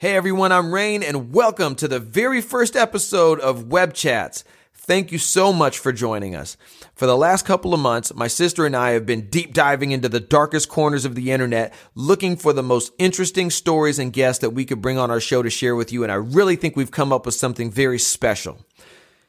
Hey 0.00 0.14
everyone, 0.14 0.52
I'm 0.52 0.72
Rain 0.72 1.02
and 1.02 1.34
welcome 1.34 1.74
to 1.74 1.88
the 1.88 1.98
very 1.98 2.40
first 2.40 2.76
episode 2.76 3.40
of 3.40 3.66
Web 3.66 3.94
Chats. 3.94 4.44
Thank 4.72 5.10
you 5.10 5.18
so 5.18 5.52
much 5.52 5.80
for 5.80 5.92
joining 5.92 6.36
us. 6.36 6.56
For 6.94 7.06
the 7.06 7.16
last 7.16 7.44
couple 7.44 7.74
of 7.74 7.80
months, 7.80 8.14
my 8.14 8.28
sister 8.28 8.64
and 8.64 8.76
I 8.76 8.90
have 8.90 9.06
been 9.06 9.28
deep 9.28 9.52
diving 9.52 9.90
into 9.90 10.08
the 10.08 10.20
darkest 10.20 10.68
corners 10.68 11.04
of 11.04 11.16
the 11.16 11.32
internet, 11.32 11.74
looking 11.96 12.36
for 12.36 12.52
the 12.52 12.62
most 12.62 12.92
interesting 12.98 13.50
stories 13.50 13.98
and 13.98 14.12
guests 14.12 14.40
that 14.40 14.50
we 14.50 14.64
could 14.64 14.80
bring 14.80 14.98
on 14.98 15.10
our 15.10 15.18
show 15.18 15.42
to 15.42 15.50
share 15.50 15.74
with 15.74 15.92
you. 15.92 16.04
And 16.04 16.12
I 16.12 16.14
really 16.14 16.54
think 16.54 16.76
we've 16.76 16.92
come 16.92 17.12
up 17.12 17.26
with 17.26 17.34
something 17.34 17.68
very 17.68 17.98
special. 17.98 18.64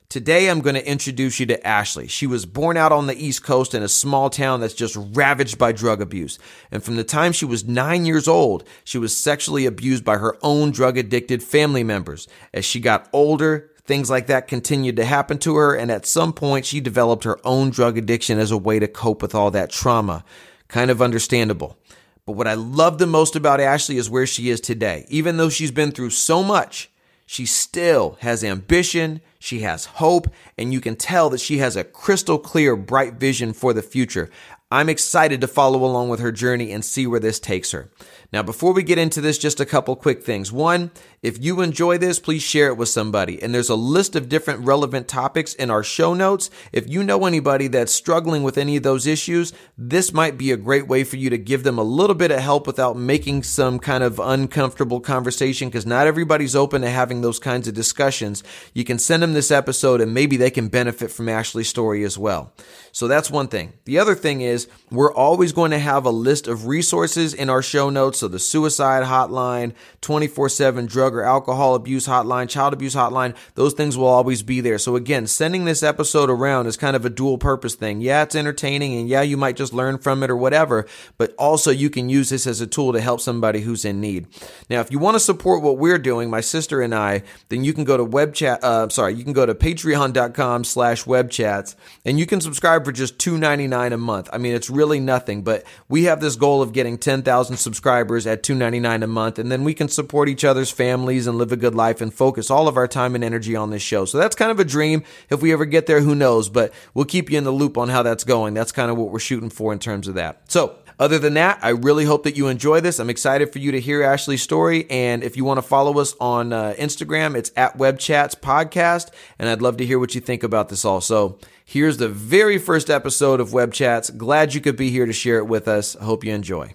Today, 0.10 0.50
I'm 0.50 0.62
going 0.62 0.74
to 0.74 0.90
introduce 0.90 1.40
you 1.40 1.46
to 1.46 1.68
Ashley. 1.68 2.08
She 2.08 2.26
was 2.26 2.48
born 2.48 2.78
out 2.78 2.92
on 2.92 3.06
the 3.06 3.14
East 3.14 3.44
Coast 3.44 3.76
in 3.76 3.84
a 3.84 3.88
small 3.88 4.32
town 4.32 4.60
that's 4.60 4.74
just 4.74 4.98
ravaged 5.14 5.60
by 5.60 5.72
drug 5.72 6.02
abuse. 6.02 6.40
And 6.72 6.84
from 6.84 6.96
the 6.96 7.04
time 7.04 7.32
she 7.32 7.46
was 7.46 7.68
nine 7.68 8.08
years 8.08 8.28
old, 8.28 8.68
she 8.84 8.98
was 8.98 9.16
sexually 9.16 9.68
abused 9.68 10.04
by 10.04 10.18
her 10.18 10.36
own 10.42 10.72
drug 10.72 10.98
addicted 10.98 11.44
family 11.44 11.84
members. 11.84 12.28
As 12.56 12.66
she 12.66 12.80
got 12.80 13.08
older, 13.14 13.70
things 13.84 14.10
like 14.10 14.26
that 14.26 14.48
continued 14.48 14.96
to 14.96 15.06
happen 15.06 15.38
to 15.38 15.58
her. 15.58 15.76
And 15.76 15.92
at 15.92 16.08
some 16.08 16.34
point, 16.34 16.66
she 16.66 16.80
developed 16.80 17.24
her 17.24 17.38
own 17.44 17.70
drug 17.70 17.96
addiction 17.96 18.40
as 18.40 18.50
a 18.50 18.58
way 18.58 18.80
to 18.80 18.88
cope 18.88 19.22
with 19.22 19.36
all 19.36 19.52
that 19.52 19.70
trauma. 19.70 20.26
Kind 20.70 20.90
of 20.90 21.04
understandable. 21.04 21.78
But 22.26 22.32
what 22.32 22.48
I 22.48 22.56
love 22.56 22.98
the 22.98 23.06
most 23.06 23.36
about 23.36 23.60
Ashley 23.60 23.98
is 23.98 24.10
where 24.10 24.26
she 24.26 24.50
is 24.50 24.60
today. 24.60 25.06
Even 25.10 25.38
though 25.38 25.50
she's 25.50 25.70
been 25.70 25.92
through 25.92 26.10
so 26.10 26.42
much, 26.42 26.90
she 27.32 27.46
still 27.46 28.18
has 28.22 28.44
ambition, 28.44 29.22
she 29.38 29.60
has 29.60 29.86
hope, 29.86 30.34
and 30.58 30.74
you 30.74 30.82
can 30.82 30.96
tell 30.96 31.30
that 31.30 31.40
she 31.40 31.60
has 31.60 31.76
a 31.76 31.84
crystal 31.84 32.40
clear, 32.40 32.76
bright 32.76 33.14
vision 33.20 33.54
for 33.54 33.72
the 33.72 33.84
future. 33.84 34.32
I'm 34.72 34.90
excited 34.90 35.40
to 35.42 35.48
follow 35.48 35.86
along 35.86 36.10
with 36.10 36.22
her 36.22 36.32
journey 36.32 36.72
and 36.72 36.84
see 36.84 37.06
where 37.06 37.20
this 37.20 37.40
takes 37.40 37.70
her. 37.70 37.92
Now, 38.34 38.42
before 38.42 38.74
we 38.74 38.82
get 38.82 38.98
into 38.98 39.22
this, 39.22 39.38
just 39.38 39.60
a 39.60 39.66
couple 39.68 39.96
quick 39.96 40.24
things. 40.24 40.52
One, 40.52 40.90
if 41.22 41.44
you 41.44 41.62
enjoy 41.62 41.98
this, 41.98 42.18
please 42.18 42.42
share 42.42 42.68
it 42.68 42.78
with 42.78 42.88
somebody. 42.88 43.42
And 43.42 43.54
there's 43.54 43.70
a 43.70 43.76
list 43.76 44.16
of 44.16 44.30
different 44.30 44.66
relevant 44.66 45.08
topics 45.08 45.54
in 45.54 45.70
our 45.70 45.84
show 45.84 46.14
notes. 46.14 46.50
If 46.72 46.88
you 46.88 47.04
know 47.04 47.26
anybody 47.26 47.68
that's 47.68 47.92
struggling 47.92 48.44
with 48.44 48.58
any 48.58 48.78
of 48.78 48.84
those 48.84 49.06
issues, 49.06 49.52
this 49.78 50.14
might 50.14 50.38
be 50.38 50.52
a 50.52 50.58
great 50.58 50.88
way 50.88 51.04
for 51.04 51.18
you 51.18 51.30
to 51.30 51.38
give 51.38 51.64
them 51.64 51.78
a 51.78 51.84
little 51.84 52.16
bit 52.16 52.32
of 52.32 52.40
help 52.40 52.66
without 52.68 52.96
making 52.96 53.44
some 53.44 53.80
kind 53.80 54.04
of 54.04 54.20
uncomfortable 54.20 55.02
conversation 55.02 55.68
because 55.68 55.86
not 55.86 56.08
everybody's 56.08 56.56
open 56.56 56.82
to 56.84 56.90
having 56.90 57.20
those 57.20 57.40
kinds 57.40 57.68
of 57.68 57.74
discussions. 57.74 58.42
You 58.74 58.86
can 58.86 58.98
send 58.98 59.22
them 59.22 59.34
this 59.34 59.52
episode 59.52 60.00
and 60.00 60.14
maybe 60.14 60.38
they 60.38 60.52
can 60.52 60.70
benefit 60.70 61.12
from 61.12 61.28
Ashley's 61.28 61.68
story 61.68 62.06
as 62.06 62.18
well. 62.18 62.54
So 62.92 63.08
that's 63.08 63.30
one 63.30 63.48
thing. 63.48 63.74
The 63.86 64.00
other 64.00 64.16
thing 64.16 64.42
is 64.42 64.68
we're 64.90 65.14
always 65.14 65.52
going 65.52 65.72
to 65.72 65.80
have 65.80 66.06
a 66.06 66.12
list 66.12 66.48
of 66.48 66.68
resources 66.68 67.34
in 67.34 67.50
our 67.50 67.62
show 67.62 67.90
notes 67.90 68.20
so 68.20 68.28
the 68.28 68.40
suicide 68.40 69.04
hotline, 69.04 69.74
24 70.02 70.50
7 70.50 70.86
drug 70.86 71.09
or 71.14 71.24
alcohol 71.24 71.76
abuse 71.76 72.08
hotline, 72.08 72.50
child 72.50 72.74
abuse 72.74 72.96
hotline, 72.96 73.36
those 73.56 73.74
things 73.74 73.98
will 73.98 74.08
always 74.08 74.44
be 74.44 74.62
there. 74.62 74.78
So 74.78 74.96
again, 74.96 75.28
sending 75.28 75.66
this 75.66 75.84
episode 75.84 76.30
around 76.30 76.68
is 76.68 76.78
kind 76.78 76.96
of 76.96 77.06
a 77.06 77.10
dual 77.10 77.38
purpose 77.38 77.76
thing. 77.76 78.02
Yeah, 78.02 78.24
it's 78.24 78.36
entertaining 78.36 79.00
and 79.00 79.10
yeah, 79.10 79.22
you 79.22 79.38
might 79.38 79.56
just 79.56 79.74
learn 79.74 79.98
from 79.98 80.24
it 80.24 80.30
or 80.30 80.36
whatever, 80.36 80.86
but 81.18 81.34
also 81.38 81.72
you 81.72 81.90
can 81.90 82.10
use 82.10 82.30
this 82.30 82.48
as 82.48 82.62
a 82.62 82.68
tool 82.68 82.94
to 82.94 83.02
help 83.02 83.22
somebody 83.22 83.62
who's 83.62 83.86
in 83.86 84.00
need. 84.00 84.28
Now, 84.70 84.82
if 84.82 84.92
you 84.92 85.00
want 85.00 85.16
to 85.16 85.20
support 85.20 85.62
what 85.62 85.78
we're 85.78 86.00
doing, 86.00 86.30
my 86.30 86.42
sister 86.42 86.82
and 86.82 86.94
I, 86.94 87.24
then 87.50 87.64
you 87.64 87.74
can 87.74 87.84
go 87.84 87.98
to 87.98 88.04
web 88.04 88.34
chat, 88.34 88.64
uh, 88.64 88.90
sorry, 88.90 89.16
you 89.16 89.24
can 89.24 89.34
go 89.34 89.46
to 89.46 89.56
patreon.com 89.56 90.64
slash 90.64 91.06
web 91.06 91.30
chats 91.32 91.76
and 92.06 92.20
you 92.20 92.26
can 92.26 92.42
subscribe 92.42 92.86
for 92.86 92.92
just 92.92 93.18
$2.99 93.18 93.94
a 93.94 93.98
month. 93.98 94.30
I 94.32 94.38
mean, 94.38 94.54
it's 94.54 94.70
really 94.70 95.00
nothing, 95.00 95.42
but 95.42 95.64
we 95.88 96.04
have 96.04 96.20
this 96.20 96.36
goal 96.36 96.62
of 96.62 96.74
getting 96.74 96.98
10,000 96.98 97.58
subscribers 97.58 97.80
subscribers 97.80 98.28
at 98.28 98.44
$2.99 98.44 99.04
a 99.04 99.08
month, 99.08 99.40
and 99.40 99.52
then 99.52 99.64
we 99.64 99.74
can 99.74 99.88
support 99.88 100.28
each 100.30 100.44
other's 100.44 100.70
families 100.70 100.99
and 101.08 101.38
live 101.38 101.52
a 101.52 101.58
good 101.58 101.76
life 101.76 102.02
and 102.02 102.14
focus 102.14 102.50
all 102.50 102.68
of 102.68 102.78
our 102.78 102.88
time 102.88 103.16
and 103.16 103.24
energy 103.24 103.56
on 103.56 103.70
this 103.70 103.82
show. 103.82 104.06
So 104.06 104.18
that's 104.18 104.36
kind 104.36 104.52
of 104.52 104.60
a 104.60 104.66
dream. 104.66 105.04
If 105.30 105.42
we 105.42 105.54
ever 105.54 105.66
get 105.66 105.86
there, 105.86 106.02
who 106.02 106.16
knows? 106.16 106.50
But 106.50 106.74
we'll 106.94 107.06
keep 107.06 107.30
you 107.32 107.38
in 107.38 107.44
the 107.44 107.52
loop 107.52 107.78
on 107.78 107.90
how 107.90 108.04
that's 108.04 108.24
going. 108.24 108.54
That's 108.54 108.72
kind 108.72 108.92
of 108.92 108.98
what 108.98 109.12
we're 109.12 109.20
shooting 109.20 109.50
for 109.50 109.74
in 109.74 109.80
terms 109.80 110.08
of 110.08 110.16
that. 110.16 110.52
So 110.52 110.76
other 111.00 111.18
than 111.18 111.36
that, 111.36 111.60
I 111.62 111.70
really 111.70 112.04
hope 112.04 112.24
that 112.24 112.36
you 112.36 112.48
enjoy 112.48 112.82
this. 112.82 113.00
I'm 113.00 113.10
excited 113.10 113.54
for 113.54 113.60
you 113.60 113.72
to 113.72 113.80
hear 113.80 114.04
Ashley's 114.04 114.42
story. 114.42 114.86
And 114.90 115.24
if 115.24 115.38
you 115.38 115.46
want 115.46 115.58
to 115.58 115.62
follow 115.62 115.98
us 116.00 116.14
on 116.20 116.52
uh, 116.52 116.74
Instagram, 116.78 117.38
it's 117.38 117.54
at 117.56 117.78
Web 117.78 118.00
Chats 118.00 118.36
Podcast. 118.36 119.10
And 119.40 119.48
I'd 119.48 119.62
love 119.62 119.78
to 119.78 119.86
hear 119.86 119.98
what 119.98 120.14
you 120.14 120.20
think 120.20 120.44
about 120.44 120.68
this 120.68 120.84
also. 120.84 121.40
Here's 121.64 121.98
the 121.98 122.10
very 122.10 122.58
first 122.58 122.90
episode 122.90 123.40
of 123.40 123.54
Web 123.54 123.72
Chats. 123.72 124.10
Glad 124.10 124.54
you 124.54 124.60
could 124.60 124.76
be 124.76 124.90
here 124.90 125.06
to 125.06 125.14
share 125.14 125.38
it 125.38 125.48
with 125.48 125.70
us. 125.70 125.96
I 125.96 126.04
hope 126.04 126.26
you 126.26 126.34
enjoy. 126.34 126.74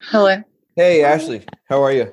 Hello. 0.00 0.42
Hey, 0.74 1.04
Ashley. 1.04 1.44
How 1.68 1.82
are 1.82 1.92
you? 1.92 2.10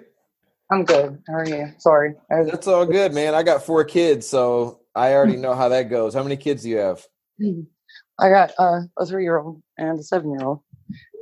I'm 0.72 0.86
good. 0.86 1.22
How 1.28 1.34
are 1.34 1.48
you? 1.48 1.68
Sorry. 1.80 2.16
That's 2.30 2.66
all 2.66 2.86
good, 2.86 3.14
man. 3.14 3.36
I 3.36 3.44
got 3.44 3.66
four 3.66 3.84
kids, 3.84 4.26
so 4.26 4.80
I 4.96 5.14
already 5.14 5.36
know 5.36 5.54
how 5.54 5.68
that 5.70 5.90
goes. 5.90 6.14
How 6.14 6.24
many 6.24 6.38
kids 6.38 6.64
do 6.64 6.70
you 6.70 6.78
have? 6.78 7.06
I 8.18 8.30
got 8.30 8.52
uh, 8.58 8.80
a 8.98 9.06
three 9.06 9.24
year 9.24 9.38
old 9.38 9.62
and 9.78 10.00
a 10.00 10.04
seven 10.04 10.32
year 10.32 10.44
old. 10.44 10.62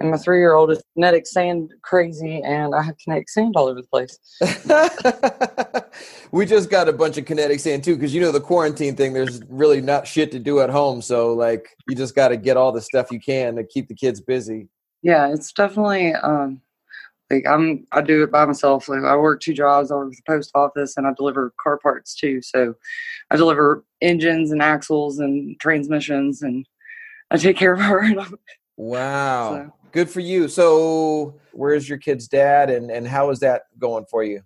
And 0.01 0.11
my 0.11 0.17
three 0.17 0.37
year 0.37 0.53
old 0.53 0.71
is 0.71 0.83
kinetic 0.93 1.25
sand 1.25 1.73
crazy, 1.81 2.41
and 2.43 2.75
I 2.75 2.83
have 2.83 2.95
kinetic 2.97 3.29
sand 3.29 3.55
all 3.55 3.67
over 3.67 3.81
the 3.81 3.87
place. 3.87 4.19
we 6.31 6.45
just 6.45 6.69
got 6.69 6.87
a 6.87 6.93
bunch 6.93 7.17
of 7.17 7.25
kinetic 7.25 7.59
sand 7.59 7.83
too, 7.83 7.95
because 7.95 8.13
you 8.13 8.21
know 8.21 8.31
the 8.31 8.41
quarantine 8.41 8.95
thing. 8.95 9.13
There's 9.13 9.41
really 9.49 9.81
not 9.81 10.07
shit 10.07 10.31
to 10.31 10.39
do 10.39 10.59
at 10.61 10.69
home, 10.69 11.01
so 11.01 11.33
like 11.33 11.67
you 11.87 11.95
just 11.95 12.15
got 12.15 12.29
to 12.29 12.37
get 12.37 12.55
all 12.55 12.71
the 12.71 12.81
stuff 12.81 13.11
you 13.11 13.19
can 13.19 13.55
to 13.55 13.63
keep 13.63 13.87
the 13.87 13.95
kids 13.95 14.21
busy. 14.21 14.69
Yeah, 15.01 15.33
it's 15.33 15.51
definitely 15.51 16.13
um 16.13 16.61
like 17.29 17.45
I'm 17.47 17.85
I 17.91 18.01
do 18.01 18.23
it 18.23 18.31
by 18.31 18.45
myself. 18.45 18.89
Like 18.89 19.03
I 19.03 19.15
work 19.15 19.41
two 19.41 19.53
jobs. 19.53 19.91
I 19.91 19.95
work 19.95 20.11
at 20.11 20.17
the 20.17 20.23
post 20.31 20.51
office 20.55 20.97
and 20.97 21.05
I 21.05 21.13
deliver 21.13 21.53
car 21.61 21.77
parts 21.77 22.15
too. 22.15 22.41
So 22.41 22.75
I 23.29 23.35
deliver 23.35 23.83
engines 24.01 24.51
and 24.51 24.61
axles 24.61 25.19
and 25.19 25.59
transmissions 25.59 26.41
and 26.41 26.65
I 27.31 27.37
take 27.37 27.57
care 27.57 27.73
of 27.73 27.79
her. 27.81 28.03
wow. 28.77 29.51
So. 29.51 29.73
Good 29.91 30.09
for 30.09 30.19
you. 30.19 30.47
So 30.47 31.35
where's 31.51 31.89
your 31.89 31.97
kid's 31.97 32.27
dad 32.27 32.69
and, 32.69 32.91
and 32.91 33.07
how 33.07 33.29
is 33.31 33.39
that 33.39 33.63
going 33.79 34.05
for 34.05 34.23
you? 34.23 34.41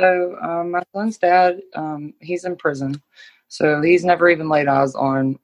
So 0.00 0.36
um, 0.42 0.72
my 0.72 0.82
son's 0.94 1.18
dad, 1.18 1.60
um, 1.74 2.14
he's 2.20 2.44
in 2.44 2.56
prison. 2.56 3.00
So 3.48 3.82
he's 3.82 4.04
never 4.04 4.28
even 4.28 4.48
laid 4.48 4.66
eyes 4.66 4.94
on 4.94 5.38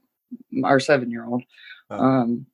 our 0.65 0.81
seven 0.81 1.11
year 1.11 1.27
old. 1.27 1.43
Oh. 1.91 1.99
Um, 1.99 2.47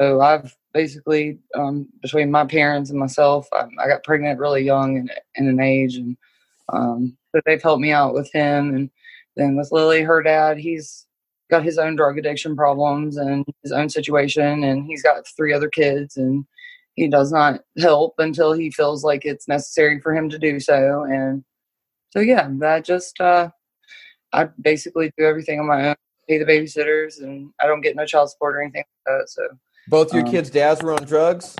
so 0.00 0.20
I've 0.20 0.54
basically 0.72 1.38
um, 1.54 1.88
between 2.02 2.30
my 2.30 2.44
parents 2.44 2.90
and 2.90 2.98
myself, 2.98 3.48
I, 3.52 3.66
I, 3.78 3.88
got 3.88 4.04
pregnant 4.04 4.38
really 4.38 4.62
young 4.62 4.96
and 4.96 5.10
in 5.34 5.48
an 5.48 5.60
age, 5.60 5.96
and 5.96 6.16
um, 6.72 7.16
they've 7.46 7.62
helped 7.62 7.80
me 7.80 7.92
out 7.92 8.14
with 8.14 8.30
him. 8.32 8.74
And 8.74 8.90
then 9.36 9.56
with 9.56 9.72
Lily, 9.72 10.02
her 10.02 10.22
dad, 10.22 10.58
he's 10.58 11.06
got 11.50 11.64
his 11.64 11.78
own 11.78 11.96
drug 11.96 12.18
addiction 12.18 12.54
problems 12.56 13.16
and 13.16 13.44
his 13.62 13.72
own 13.72 13.88
situation, 13.88 14.64
and 14.64 14.86
he's 14.86 15.02
got 15.02 15.26
three 15.36 15.52
other 15.52 15.68
kids, 15.68 16.16
and 16.16 16.44
he 16.94 17.08
does 17.08 17.32
not 17.32 17.60
help 17.78 18.14
until 18.18 18.52
he 18.52 18.70
feels 18.70 19.04
like 19.04 19.24
it's 19.24 19.48
necessary 19.48 20.00
for 20.00 20.14
him 20.14 20.28
to 20.28 20.38
do 20.38 20.60
so. 20.60 21.04
And 21.04 21.44
so, 22.10 22.20
yeah, 22.20 22.48
that 22.58 22.84
just 22.84 23.20
uh, 23.20 23.50
I 24.32 24.48
basically 24.60 25.12
do 25.16 25.24
everything 25.24 25.60
on 25.60 25.66
my 25.66 25.90
own, 25.90 25.96
pay 26.28 26.38
the 26.38 26.44
babysitters, 26.44 27.22
and 27.22 27.50
I 27.60 27.66
don't 27.66 27.80
get 27.80 27.96
no 27.96 28.04
child 28.04 28.30
support 28.30 28.56
or 28.56 28.62
anything 28.62 28.84
like 29.06 29.20
that. 29.20 29.30
So 29.30 29.48
both 29.88 30.12
your 30.12 30.24
um, 30.24 30.30
kids' 30.30 30.50
dads 30.50 30.82
were 30.82 30.92
on 30.92 31.04
drugs. 31.04 31.56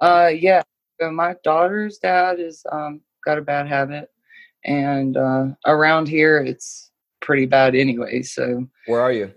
Uh, 0.00 0.30
yeah. 0.34 0.62
So 1.00 1.10
my 1.10 1.34
daughter's 1.44 1.98
dad 1.98 2.40
is 2.40 2.64
um 2.70 3.00
got 3.24 3.38
a 3.38 3.42
bad 3.42 3.68
habit, 3.68 4.10
and 4.64 5.16
uh, 5.16 5.46
around 5.66 6.08
here 6.08 6.38
it's 6.38 6.90
pretty 7.20 7.46
bad 7.46 7.74
anyway. 7.74 8.22
So 8.22 8.66
where 8.86 9.00
are 9.00 9.12
you? 9.12 9.32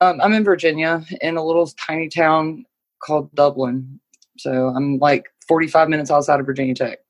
Um, 0.00 0.20
I'm 0.20 0.32
in 0.32 0.44
Virginia 0.44 1.04
in 1.20 1.36
a 1.36 1.44
little 1.44 1.66
tiny 1.66 2.08
town 2.08 2.64
called 3.02 3.34
Dublin. 3.34 4.00
So 4.38 4.68
I'm 4.68 4.98
like 4.98 5.26
45 5.46 5.88
minutes 5.88 6.10
outside 6.10 6.40
of 6.40 6.46
Virginia 6.46 6.74
Tech. 6.74 7.00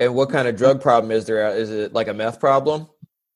And 0.00 0.14
what 0.14 0.30
kind 0.30 0.48
of 0.48 0.56
drug 0.56 0.80
problem 0.80 1.10
is 1.10 1.26
there? 1.26 1.46
Is 1.54 1.70
it 1.70 1.92
like 1.92 2.08
a 2.08 2.14
meth 2.14 2.40
problem? 2.40 2.88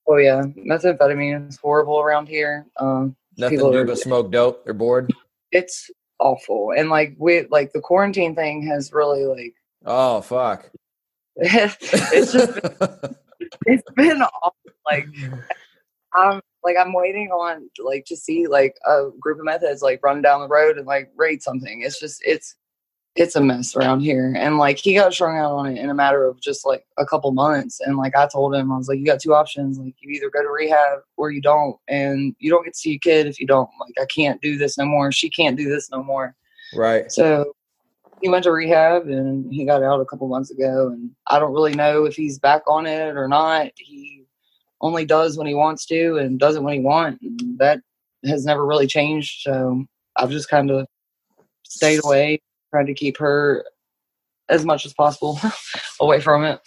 Oh 0.08 0.16
yeah, 0.16 0.42
methamphetamine 0.56 1.48
is 1.48 1.56
horrible 1.56 2.00
around 2.00 2.28
here. 2.28 2.66
Um, 2.78 3.16
Nothing 3.36 3.58
to 3.58 3.72
do 3.72 3.84
but 3.84 3.98
smoke 3.98 4.30
dope. 4.30 4.64
They're 4.64 4.72
bored. 4.72 5.12
It's 5.52 5.90
awful. 6.18 6.72
And 6.76 6.88
like 6.88 7.14
we 7.18 7.46
like 7.50 7.72
the 7.72 7.80
quarantine 7.80 8.34
thing 8.34 8.62
has 8.66 8.92
really 8.92 9.24
like 9.24 9.54
oh 9.84 10.20
fuck. 10.20 10.70
it's 11.36 12.32
just 12.32 12.54
been, 12.54 13.16
it's 13.66 13.90
been 13.94 14.22
awful. 14.22 14.56
like 14.86 15.06
I'm 16.14 16.40
like 16.64 16.76
I'm 16.78 16.92
waiting 16.92 17.28
on 17.28 17.68
like 17.78 18.04
to 18.06 18.16
see 18.16 18.46
like 18.46 18.76
a 18.86 19.10
group 19.20 19.38
of 19.38 19.44
methods 19.44 19.82
like 19.82 20.00
run 20.02 20.22
down 20.22 20.40
the 20.40 20.48
road 20.48 20.78
and 20.78 20.86
like 20.86 21.10
raid 21.16 21.42
something. 21.42 21.82
It's 21.82 22.00
just 22.00 22.22
it's 22.24 22.56
it's 23.16 23.34
a 23.34 23.40
mess 23.40 23.74
around 23.74 24.00
here. 24.00 24.34
And 24.36 24.58
like 24.58 24.78
he 24.78 24.94
got 24.94 25.12
strung 25.12 25.38
out 25.38 25.52
on 25.52 25.66
it 25.66 25.78
in 25.78 25.88
a 25.88 25.94
matter 25.94 26.26
of 26.26 26.40
just 26.40 26.66
like 26.66 26.84
a 26.98 27.06
couple 27.06 27.32
months. 27.32 27.80
And 27.80 27.96
like 27.96 28.14
I 28.14 28.26
told 28.26 28.54
him, 28.54 28.70
I 28.70 28.76
was 28.76 28.88
like, 28.88 28.98
you 28.98 29.06
got 29.06 29.20
two 29.20 29.34
options. 29.34 29.78
Like 29.78 29.94
you 30.00 30.10
either 30.10 30.30
go 30.30 30.42
to 30.42 30.50
rehab 30.50 31.00
or 31.16 31.30
you 31.30 31.40
don't. 31.40 31.76
And 31.88 32.36
you 32.38 32.50
don't 32.50 32.64
get 32.64 32.74
to 32.74 32.78
see 32.78 32.90
your 32.90 32.98
kid 33.00 33.26
if 33.26 33.40
you 33.40 33.46
don't. 33.46 33.70
Like 33.80 33.94
I 34.00 34.06
can't 34.14 34.40
do 34.42 34.58
this 34.58 34.76
no 34.76 34.84
more. 34.84 35.10
She 35.12 35.30
can't 35.30 35.56
do 35.56 35.68
this 35.68 35.90
no 35.90 36.02
more. 36.02 36.34
Right. 36.74 37.10
So 37.10 37.54
he 38.20 38.28
went 38.28 38.44
to 38.44 38.52
rehab 38.52 39.06
and 39.08 39.52
he 39.52 39.64
got 39.64 39.82
out 39.82 40.00
a 40.00 40.06
couple 40.06 40.28
months 40.28 40.50
ago 40.50 40.88
and 40.88 41.10
I 41.26 41.38
don't 41.38 41.52
really 41.52 41.74
know 41.74 42.04
if 42.04 42.16
he's 42.16 42.38
back 42.38 42.62
on 42.66 42.86
it 42.86 43.16
or 43.16 43.28
not. 43.28 43.70
He 43.76 44.24
only 44.82 45.06
does 45.06 45.38
when 45.38 45.46
he 45.46 45.54
wants 45.54 45.86
to 45.86 46.18
and 46.18 46.38
doesn't 46.38 46.62
when 46.62 46.74
he 46.74 46.80
wants. 46.80 47.24
That 47.58 47.80
has 48.26 48.44
never 48.44 48.66
really 48.66 48.86
changed. 48.86 49.42
So 49.42 49.84
I've 50.16 50.30
just 50.30 50.50
kind 50.50 50.70
of 50.70 50.86
stayed 51.62 52.04
away, 52.04 52.40
trying 52.76 52.86
to 52.86 52.94
keep 52.94 53.16
her 53.16 53.64
as 54.48 54.64
much 54.64 54.84
as 54.84 54.92
possible 54.92 55.40
away 56.00 56.20
from 56.20 56.44
it. 56.44 56.60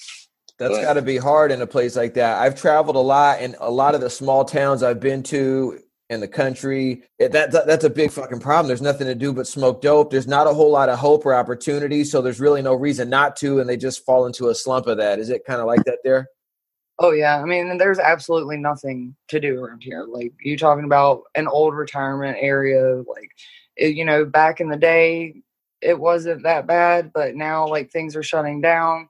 That's 0.58 0.78
got 0.80 0.94
to 0.94 1.02
be 1.02 1.16
hard 1.16 1.54
in 1.54 1.62
a 1.62 1.68
place 1.68 1.96
like 1.96 2.16
that. 2.16 2.42
I've 2.42 2.60
traveled 2.60 2.98
a 2.98 3.00
lot, 3.00 3.40
and 3.40 3.56
a 3.60 3.72
lot 3.72 3.96
of 3.96 4.02
the 4.02 4.10
small 4.10 4.44
towns 4.44 4.84
I've 4.84 5.00
been 5.00 5.24
to 5.24 5.80
in 6.10 6.20
the 6.20 6.28
country, 6.28 7.04
it, 7.20 7.32
that, 7.32 7.52
that 7.52 7.68
that's 7.68 7.86
a 7.86 7.90
big 7.90 8.12
fucking 8.12 8.40
problem. 8.40 8.68
There's 8.68 8.82
nothing 8.82 9.08
to 9.08 9.16
do 9.16 9.32
but 9.32 9.48
smoke 9.48 9.82
dope. 9.82 10.10
There's 10.10 10.28
not 10.28 10.48
a 10.48 10.54
whole 10.54 10.72
lot 10.72 10.90
of 10.90 11.00
hope 11.00 11.26
or 11.26 11.36
opportunity, 11.36 12.04
so 12.04 12.22
there's 12.22 12.42
really 12.42 12.62
no 12.62 12.74
reason 12.74 13.10
not 13.10 13.38
to, 13.38 13.60
and 13.60 13.70
they 13.70 13.78
just 13.78 14.04
fall 14.06 14.26
into 14.26 14.50
a 14.50 14.56
slump 14.56 14.88
of 14.88 14.98
that. 14.98 15.20
Is 15.20 15.30
it 15.30 15.46
kind 15.46 15.62
of 15.62 15.68
like 15.68 15.84
that 15.86 16.00
there? 16.04 16.28
Oh 16.98 17.12
yeah, 17.12 17.40
I 17.40 17.46
mean, 17.46 17.78
there's 17.78 18.00
absolutely 18.00 18.58
nothing 18.58 19.16
to 19.30 19.40
do 19.40 19.64
around 19.64 19.84
here. 19.84 20.04
Like 20.04 20.34
you 20.42 20.58
talking 20.58 20.84
about 20.84 21.22
an 21.36 21.48
old 21.48 21.76
retirement 21.76 22.38
area, 22.42 22.96
like 23.08 23.32
eh, 23.78 23.88
you 23.88 24.04
know, 24.04 24.26
back 24.26 24.60
in 24.60 24.68
the 24.68 24.76
day, 24.76 25.36
it 25.81 26.00
wasn't 26.00 26.44
that 26.44 26.68
bad, 26.68 27.12
but 27.14 27.36
now 27.36 27.68
like 27.68 27.92
things 27.92 28.16
are 28.16 28.24
shutting 28.24 28.62
down 28.62 29.10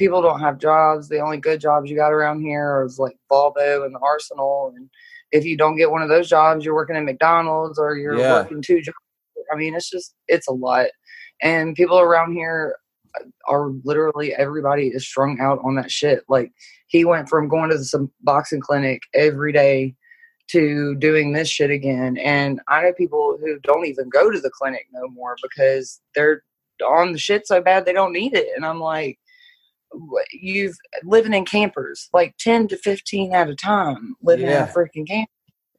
people 0.00 0.22
don't 0.22 0.40
have 0.40 0.58
jobs. 0.58 1.10
The 1.10 1.20
only 1.20 1.36
good 1.36 1.60
jobs 1.60 1.90
you 1.90 1.94
got 1.96 2.10
around 2.10 2.40
here 2.40 2.82
is 2.86 2.98
like 2.98 3.16
Volvo 3.30 3.84
and 3.84 3.94
the 3.94 4.00
Arsenal. 4.02 4.72
And 4.74 4.88
if 5.30 5.44
you 5.44 5.58
don't 5.58 5.76
get 5.76 5.90
one 5.90 6.00
of 6.00 6.08
those 6.08 6.26
jobs, 6.26 6.64
you're 6.64 6.74
working 6.74 6.96
at 6.96 7.04
McDonald's 7.04 7.78
or 7.78 7.96
you're 7.96 8.18
yeah. 8.18 8.40
working 8.40 8.62
two 8.62 8.80
jobs. 8.80 8.96
I 9.52 9.56
mean, 9.56 9.74
it's 9.74 9.90
just 9.90 10.14
it's 10.26 10.48
a 10.48 10.52
lot. 10.52 10.86
And 11.42 11.74
people 11.74 12.00
around 12.00 12.32
here 12.32 12.76
uh, 13.14 13.24
are 13.46 13.72
literally 13.84 14.34
everybody 14.34 14.88
is 14.88 15.06
strung 15.06 15.38
out 15.38 15.58
on 15.62 15.74
that 15.74 15.90
shit. 15.90 16.22
Like 16.30 16.50
he 16.86 17.04
went 17.04 17.28
from 17.28 17.48
going 17.48 17.68
to 17.68 17.84
some 17.84 18.10
boxing 18.22 18.62
clinic 18.62 19.02
every 19.12 19.52
day 19.52 19.96
to 20.52 20.94
doing 20.96 21.32
this 21.32 21.48
shit 21.48 21.70
again. 21.70 22.16
And 22.18 22.60
I 22.68 22.82
know 22.82 22.92
people 22.92 23.38
who 23.40 23.58
don't 23.60 23.86
even 23.86 24.08
go 24.08 24.30
to 24.30 24.40
the 24.40 24.50
clinic 24.50 24.86
no 24.92 25.08
more 25.08 25.36
because 25.42 26.00
they're 26.14 26.42
on 26.86 27.12
the 27.12 27.18
shit 27.18 27.46
so 27.46 27.60
bad 27.60 27.84
they 27.84 27.92
don't 27.92 28.12
need 28.12 28.34
it. 28.34 28.48
And 28.56 28.64
I'm 28.64 28.80
like, 28.80 29.18
you've 30.32 30.76
living 31.04 31.34
in 31.34 31.44
campers, 31.44 32.08
like 32.12 32.34
10 32.38 32.68
to 32.68 32.76
15 32.76 33.34
at 33.34 33.48
a 33.48 33.54
time, 33.54 34.16
living 34.22 34.46
yeah. 34.46 34.64
in 34.64 34.68
a 34.68 34.72
freaking 34.72 35.06
camper. 35.06 35.30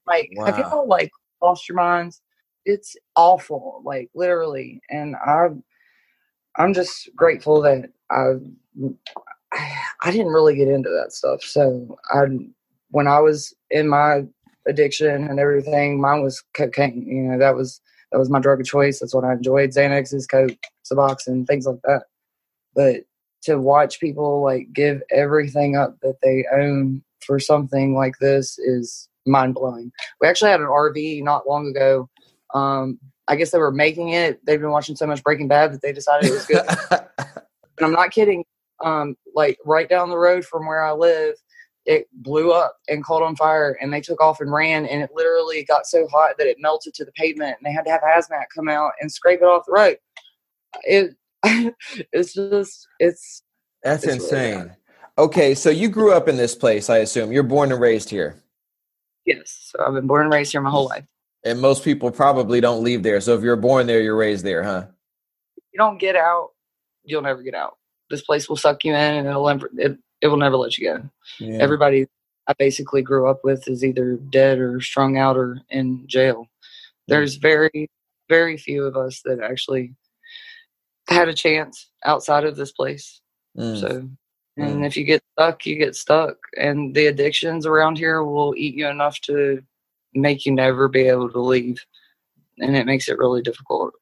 Like, 0.05 0.29
wow. 0.35 0.45
have 0.45 0.57
you 0.57 0.63
all 0.63 0.87
like 0.87 1.11
lost 1.41 1.67
your 1.67 1.77
minds? 1.77 2.21
It's 2.65 2.95
awful, 3.15 3.81
like 3.85 4.09
literally. 4.13 4.81
And 4.89 5.15
I, 5.15 5.47
I'm 6.57 6.73
just 6.73 7.09
grateful 7.15 7.61
that 7.61 7.89
I, 8.09 8.33
I 10.03 10.11
didn't 10.11 10.33
really 10.33 10.55
get 10.55 10.67
into 10.67 10.89
that 10.89 11.13
stuff. 11.13 11.41
So 11.41 11.97
I, 12.13 12.23
when 12.89 13.07
I 13.07 13.19
was 13.19 13.53
in 13.69 13.87
my 13.87 14.25
addiction 14.67 15.27
and 15.27 15.39
everything, 15.39 15.99
mine 15.99 16.23
was 16.23 16.43
cocaine. 16.53 17.05
You 17.07 17.23
know, 17.23 17.39
that 17.39 17.55
was 17.55 17.81
that 18.11 18.19
was 18.19 18.29
my 18.29 18.39
drug 18.39 18.59
of 18.59 18.65
choice. 18.65 18.99
That's 18.99 19.13
what 19.13 19.23
I 19.23 19.33
enjoyed. 19.33 19.71
Xanaxes, 19.71 20.27
coke, 20.27 20.57
Suboxone, 20.89 21.47
things 21.47 21.65
like 21.65 21.81
that. 21.83 22.03
But 22.75 23.03
to 23.43 23.57
watch 23.57 23.99
people 23.99 24.41
like 24.41 24.71
give 24.73 25.01
everything 25.11 25.75
up 25.75 25.97
that 26.01 26.17
they 26.21 26.45
own 26.53 27.03
for 27.25 27.39
something 27.39 27.95
like 27.95 28.17
this 28.19 28.59
is 28.59 29.07
mind 29.25 29.55
blowing. 29.55 29.91
We 30.19 30.27
actually 30.27 30.51
had 30.51 30.59
an 30.59 30.67
RV 30.67 31.23
not 31.23 31.47
long 31.47 31.67
ago. 31.67 32.09
Um, 32.53 32.99
I 33.27 33.35
guess 33.35 33.51
they 33.51 33.59
were 33.59 33.71
making 33.71 34.09
it. 34.09 34.45
They've 34.45 34.59
been 34.59 34.71
watching 34.71 34.95
so 34.95 35.07
much 35.07 35.23
Breaking 35.23 35.47
Bad 35.47 35.73
that 35.73 35.81
they 35.81 35.93
decided 35.93 36.29
it 36.29 36.33
was 36.33 36.45
good. 36.45 36.65
and 36.91 37.85
I'm 37.85 37.93
not 37.93 38.11
kidding. 38.11 38.43
Um, 38.83 39.15
like 39.35 39.57
right 39.63 39.87
down 39.87 40.09
the 40.09 40.17
road 40.17 40.43
from 40.43 40.67
where 40.67 40.83
I 40.83 40.91
live, 40.91 41.35
it 41.91 42.07
blew 42.13 42.51
up 42.51 42.77
and 42.87 43.03
caught 43.03 43.21
on 43.21 43.35
fire 43.35 43.77
and 43.81 43.91
they 43.91 44.01
took 44.01 44.21
off 44.21 44.39
and 44.39 44.51
ran 44.51 44.85
and 44.85 45.01
it 45.03 45.09
literally 45.13 45.63
got 45.65 45.85
so 45.85 46.07
hot 46.07 46.35
that 46.37 46.47
it 46.47 46.57
melted 46.59 46.93
to 46.93 47.05
the 47.05 47.11
pavement 47.11 47.57
and 47.57 47.65
they 47.65 47.73
had 47.73 47.83
to 47.83 47.91
have 47.91 48.01
hazmat 48.01 48.45
come 48.53 48.69
out 48.69 48.93
and 49.01 49.11
scrape 49.11 49.41
it 49.41 49.45
off 49.45 49.65
the 49.65 49.73
road. 49.73 49.97
It 50.83 51.15
it's 52.13 52.33
just 52.33 52.87
it's 52.99 53.43
that's 53.83 54.05
it's 54.05 54.13
insane. 54.13 54.59
Really 54.59 54.71
okay, 55.17 55.55
so 55.55 55.69
you 55.69 55.89
grew 55.89 56.13
up 56.13 56.27
in 56.27 56.37
this 56.37 56.55
place, 56.55 56.89
I 56.89 56.99
assume. 56.99 57.31
You're 57.31 57.43
born 57.43 57.71
and 57.71 57.81
raised 57.81 58.09
here. 58.09 58.41
Yes, 59.25 59.71
so 59.71 59.83
I've 59.85 59.93
been 59.93 60.07
born 60.07 60.23
and 60.23 60.33
raised 60.33 60.51
here 60.51 60.61
my 60.61 60.69
whole 60.69 60.87
life. 60.87 61.05
And 61.43 61.59
most 61.59 61.83
people 61.83 62.11
probably 62.11 62.61
don't 62.61 62.83
leave 62.83 63.03
there. 63.03 63.19
So 63.19 63.35
if 63.35 63.43
you're 63.43 63.55
born 63.55 63.87
there, 63.87 64.01
you're 64.01 64.15
raised 64.15 64.45
there, 64.45 64.63
huh? 64.63 64.85
you 65.71 65.77
don't 65.77 65.99
get 65.99 66.15
out, 66.15 66.49
you'll 67.03 67.21
never 67.21 67.41
get 67.41 67.55
out. 67.55 67.77
This 68.09 68.21
place 68.21 68.49
will 68.49 68.57
suck 68.57 68.83
you 68.83 68.93
in, 68.93 69.15
and 69.15 69.27
it'll 69.27 69.47
never 69.47 69.69
it, 69.77 69.97
it 70.21 70.27
will 70.27 70.37
never 70.37 70.57
let 70.57 70.77
you 70.77 70.87
go. 70.87 71.09
Yeah. 71.39 71.57
Everybody 71.59 72.07
I 72.47 72.53
basically 72.53 73.01
grew 73.01 73.29
up 73.29 73.41
with 73.43 73.67
is 73.67 73.83
either 73.83 74.15
dead 74.15 74.59
or 74.59 74.81
strung 74.81 75.17
out 75.17 75.37
or 75.37 75.59
in 75.69 76.07
jail. 76.07 76.47
There's 77.07 77.35
very 77.35 77.89
very 78.29 78.57
few 78.57 78.85
of 78.85 78.95
us 78.95 79.21
that 79.25 79.41
actually 79.41 79.93
had 81.09 81.27
a 81.27 81.33
chance 81.33 81.89
outside 82.05 82.45
of 82.45 82.55
this 82.55 82.71
place. 82.71 83.19
Mm. 83.57 83.79
So, 83.79 83.89
and 84.57 84.81
mm. 84.81 84.85
if 84.85 84.95
you 84.95 85.03
get 85.03 85.21
stuck, 85.33 85.65
you 85.65 85.75
get 85.75 85.95
stuck. 85.95 86.37
And 86.57 86.95
the 86.95 87.07
addictions 87.07 87.65
around 87.65 87.97
here 87.97 88.23
will 88.23 88.55
eat 88.55 88.75
you 88.75 88.87
enough 88.87 89.19
to 89.21 89.61
make 90.13 90.45
you 90.45 90.53
never 90.53 90.87
be 90.87 91.01
able 91.01 91.29
to 91.29 91.39
leave. 91.39 91.83
And 92.59 92.75
it 92.75 92.85
makes 92.85 93.09
it 93.09 93.17
really 93.17 93.41
difficult. 93.41 93.93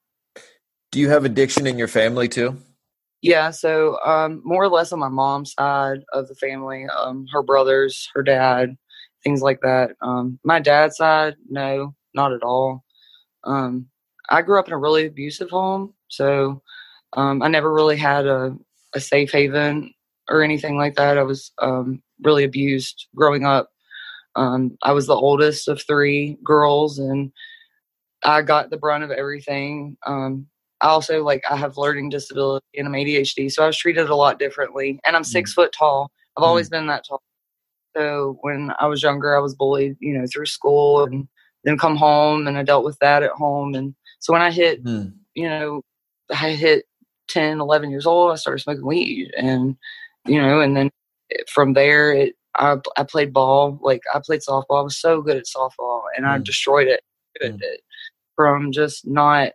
Do 0.91 0.99
you 0.99 1.09
have 1.09 1.25
addiction 1.25 1.65
in 1.65 1.77
your 1.77 1.87
family 1.87 2.27
too? 2.27 2.57
Yeah, 3.21 3.51
so 3.51 3.99
um, 4.05 4.41
more 4.45 4.63
or 4.63 4.69
less 4.69 4.91
on 4.93 4.99
my 4.99 5.09
mom's 5.09 5.53
side 5.53 5.99
of 6.13 6.27
the 6.27 6.35
family, 6.35 6.85
um, 6.85 7.25
her 7.33 7.43
brothers, 7.43 8.09
her 8.13 8.23
dad, 8.23 8.77
things 9.23 9.41
like 9.41 9.59
that. 9.61 9.91
Um, 10.01 10.39
my 10.45 10.59
dad's 10.59 10.97
side, 10.97 11.35
no, 11.49 11.95
not 12.13 12.31
at 12.33 12.43
all. 12.43 12.83
Um, 13.45 13.87
I 14.29 14.41
grew 14.41 14.59
up 14.59 14.67
in 14.67 14.73
a 14.73 14.77
really 14.79 15.05
abusive 15.07 15.49
home, 15.49 15.93
so 16.09 16.61
um, 17.13 17.41
I 17.43 17.49
never 17.49 17.73
really 17.73 17.97
had 17.97 18.27
a, 18.27 18.55
a 18.95 18.99
safe 19.01 19.31
haven 19.31 19.93
or 20.29 20.43
anything 20.43 20.77
like 20.77 20.95
that. 20.95 21.17
I 21.17 21.23
was 21.23 21.51
um, 21.61 22.01
really 22.23 22.43
abused 22.45 23.07
growing 23.15 23.45
up. 23.45 23.69
I 24.83 24.91
was 24.93 25.07
the 25.07 25.15
oldest 25.15 25.67
of 25.67 25.81
three 25.81 26.37
girls, 26.43 26.99
and 26.99 27.31
I 28.23 28.41
got 28.43 28.69
the 28.69 28.77
brunt 28.77 29.03
of 29.03 29.11
everything. 29.11 29.97
Um, 30.05 30.47
I 30.81 30.87
also 30.87 31.23
like 31.23 31.43
I 31.49 31.57
have 31.57 31.77
learning 31.77 32.09
disability 32.09 32.65
and 32.77 32.87
I'm 32.87 32.93
ADHD, 32.93 33.51
so 33.51 33.63
I 33.63 33.67
was 33.67 33.77
treated 33.77 34.09
a 34.09 34.15
lot 34.15 34.39
differently. 34.39 34.99
And 35.05 35.15
I'm 35.15 35.23
six 35.23 35.51
mm. 35.51 35.55
foot 35.55 35.73
tall. 35.77 36.11
I've 36.37 36.43
mm. 36.43 36.47
always 36.47 36.69
been 36.69 36.87
that 36.87 37.05
tall. 37.07 37.21
So 37.95 38.37
when 38.41 38.71
I 38.79 38.87
was 38.87 39.03
younger, 39.03 39.35
I 39.35 39.39
was 39.39 39.55
bullied, 39.55 39.97
you 39.99 40.17
know, 40.17 40.25
through 40.31 40.45
school, 40.45 41.03
and 41.03 41.27
then 41.63 41.77
come 41.77 41.95
home, 41.95 42.47
and 42.47 42.57
I 42.57 42.63
dealt 42.63 42.85
with 42.85 42.97
that 42.99 43.23
at 43.23 43.31
home. 43.31 43.75
And 43.75 43.95
so 44.19 44.31
when 44.31 44.41
I 44.41 44.51
hit, 44.51 44.83
mm. 44.83 45.11
you 45.33 45.49
know, 45.49 45.81
I 46.29 46.51
hit 46.51 46.85
10, 47.29 47.59
11 47.59 47.89
years 47.89 48.05
old, 48.05 48.31
I 48.31 48.35
started 48.35 48.61
smoking 48.61 48.85
weed. 48.85 49.31
And, 49.37 49.75
you 50.25 50.41
know, 50.41 50.61
and 50.61 50.75
then 50.75 50.89
from 51.47 51.73
there, 51.73 52.11
it, 52.11 52.35
I, 52.55 52.77
I 52.97 53.03
played 53.03 53.33
ball. 53.33 53.79
Like 53.81 54.01
I 54.13 54.19
played 54.23 54.41
softball. 54.41 54.79
I 54.79 54.83
was 54.83 54.97
so 54.97 55.21
good 55.21 55.37
at 55.37 55.45
softball 55.45 56.03
and 56.15 56.25
mm. 56.25 56.29
I 56.29 56.37
destroyed 56.39 56.87
it. 56.87 57.01
Mm. 57.41 57.59
it. 57.61 57.81
From 58.35 58.71
just 58.71 59.05
not 59.05 59.51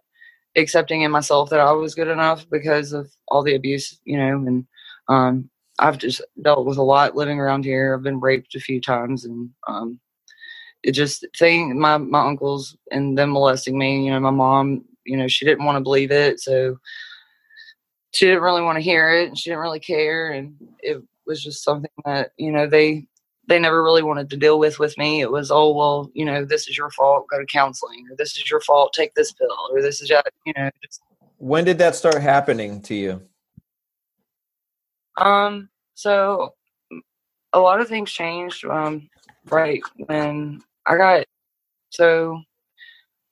accepting 0.56 1.02
in 1.02 1.10
myself 1.10 1.50
that 1.50 1.60
I 1.60 1.72
was 1.72 1.94
good 1.94 2.08
enough 2.08 2.48
because 2.50 2.92
of 2.92 3.10
all 3.28 3.42
the 3.42 3.54
abuse, 3.54 3.98
you 4.04 4.16
know, 4.18 4.36
and, 4.46 4.66
um, 5.08 5.50
I've 5.80 5.98
just 5.98 6.22
dealt 6.40 6.66
with 6.66 6.78
a 6.78 6.82
lot 6.82 7.16
living 7.16 7.40
around 7.40 7.64
here. 7.64 7.94
I've 7.94 8.04
been 8.04 8.20
raped 8.20 8.54
a 8.54 8.60
few 8.60 8.80
times 8.80 9.24
and, 9.24 9.50
um, 9.66 9.98
it 10.84 10.92
just 10.92 11.24
thing 11.36 11.78
my 11.78 11.96
my 11.96 12.26
uncles 12.26 12.76
and 12.92 13.16
them 13.18 13.30
molesting 13.32 13.76
me 13.76 14.04
you 14.04 14.12
know 14.12 14.20
my 14.20 14.30
mom 14.30 14.84
you 15.04 15.16
know 15.16 15.26
she 15.26 15.44
didn't 15.44 15.64
want 15.64 15.76
to 15.76 15.82
believe 15.82 16.10
it 16.10 16.38
so 16.38 16.78
she 18.12 18.26
didn't 18.26 18.42
really 18.42 18.62
want 18.62 18.76
to 18.76 18.82
hear 18.84 19.10
it 19.10 19.28
and 19.28 19.38
she 19.38 19.50
didn't 19.50 19.62
really 19.62 19.80
care 19.80 20.32
and 20.32 20.54
it 20.80 21.02
was 21.26 21.42
just 21.42 21.64
something 21.64 21.90
that 22.04 22.30
you 22.36 22.52
know 22.52 22.66
they 22.66 23.06
they 23.48 23.58
never 23.58 23.82
really 23.82 24.02
wanted 24.02 24.30
to 24.30 24.36
deal 24.36 24.58
with 24.58 24.78
with 24.78 24.96
me 24.98 25.20
it 25.20 25.30
was 25.30 25.50
oh 25.50 25.72
well 25.72 26.10
you 26.14 26.24
know 26.24 26.44
this 26.44 26.68
is 26.68 26.76
your 26.76 26.90
fault 26.90 27.26
go 27.30 27.38
to 27.38 27.46
counseling 27.46 28.06
or 28.10 28.16
this 28.16 28.36
is 28.36 28.50
your 28.50 28.60
fault 28.60 28.92
take 28.92 29.14
this 29.14 29.32
pill 29.32 29.56
or 29.70 29.82
this 29.82 30.00
is 30.00 30.10
you 30.10 30.52
know 30.56 30.70
just 30.82 31.02
when 31.38 31.64
did 31.64 31.78
that 31.78 31.94
start 31.94 32.20
happening 32.20 32.80
to 32.80 32.94
you 32.94 33.22
um 35.18 35.68
so 35.94 36.54
a 37.52 37.60
lot 37.60 37.80
of 37.80 37.88
things 37.88 38.10
changed 38.10 38.64
um 38.64 39.08
right 39.46 39.82
when 40.06 40.60
i 40.86 40.96
got 40.96 41.24
so 41.90 42.40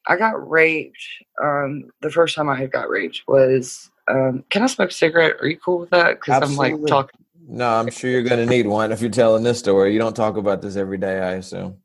i 0.06 0.16
got 0.16 0.48
raped 0.48 1.02
um 1.42 1.90
the 2.02 2.10
first 2.10 2.36
time 2.36 2.48
i 2.48 2.56
had 2.56 2.70
got 2.70 2.88
raped 2.88 3.22
was 3.26 3.90
um, 4.08 4.44
can 4.50 4.62
I 4.62 4.66
smoke 4.66 4.90
a 4.90 4.92
cigarette? 4.92 5.36
Are 5.40 5.46
you 5.46 5.58
cool 5.58 5.78
with 5.78 5.90
that? 5.90 6.20
Because 6.20 6.42
I'm 6.42 6.56
like 6.56 6.74
talking. 6.86 7.21
No, 7.48 7.68
I'm 7.68 7.90
sure 7.90 8.10
you're 8.10 8.22
going 8.22 8.44
to 8.44 8.46
need 8.46 8.66
one 8.66 8.92
if 8.92 9.00
you're 9.00 9.10
telling 9.10 9.42
this 9.42 9.58
story. 9.58 9.92
You 9.92 9.98
don't 9.98 10.14
talk 10.16 10.36
about 10.36 10.62
this 10.62 10.76
every 10.76 10.98
day, 10.98 11.20
I 11.20 11.32
assume. 11.32 11.76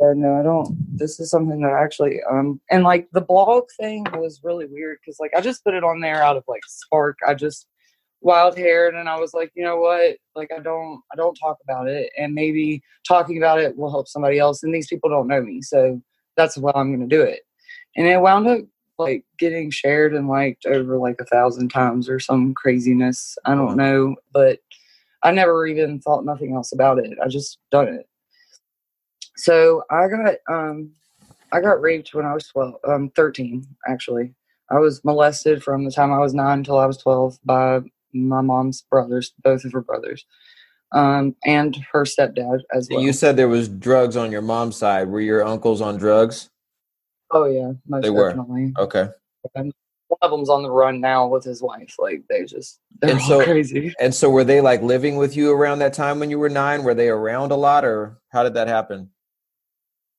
Yeah, 0.00 0.12
no, 0.14 0.38
I 0.38 0.42
don't. 0.42 0.76
This 0.96 1.18
is 1.18 1.30
something 1.30 1.60
that 1.60 1.72
actually, 1.72 2.20
um, 2.30 2.60
and 2.70 2.84
like 2.84 3.08
the 3.12 3.20
blog 3.20 3.64
thing 3.78 4.06
was 4.14 4.40
really 4.44 4.66
weird 4.66 4.98
because 5.00 5.18
like 5.18 5.32
I 5.36 5.40
just 5.40 5.64
put 5.64 5.74
it 5.74 5.82
on 5.82 6.00
there 6.00 6.22
out 6.22 6.36
of 6.36 6.44
like 6.46 6.62
spark. 6.66 7.18
I 7.26 7.34
just 7.34 7.66
wild 8.20 8.56
haired 8.56 8.94
and 8.94 9.08
I 9.08 9.18
was 9.18 9.34
like, 9.34 9.50
you 9.54 9.64
know 9.64 9.78
what? 9.78 10.16
Like 10.34 10.50
I 10.56 10.60
don't 10.60 11.00
I 11.12 11.16
don't 11.16 11.34
talk 11.34 11.58
about 11.64 11.88
it 11.88 12.10
and 12.16 12.34
maybe 12.34 12.82
talking 13.06 13.38
about 13.38 13.60
it 13.60 13.76
will 13.76 13.90
help 13.90 14.08
somebody 14.08 14.38
else 14.38 14.62
and 14.62 14.74
these 14.74 14.88
people 14.88 15.10
don't 15.10 15.28
know 15.28 15.42
me. 15.42 15.62
So 15.62 16.00
that's 16.36 16.56
why 16.56 16.72
I'm 16.74 16.92
gonna 16.92 17.08
do 17.08 17.22
it. 17.22 17.40
And 17.96 18.06
it 18.06 18.20
wound 18.20 18.46
up 18.46 18.60
like 18.98 19.24
getting 19.38 19.70
shared 19.70 20.14
and 20.14 20.28
liked 20.28 20.66
over 20.66 20.96
like 20.96 21.16
a 21.20 21.24
thousand 21.24 21.68
times 21.68 22.08
or 22.08 22.18
some 22.18 22.54
craziness. 22.54 23.36
I 23.44 23.54
don't 23.54 23.76
know. 23.76 24.16
But 24.32 24.58
I 25.28 25.30
never 25.30 25.66
even 25.66 26.00
thought 26.00 26.24
nothing 26.24 26.54
else 26.54 26.72
about 26.72 26.98
it. 26.98 27.18
I 27.22 27.28
just 27.28 27.58
done 27.70 27.88
it. 27.88 28.08
So 29.36 29.84
I 29.90 30.08
got 30.08 30.36
um 30.48 30.92
I 31.52 31.60
got 31.60 31.82
raped 31.82 32.14
when 32.14 32.24
I 32.24 32.32
was 32.32 32.46
12, 32.48 32.76
um 32.88 33.10
13 33.14 33.66
actually. 33.86 34.34
I 34.70 34.78
was 34.78 35.04
molested 35.04 35.62
from 35.62 35.84
the 35.84 35.90
time 35.90 36.12
I 36.12 36.18
was 36.18 36.32
9 36.32 36.58
until 36.60 36.78
I 36.78 36.86
was 36.86 36.96
12 36.96 37.40
by 37.44 37.80
my 38.14 38.40
mom's 38.40 38.82
brothers, 38.90 39.34
both 39.44 39.66
of 39.66 39.72
her 39.72 39.82
brothers. 39.82 40.24
Um 40.92 41.36
and 41.44 41.76
her 41.92 42.04
stepdad 42.04 42.60
as 42.72 42.88
well. 42.90 43.02
You 43.02 43.12
said 43.12 43.36
there 43.36 43.48
was 43.48 43.68
drugs 43.68 44.16
on 44.16 44.32
your 44.32 44.40
mom's 44.40 44.76
side. 44.76 45.08
Were 45.08 45.20
your 45.20 45.44
uncles 45.44 45.82
on 45.82 45.98
drugs? 45.98 46.48
Oh 47.30 47.44
yeah, 47.44 47.72
most 47.86 48.04
They 48.04 48.10
were. 48.10 48.34
Okay. 48.78 49.70
One 50.08 50.18
of 50.22 50.30
them's 50.30 50.48
on 50.48 50.62
the 50.62 50.70
run 50.70 51.00
now 51.00 51.26
with 51.26 51.44
his 51.44 51.62
wife. 51.62 51.94
Like 51.98 52.22
they 52.28 52.44
just 52.44 52.80
they're 53.00 53.10
And 53.12 53.20
all 53.20 53.26
so- 53.28 53.44
crazy. 53.44 53.94
And 54.00 54.14
so 54.14 54.30
were 54.30 54.44
they 54.44 54.60
like 54.60 54.82
living 54.82 55.16
with 55.16 55.36
you 55.36 55.52
around 55.52 55.78
that 55.80 55.92
time 55.92 56.18
when 56.18 56.30
you 56.30 56.38
were 56.38 56.48
9? 56.48 56.82
Were 56.82 56.94
they 56.94 57.08
around 57.08 57.52
a 57.52 57.56
lot 57.56 57.84
or 57.84 58.18
how 58.30 58.42
did 58.42 58.54
that 58.54 58.68
happen? 58.68 59.10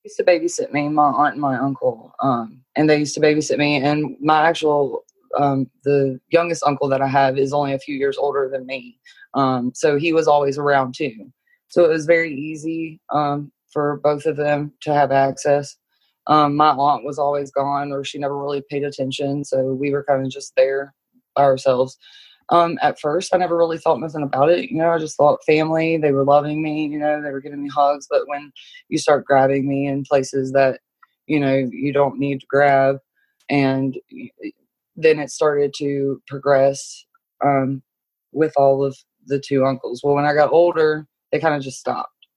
used 0.04 0.18
to 0.18 0.24
babysit 0.24 0.72
me, 0.72 0.88
my 0.90 1.04
aunt 1.04 1.34
and 1.34 1.42
my 1.42 1.58
uncle, 1.58 2.14
um, 2.22 2.62
and 2.76 2.90
they 2.90 2.98
used 3.00 3.14
to 3.16 3.20
babysit 3.20 3.58
me. 3.58 3.78
And 3.84 4.16
my 4.22 4.48
actual, 4.48 5.04
um, 5.38 5.70
the 5.84 6.20
youngest 6.30 6.64
uncle 6.66 6.88
that 6.90 7.02
I 7.02 7.08
have 7.08 7.38
is 7.38 7.54
only 7.54 7.74
a 7.74 7.80
few 7.80 7.96
years 7.96 8.18
older 8.18 8.50
than 8.52 8.66
me, 8.66 8.98
um, 9.34 9.72
so 9.76 9.98
he 9.98 10.14
was 10.14 10.28
always 10.28 10.58
around 10.58 10.96
too. 10.96 11.32
So 11.68 11.84
it 11.86 11.90
was 11.90 12.06
very 12.06 12.34
easy 12.34 13.00
um, 13.14 13.52
for 13.72 13.98
both 14.04 14.26
of 14.26 14.38
them 14.38 14.72
to 14.82 14.94
have 14.94 15.12
access. 15.12 15.76
Um, 16.28 16.56
my 16.56 16.70
aunt 16.70 17.06
was 17.06 17.18
always 17.20 17.52
gone, 17.52 17.92
or 17.92 18.04
she 18.04 18.20
never 18.20 18.38
really 18.38 18.64
paid 18.70 18.84
attention, 18.84 19.44
so 19.44 19.74
we 19.74 19.92
were 19.92 20.04
kind 20.04 20.26
of 20.26 20.32
just 20.32 20.54
there 20.56 20.94
by 21.36 21.44
ourselves. 21.44 21.98
Um, 22.50 22.80
at 22.82 23.00
first, 23.00 23.34
I 23.34 23.38
never 23.38 23.58
really 23.58 23.78
thought 23.78 24.00
nothing 24.00 24.24
about 24.24 24.50
it. 24.50 24.70
You 24.72 24.78
know, 24.78 24.90
I 24.90 24.98
just 24.98 25.18
thought 25.18 25.40
family. 25.46 25.98
They 25.98 26.12
were 26.12 26.26
loving 26.26 26.64
me. 26.64 26.88
You 26.88 27.00
know, 27.00 27.22
they 27.22 27.32
were 27.32 27.42
giving 27.42 27.62
me 27.64 27.70
hugs. 27.70 28.08
But 28.10 28.28
when 28.28 28.52
you 28.90 28.98
start 28.98 29.26
grabbing 29.26 29.68
me 29.68 29.88
in 29.88 30.04
places 30.04 30.52
that 30.54 30.80
you 31.30 31.40
know 31.40 31.56
you 31.72 31.94
don't 31.94 32.20
need 32.20 32.42
to 32.42 32.48
grab 32.50 32.98
and 33.50 33.98
then 34.96 35.20
it 35.20 35.30
started 35.30 35.74
to 35.78 36.22
progress 36.28 37.06
um, 37.46 37.82
with 38.34 38.52
all 38.58 38.84
of 38.84 38.98
the 39.28 39.40
two 39.40 39.64
uncles 39.64 40.02
well 40.04 40.16
when 40.16 40.26
i 40.26 40.34
got 40.34 40.52
older 40.52 41.08
they 41.32 41.40
kind 41.40 41.56
of 41.56 41.62
just 41.62 41.80
stopped 41.80 42.28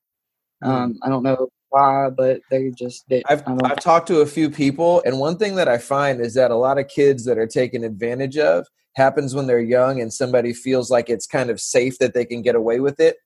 um, 0.62 0.98
i 1.02 1.08
don't 1.08 1.22
know 1.24 1.48
why 1.72 2.10
but 2.10 2.40
they 2.50 2.70
just 2.70 3.08
did 3.08 3.24
I've, 3.28 3.42
I've 3.64 3.80
talked 3.80 4.06
to 4.08 4.20
a 4.20 4.26
few 4.26 4.50
people, 4.50 5.02
and 5.04 5.18
one 5.18 5.36
thing 5.38 5.56
that 5.56 5.68
I 5.68 5.78
find 5.78 6.20
is 6.20 6.34
that 6.34 6.50
a 6.50 6.56
lot 6.56 6.78
of 6.78 6.88
kids 6.88 7.24
that 7.24 7.38
are 7.38 7.46
taken 7.46 7.84
advantage 7.84 8.36
of 8.38 8.66
happens 8.94 9.34
when 9.34 9.46
they're 9.46 9.60
young 9.60 10.00
and 10.00 10.12
somebody 10.12 10.52
feels 10.52 10.90
like 10.90 11.08
it's 11.08 11.26
kind 11.26 11.50
of 11.50 11.60
safe 11.60 11.98
that 11.98 12.14
they 12.14 12.24
can 12.24 12.42
get 12.42 12.54
away 12.54 12.80
with 12.80 13.00
it. 13.00 13.16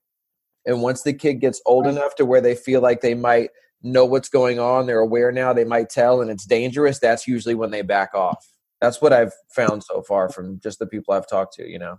And 0.65 0.81
once 0.81 1.03
the 1.03 1.13
kid 1.13 1.35
gets 1.35 1.61
old 1.65 1.85
Right. 1.85 1.95
enough 1.95 2.15
to 2.15 2.25
where 2.25 2.41
they 2.41 2.55
feel 2.55 2.81
like 2.81 3.01
they 3.01 3.13
might 3.13 3.49
know 3.83 4.05
what's 4.05 4.29
going 4.29 4.59
on, 4.59 4.85
they're 4.85 4.99
aware 4.99 5.31
now, 5.31 5.53
they 5.53 5.65
might 5.65 5.89
tell, 5.89 6.21
and 6.21 6.31
it's 6.31 6.45
dangerous, 6.45 6.99
that's 6.99 7.27
usually 7.27 7.55
when 7.55 7.71
they 7.71 7.81
back 7.81 8.13
off. 8.13 8.45
That's 8.81 9.01
what 9.01 9.13
I've 9.13 9.33
found 9.55 9.83
so 9.83 10.01
far 10.03 10.29
from 10.29 10.59
just 10.59 10.79
the 10.79 10.87
people 10.87 11.13
I've 11.13 11.27
talked 11.27 11.53
to, 11.55 11.67
you 11.69 11.79
know? 11.79 11.97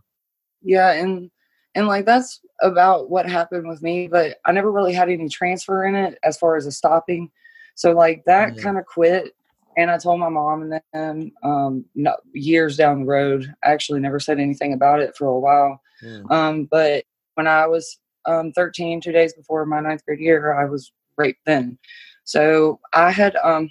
yeah 0.62 0.92
and 0.92 1.30
and 1.74 1.86
like 1.86 2.04
that's 2.06 2.40
about 2.62 3.10
what 3.10 3.28
happened 3.28 3.68
with 3.68 3.82
me 3.82 4.08
but 4.08 4.36
i 4.46 4.52
never 4.52 4.70
really 4.72 4.92
had 4.92 5.08
any 5.08 5.28
transfer 5.28 5.84
in 5.84 5.94
it 5.94 6.18
as 6.24 6.36
far 6.38 6.56
as 6.56 6.66
a 6.66 6.72
stopping. 6.72 7.30
So 7.74 7.92
like 7.92 8.24
that 8.26 8.54
Mhm. 8.54 8.62
kind 8.62 8.78
of 8.78 8.86
quit 8.86 9.32
and 9.76 9.90
i 9.90 9.98
told 9.98 10.20
my 10.20 10.28
mom 10.28 10.62
and 10.62 10.80
then 10.92 11.32
um 11.42 11.84
no, 11.94 12.14
years 12.32 12.76
down 12.76 13.00
the 13.00 13.06
road 13.06 13.52
i 13.64 13.70
actually 13.70 14.00
never 14.00 14.18
said 14.18 14.38
anything 14.40 14.72
about 14.72 15.00
it 15.00 15.16
for 15.16 15.26
a 15.26 15.38
while. 15.38 15.80
Mm. 16.02 16.30
um 16.30 16.64
but 16.70 17.04
when 17.34 17.46
i 17.46 17.66
was 17.66 17.98
um 18.26 18.52
13 18.52 19.00
two 19.00 19.12
days 19.12 19.32
before 19.34 19.64
my 19.66 19.80
ninth 19.80 20.04
grade 20.04 20.20
year 20.20 20.54
i 20.54 20.64
was 20.64 20.92
raped 21.16 21.40
then. 21.46 21.78
So 22.24 22.80
i 22.92 23.10
had 23.10 23.36
um 23.42 23.70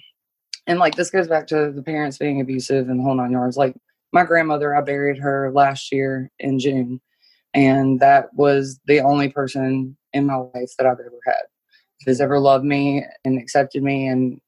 and 0.66 0.78
like 0.78 0.94
this 0.96 1.10
goes 1.10 1.28
back 1.28 1.46
to 1.48 1.72
the 1.72 1.82
parents 1.82 2.18
being 2.18 2.40
abusive 2.40 2.88
and 2.88 2.98
the 3.00 3.04
whole 3.04 3.14
nine 3.14 3.32
yards. 3.32 3.56
Like 3.56 3.76
my 4.12 4.24
grandmother 4.24 4.74
i 4.74 4.80
buried 4.80 5.18
her 5.18 5.50
last 5.52 5.92
year 5.92 6.30
in 6.38 6.58
june 6.58 7.00
and 7.54 8.00
that 8.00 8.32
was 8.34 8.78
the 8.86 9.00
only 9.00 9.28
person 9.28 9.96
in 10.12 10.26
my 10.26 10.36
life 10.36 10.70
that 10.78 10.86
i've 10.86 11.00
ever 11.00 11.18
had. 11.26 11.42
Who's 12.06 12.20
ever 12.20 12.38
loved 12.38 12.64
me 12.64 13.04
and 13.24 13.38
accepted 13.38 13.82
me 13.82 14.06
and 14.06 14.40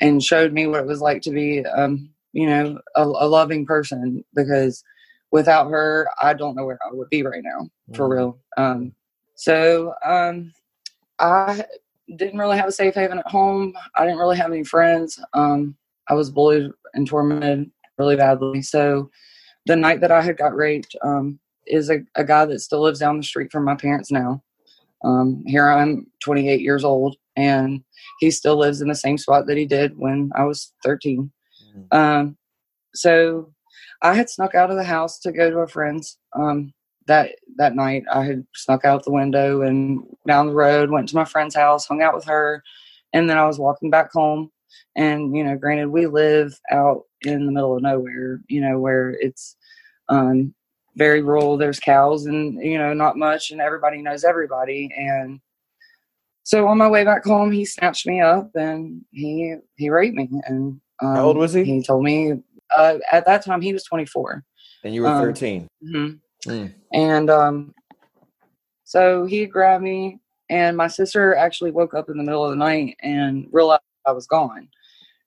and 0.00 0.22
showed 0.22 0.52
me 0.52 0.66
what 0.66 0.80
it 0.80 0.86
was 0.86 1.00
like 1.00 1.22
to 1.22 1.30
be 1.30 1.64
um 1.66 2.10
you 2.32 2.46
know 2.46 2.78
a, 2.94 3.02
a 3.02 3.26
loving 3.28 3.64
person 3.66 4.24
because 4.34 4.84
without 5.32 5.68
her 5.70 6.08
i 6.20 6.32
don't 6.34 6.54
know 6.54 6.64
where 6.66 6.78
i 6.86 6.92
would 6.92 7.08
be 7.10 7.22
right 7.22 7.42
now 7.42 7.68
for 7.94 8.06
Mm. 8.08 8.10
real. 8.16 8.38
Um 8.56 8.92
so 9.34 9.94
um 10.04 10.52
i 11.18 11.64
didn't 12.16 12.38
really 12.38 12.56
have 12.56 12.68
a 12.68 12.72
safe 12.72 12.94
haven 12.94 13.18
at 13.18 13.26
home. 13.26 13.74
I 13.96 14.04
didn't 14.04 14.18
really 14.20 14.36
have 14.36 14.52
any 14.52 14.64
friends. 14.64 15.18
Um 15.32 15.76
i 16.08 16.14
was 16.14 16.30
bullied 16.30 16.70
and 16.94 17.06
tormented 17.06 17.70
really 17.98 18.16
badly. 18.16 18.62
So 18.62 19.10
the 19.66 19.76
night 19.76 20.00
that 20.02 20.12
i 20.12 20.22
had 20.22 20.36
got 20.36 20.54
raped 20.54 20.94
um 21.02 21.38
is 21.66 21.90
a, 21.90 22.00
a 22.14 22.24
guy 22.24 22.44
that 22.46 22.60
still 22.60 22.80
lives 22.82 22.98
down 23.00 23.16
the 23.18 23.22
street 23.22 23.52
from 23.52 23.64
my 23.64 23.74
parents 23.74 24.10
now. 24.10 24.42
Um 25.04 25.42
here 25.46 25.68
i'm 25.68 26.06
28 26.24 26.60
years 26.60 26.84
old 26.84 27.16
and 27.36 27.82
he 28.20 28.30
still 28.30 28.56
lives 28.56 28.80
in 28.80 28.88
the 28.88 28.94
same 28.94 29.18
spot 29.18 29.46
that 29.46 29.56
he 29.58 29.66
did 29.66 29.98
when 29.98 30.30
i 30.34 30.44
was 30.44 30.72
13 30.84 31.30
Mm. 31.76 31.96
um 31.96 32.36
so 32.94 33.52
i 34.02 34.14
had 34.14 34.28
snuck 34.30 34.54
out 34.54 34.70
of 34.70 34.76
the 34.76 34.84
house 34.84 35.18
to 35.20 35.32
go 35.32 35.50
to 35.50 35.58
a 35.58 35.66
friend's 35.68 36.18
um 36.34 36.72
that 37.06 37.36
that 37.56 37.74
night. 37.74 38.04
I 38.12 38.24
had 38.24 38.46
snuck 38.54 38.84
out 38.84 39.04
the 39.04 39.12
window 39.12 39.62
and 39.62 40.02
down 40.26 40.48
the 40.48 40.54
road 40.54 40.90
went 40.90 41.08
to 41.10 41.14
my 41.14 41.24
friend's 41.24 41.54
house 41.54 41.86
hung 41.86 42.02
out 42.02 42.14
with 42.14 42.24
her 42.24 42.62
and 43.12 43.28
then 43.30 43.38
i 43.38 43.46
was 43.46 43.58
walking 43.58 43.90
back 43.90 44.10
home. 44.12 44.50
And 44.96 45.36
you 45.36 45.44
know 45.44 45.56
granted 45.56 45.88
we 45.88 46.06
live 46.06 46.58
out 46.70 47.02
in 47.22 47.46
the 47.46 47.52
middle 47.52 47.76
of 47.76 47.82
nowhere 47.82 48.40
you 48.48 48.60
know 48.60 48.78
where 48.80 49.10
it's 49.10 49.56
um 50.08 50.54
very 50.96 51.20
rural 51.22 51.56
there's 51.56 51.78
cows 51.80 52.26
and 52.26 52.62
you 52.62 52.78
know 52.78 52.92
not 52.94 53.16
much 53.16 53.50
and 53.50 53.60
everybody 53.60 54.00
knows 54.02 54.24
everybody 54.24 54.90
and 54.96 55.40
so 56.42 56.66
on 56.68 56.78
my 56.78 56.88
way 56.88 57.04
back 57.04 57.24
home 57.24 57.50
he 57.52 57.64
snatched 57.64 58.06
me 58.06 58.20
up 58.20 58.50
and 58.54 59.02
he 59.12 59.54
he 59.76 59.90
raped 59.90 60.16
me 60.16 60.28
and 60.44 60.80
um, 61.02 61.14
How 61.16 61.24
old 61.24 61.36
was 61.36 61.52
he? 61.52 61.64
he 61.64 61.82
told 61.82 62.02
me 62.02 62.32
uh, 62.76 62.98
at 63.12 63.26
that 63.26 63.44
time 63.44 63.60
he 63.60 63.72
was 63.72 63.84
24 63.84 64.42
And 64.84 64.94
you 64.94 65.02
were 65.02 65.08
Um, 65.08 65.20
13. 65.20 65.68
hmm 65.82 66.08
Mm. 66.46 66.72
and 66.92 67.28
um, 67.30 67.74
so 68.84 69.26
he 69.26 69.46
grabbed 69.46 69.82
me, 69.82 70.20
and 70.48 70.76
my 70.76 70.86
sister 70.86 71.34
actually 71.34 71.72
woke 71.72 71.92
up 71.94 72.08
in 72.08 72.16
the 72.16 72.22
middle 72.22 72.44
of 72.44 72.50
the 72.50 72.56
night 72.56 72.96
and 73.02 73.48
realized 73.50 73.82
I 74.06 74.12
was 74.12 74.28
gone. 74.28 74.68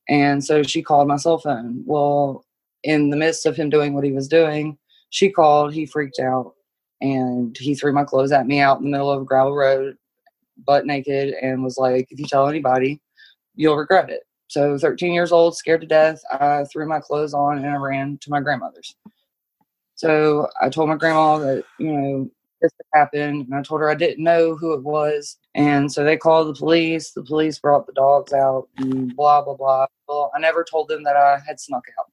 And 0.07 0.41
so 0.41 0.63
she 0.63 0.81
called 0.81 1.09
my 1.09 1.17
cell 1.17 1.39
phone. 1.39 1.83
Well, 1.85 2.45
in 2.83 3.09
the 3.09 3.17
midst 3.17 3.45
of 3.45 3.57
him 3.57 3.69
doing 3.69 3.93
what 3.93 4.05
he 4.05 4.13
was 4.13 4.29
doing, 4.29 4.77
she 5.09 5.29
called, 5.31 5.73
he 5.73 5.85
freaked 5.85 6.19
out, 6.19 6.53
and 7.01 7.57
he 7.57 7.75
threw 7.75 7.93
my 7.93 8.03
clothes 8.03 8.31
at 8.31 8.47
me 8.47 8.59
out 8.59 8.79
in 8.79 8.85
the 8.85 8.91
middle 8.91 9.11
of 9.11 9.21
a 9.21 9.25
gravel 9.25 9.55
road, 9.55 9.97
butt 10.65 10.85
naked, 10.85 11.33
and 11.41 11.63
was 11.63 11.77
like, 11.77 12.07
If 12.11 12.19
you 12.19 12.25
tell 12.25 12.47
anybody, 12.47 13.01
you'll 13.55 13.77
regret 13.77 14.09
it. 14.09 14.21
So, 14.47 14.77
13 14.77 15.13
years 15.13 15.31
old, 15.31 15.55
scared 15.55 15.81
to 15.81 15.87
death, 15.87 16.21
I 16.31 16.65
threw 16.65 16.87
my 16.87 16.99
clothes 16.99 17.33
on 17.33 17.59
and 17.59 17.67
I 17.67 17.75
ran 17.75 18.17
to 18.21 18.31
my 18.31 18.41
grandmother's. 18.41 18.95
So 19.99 20.47
I 20.61 20.69
told 20.69 20.87
my 20.87 20.95
grandma 20.95 21.39
that, 21.39 21.65
you 21.77 21.91
know, 21.91 22.31
this 22.61 22.71
happened. 22.93 23.47
And 23.47 23.53
I 23.53 23.61
told 23.61 23.81
her 23.81 23.89
I 23.89 23.95
didn't 23.95 24.23
know 24.23 24.55
who 24.55 24.71
it 24.71 24.81
was. 24.81 25.35
And 25.55 25.91
so 25.91 26.05
they 26.05 26.15
called 26.15 26.47
the 26.47 26.57
police. 26.57 27.11
The 27.11 27.21
police 27.21 27.59
brought 27.59 27.85
the 27.85 27.91
dogs 27.91 28.31
out 28.31 28.69
and 28.77 29.13
blah, 29.13 29.41
blah, 29.41 29.55
blah. 29.55 29.87
Well, 30.07 30.31
I 30.33 30.39
never 30.39 30.63
told 30.63 30.87
them 30.87 31.03
that 31.03 31.17
I 31.17 31.39
had 31.45 31.59
snuck 31.59 31.83
out. 31.99 32.05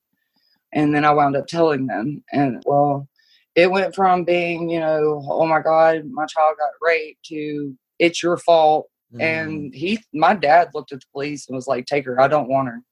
And 0.76 0.94
then 0.94 1.04
I 1.04 1.10
wound 1.10 1.36
up 1.36 1.48
telling 1.48 1.86
them. 1.86 2.22
And 2.32 2.62
well, 2.64 3.08
it 3.56 3.70
went 3.70 3.94
from 3.94 4.22
being, 4.22 4.68
you 4.68 4.78
know, 4.78 5.24
oh 5.28 5.46
my 5.46 5.60
God, 5.60 6.04
my 6.10 6.26
child 6.26 6.56
got 6.58 6.70
raped 6.80 7.24
to 7.24 7.76
it's 7.98 8.22
your 8.22 8.36
fault. 8.36 8.88
Mm. 9.14 9.22
And 9.22 9.74
he, 9.74 9.98
my 10.12 10.34
dad 10.34 10.70
looked 10.74 10.92
at 10.92 11.00
the 11.00 11.06
police 11.12 11.48
and 11.48 11.56
was 11.56 11.66
like, 11.66 11.86
take 11.86 12.04
her. 12.04 12.20
I 12.20 12.28
don't 12.28 12.48
want 12.48 12.68
her. 12.68 12.82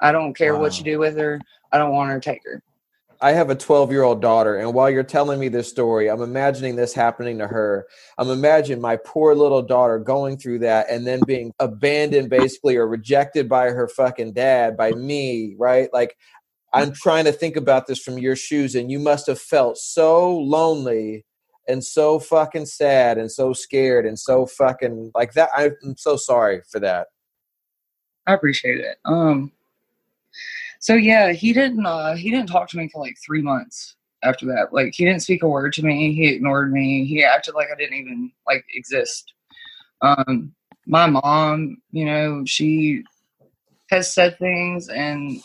I 0.00 0.12
don't 0.12 0.34
care 0.34 0.56
what 0.56 0.78
you 0.78 0.84
do 0.84 0.98
with 0.98 1.16
her. 1.18 1.40
I 1.72 1.78
don't 1.78 1.92
want 1.92 2.10
her. 2.10 2.20
Take 2.20 2.42
her. 2.44 2.62
I 3.20 3.32
have 3.32 3.48
a 3.48 3.54
12 3.54 3.90
year 3.90 4.02
old 4.02 4.20
daughter, 4.20 4.56
and 4.56 4.74
while 4.74 4.90
you're 4.90 5.02
telling 5.02 5.40
me 5.40 5.48
this 5.48 5.68
story, 5.68 6.10
I'm 6.10 6.20
imagining 6.20 6.76
this 6.76 6.92
happening 6.92 7.38
to 7.38 7.46
her. 7.46 7.86
I'm 8.18 8.28
imagining 8.28 8.82
my 8.82 8.96
poor 8.96 9.34
little 9.34 9.62
daughter 9.62 9.98
going 9.98 10.36
through 10.36 10.58
that 10.58 10.90
and 10.90 11.06
then 11.06 11.20
being 11.26 11.52
abandoned, 11.58 12.28
basically, 12.28 12.76
or 12.76 12.86
rejected 12.86 13.48
by 13.48 13.70
her 13.70 13.88
fucking 13.88 14.34
dad, 14.34 14.76
by 14.76 14.90
me, 14.90 15.54
right? 15.58 15.88
Like, 15.92 16.16
I'm 16.74 16.92
trying 16.92 17.24
to 17.24 17.32
think 17.32 17.56
about 17.56 17.86
this 17.86 18.00
from 18.00 18.18
your 18.18 18.36
shoes, 18.36 18.74
and 18.74 18.90
you 18.90 18.98
must 18.98 19.26
have 19.28 19.40
felt 19.40 19.78
so 19.78 20.36
lonely 20.36 21.24
and 21.68 21.82
so 21.82 22.18
fucking 22.18 22.66
sad 22.66 23.16
and 23.16 23.30
so 23.30 23.52
scared 23.52 24.06
and 24.06 24.18
so 24.18 24.44
fucking 24.44 25.12
like 25.14 25.32
that. 25.34 25.50
I'm 25.56 25.96
so 25.96 26.16
sorry 26.16 26.62
for 26.70 26.80
that. 26.80 27.06
I 28.26 28.34
appreciate 28.34 28.80
it. 28.80 28.98
Um, 29.04 29.52
so 30.80 30.94
yeah, 30.94 31.32
he 31.32 31.52
didn't 31.52 31.86
uh 31.86 32.14
he 32.14 32.30
didn't 32.30 32.48
talk 32.48 32.68
to 32.70 32.76
me 32.76 32.88
for 32.88 33.00
like 33.00 33.16
three 33.24 33.40
months 33.40 33.96
after 34.22 34.46
that. 34.46 34.72
Like 34.72 34.94
he 34.94 35.04
didn't 35.04 35.22
speak 35.22 35.42
a 35.42 35.48
word 35.48 35.72
to 35.74 35.84
me. 35.84 36.12
He 36.12 36.26
ignored 36.26 36.72
me. 36.72 37.04
He 37.04 37.24
acted 37.24 37.54
like 37.54 37.68
I 37.72 37.76
didn't 37.76 37.96
even 37.96 38.32
like 38.46 38.64
exist. 38.74 39.32
Um, 40.02 40.54
my 40.86 41.06
mom, 41.06 41.78
you 41.92 42.04
know, 42.04 42.42
she 42.44 43.04
has 43.90 44.12
said 44.12 44.38
things 44.38 44.88
and 44.88 45.40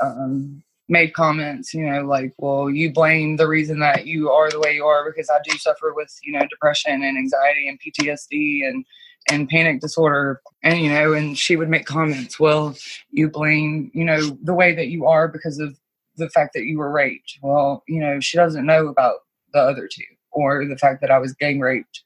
um, 0.00 0.62
made 0.88 1.14
comments, 1.14 1.72
you 1.74 1.88
know, 1.88 2.02
like, 2.04 2.32
well, 2.38 2.68
you 2.70 2.92
blame 2.92 3.36
the 3.36 3.48
reason 3.48 3.78
that 3.80 4.06
you 4.06 4.30
are 4.30 4.50
the 4.50 4.60
way 4.60 4.74
you 4.74 4.84
are 4.84 5.04
because 5.10 5.30
I 5.30 5.38
do 5.48 5.56
suffer 5.58 5.92
with, 5.94 6.14
you 6.22 6.32
know, 6.32 6.46
depression 6.48 7.02
and 7.02 7.16
anxiety 7.18 7.68
and 7.68 7.78
PTSD 7.80 8.66
and 8.68 8.84
and 9.30 9.48
panic 9.48 9.80
disorder 9.80 10.42
and 10.62 10.80
you 10.80 10.90
know 10.90 11.14
and 11.14 11.38
she 11.38 11.56
would 11.56 11.70
make 11.70 11.86
comments 11.86 12.38
well 12.38 12.76
you 13.10 13.26
blame 13.26 13.90
you 13.94 14.04
know 14.04 14.20
the 14.42 14.52
way 14.52 14.74
that 14.74 14.88
you 14.88 15.06
are 15.06 15.28
because 15.28 15.58
of 15.58 15.78
the 16.18 16.28
fact 16.28 16.50
that 16.52 16.64
you 16.64 16.76
were 16.76 16.90
raped 16.90 17.38
well 17.40 17.82
you 17.88 17.98
know 18.00 18.20
she 18.20 18.36
doesn't 18.36 18.66
know 18.66 18.86
about 18.88 19.20
the 19.54 19.58
other 19.58 19.88
two 19.90 20.02
or 20.32 20.66
the 20.66 20.76
fact 20.76 21.00
that 21.00 21.10
i 21.10 21.16
was 21.18 21.32
gang 21.32 21.58
raped 21.58 22.02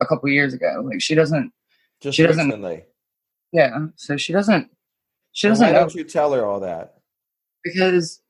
a 0.00 0.06
couple 0.06 0.26
years 0.30 0.54
ago 0.54 0.82
like 0.90 1.02
she 1.02 1.14
doesn't 1.14 1.52
Just 2.00 2.16
She 2.16 2.22
doesn't- 2.26 2.46
recently. 2.46 2.84
yeah 3.52 3.88
so 3.96 4.16
she 4.16 4.32
doesn't 4.32 4.70
she 5.32 5.48
doesn't 5.48 5.66
Why 5.66 5.72
know 5.72 5.80
don't 5.80 5.94
you 5.94 6.04
tell 6.04 6.32
her 6.32 6.46
all 6.46 6.60
that? 6.60 6.94
Because 7.62 8.20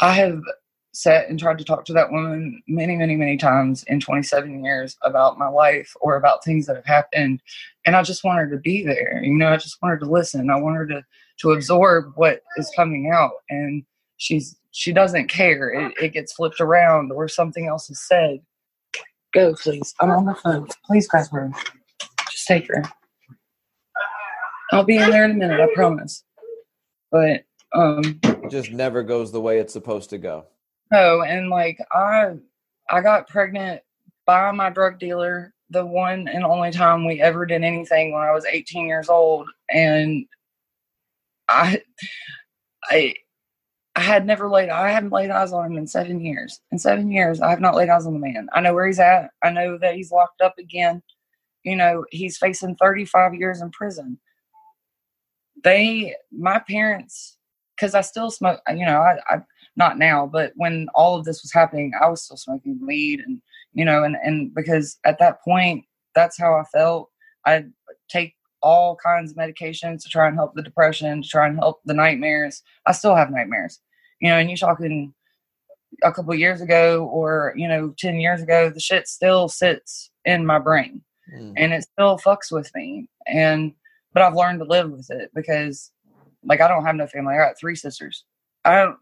I 0.00 0.12
have 0.12 0.40
sat 0.92 1.28
and 1.28 1.38
tried 1.38 1.58
to 1.58 1.64
talk 1.64 1.84
to 1.86 1.92
that 1.94 2.10
woman 2.10 2.62
many, 2.68 2.96
many, 2.96 3.16
many 3.16 3.36
times 3.36 3.82
in 3.84 3.98
27 3.98 4.62
years 4.62 4.96
about 5.02 5.38
my 5.38 5.48
life 5.48 5.94
or 6.00 6.16
about 6.16 6.44
things 6.44 6.66
that 6.66 6.76
have 6.76 6.84
happened. 6.84 7.40
And 7.86 7.96
I 7.96 8.02
just 8.02 8.24
want 8.24 8.38
her 8.38 8.50
to 8.50 8.58
be 8.58 8.84
there. 8.84 9.22
You 9.22 9.34
know, 9.34 9.48
I 9.48 9.56
just 9.56 9.80
want 9.80 9.92
her 9.92 9.98
to 10.00 10.10
listen. 10.10 10.50
I 10.50 10.56
want 10.56 10.76
her 10.76 10.86
to, 10.86 11.04
to 11.38 11.52
absorb 11.52 12.12
what 12.16 12.42
is 12.56 12.70
coming 12.76 13.10
out. 13.12 13.32
And 13.48 13.84
she's, 14.18 14.56
she 14.72 14.92
doesn't 14.92 15.28
care. 15.28 15.70
It, 15.70 15.94
it 16.00 16.12
gets 16.12 16.34
flipped 16.34 16.60
around 16.60 17.10
or 17.10 17.26
something 17.26 17.66
else 17.66 17.88
is 17.88 18.00
said. 18.00 18.40
Go, 19.32 19.54
please. 19.54 19.94
I'm 19.98 20.10
on 20.10 20.26
the 20.26 20.34
phone. 20.34 20.68
Please 20.84 21.08
her. 21.10 21.50
Just 22.30 22.46
take 22.46 22.68
her. 22.68 22.84
I'll 24.72 24.84
be 24.84 24.96
in 24.96 25.10
there 25.10 25.24
in 25.24 25.32
a 25.32 25.34
minute, 25.34 25.60
I 25.60 25.68
promise. 25.74 26.22
But 27.10 27.44
um 27.74 28.20
It 28.22 28.50
just 28.50 28.70
never 28.70 29.02
goes 29.02 29.32
the 29.32 29.40
way 29.40 29.58
it's 29.58 29.72
supposed 29.72 30.10
to 30.10 30.18
go. 30.18 30.46
No, 30.90 31.22
and 31.22 31.48
like 31.48 31.78
I 31.92 32.34
I 32.90 33.00
got 33.00 33.28
pregnant 33.28 33.82
by 34.26 34.50
my 34.52 34.70
drug 34.70 34.98
dealer 34.98 35.54
the 35.70 35.84
one 35.84 36.28
and 36.28 36.44
only 36.44 36.70
time 36.70 37.06
we 37.06 37.20
ever 37.20 37.46
did 37.46 37.64
anything 37.64 38.12
when 38.12 38.22
I 38.22 38.32
was 38.32 38.44
18 38.44 38.86
years 38.86 39.08
old 39.08 39.48
and 39.70 40.26
I 41.48 41.82
I 42.90 43.14
I 43.96 44.00
had 44.00 44.26
never 44.26 44.48
laid 44.50 44.68
I 44.68 44.90
haven't 44.90 45.12
laid 45.12 45.30
eyes 45.30 45.52
on 45.52 45.66
him 45.66 45.78
in 45.78 45.86
7 45.86 46.20
years. 46.20 46.60
In 46.72 46.78
7 46.78 47.10
years 47.10 47.40
I 47.40 47.50
have 47.50 47.60
not 47.60 47.74
laid 47.74 47.88
eyes 47.88 48.06
on 48.06 48.14
the 48.14 48.18
man. 48.18 48.48
I 48.52 48.60
know 48.60 48.74
where 48.74 48.86
he's 48.86 48.98
at. 49.00 49.30
I 49.42 49.50
know 49.50 49.78
that 49.78 49.94
he's 49.94 50.12
locked 50.12 50.40
up 50.42 50.58
again. 50.58 51.02
You 51.64 51.76
know, 51.76 52.04
he's 52.10 52.38
facing 52.38 52.76
35 52.76 53.34
years 53.34 53.60
in 53.62 53.70
prison. 53.70 54.18
They 55.64 56.16
my 56.30 56.58
parents 56.58 57.38
cuz 57.82 57.94
I 57.94 58.00
still 58.02 58.30
smoke, 58.30 58.60
you 58.68 58.86
know, 58.86 59.00
I, 59.00 59.18
I 59.28 59.40
not 59.76 59.98
now, 59.98 60.26
but 60.26 60.52
when 60.56 60.88
all 60.94 61.14
of 61.18 61.24
this 61.24 61.42
was 61.42 61.52
happening, 61.52 61.92
I 62.00 62.08
was 62.08 62.22
still 62.24 62.36
smoking 62.36 62.78
weed 62.86 63.20
and 63.26 63.40
you 63.74 63.84
know, 63.84 64.04
and 64.04 64.16
and 64.22 64.54
because 64.54 64.98
at 65.04 65.18
that 65.18 65.42
point, 65.42 65.84
that's 66.14 66.38
how 66.38 66.54
I 66.54 66.64
felt. 66.64 67.10
I'd 67.46 67.72
take 68.08 68.34
all 68.62 68.96
kinds 68.96 69.32
of 69.32 69.36
medications 69.36 70.02
to 70.02 70.08
try 70.08 70.26
and 70.28 70.36
help 70.36 70.54
the 70.54 70.62
depression, 70.62 71.22
to 71.22 71.28
try 71.28 71.46
and 71.48 71.58
help 71.58 71.80
the 71.84 71.94
nightmares. 71.94 72.62
I 72.86 72.92
still 72.92 73.16
have 73.16 73.30
nightmares, 73.30 73.80
you 74.20 74.28
know. 74.30 74.38
And 74.38 74.48
you're 74.50 74.56
talking 74.68 75.14
a 76.04 76.12
couple 76.12 76.34
years 76.34 76.60
ago, 76.60 77.06
or 77.06 77.54
you 77.56 77.66
know, 77.68 77.94
ten 77.98 78.20
years 78.20 78.42
ago, 78.42 78.70
the 78.70 78.80
shit 78.80 79.08
still 79.08 79.48
sits 79.48 80.10
in 80.24 80.46
my 80.46 80.58
brain, 80.58 81.02
Mm. 81.34 81.54
and 81.56 81.72
it 81.72 81.84
still 81.84 82.18
fucks 82.18 82.50
with 82.52 82.70
me. 82.74 83.08
And 83.26 83.72
but 84.12 84.22
I've 84.22 84.34
learned 84.34 84.58
to 84.60 84.66
live 84.66 84.90
with 84.90 85.10
it 85.10 85.30
because, 85.34 85.90
like, 86.44 86.60
I 86.60 86.68
don't 86.68 86.84
have 86.84 86.96
no 86.96 87.06
family. 87.06 87.34
I 87.34 87.38
got 87.38 87.58
three 87.58 87.76
sisters. 87.76 88.24
I 88.64 88.76
don't. 88.76 88.98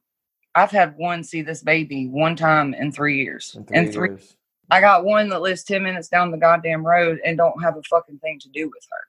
I've 0.55 0.71
had 0.71 0.97
one 0.97 1.23
see 1.23 1.43
this 1.43 1.63
baby 1.63 2.09
one 2.09 2.35
time 2.35 2.75
in 2.75 2.91
three 2.91 3.23
years. 3.23 3.55
In 3.57 3.75
In 3.75 3.85
three 3.85 3.93
three, 3.93 4.09
years. 4.09 4.37
I 4.71 4.81
got 4.81 5.05
one 5.05 5.29
that 5.29 5.43
lives 5.43 5.63
ten 5.63 5.83
minutes 5.83 6.09
down 6.09 6.31
the 6.31 6.39
goddamn 6.39 6.85
road 6.85 7.21
and 7.25 7.37
don't 7.37 7.63
have 7.63 7.77
a 7.77 7.83
fucking 7.83 8.19
thing 8.19 8.39
to 8.41 8.49
do 8.49 8.67
with 8.67 8.85
her. 8.91 9.09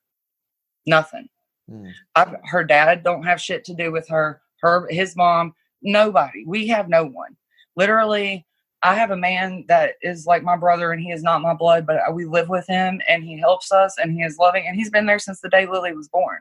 Nothing. 0.85 1.29
Mm. 1.69 1.91
I've, 2.15 2.35
her 2.45 2.63
dad 2.63 3.03
don't 3.03 3.23
have 3.23 3.41
shit 3.41 3.63
to 3.65 3.73
do 3.73 3.91
with 3.91 4.07
her. 4.09 4.41
Her, 4.61 4.87
his 4.89 5.15
mom, 5.15 5.53
nobody. 5.81 6.43
We 6.45 6.67
have 6.67 6.87
no 6.89 7.05
one. 7.05 7.35
Literally, 7.75 8.45
I 8.83 8.95
have 8.95 9.11
a 9.11 9.17
man 9.17 9.65
that 9.67 9.95
is 10.01 10.25
like 10.25 10.43
my 10.43 10.57
brother, 10.57 10.91
and 10.91 11.01
he 11.01 11.11
is 11.11 11.23
not 11.23 11.41
my 11.41 11.53
blood, 11.53 11.85
but 11.85 12.13
we 12.13 12.25
live 12.25 12.49
with 12.49 12.67
him, 12.67 13.01
and 13.07 13.23
he 13.23 13.37
helps 13.39 13.71
us, 13.71 13.95
and 13.97 14.11
he 14.11 14.21
is 14.21 14.37
loving, 14.37 14.65
and 14.67 14.75
he's 14.75 14.89
been 14.89 15.05
there 15.05 15.19
since 15.19 15.39
the 15.39 15.49
day 15.49 15.65
Lily 15.65 15.95
was 15.95 16.09
born. 16.09 16.39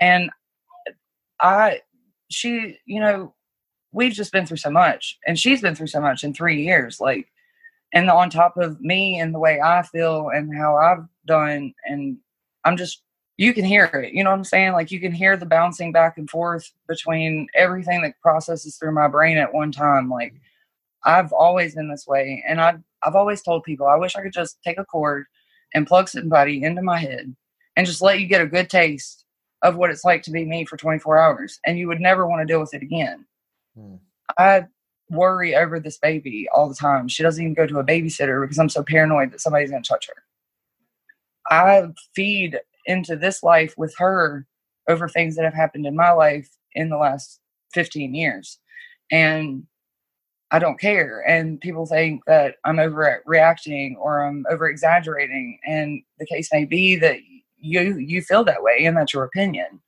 And 0.00 0.30
I, 1.40 1.80
she, 2.30 2.78
you 2.86 3.00
know, 3.00 3.34
we've 3.92 4.12
just 4.12 4.32
been 4.32 4.46
through 4.46 4.58
so 4.58 4.70
much, 4.70 5.18
and 5.26 5.38
she's 5.38 5.60
been 5.60 5.74
through 5.74 5.88
so 5.88 6.00
much 6.00 6.24
in 6.24 6.34
three 6.34 6.62
years, 6.62 7.00
like, 7.00 7.28
and 7.92 8.10
on 8.10 8.28
top 8.28 8.56
of 8.56 8.80
me 8.80 9.20
and 9.20 9.32
the 9.34 9.38
way 9.38 9.60
I 9.60 9.82
feel 9.82 10.30
and 10.30 10.54
how 10.56 10.76
I've 10.76 11.06
done, 11.26 11.74
and 11.84 12.18
I'm 12.64 12.76
just 12.76 13.02
you 13.36 13.52
can 13.52 13.64
hear 13.64 13.84
it. 13.86 14.12
You 14.12 14.22
know 14.22 14.30
what 14.30 14.36
I'm 14.36 14.44
saying? 14.44 14.72
Like 14.72 14.90
you 14.90 15.00
can 15.00 15.12
hear 15.12 15.36
the 15.36 15.46
bouncing 15.46 15.92
back 15.92 16.18
and 16.18 16.30
forth 16.30 16.70
between 16.88 17.48
everything 17.54 18.02
that 18.02 18.20
processes 18.20 18.76
through 18.76 18.92
my 18.92 19.08
brain 19.08 19.38
at 19.38 19.52
one 19.52 19.72
time. 19.72 20.08
Like 20.08 20.34
I've 21.04 21.32
always 21.32 21.74
been 21.74 21.88
this 21.90 22.06
way, 22.06 22.44
and 22.46 22.60
I 22.60 22.76
I've 23.02 23.16
always 23.16 23.42
told 23.42 23.64
people 23.64 23.86
I 23.86 23.96
wish 23.96 24.16
I 24.16 24.22
could 24.22 24.32
just 24.32 24.58
take 24.62 24.78
a 24.78 24.84
cord 24.84 25.26
and 25.74 25.86
plug 25.86 26.08
somebody 26.08 26.62
into 26.62 26.82
my 26.82 26.98
head 26.98 27.34
and 27.76 27.86
just 27.86 28.02
let 28.02 28.20
you 28.20 28.26
get 28.26 28.40
a 28.40 28.46
good 28.46 28.70
taste 28.70 29.23
of 29.64 29.76
what 29.76 29.90
it's 29.90 30.04
like 30.04 30.22
to 30.22 30.30
be 30.30 30.44
me 30.44 30.64
for 30.64 30.76
24 30.76 31.18
hours, 31.18 31.58
and 31.66 31.78
you 31.78 31.88
would 31.88 32.00
never 32.00 32.26
want 32.26 32.40
to 32.40 32.46
deal 32.46 32.60
with 32.60 32.74
it 32.74 32.82
again. 32.82 33.24
Hmm. 33.76 33.96
I 34.38 34.66
worry 35.10 35.56
over 35.56 35.80
this 35.80 35.98
baby 35.98 36.46
all 36.54 36.68
the 36.68 36.74
time. 36.74 37.08
She 37.08 37.22
doesn't 37.22 37.42
even 37.42 37.54
go 37.54 37.66
to 37.66 37.78
a 37.78 37.84
babysitter 37.84 38.42
because 38.42 38.58
I'm 38.58 38.68
so 38.68 38.82
paranoid 38.82 39.32
that 39.32 39.40
somebody's 39.40 39.70
going 39.70 39.82
to 39.82 39.88
touch 39.88 40.08
her. 40.08 40.22
I 41.50 41.88
feed 42.14 42.60
into 42.86 43.16
this 43.16 43.42
life 43.42 43.74
with 43.76 43.94
her 43.98 44.46
over 44.88 45.08
things 45.08 45.36
that 45.36 45.44
have 45.44 45.54
happened 45.54 45.86
in 45.86 45.96
my 45.96 46.12
life 46.12 46.48
in 46.74 46.90
the 46.90 46.98
last 46.98 47.40
15 47.72 48.14
years. 48.14 48.58
And 49.10 49.64
I 50.50 50.58
don't 50.58 50.80
care. 50.80 51.22
And 51.26 51.60
people 51.60 51.86
think 51.86 52.22
that 52.26 52.56
I'm 52.64 52.76
overreacting 52.76 53.96
or 53.98 54.24
I'm 54.24 54.44
over 54.50 54.68
exaggerating. 54.68 55.58
And 55.66 56.02
the 56.18 56.26
case 56.26 56.50
may 56.52 56.64
be 56.64 56.96
that 56.96 57.16
you 57.64 57.98
you 57.98 58.22
feel 58.22 58.44
that 58.44 58.62
way 58.62 58.84
and 58.84 58.96
that's 58.96 59.12
your 59.12 59.24
opinion. 59.24 59.80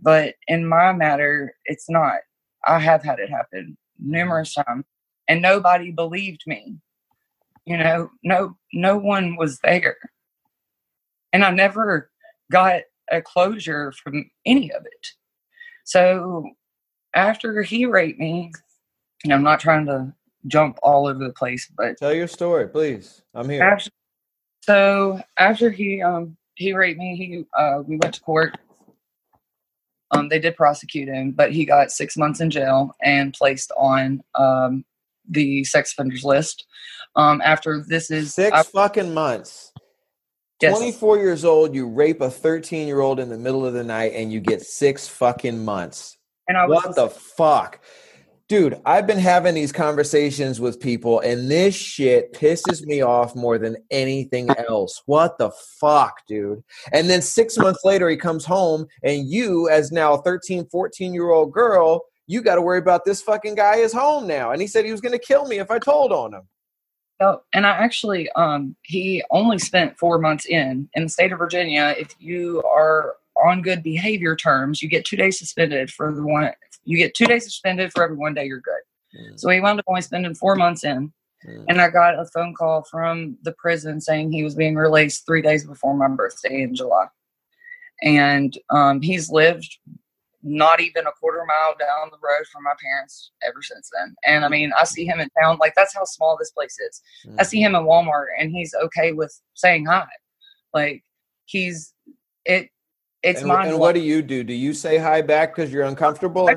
But 0.00 0.34
in 0.48 0.66
my 0.66 0.92
matter, 0.92 1.54
it's 1.64 1.88
not. 1.88 2.18
I 2.66 2.78
have 2.78 3.02
had 3.02 3.18
it 3.18 3.30
happen 3.30 3.76
numerous 3.98 4.54
times 4.54 4.84
and 5.28 5.40
nobody 5.40 5.90
believed 5.90 6.42
me. 6.46 6.76
You 7.64 7.78
know, 7.78 8.10
no 8.24 8.56
no 8.72 8.98
one 8.98 9.36
was 9.36 9.58
there. 9.60 9.96
And 11.32 11.44
I 11.44 11.50
never 11.50 12.10
got 12.50 12.82
a 13.10 13.22
closure 13.22 13.92
from 13.92 14.30
any 14.44 14.72
of 14.72 14.84
it. 14.84 15.06
So 15.84 16.50
after 17.14 17.62
he 17.62 17.86
raped 17.86 18.18
me, 18.18 18.52
and 19.24 19.32
I'm 19.32 19.42
not 19.42 19.60
trying 19.60 19.86
to 19.86 20.12
jump 20.48 20.78
all 20.82 21.06
over 21.06 21.24
the 21.24 21.32
place, 21.32 21.70
but 21.76 21.98
Tell 21.98 22.12
your 22.12 22.26
story, 22.26 22.68
please. 22.68 23.22
I'm 23.34 23.48
here. 23.48 23.62
after, 23.62 23.90
so 24.62 25.20
after 25.38 25.70
he 25.70 26.02
um 26.02 26.36
he 26.54 26.72
raped 26.72 26.98
me, 26.98 27.16
he 27.16 27.44
uh 27.58 27.82
we 27.86 27.96
went 27.96 28.14
to 28.14 28.20
court. 28.20 28.56
Um, 30.10 30.28
they 30.28 30.38
did 30.38 30.56
prosecute 30.56 31.08
him, 31.08 31.30
but 31.32 31.52
he 31.52 31.64
got 31.64 31.90
six 31.90 32.18
months 32.18 32.40
in 32.40 32.50
jail 32.50 32.94
and 33.02 33.32
placed 33.32 33.72
on 33.76 34.22
um 34.34 34.84
the 35.28 35.64
sex 35.64 35.92
offenders 35.92 36.24
list. 36.24 36.66
Um, 37.16 37.40
after 37.44 37.82
this 37.86 38.10
is 38.10 38.34
Six 38.34 38.56
I- 38.56 38.62
fucking 38.62 39.14
months. 39.14 39.72
yes. 40.60 40.76
24 40.76 41.18
years 41.18 41.44
old, 41.44 41.74
you 41.74 41.88
rape 41.88 42.20
a 42.20 42.30
13 42.30 42.86
year 42.86 43.00
old 43.00 43.20
in 43.20 43.28
the 43.28 43.38
middle 43.38 43.64
of 43.64 43.72
the 43.74 43.84
night 43.84 44.12
and 44.14 44.32
you 44.32 44.40
get 44.40 44.62
six 44.62 45.06
fucking 45.08 45.64
months. 45.64 46.18
and 46.48 46.56
I 46.58 46.66
was 46.66 46.84
What 46.84 46.96
the 46.96 47.08
fuck? 47.08 47.80
Dude, 48.52 48.82
I've 48.84 49.06
been 49.06 49.18
having 49.18 49.54
these 49.54 49.72
conversations 49.72 50.60
with 50.60 50.78
people, 50.78 51.20
and 51.20 51.50
this 51.50 51.74
shit 51.74 52.34
pisses 52.34 52.84
me 52.84 53.00
off 53.00 53.34
more 53.34 53.56
than 53.56 53.78
anything 53.90 54.50
else. 54.68 55.02
What 55.06 55.38
the 55.38 55.50
fuck, 55.80 56.18
dude? 56.28 56.62
And 56.92 57.08
then 57.08 57.22
six 57.22 57.56
months 57.56 57.80
later, 57.82 58.10
he 58.10 58.16
comes 58.18 58.44
home, 58.44 58.86
and 59.02 59.26
you, 59.26 59.70
as 59.70 59.90
now 59.90 60.18
13, 60.18 60.66
14 60.66 61.14
year 61.14 61.30
old 61.30 61.50
girl, 61.50 62.02
you 62.26 62.42
got 62.42 62.56
to 62.56 62.60
worry 62.60 62.78
about 62.78 63.06
this 63.06 63.22
fucking 63.22 63.54
guy 63.54 63.76
is 63.76 63.94
home 63.94 64.26
now. 64.26 64.50
And 64.50 64.60
he 64.60 64.66
said 64.66 64.84
he 64.84 64.92
was 64.92 65.00
going 65.00 65.18
to 65.18 65.26
kill 65.26 65.48
me 65.48 65.58
if 65.58 65.70
I 65.70 65.78
told 65.78 66.12
on 66.12 66.34
him. 66.34 66.42
Oh, 67.20 67.40
and 67.54 67.66
I 67.66 67.70
actually, 67.70 68.30
um, 68.32 68.76
he 68.82 69.24
only 69.30 69.60
spent 69.60 69.98
four 69.98 70.18
months 70.18 70.44
in 70.44 70.90
in 70.92 71.04
the 71.04 71.08
state 71.08 71.32
of 71.32 71.38
Virginia. 71.38 71.94
If 71.96 72.14
you 72.18 72.62
are 72.64 73.14
on 73.42 73.62
good 73.62 73.82
behavior 73.82 74.36
terms, 74.36 74.82
you 74.82 74.90
get 74.90 75.06
two 75.06 75.16
days 75.16 75.38
suspended 75.38 75.90
for 75.90 76.12
the 76.12 76.22
one. 76.22 76.50
You 76.84 76.96
get 76.96 77.14
two 77.14 77.26
days 77.26 77.44
suspended 77.44 77.92
for 77.92 78.04
every 78.04 78.16
one 78.16 78.34
day 78.34 78.46
you're 78.46 78.60
good. 78.60 78.80
Mm. 79.18 79.38
So 79.38 79.50
he 79.50 79.60
wound 79.60 79.78
up 79.78 79.84
only 79.88 80.02
spending 80.02 80.34
four 80.34 80.56
months 80.56 80.84
in. 80.84 81.12
Mm. 81.46 81.64
And 81.68 81.80
I 81.80 81.90
got 81.90 82.18
a 82.18 82.26
phone 82.26 82.54
call 82.54 82.84
from 82.84 83.36
the 83.42 83.52
prison 83.52 84.00
saying 84.00 84.32
he 84.32 84.42
was 84.42 84.54
being 84.54 84.74
released 84.74 85.26
three 85.26 85.42
days 85.42 85.64
before 85.64 85.94
my 85.96 86.08
birthday 86.08 86.62
in 86.62 86.74
July. 86.74 87.06
And 88.02 88.56
um, 88.70 89.00
he's 89.00 89.30
lived 89.30 89.78
not 90.42 90.80
even 90.80 91.06
a 91.06 91.12
quarter 91.12 91.44
mile 91.46 91.74
down 91.78 92.10
the 92.10 92.18
road 92.20 92.44
from 92.52 92.64
my 92.64 92.72
parents 92.82 93.30
ever 93.46 93.62
since 93.62 93.88
then. 93.96 94.14
And 94.24 94.44
I 94.44 94.48
mean, 94.48 94.72
I 94.76 94.84
see 94.84 95.04
him 95.04 95.20
in 95.20 95.28
town. 95.40 95.58
Like, 95.60 95.74
that's 95.76 95.94
how 95.94 96.04
small 96.04 96.36
this 96.36 96.50
place 96.50 96.76
is. 96.80 97.00
Mm. 97.26 97.36
I 97.38 97.42
see 97.44 97.62
him 97.62 97.74
in 97.76 97.82
Walmart 97.82 98.26
and 98.38 98.50
he's 98.50 98.74
okay 98.74 99.12
with 99.12 99.32
saying 99.54 99.86
hi. 99.86 100.06
Like, 100.74 101.04
he's, 101.44 101.94
it, 102.44 102.70
it's 103.22 103.42
and, 103.42 103.52
and 103.52 103.78
what 103.78 103.94
do 103.94 104.00
you 104.00 104.20
do? 104.20 104.42
Do 104.42 104.52
you 104.52 104.74
say 104.74 104.98
hi 104.98 105.22
back 105.22 105.54
because 105.54 105.72
you're 105.72 105.84
uncomfortable? 105.84 106.48
I, 106.48 106.56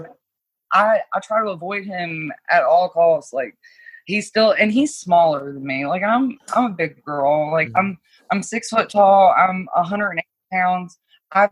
I, 0.73 0.99
I 1.13 1.19
try 1.19 1.41
to 1.41 1.49
avoid 1.49 1.85
him 1.85 2.31
at 2.49 2.63
all 2.63 2.89
costs. 2.89 3.33
Like 3.33 3.55
he's 4.05 4.27
still 4.27 4.51
and 4.51 4.71
he's 4.71 4.95
smaller 4.95 5.53
than 5.53 5.65
me. 5.65 5.85
Like 5.85 6.03
I'm 6.03 6.37
I'm 6.53 6.65
a 6.65 6.75
big 6.75 7.03
girl. 7.03 7.51
Like 7.51 7.69
mm-hmm. 7.69 7.77
I'm 7.77 7.97
I'm 8.31 8.43
six 8.43 8.69
foot 8.69 8.89
tall. 8.89 9.33
I'm 9.37 9.67
180 9.73 10.25
pounds. 10.51 10.97
I 11.33 11.49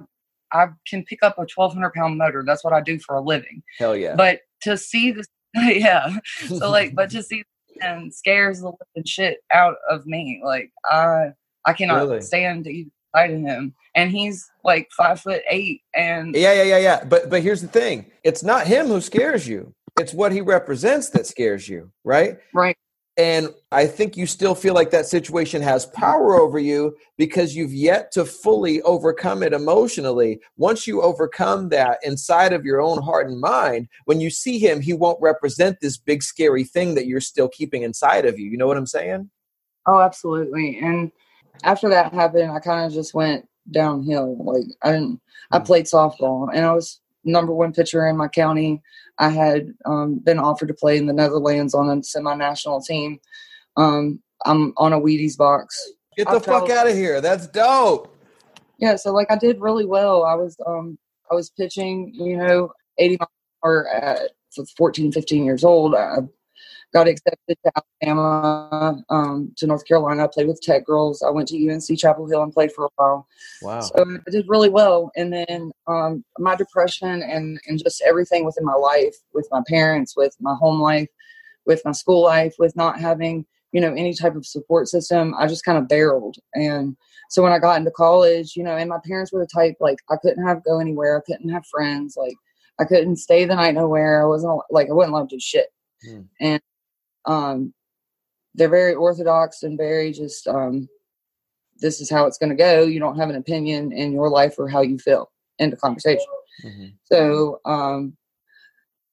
I 0.51 0.67
can 0.87 1.03
pick 1.03 1.23
up 1.23 1.37
a 1.37 1.41
1200 1.41 1.93
pound 1.93 2.17
motor. 2.17 2.43
That's 2.45 2.63
what 2.63 2.73
I 2.73 2.81
do 2.81 2.99
for 2.99 3.15
a 3.15 3.21
living. 3.21 3.63
Hell 3.79 3.95
yeah! 3.95 4.15
But 4.15 4.41
to 4.61 4.77
see 4.77 5.11
this, 5.11 5.27
yeah. 5.55 6.17
So 6.47 6.69
like, 6.69 6.95
but 6.95 7.09
to 7.11 7.23
see 7.23 7.43
and 7.81 8.13
scares 8.13 8.61
the 8.61 8.67
living 8.67 9.05
shit 9.05 9.39
out 9.51 9.75
of 9.89 10.05
me. 10.05 10.41
Like 10.43 10.71
I 10.85 11.31
I 11.65 11.73
cannot 11.73 12.03
really? 12.03 12.21
stand 12.21 12.65
to 12.65 12.71
sight 12.71 12.91
of 13.15 13.39
him 13.39 13.73
and 13.95 14.11
he's 14.11 14.49
like 14.63 14.89
five 14.91 15.19
foot 15.19 15.41
eight 15.49 15.81
and 15.95 16.35
yeah 16.35 16.53
yeah 16.53 16.63
yeah 16.63 16.77
yeah. 16.77 17.03
But 17.03 17.29
but 17.29 17.41
here's 17.41 17.61
the 17.61 17.67
thing. 17.67 18.11
It's 18.23 18.43
not 18.43 18.67
him 18.67 18.87
who 18.87 19.01
scares 19.01 19.47
you. 19.47 19.73
It's 19.99 20.13
what 20.13 20.31
he 20.31 20.41
represents 20.41 21.09
that 21.11 21.27
scares 21.27 21.67
you 21.69 21.91
right? 22.03 22.37
Right. 22.53 22.77
And 23.15 23.49
i 23.71 23.85
think 23.85 24.17
you 24.17 24.25
still 24.25 24.55
feel 24.55 24.73
like 24.73 24.89
that 24.89 25.05
situation 25.05 25.61
has 25.61 25.85
power 25.85 26.35
over 26.35 26.57
you 26.57 26.95
because 27.15 27.55
you've 27.55 27.73
yet 27.73 28.11
to 28.13 28.25
fully 28.25 28.81
overcome 28.81 29.43
it 29.43 29.53
emotionally. 29.53 30.39
Once 30.57 30.87
you 30.87 31.03
overcome 31.03 31.69
that 31.69 31.99
inside 32.03 32.53
of 32.53 32.65
your 32.65 32.81
own 32.81 32.99
heart 33.03 33.29
and 33.29 33.39
mind 33.39 33.87
when 34.05 34.19
you 34.19 34.31
see 34.31 34.57
him 34.57 34.81
he 34.81 34.93
won't 34.93 35.21
represent 35.21 35.77
this 35.79 35.97
big 35.97 36.23
scary 36.23 36.63
thing 36.63 36.95
that 36.95 37.05
you're 37.05 37.21
still 37.21 37.49
keeping 37.49 37.83
inside 37.83 38.25
of 38.25 38.39
you. 38.39 38.49
You 38.49 38.57
know 38.57 38.67
what 38.67 38.77
i'm 38.77 38.87
saying? 38.87 39.29
Oh 39.85 39.99
absolutely. 39.99 40.79
And 40.79 41.11
after 41.63 41.89
that 41.89 42.13
happened, 42.13 42.51
I 42.51 42.59
kind 42.59 42.85
of 42.85 42.93
just 42.93 43.13
went 43.13 43.47
downhill. 43.71 44.37
Like 44.43 44.65
I 44.81 44.91
didn't, 44.91 45.21
I 45.51 45.59
mm. 45.59 45.65
played 45.65 45.85
softball 45.85 46.49
and 46.53 46.65
I 46.65 46.73
was 46.73 46.99
number 47.23 47.53
one 47.53 47.73
pitcher 47.73 48.07
in 48.07 48.17
my 48.17 48.27
county. 48.27 48.81
I 49.19 49.29
had 49.29 49.73
um, 49.85 50.19
been 50.19 50.39
offered 50.39 50.67
to 50.69 50.73
play 50.73 50.97
in 50.97 51.05
the 51.05 51.13
Netherlands 51.13 51.73
on 51.73 51.89
a 51.89 52.03
semi-national 52.03 52.81
team. 52.81 53.19
Um, 53.77 54.21
I'm 54.45 54.73
on 54.77 54.93
a 54.93 54.99
Wheaties 54.99 55.37
box. 55.37 55.79
Get 56.17 56.29
the 56.29 56.39
fuck 56.39 56.69
out 56.69 56.87
of 56.87 56.95
here! 56.95 57.21
That's 57.21 57.47
dope. 57.47 58.15
Yeah, 58.77 58.97
so 58.97 59.11
like 59.11 59.31
I 59.31 59.37
did 59.37 59.59
really 59.59 59.85
well. 59.85 60.23
I 60.25 60.35
was 60.35 60.57
um 60.67 60.97
I 61.31 61.35
was 61.35 61.49
pitching, 61.49 62.11
you 62.13 62.37
know, 62.37 62.71
80 62.99 63.17
miles 63.19 63.29
per 63.61 63.87
at 63.87 64.31
14, 64.77 65.11
15 65.11 65.45
years 65.45 65.63
old. 65.63 65.95
I 65.95 66.17
got 66.93 67.07
accepted 67.07 67.57
to 67.65 67.71
Alabama, 68.01 69.03
um, 69.09 69.51
to 69.57 69.65
North 69.65 69.85
Carolina. 69.85 70.23
I 70.23 70.27
played 70.27 70.47
with 70.47 70.61
Tech 70.61 70.85
Girls. 70.85 71.23
I 71.23 71.31
went 71.31 71.47
to 71.49 71.69
UNC 71.69 71.97
Chapel 71.97 72.27
Hill 72.27 72.43
and 72.43 72.53
played 72.53 72.71
for 72.71 72.85
a 72.85 72.89
while. 72.95 73.27
Wow. 73.61 73.81
So 73.81 74.05
I 74.27 74.31
did 74.31 74.45
really 74.47 74.69
well. 74.69 75.11
And 75.15 75.33
then 75.33 75.71
um, 75.87 76.23
my 76.37 76.55
depression 76.55 77.23
and, 77.23 77.59
and 77.67 77.83
just 77.83 78.03
everything 78.05 78.45
within 78.45 78.63
my 78.63 78.75
life, 78.75 79.15
with 79.33 79.47
my 79.51 79.61
parents, 79.67 80.15
with 80.15 80.35
my 80.39 80.55
home 80.55 80.79
life, 80.79 81.09
with 81.65 81.81
my 81.83 81.91
school 81.91 82.21
life, 82.21 82.53
with 82.59 82.75
not 82.75 82.99
having, 82.99 83.45
you 83.71 83.81
know, 83.81 83.93
any 83.93 84.13
type 84.13 84.35
of 84.35 84.45
support 84.45 84.87
system, 84.87 85.33
I 85.37 85.47
just 85.47 85.65
kind 85.65 85.79
of 85.79 85.87
barreled. 85.87 86.37
And 86.53 86.95
so 87.29 87.41
when 87.41 87.53
I 87.53 87.57
got 87.59 87.77
into 87.77 87.91
college, 87.91 88.55
you 88.55 88.63
know, 88.63 88.77
and 88.77 88.89
my 88.89 88.99
parents 89.03 89.33
were 89.33 89.39
the 89.39 89.47
type, 89.47 89.75
like, 89.79 89.97
I 90.11 90.15
couldn't 90.21 90.45
have 90.45 90.63
go 90.63 90.79
anywhere. 90.79 91.17
I 91.17 91.25
couldn't 91.25 91.49
have 91.49 91.65
friends. 91.65 92.15
Like, 92.15 92.35
I 92.79 92.85
couldn't 92.85 93.15
stay 93.15 93.45
the 93.45 93.55
night 93.55 93.73
nowhere. 93.73 94.21
I 94.21 94.27
wasn't, 94.27 94.61
like, 94.69 94.89
I 94.89 94.93
wasn't 94.93 95.15
allowed 95.15 95.29
to 95.29 95.35
do 95.37 95.39
shit. 95.39 95.67
Hmm. 96.05 96.21
And 96.39 96.61
um, 97.25 97.73
they're 98.55 98.69
very 98.69 98.93
orthodox 98.93 99.63
and 99.63 99.77
very 99.77 100.11
just 100.11 100.47
um, 100.47 100.87
this 101.79 102.01
is 102.01 102.09
how 102.09 102.25
it's 102.25 102.37
going 102.37 102.49
to 102.49 102.55
go. 102.55 102.83
You 102.83 102.99
don't 102.99 103.17
have 103.17 103.29
an 103.29 103.35
opinion 103.35 103.91
in 103.91 104.11
your 104.11 104.29
life 104.29 104.55
or 104.57 104.67
how 104.67 104.81
you 104.81 104.97
feel. 104.97 105.31
End 105.59 105.73
of 105.73 105.79
conversation. 105.79 106.25
Mm-hmm. 106.63 106.87
So 107.03 107.59
um, 107.65 108.15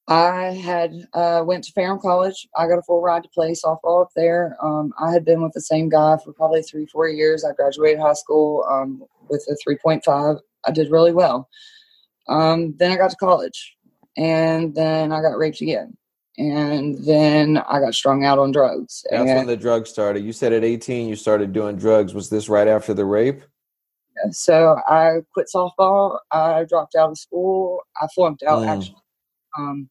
I 0.09 0.53
had 0.53 0.93
uh, 1.15 1.43
went 1.45 1.65
to 1.65 1.73
Ferrum 1.73 1.99
College. 2.01 2.49
I 2.57 2.67
got 2.67 2.79
a 2.79 2.83
full 2.83 3.01
ride 3.01 3.23
to 3.23 3.29
play 3.31 3.53
softball 3.53 4.03
up 4.03 4.11
there. 4.15 4.57
Um, 4.63 4.93
I 4.99 5.11
had 5.13 5.25
been 5.25 5.43
with 5.43 5.53
the 5.53 5.61
same 5.61 5.89
guy 5.89 6.19
for 6.23 6.33
probably 6.33 6.63
three, 6.63 6.87
four 6.87 7.09
years. 7.09 7.45
I 7.45 7.53
graduated 7.53 8.01
high 8.01 8.15
school 8.15 8.65
um, 8.71 9.03
with 9.29 9.47
a 9.49 9.57
3.5. 9.69 10.41
I 10.67 10.71
did 10.71 10.91
really 10.91 11.13
well. 11.13 11.49
Um, 12.29 12.75
then 12.79 12.93
I 12.93 12.97
got 12.97 13.11
to 13.11 13.17
college, 13.17 13.77
and 14.17 14.75
then 14.75 15.11
I 15.11 15.23
got 15.23 15.39
raped 15.39 15.61
again 15.63 15.97
and 16.41 16.97
then 17.05 17.59
I 17.59 17.81
got 17.81 17.95
strung 17.95 18.25
out 18.25 18.39
on 18.39 18.51
drugs. 18.51 19.05
That's 19.11 19.21
and 19.21 19.37
when 19.37 19.47
the 19.47 19.57
drugs 19.57 19.91
started. 19.91 20.25
You 20.25 20.33
said 20.33 20.55
at 20.55 20.65
18 20.65 21.07
you 21.07 21.15
started 21.15 21.53
doing 21.53 21.77
drugs. 21.77 22.15
Was 22.15 22.31
this 22.31 22.49
right 22.49 22.67
after 22.67 22.95
the 22.95 23.05
rape? 23.05 23.43
So 24.31 24.77
I 24.89 25.19
quit 25.35 25.49
softball. 25.55 26.19
I 26.31 26.65
dropped 26.65 26.95
out 26.95 27.11
of 27.11 27.19
school. 27.19 27.81
I 28.01 28.07
flunked 28.15 28.43
out 28.43 28.63
mm. 28.63 28.69
actually. 28.69 28.97
Um, 29.59 29.91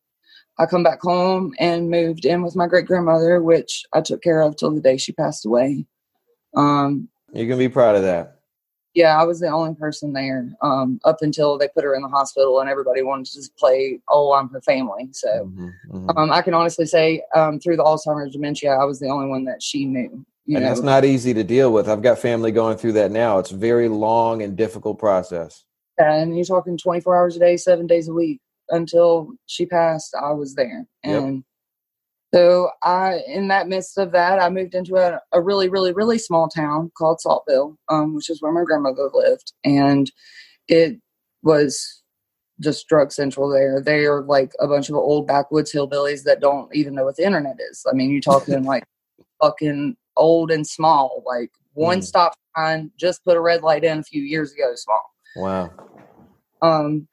I 0.58 0.66
come 0.66 0.84
back 0.84 1.02
home 1.02 1.54
and 1.60 1.92
moved 1.92 2.26
in 2.26 2.42
with 2.42 2.56
my 2.56 2.68
great 2.68 2.88
grandmother, 2.88 3.42
which 3.44 3.86
I 3.94 4.02
took 4.02 4.24
care 4.24 4.42
of 4.42 4.56
till 4.56 4.74
the 4.74 4.82
day 4.82 4.98
she 4.98 5.12
passed 5.12 5.46
away. 5.46 5.86
Um, 6.56 7.10
you 7.32 7.48
can 7.48 7.60
be 7.60 7.70
proud 7.70 7.96
of 7.96 8.02
that 8.02 8.39
yeah, 8.96 9.20
I 9.20 9.24
was 9.24 9.40
the 9.40 9.48
only 9.48 9.76
person 9.76 10.14
there 10.14 10.50
um, 10.62 11.00
up 11.06 11.18
until 11.22 11.58
they 11.58 11.68
put 11.68 11.84
her 11.84 11.94
in 11.94 12.02
the 12.02 12.08
hospital, 12.08 12.60
and 12.60 12.70
everybody 12.70 13.04
wanted 13.04 13.28
to 13.28 13.36
just 13.36 13.56
play, 13.56 14.00
"Oh, 14.10 14.34
I'm 14.34 14.50
her 14.50 14.62
family." 14.62 15.10
So 15.12 15.28
mm-hmm, 15.28 15.68
mm-hmm. 15.92 16.18
Um, 16.18 16.32
I 16.32 16.42
can 16.42 16.54
honestly 16.54 16.86
say, 16.86 17.22
um, 17.36 17.60
through 17.60 17.78
the 17.78 17.84
Alzheimer's 17.84 18.34
dementia, 18.34 18.72
I 18.72 18.86
was 18.86 19.00
the 19.00 19.08
only 19.08 19.28
one 19.28 19.46
that 19.46 19.62
she 19.62 19.86
knew. 19.86 20.26
and 20.48 20.56
know? 20.56 20.60
that's 20.62 20.82
not 20.82 21.06
easy 21.06 21.34
to 21.36 21.44
deal 21.44 21.72
with. 21.72 21.88
I've 21.88 22.02
got 22.02 22.18
family 22.18 22.52
going 22.52 22.78
through 22.78 22.94
that 22.94 23.12
now. 23.12 23.38
It's 23.38 23.52
a 23.52 23.58
very 23.58 23.88
long 23.88 24.42
and 24.42 24.58
difficult 24.58 24.98
process. 24.98 25.64
Yeah, 26.00 26.16
and 26.16 26.36
you're 26.36 26.46
talking 26.46 26.78
24 26.78 27.16
hours 27.16 27.36
a 27.36 27.40
day, 27.40 27.58
seven 27.58 27.86
days 27.86 28.08
a 28.08 28.14
week. 28.14 28.40
Until 28.72 29.32
she 29.48 29.66
passed, 29.66 30.16
I 30.16 30.32
was 30.32 30.54
there, 30.54 30.86
and 31.04 31.38
yep. 31.38 31.44
So 32.34 32.70
I, 32.84 33.22
in 33.28 33.48
that 33.48 33.68
midst 33.68 33.98
of 33.98 34.12
that, 34.12 34.40
I 34.40 34.50
moved 34.50 34.76
into 34.76 34.98
a, 34.98 35.20
a 35.32 35.42
really, 35.42 35.68
really, 35.68 35.94
really 35.94 36.20
small 36.20 36.48
town 36.48 36.92
called 36.96 37.20
Saltville, 37.20 37.76
um, 37.90 38.14
which 38.14 38.30
is 38.30 38.42
where 38.42 38.52
my 38.52 38.64
grandmother 38.64 39.10
lived, 39.14 39.54
and 39.64 40.12
it 40.68 41.00
was 41.42 42.04
just 42.60 42.88
drug 42.88 43.12
central 43.12 43.50
there. 43.50 43.82
They 43.82 44.06
are 44.06 44.22
like 44.22 44.52
a 44.60 44.68
bunch 44.68 44.90
of 44.90 44.96
old 44.96 45.28
backwoods 45.28 45.72
hillbillies 45.72 46.24
that 46.24 46.42
don't 46.42 46.74
even 46.76 46.94
know 46.94 47.06
what 47.06 47.16
the 47.16 47.26
internet 47.26 47.58
is. 47.72 47.84
I 47.90 47.94
mean, 47.94 48.12
you're 48.12 48.22
talking 48.22 48.64
like 48.64 48.84
fucking 49.42 49.96
old 50.18 50.52
and 50.52 50.68
small, 50.68 51.24
like 51.26 51.52
one 51.74 52.00
mm. 52.00 52.04
stop 52.04 52.36
sign, 52.56 52.92
just 53.00 53.24
put 53.24 53.38
a 53.38 53.42
red 53.42 53.64
light 53.64 53.84
in 53.84 54.00
a 54.00 54.04
few 54.04 54.22
years 54.22 54.54
ago, 54.54 54.72
small. 54.76 55.14
Wow. 55.38 55.72
Um, 56.62 57.08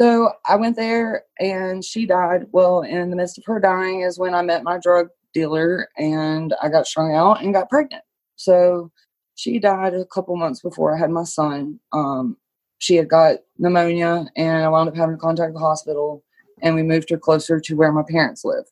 so 0.00 0.32
I 0.46 0.56
went 0.56 0.76
there 0.76 1.24
and 1.38 1.84
she 1.84 2.06
died. 2.06 2.46
Well, 2.52 2.82
in 2.82 3.10
the 3.10 3.16
midst 3.16 3.38
of 3.38 3.44
her 3.46 3.60
dying 3.60 4.02
is 4.02 4.18
when 4.18 4.34
I 4.34 4.42
met 4.42 4.64
my 4.64 4.78
drug 4.78 5.08
dealer 5.32 5.88
and 5.96 6.54
I 6.62 6.68
got 6.68 6.86
strung 6.86 7.14
out 7.14 7.42
and 7.42 7.54
got 7.54 7.70
pregnant. 7.70 8.02
So 8.36 8.90
she 9.34 9.58
died 9.58 9.94
a 9.94 10.04
couple 10.06 10.36
months 10.36 10.60
before 10.60 10.94
I 10.94 10.98
had 10.98 11.10
my 11.10 11.24
son. 11.24 11.80
Um, 11.92 12.36
she 12.78 12.96
had 12.96 13.08
got 13.08 13.38
pneumonia 13.58 14.26
and 14.36 14.64
I 14.64 14.68
wound 14.68 14.88
up 14.88 14.96
having 14.96 15.14
to 15.14 15.20
contact 15.20 15.54
the 15.54 15.60
hospital 15.60 16.24
and 16.62 16.74
we 16.74 16.82
moved 16.82 17.10
her 17.10 17.18
closer 17.18 17.60
to 17.60 17.76
where 17.76 17.92
my 17.92 18.02
parents 18.08 18.44
live. 18.44 18.64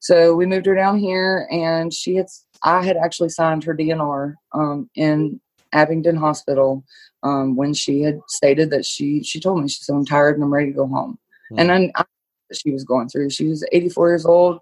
So 0.00 0.34
we 0.34 0.46
moved 0.46 0.66
her 0.66 0.74
down 0.74 0.98
here 0.98 1.46
and 1.50 1.92
she 1.92 2.16
had 2.16 2.26
I 2.62 2.84
had 2.84 2.96
actually 2.96 3.30
signed 3.30 3.64
her 3.64 3.74
DNR 3.74 4.34
um, 4.52 4.90
in 4.94 5.40
Abingdon 5.72 6.16
Hospital 6.16 6.84
um, 7.22 7.56
when 7.56 7.74
she 7.74 8.02
had 8.02 8.20
stated 8.28 8.70
that 8.70 8.84
she 8.84 9.22
she 9.22 9.40
told 9.40 9.60
me 9.62 9.68
she 9.68 9.82
said 9.82 9.94
I'm 9.94 10.06
tired 10.06 10.34
and 10.36 10.44
I'm 10.44 10.52
ready 10.52 10.70
to 10.70 10.76
go 10.76 10.86
home. 10.86 11.18
Mm-hmm. 11.52 11.58
And 11.60 11.70
then 11.70 11.92
I 11.94 12.04
that 12.50 12.58
she 12.58 12.72
was 12.72 12.84
going 12.84 13.08
through. 13.08 13.30
She 13.30 13.46
was 13.46 13.64
84 13.72 14.08
years 14.08 14.26
old, 14.26 14.60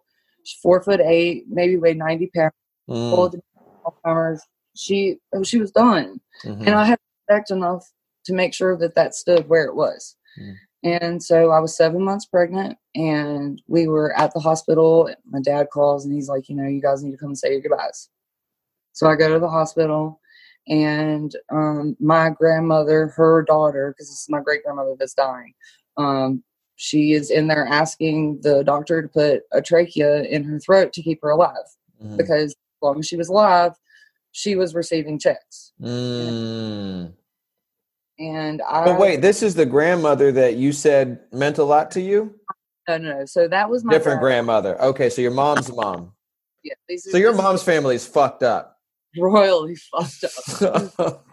four 0.63 0.81
foot 0.83 1.01
eight, 1.01 1.47
maybe 1.49 1.77
weighed 1.77 1.99
90 1.99 2.31
pounds. 2.35 2.53
Mm. 2.89 3.41
Alzheimer's. 3.85 4.43
She 4.77 5.17
oh, 5.35 5.43
she 5.43 5.59
was 5.59 5.73
done, 5.73 6.21
Mhm. 6.45 6.67
and 6.67 6.71
I 6.71 6.85
had 6.85 6.99
respect 7.29 7.51
enough 7.51 7.91
to 8.27 8.33
make 8.33 8.55
sure 8.55 8.77
that 8.77 8.95
that 8.95 9.15
stood 9.15 9.49
where 9.49 9.65
it 9.65 9.75
was. 9.75 10.15
Mm. 10.41 10.55
And 10.85 11.23
so 11.23 11.51
I 11.51 11.59
was 11.59 11.77
seven 11.77 12.05
months 12.05 12.27
pregnant, 12.27 12.79
and 12.95 13.61
we 13.67 13.89
were 13.89 14.17
at 14.17 14.33
the 14.35 14.41
hospital. 14.41 15.11
My 15.25 15.41
dad 15.41 15.69
calls, 15.73 16.05
and 16.05 16.15
he's 16.15 16.29
like, 16.29 16.49
"You 16.49 16.55
know, 16.55 16.69
you 16.69 16.81
guys 16.81 17.03
need 17.03 17.11
to 17.11 17.17
come 17.17 17.31
and 17.31 17.39
say 17.39 17.51
your 17.51 17.61
goodbyes." 17.61 18.09
So 18.93 19.09
I 19.09 19.17
go 19.17 19.33
to 19.33 19.41
the 19.41 19.49
hospital, 19.49 20.21
and 20.69 21.35
um, 21.51 21.97
my 22.01 22.31
grandmother, 22.31 23.09
her 23.17 23.43
daughter, 23.43 23.93
because 23.97 24.09
this 24.09 24.21
is 24.23 24.27
my 24.29 24.41
great 24.41 24.63
grandmother 24.65 24.95
that's 24.99 25.15
dying, 25.15 25.55
um, 25.97 26.43
she 26.77 27.13
is 27.13 27.31
in 27.31 27.49
there 27.49 27.67
asking 27.67 28.41
the 28.43 28.63
doctor 28.63 29.03
to 29.03 29.09
put 29.09 29.43
a 29.53 29.61
trachea 29.61 30.23
in 30.23 30.45
her 30.45 30.59
throat 30.61 30.93
to 30.93 31.03
keep 31.03 31.21
her 31.23 31.31
alive 31.31 31.57
Mhm. 32.05 32.17
because 32.17 32.53
as 32.53 32.57
long 32.83 32.99
as 33.01 33.07
she 33.09 33.17
was 33.17 33.29
alive, 33.29 33.73
she 34.31 34.55
was 34.55 34.75
receiving 34.75 35.19
checks. 35.19 35.73
Mm. 35.83 37.13
And 38.21 38.63
I 38.63 38.85
But 38.85 38.99
wait, 39.01 39.23
this 39.23 39.43
is 39.43 39.55
the 39.55 39.67
grandmother 39.67 40.31
that 40.33 40.57
you 40.57 40.73
said 40.73 41.21
meant 41.33 41.59
a 41.59 41.65
lot 41.65 41.91
to 41.93 42.01
you? 42.01 42.35
no, 42.89 42.97
no, 42.99 43.19
no. 43.21 43.25
So 43.27 43.49
that 43.49 43.69
was 43.69 43.85
my 43.85 43.93
Different 43.93 44.21
grand- 44.21 44.47
grandmother. 44.47 44.81
Okay, 44.83 45.11
so 45.11 45.21
your 45.21 45.31
mom's 45.33 45.73
mom. 45.73 46.13
Yeah, 46.63 46.75
these 46.89 47.11
So 47.11 47.17
your 47.19 47.35
mom's 47.35 47.63
family 47.63 47.95
is 47.97 48.07
fucked 48.07 48.43
up. 48.43 48.78
Royally 49.17 49.77
fucked 49.77 50.25
up. 50.25 51.25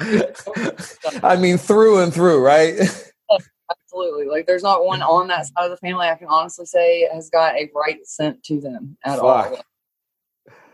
I 1.22 1.36
mean, 1.36 1.56
through 1.58 2.00
and 2.02 2.12
through, 2.12 2.44
right? 2.44 2.74
Absolutely. 3.70 4.26
Like 4.26 4.46
there's 4.46 4.62
not 4.64 4.84
one 4.84 5.00
on 5.02 5.28
that 5.28 5.46
side 5.46 5.64
of 5.64 5.70
the 5.70 5.76
family 5.76 6.08
I 6.08 6.16
can 6.16 6.26
honestly 6.28 6.66
say 6.66 7.08
has 7.12 7.30
got 7.30 7.54
a 7.54 7.70
right 7.74 8.04
scent 8.06 8.42
to 8.44 8.60
them 8.60 8.96
at 9.04 9.18
all. 9.18 9.58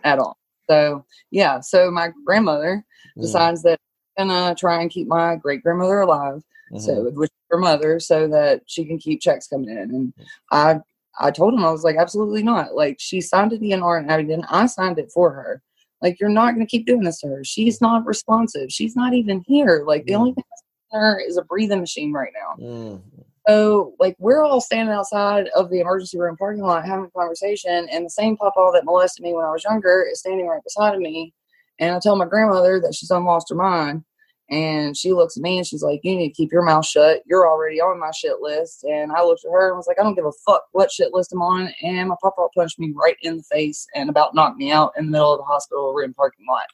At 0.04 0.18
all. 0.18 0.38
So 0.68 1.04
yeah, 1.30 1.60
so 1.60 1.90
my 1.90 2.10
grandmother 2.24 2.84
Mm, 3.16 3.22
decides 3.22 3.62
that 3.62 3.78
I'm 4.18 4.28
gonna 4.28 4.54
try 4.54 4.82
and 4.82 4.90
keep 4.90 5.06
my 5.08 5.36
great 5.36 5.62
grandmother 5.62 6.00
alive. 6.00 6.42
mhm. 6.72 6.80
so 6.80 7.10
with 7.14 7.30
her 7.50 7.56
mother 7.56 7.98
so 8.00 8.28
that 8.28 8.60
she 8.66 8.84
can 8.84 8.98
keep 8.98 9.20
checks 9.22 9.46
coming 9.48 9.70
in 9.70 9.78
and 9.78 10.12
i 10.50 10.78
i 11.20 11.30
told 11.30 11.54
him 11.54 11.64
i 11.64 11.70
was 11.70 11.82
like 11.84 11.96
absolutely 11.96 12.42
not 12.42 12.74
like 12.74 12.96
she 12.98 13.20
signed 13.22 13.52
a 13.54 13.58
dnr 13.58 14.02
in 14.02 14.10
abingdon 14.10 14.44
i 14.50 14.66
signed 14.66 14.98
it 14.98 15.10
for 15.12 15.30
her 15.32 15.62
like 16.02 16.20
you're 16.20 16.28
not 16.28 16.54
going 16.54 16.66
to 16.66 16.70
keep 16.70 16.86
doing 16.86 17.02
this 17.02 17.20
to 17.20 17.28
her. 17.28 17.44
She's 17.44 17.80
not 17.80 18.06
responsive. 18.06 18.70
She's 18.70 18.96
not 18.96 19.14
even 19.14 19.42
here. 19.46 19.84
Like 19.86 20.04
the 20.06 20.14
only 20.14 20.32
thing 20.32 20.44
that's 20.50 20.62
in 20.92 21.00
her 21.00 21.20
is 21.20 21.36
a 21.36 21.42
breathing 21.42 21.80
machine 21.80 22.12
right 22.12 22.32
now. 22.34 22.64
Mm. 22.64 23.02
so 23.48 23.94
like 23.98 24.16
we're 24.18 24.42
all 24.42 24.60
standing 24.60 24.94
outside 24.94 25.48
of 25.54 25.70
the 25.70 25.80
emergency 25.80 26.18
room 26.18 26.36
parking 26.36 26.62
lot 26.62 26.84
having 26.84 27.06
a 27.06 27.10
conversation 27.10 27.88
and 27.90 28.04
the 28.04 28.10
same 28.10 28.36
papa 28.36 28.70
that 28.72 28.84
molested 28.84 29.22
me 29.22 29.32
when 29.32 29.44
i 29.44 29.50
was 29.50 29.62
younger 29.64 30.06
is 30.10 30.20
standing 30.20 30.46
right 30.46 30.64
beside 30.64 30.94
of 30.94 31.00
me 31.00 31.32
and 31.78 31.94
i 31.94 31.98
tell 32.00 32.16
my 32.16 32.24
grandmother 32.24 32.80
that 32.80 32.94
she's 32.94 33.08
done 33.08 33.24
lost 33.24 33.48
her 33.50 33.54
mind 33.54 34.02
and 34.48 34.96
she 34.96 35.12
looks 35.12 35.36
at 35.36 35.42
me 35.42 35.58
and 35.58 35.66
she's 35.66 35.82
like, 35.82 36.00
You 36.02 36.16
need 36.16 36.28
to 36.28 36.34
keep 36.34 36.52
your 36.52 36.62
mouth 36.62 36.86
shut. 36.86 37.22
You're 37.26 37.48
already 37.48 37.80
on 37.80 37.98
my 37.98 38.10
shit 38.12 38.40
list. 38.40 38.84
And 38.84 39.12
I 39.12 39.22
looked 39.22 39.44
at 39.44 39.50
her 39.50 39.68
and 39.68 39.76
was 39.76 39.86
like, 39.86 39.98
I 39.98 40.02
don't 40.02 40.14
give 40.14 40.26
a 40.26 40.32
fuck 40.46 40.64
what 40.72 40.92
shit 40.92 41.12
list 41.12 41.32
I'm 41.32 41.42
on. 41.42 41.72
And 41.82 42.08
my 42.08 42.16
papa 42.22 42.46
punched 42.56 42.78
me 42.78 42.92
right 42.94 43.16
in 43.22 43.38
the 43.38 43.42
face 43.44 43.86
and 43.94 44.08
about 44.08 44.34
knocked 44.34 44.58
me 44.58 44.70
out 44.70 44.92
in 44.96 45.06
the 45.06 45.10
middle 45.12 45.32
of 45.32 45.38
the 45.38 45.44
hospital 45.44 45.92
room 45.94 46.14
parking 46.14 46.46
lot. 46.48 46.66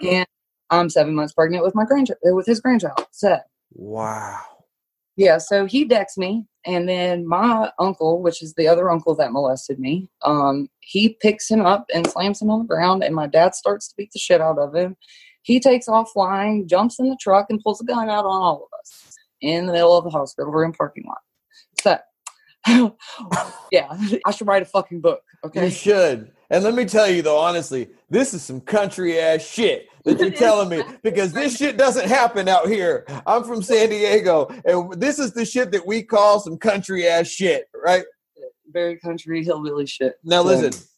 And 0.00 0.26
I'm 0.70 0.90
seven 0.90 1.14
months 1.14 1.32
pregnant 1.32 1.64
with 1.64 1.74
my 1.74 1.84
grandchild, 1.84 2.18
with 2.22 2.46
his 2.46 2.60
grandchild. 2.60 3.06
So 3.12 3.38
Wow. 3.72 4.40
yeah, 5.16 5.38
so 5.38 5.66
he 5.66 5.84
decks 5.84 6.16
me, 6.16 6.44
and 6.64 6.88
then 6.88 7.26
my 7.26 7.70
uncle, 7.78 8.20
which 8.22 8.42
is 8.42 8.54
the 8.54 8.68
other 8.68 8.90
uncle 8.90 9.14
that 9.16 9.32
molested 9.32 9.78
me, 9.78 10.08
um, 10.22 10.68
he 10.80 11.16
picks 11.20 11.50
him 11.50 11.64
up 11.64 11.86
and 11.94 12.06
slams 12.08 12.40
him 12.42 12.50
on 12.50 12.60
the 12.60 12.66
ground, 12.66 13.02
and 13.04 13.14
my 13.14 13.26
dad 13.26 13.54
starts 13.54 13.88
to 13.88 13.94
beat 13.96 14.12
the 14.12 14.18
shit 14.18 14.40
out 14.40 14.58
of 14.58 14.74
him. 14.74 14.96
He 15.46 15.60
takes 15.60 15.86
off 15.86 16.10
flying, 16.12 16.66
jumps 16.66 16.98
in 16.98 17.08
the 17.08 17.16
truck, 17.20 17.46
and 17.50 17.62
pulls 17.62 17.80
a 17.80 17.84
gun 17.84 18.10
out 18.10 18.24
on 18.24 18.42
all 18.42 18.68
of 18.72 18.78
us 18.80 19.14
in 19.40 19.66
the 19.66 19.72
middle 19.72 19.96
of 19.96 20.02
the 20.02 20.10
hospital 20.10 20.50
room 20.50 20.72
parking 20.72 21.04
lot. 21.06 22.00
So, 22.66 22.96
yeah, 23.70 23.86
I 24.26 24.32
should 24.32 24.48
write 24.48 24.62
a 24.62 24.64
fucking 24.64 25.00
book. 25.00 25.22
Okay. 25.44 25.66
You 25.66 25.70
should. 25.70 26.32
And 26.50 26.64
let 26.64 26.74
me 26.74 26.84
tell 26.84 27.08
you 27.08 27.22
though, 27.22 27.38
honestly, 27.38 27.90
this 28.10 28.34
is 28.34 28.42
some 28.42 28.60
country 28.60 29.20
ass 29.20 29.46
shit 29.46 29.86
that 30.04 30.18
you're 30.18 30.32
telling 30.32 30.68
me 30.68 30.82
because 31.04 31.32
this 31.32 31.56
shit 31.56 31.76
doesn't 31.76 32.08
happen 32.08 32.48
out 32.48 32.66
here. 32.66 33.04
I'm 33.24 33.44
from 33.44 33.62
San 33.62 33.90
Diego, 33.90 34.48
and 34.64 35.00
this 35.00 35.20
is 35.20 35.32
the 35.32 35.44
shit 35.44 35.70
that 35.70 35.86
we 35.86 36.02
call 36.02 36.40
some 36.40 36.58
country 36.58 37.06
ass 37.06 37.28
shit, 37.28 37.66
right? 37.72 38.04
very 38.72 38.98
country 38.98 39.44
hillbilly 39.44 39.86
shit. 39.86 40.16
Now, 40.24 40.42
So- 40.42 40.48
listen, 40.48 40.88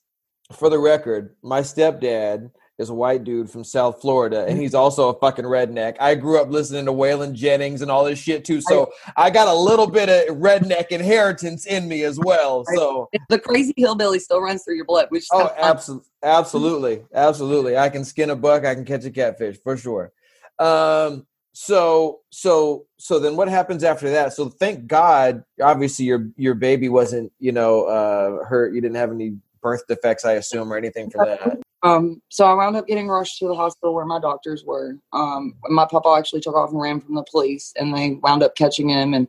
for 0.53 0.71
the 0.71 0.79
record, 0.79 1.37
my 1.43 1.61
stepdad 1.61 2.51
is 2.79 2.91
a 2.91 2.95
white 2.95 3.25
dude 3.25 3.51
from 3.51 3.65
South 3.65 4.01
Florida, 4.01 4.47
and 4.47 4.59
he's 4.59 4.75
also 4.75 5.09
a 5.09 5.19
fucking 5.19 5.45
redneck. 5.45 5.97
I 6.01 6.15
grew 6.15 6.41
up 6.41 6.49
listening 6.49 6.87
to 6.87 6.93
Waylon 6.93 7.33
Jennings 7.33 7.83
and 7.83 7.91
all 7.91 8.05
this 8.05 8.19
shit 8.19 8.45
too, 8.45 8.61
so 8.61 8.93
I 9.17 9.31
got 9.31 9.49
a 9.49 9.55
little 9.55 9.89
bit 9.89 10.09
of 10.09 10.37
redneck 10.37 10.89
inheritance 10.89 11.67
in 11.67 11.89
me 11.89 12.05
as 12.05 12.19
well. 12.19 12.65
So, 12.75 13.09
the 13.29 13.39
crazy 13.39 13.75
hillbilly 13.77 14.21
still 14.21 14.41
runs 14.41 14.63
through 14.63 14.77
your 14.77 14.85
blood, 14.85 15.07
which 15.11 15.27
oh, 15.33 15.53
absolutely, 15.59 16.09
absolutely, 16.23 17.05
absolutely. 17.13 17.77
I 17.77 17.89
can 17.89 18.05
skin 18.05 18.31
a 18.31 18.37
buck. 18.37 18.65
I 18.65 18.75
can 18.75 18.85
catch 18.85 19.05
a 19.05 19.11
catfish 19.11 19.59
for 19.63 19.77
sure. 19.77 20.13
Um, 20.61 21.27
so, 21.53 22.21
so, 22.31 22.87
so 22.99 23.19
then 23.19 23.35
what 23.35 23.49
happens 23.49 23.83
after 23.83 24.11
that? 24.11 24.33
So, 24.33 24.49
thank 24.49 24.87
God, 24.87 25.43
obviously, 25.61 26.05
your 26.05 26.31
your 26.37 26.55
baby 26.55 26.89
wasn't, 26.89 27.33
you 27.41 27.51
know, 27.51 27.85
uh, 27.87 28.45
hurt. 28.45 28.73
You 28.73 28.81
didn't 28.81 28.97
have 28.97 29.11
any 29.11 29.37
birth 29.61 29.83
defects, 29.89 30.25
I 30.25 30.33
assume, 30.33 30.73
or 30.73 30.77
anything 30.77 31.11
for 31.11 31.25
that. 31.25 31.59
Um, 31.83 32.21
so 32.29 32.45
I 32.45 32.55
wound 32.55 32.77
up 32.77 32.87
getting 32.87 33.09
rushed 33.09 33.39
to 33.39 33.49
the 33.49 33.55
hospital 33.55 33.95
where 33.95 34.05
my 34.05 34.19
doctors 34.19 34.65
were. 34.65 34.97
Um, 35.13 35.55
my 35.69 35.87
papa 35.89 36.15
actually 36.19 36.41
took 36.41 36.57
off 36.57 36.71
and 36.71 36.81
ran 36.81 37.01
from 37.01 37.15
the 37.15 37.25
police, 37.31 37.73
and 37.77 37.95
they 37.95 38.19
wound 38.23 38.43
up 38.43 38.57
catching 38.57 38.89
him. 38.89 39.15
And 39.15 39.29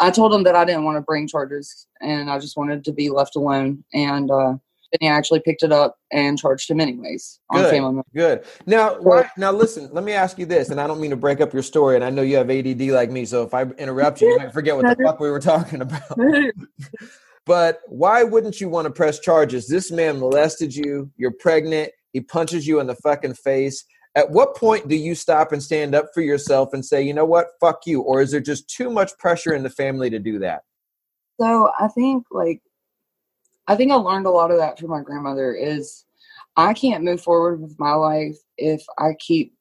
I 0.00 0.10
told 0.10 0.34
him 0.34 0.42
that 0.44 0.56
I 0.56 0.64
didn't 0.64 0.84
want 0.84 0.96
to 0.96 1.02
bring 1.02 1.28
charges, 1.28 1.86
and 2.00 2.30
I 2.30 2.38
just 2.38 2.56
wanted 2.56 2.84
to 2.84 2.92
be 2.92 3.10
left 3.10 3.36
alone. 3.36 3.84
And 3.92 4.30
uh, 4.30 4.54
then 4.94 4.98
he 5.00 5.08
actually 5.08 5.40
picked 5.40 5.62
it 5.62 5.72
up 5.72 5.98
and 6.12 6.38
charged 6.38 6.70
him 6.70 6.80
anyways 6.80 7.40
on 7.50 7.62
Good. 7.62 7.70
Good. 8.14 8.44
Now, 8.66 9.00
why, 9.00 9.28
now 9.36 9.52
listen. 9.52 9.88
Let 9.92 10.04
me 10.04 10.12
ask 10.12 10.38
you 10.38 10.46
this, 10.46 10.70
and 10.70 10.80
I 10.80 10.86
don't 10.86 11.00
mean 11.00 11.10
to 11.10 11.16
break 11.16 11.40
up 11.40 11.52
your 11.52 11.62
story, 11.62 11.94
and 11.94 12.04
I 12.04 12.10
know 12.10 12.22
you 12.22 12.36
have 12.36 12.50
ADD 12.50 12.80
like 12.82 13.10
me, 13.10 13.24
so 13.24 13.42
if 13.44 13.54
I 13.54 13.62
interrupt 13.62 14.20
you, 14.20 14.28
you 14.28 14.38
might 14.38 14.52
forget 14.52 14.76
what 14.76 14.96
the 14.96 15.02
fuck 15.04 15.20
we 15.20 15.30
were 15.30 15.40
talking 15.40 15.80
about. 15.80 16.02
But 17.46 17.80
why 17.86 18.22
wouldn't 18.22 18.60
you 18.60 18.68
want 18.68 18.86
to 18.86 18.92
press 18.92 19.18
charges? 19.18 19.68
This 19.68 19.90
man 19.90 20.18
molested 20.18 20.74
you. 20.74 21.10
You're 21.16 21.34
pregnant. 21.38 21.90
He 22.12 22.20
punches 22.20 22.66
you 22.66 22.80
in 22.80 22.86
the 22.86 22.96
fucking 22.96 23.34
face. 23.34 23.84
At 24.14 24.30
what 24.30 24.56
point 24.56 24.88
do 24.88 24.96
you 24.96 25.14
stop 25.14 25.52
and 25.52 25.62
stand 25.62 25.94
up 25.94 26.06
for 26.14 26.20
yourself 26.20 26.72
and 26.72 26.84
say, 26.84 27.02
you 27.02 27.12
know 27.12 27.24
what, 27.24 27.48
fuck 27.60 27.80
you? 27.84 28.00
Or 28.00 28.22
is 28.22 28.30
there 28.30 28.40
just 28.40 28.68
too 28.70 28.88
much 28.88 29.16
pressure 29.18 29.54
in 29.54 29.64
the 29.64 29.70
family 29.70 30.08
to 30.10 30.18
do 30.18 30.38
that? 30.38 30.62
So 31.40 31.70
I 31.78 31.88
think 31.88 32.26
like 32.30 32.62
I 33.66 33.76
think 33.76 33.90
I 33.90 33.96
learned 33.96 34.26
a 34.26 34.30
lot 34.30 34.50
of 34.50 34.58
that 34.58 34.78
from 34.78 34.90
my 34.90 35.02
grandmother 35.02 35.54
is 35.54 36.04
I 36.56 36.74
can't 36.74 37.02
move 37.02 37.20
forward 37.20 37.60
with 37.60 37.78
my 37.78 37.92
life 37.92 38.36
if 38.56 38.84
I 38.98 39.14
keep 39.18 39.54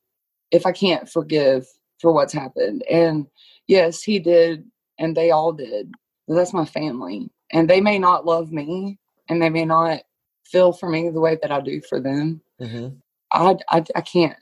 if 0.52 0.68
I 0.68 0.72
can't 0.72 1.10
forgive 1.10 1.66
for 2.00 2.14
what's 2.14 2.34
happened. 2.34 2.84
And 2.90 3.26
yes, 3.68 4.04
he 4.04 4.20
did 4.20 4.66
and 5.00 5.18
they 5.18 5.32
all 5.32 5.52
did. 5.52 5.92
But 6.28 6.36
that's 6.36 6.54
my 6.54 6.66
family. 6.66 7.30
And 7.54 7.70
they 7.70 7.80
may 7.80 8.00
not 8.00 8.26
love 8.26 8.52
me 8.52 9.00
and 9.30 9.42
they 9.42 9.50
may 9.50 9.64
not 9.64 10.02
feel 10.44 10.74
for 10.74 10.90
me 10.90 11.10
the 11.10 11.20
way 11.22 11.38
that 11.42 11.52
I 11.52 11.62
do 11.62 11.82
for 11.88 12.00
them. 12.02 12.42
Mm-hmm. 12.60 12.96
I, 13.32 13.56
I, 13.70 13.84
I 13.96 14.02
can't. 14.02 14.38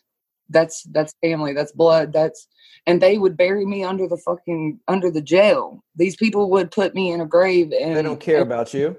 That's 0.49 0.83
that's 0.91 1.13
family. 1.21 1.53
That's 1.53 1.71
blood. 1.71 2.11
That's 2.11 2.47
and 2.85 3.01
they 3.01 3.17
would 3.17 3.37
bury 3.37 3.65
me 3.65 3.83
under 3.83 4.07
the 4.07 4.17
fucking 4.17 4.79
under 4.87 5.09
the 5.09 5.21
jail. 5.21 5.83
These 5.95 6.15
people 6.15 6.49
would 6.49 6.71
put 6.71 6.93
me 6.93 7.11
in 7.11 7.21
a 7.21 7.25
grave 7.25 7.71
and 7.71 7.95
They 7.95 8.01
don't 8.01 8.19
care 8.19 8.41
about 8.41 8.73
you. 8.73 8.97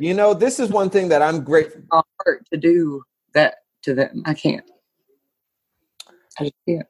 You 0.00 0.14
know, 0.14 0.34
this 0.34 0.60
is 0.60 0.70
one 0.70 0.90
thing 0.90 1.08
that 1.08 1.22
I'm 1.22 1.42
great. 1.42 1.72
hurt 2.24 2.46
to 2.52 2.58
do 2.58 3.02
that 3.34 3.56
to 3.82 3.94
them. 3.94 4.22
I 4.24 4.34
can't. 4.34 4.64
I 6.38 6.44
just 6.44 6.54
can't. 6.68 6.86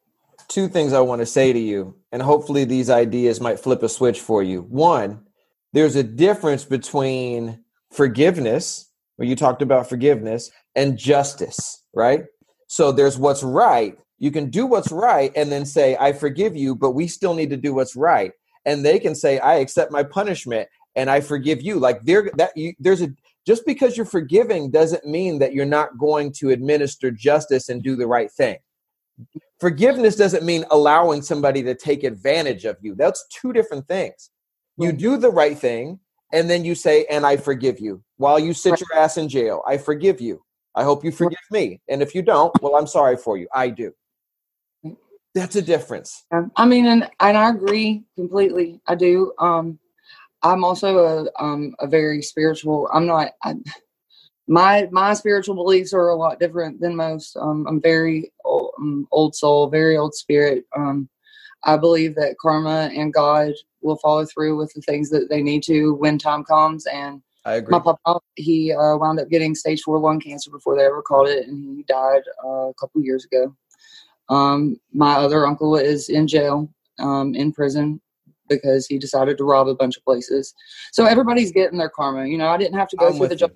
two 0.49 0.69
things 0.69 0.93
I 0.93 1.01
want 1.01 1.21
to 1.21 1.27
say 1.27 1.53
to 1.53 1.59
you, 1.59 1.95
and 2.13 2.21
hopefully 2.21 2.65
these 2.65 2.91
ideas 2.91 3.41
might 3.41 3.61
flip 3.61 3.83
a 3.83 3.89
switch 3.89 4.21
for 4.21 4.43
you. 4.43 4.63
One, 4.63 5.26
there's 5.73 5.97
a 5.97 6.03
difference 6.03 6.65
between 6.65 7.63
forgiveness, 7.93 8.91
where 9.17 9.29
you 9.29 9.37
talked 9.37 9.63
about 9.63 9.89
forgiveness, 9.89 10.51
and 10.75 10.99
justice, 10.99 11.83
right? 11.95 12.25
So 12.69 12.93
there's 12.93 13.19
what's 13.19 13.43
right. 13.43 13.97
You 14.19 14.31
can 14.31 14.51
do 14.51 14.67
what's 14.67 14.91
right 14.91 15.33
and 15.37 15.51
then 15.53 15.67
say, 15.67 15.97
I 15.99 16.13
forgive 16.13 16.57
you, 16.57 16.75
but 16.75 16.93
we 16.93 17.07
still 17.07 17.35
need 17.35 17.51
to 17.51 17.57
do 17.57 17.75
what's 17.75 17.97
right. 17.97 18.33
And 18.65 18.85
they 18.85 18.99
can 18.99 19.15
say, 19.15 19.39
I 19.39 19.57
accept 19.57 19.93
my 19.93 20.03
punishment 20.03 20.69
and 20.97 21.11
I 21.11 21.21
forgive 21.21 21.63
you. 21.63 21.79
Like 21.79 22.03
there 22.03 22.31
that 22.37 22.57
you, 22.57 22.73
there's 22.79 23.03
a 23.03 23.09
just 23.47 23.65
because 23.65 23.97
you're 23.97 24.07
forgiving 24.07 24.71
doesn't 24.71 25.07
mean 25.07 25.39
that 25.39 25.55
you're 25.55 25.65
not 25.65 25.99
going 25.99 26.33
to 26.33 26.51
administer 26.51 27.11
justice 27.11 27.69
and 27.69 27.83
do 27.83 27.95
the 27.95 28.07
right 28.07 28.31
thing 28.33 28.57
forgiveness 29.61 30.17
doesn't 30.17 30.45
mean 30.45 30.65
allowing 30.71 31.23
somebody 31.23 31.63
to 31.63 31.75
take 31.75 32.05
advantage 32.05 32.65
of 32.65 32.77
you 32.81 32.95
that's 32.95 33.27
two 33.29 33.53
different 33.53 33.87
things 33.89 34.31
You 34.79 34.93
do 34.93 35.17
the 35.17 35.31
right 35.31 35.59
thing, 35.59 36.01
and 36.33 36.51
then 36.51 36.65
you 36.65 36.75
say, 36.75 37.07
"And 37.07 37.25
I 37.25 37.37
forgive 37.37 37.81
you." 37.81 38.03
While 38.17 38.39
you 38.39 38.53
sit 38.55 38.81
your 38.81 38.95
ass 38.95 39.17
in 39.17 39.29
jail, 39.29 39.63
I 39.67 39.79
forgive 39.79 40.21
you. 40.21 40.43
I 40.75 40.85
hope 40.85 41.05
you 41.05 41.11
forgive 41.11 41.39
me. 41.51 41.81
And 41.89 42.03
if 42.03 42.15
you 42.15 42.23
don't, 42.23 42.53
well, 42.61 42.77
I'm 42.77 42.87
sorry 42.87 43.17
for 43.17 43.39
you. 43.39 43.49
I 43.55 43.71
do. 43.71 43.93
That's 45.35 45.57
a 45.57 45.63
difference. 45.63 46.25
I 46.57 46.67
mean, 46.67 46.87
and 46.87 47.09
and 47.21 47.37
I 47.37 47.51
agree 47.51 48.05
completely. 48.17 48.81
I 48.87 48.95
do. 48.95 49.33
Um, 49.39 49.79
I'm 50.43 50.65
also 50.65 50.99
a 50.99 51.43
um 51.43 51.75
a 51.79 51.87
very 51.87 52.23
spiritual. 52.23 52.89
I'm 52.93 53.07
not. 53.07 53.33
I, 53.43 53.55
my 54.49 54.89
my 54.93 55.15
spiritual 55.15 55.55
beliefs 55.55 55.93
are 55.93 56.09
a 56.09 56.17
lot 56.17 56.39
different 56.39 56.81
than 56.81 56.95
most. 56.95 57.37
Um, 57.37 57.67
I'm 57.69 57.81
very 57.81 58.33
old, 58.45 58.73
um, 58.79 59.09
old 59.11 59.35
soul, 59.35 59.69
very 59.69 59.97
old 59.97 60.15
spirit. 60.15 60.65
Um, 60.77 61.09
I 61.65 61.77
believe 61.77 62.15
that 62.15 62.37
karma 62.41 62.91
and 62.95 63.13
God 63.13 63.53
will 63.83 63.97
follow 63.97 64.25
through 64.25 64.57
with 64.57 64.73
the 64.75 64.81
things 64.83 65.11
that 65.11 65.29
they 65.29 65.43
need 65.43 65.63
to 65.65 65.95
when 65.95 66.19
time 66.19 66.45
comes. 66.45 66.87
And 66.87 67.23
I 67.45 67.55
agree. 67.55 67.73
my 67.73 67.81
papa, 67.81 68.21
he 68.35 68.73
uh, 68.73 68.97
wound 68.97 69.21
up 69.21 69.29
getting 69.29 69.55
stage 69.55 69.83
four 69.83 69.99
lung 69.99 70.21
cancer 70.21 70.51
before 70.51 70.77
they 70.77 70.85
ever 70.85 71.03
caught 71.03 71.29
it, 71.29 71.47
and 71.47 71.77
he 71.77 71.85
died 71.85 72.23
uh, 72.45 72.69
a 72.69 72.75
couple 72.75 73.01
years 73.03 73.25
ago. 73.25 73.55
Um, 74.29 74.81
my 74.93 75.15
other 75.15 75.47
uncle 75.47 75.77
is 75.77 76.09
in 76.09 76.27
jail, 76.27 76.69
um, 76.99 77.35
in 77.35 77.53
prison, 77.53 78.01
because 78.49 78.87
he 78.87 78.99
decided 78.99 79.39
to 79.39 79.45
rob 79.45 79.69
a 79.69 79.75
bunch 79.75 79.97
of 79.97 80.05
places. 80.05 80.55
So 80.93 81.07
everybody's 81.07 81.53
getting 81.53 81.79
their 81.79 81.91
karma. 81.91 82.27
You 82.27 82.39
know, 82.39 82.49
I 82.49 82.57
didn't 82.57 82.79
have 82.79 82.89
to 82.89 82.97
go 82.97 83.09
I'm 83.09 83.15
through 83.15 83.29
the 83.29 83.37
job 83.37 83.53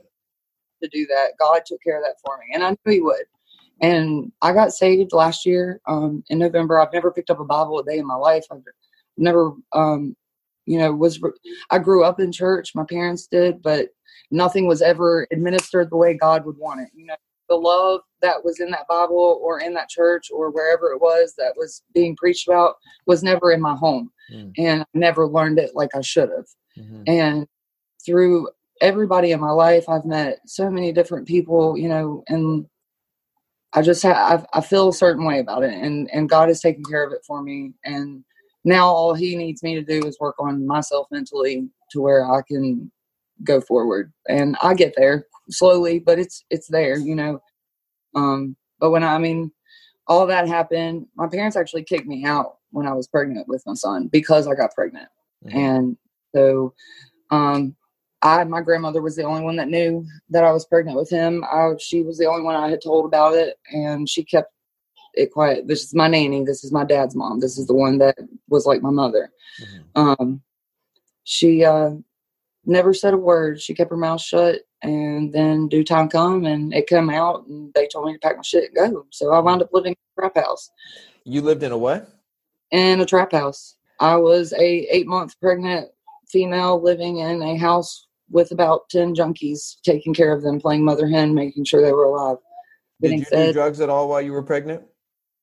to 0.83 0.89
do 0.89 1.07
that. 1.07 1.33
God 1.39 1.63
took 1.67 1.83
care 1.83 1.99
of 1.99 2.05
that 2.05 2.17
for 2.25 2.39
me, 2.39 2.55
and 2.55 2.63
I 2.63 2.71
knew 2.71 2.93
He 2.93 3.01
would. 3.01 3.25
And 3.81 4.31
I 4.43 4.53
got 4.53 4.73
saved 4.73 5.13
last 5.13 5.47
year 5.47 5.81
um, 5.87 6.23
in 6.29 6.39
November. 6.39 6.79
I've 6.81 6.93
never 6.93 7.11
picked 7.11 7.31
up 7.31 7.41
a 7.41 7.45
Bible 7.45 7.79
a 7.79 7.85
day 7.85 7.99
in 7.99 8.07
my 8.07 8.15
life. 8.17 8.45
I've 8.51 8.63
never, 9.17 9.53
um, 9.73 10.17
you 10.67 10.79
know, 10.79 10.93
was. 10.93 11.21
I 11.71 11.79
grew 11.79 12.05
up 12.05 12.21
in 12.21 12.31
church. 12.33 12.75
My 12.75 12.85
parents 12.85 13.27
did, 13.27 13.63
but 13.63 13.89
nothing 14.31 14.67
was 14.67 14.83
ever 14.83 15.27
administered 15.33 15.91
the 15.91 15.97
way 15.97 16.15
God 16.15 16.45
would 16.45 16.59
want 16.59 16.81
it. 16.81 16.89
You 16.95 17.07
know, 17.07 17.17
the 17.49 17.57
love 17.57 18.03
that 18.23 18.45
was 18.45 18.61
in 18.61 18.71
that 18.71 18.87
Bible 18.89 19.41
or 19.43 19.61
in 19.61 19.73
that 19.75 19.89
church 19.89 20.29
or 20.33 20.51
wherever 20.51 20.93
it 20.93 21.01
was 21.01 21.35
that 21.39 21.55
was 21.57 21.83
being 21.95 22.15
preached 22.17 22.47
about 22.49 22.77
was 23.07 23.23
never 23.23 23.51
in 23.53 23.61
my 23.61 23.75
home, 23.75 24.13
Mm. 24.33 24.53
and 24.59 24.83
I 24.83 24.87
never 24.95 25.27
learned 25.27 25.59
it 25.59 25.75
like 25.75 25.91
I 25.97 26.01
should 26.03 26.31
have 26.31 26.47
Mhm. 26.79 27.03
and 27.09 27.47
through 28.05 28.49
everybody 28.81 29.33
in 29.33 29.41
my 29.41 29.51
life 29.51 29.87
i've 29.89 30.05
met 30.07 30.39
so 30.47 30.71
many 30.71 30.91
different 30.93 31.27
people 31.29 31.77
you 31.77 31.89
know 31.89 32.23
and 32.29 32.65
i 33.75 33.83
just 33.83 34.03
have 34.03 34.47
i 34.53 34.61
feel 34.61 34.89
a 34.89 34.93
certain 34.93 35.25
way 35.25 35.39
about 35.39 35.63
it 35.63 35.73
and 35.73 36.09
and 36.13 36.29
god 36.29 36.49
has 36.49 36.61
taken 36.61 36.83
care 36.85 37.05
of 37.05 37.13
it 37.13 37.25
for 37.27 37.43
me 37.43 37.73
and 37.85 38.25
now 38.65 38.87
all 38.87 39.15
he 39.15 39.37
needs 39.37 39.63
me 39.63 39.75
to 39.75 39.83
do 39.83 40.07
is 40.07 40.19
work 40.21 40.35
on 40.39 40.67
myself 40.67 41.07
mentally 41.11 41.69
to 41.91 42.01
where 42.01 42.31
i 42.31 42.41
can 42.47 42.91
go 43.45 43.61
forward 43.61 44.13
and 44.29 44.57
i 44.63 44.75
get 44.75 44.93
there 44.97 45.27
slowly 45.51 45.99
but 45.99 46.19
it's 46.19 46.45
it's 46.51 46.69
there 46.69 46.99
you 46.99 47.15
know 47.15 47.41
um 48.15 48.57
but 48.79 48.91
when 48.91 49.03
i, 49.03 49.15
I 49.15 49.19
mean 49.19 49.51
all 50.07 50.27
that 50.27 50.49
happened 50.49 51.07
my 51.17 51.29
parents 51.29 51.57
actually 51.57 51.85
kicked 51.85 52.07
me 52.07 52.25
out 52.25 52.57
when 52.71 52.87
i 52.87 52.93
was 52.93 53.09
pregnant 53.09 53.49
with 53.49 53.63
my 53.67 53.75
son 53.75 54.09
because 54.09 54.47
i 54.47 54.55
got 54.55 54.75
pregnant 54.75 55.09
Mhm. 55.47 55.55
and 55.55 55.97
so 56.35 56.75
um 57.31 57.75
I 58.23 58.45
my 58.45 58.61
grandmother 58.61 59.01
was 59.01 59.17
the 59.17 59.25
only 59.25 59.43
one 59.43 59.57
that 59.57 59.69
knew 59.69 60.05
that 60.29 60.45
I 60.45 60.53
was 60.53 60.67
pregnant 60.67 60.99
with 60.99 61.09
him. 61.09 61.45
I, 61.45 61.71
she 61.79 62.03
was 62.03 62.19
the 62.19 62.27
only 62.27 62.43
one 62.43 62.55
I 62.55 62.69
had 62.69 62.83
told 62.83 63.07
about 63.07 63.35
it, 63.35 63.57
and 63.73 64.09
she 64.09 64.25
kept 64.25 64.53
it 65.15 65.33
quiet. 65.33 65.67
This 65.67 65.85
is 65.85 65.95
my 65.95 66.09
nanny. 66.09 66.45
This 66.45 66.63
is 66.63 66.73
my 66.73 66.85
dad's 66.85 67.17
mom. 67.17 67.41
This 67.41 67.59
is 67.59 67.67
the 67.67 67.75
one 67.75 67.99
that 67.99 68.17
was 68.49 68.67
like 68.67 68.83
my 68.83 68.91
mother. 68.91 69.31
Mhm. 69.61 69.85
Um, 69.95 70.43
she 71.25 71.65
uh, 71.65 71.93
never 72.65 72.93
said 72.93 73.15
a 73.15 73.19
word. 73.19 73.61
She 73.61 73.75
kept 73.75 73.91
her 73.91 73.97
mouth 73.97 74.21
shut, 74.21 74.61
and 74.83 75.33
then 75.33 75.69
due 75.69 75.85
time 75.85 76.09
come, 76.09 76.45
and 76.45 76.75
it 76.75 76.89
come 76.89 77.09
out, 77.09 77.47
and 77.47 77.73
they 77.75 77.89
told 77.89 78.07
me 78.07 78.13
to 78.15 78.19
pack 78.19 78.37
my 78.37 78.43
shit 78.43 78.71
and 78.75 78.93
go. 78.93 79.07
So 79.11 79.33
I 79.33 79.39
wound 79.39 79.63
up 79.63 79.71
living 79.73 79.93
in 79.93 80.23
a 80.25 80.29
trap 80.29 80.45
house. 80.45 80.71
You 81.25 81.41
lived 81.41 81.63
in 81.63 81.73
a 81.73 81.79
what? 81.79 82.09
In 82.71 83.01
a 83.01 83.07
trap 83.07 83.33
house. 83.33 83.77
I 83.99 84.17
was 84.17 84.53
a 84.53 84.65
eight 84.95 85.07
month 85.07 85.39
pregnant 85.41 85.89
female 86.29 86.81
living 86.81 87.19
in 87.19 87.43
a 87.43 87.57
house 87.57 88.07
with 88.31 88.53
about 88.53 88.89
ten 88.91 89.15
junkies, 89.15 89.81
taking 89.83 90.15
care 90.15 90.33
of 90.33 90.43
them, 90.43 90.61
playing 90.61 90.85
mother 90.85 91.09
hen, 91.09 91.35
making 91.35 91.65
sure 91.65 91.83
they 91.83 91.93
were 91.93 92.05
alive. 92.05 92.37
Did 93.01 93.21
you 93.21 93.25
do 93.31 93.53
drugs 93.53 93.81
at 93.81 93.89
all 93.89 94.09
while 94.09 94.21
you 94.21 94.33
were 94.33 94.43
pregnant? 94.43 94.83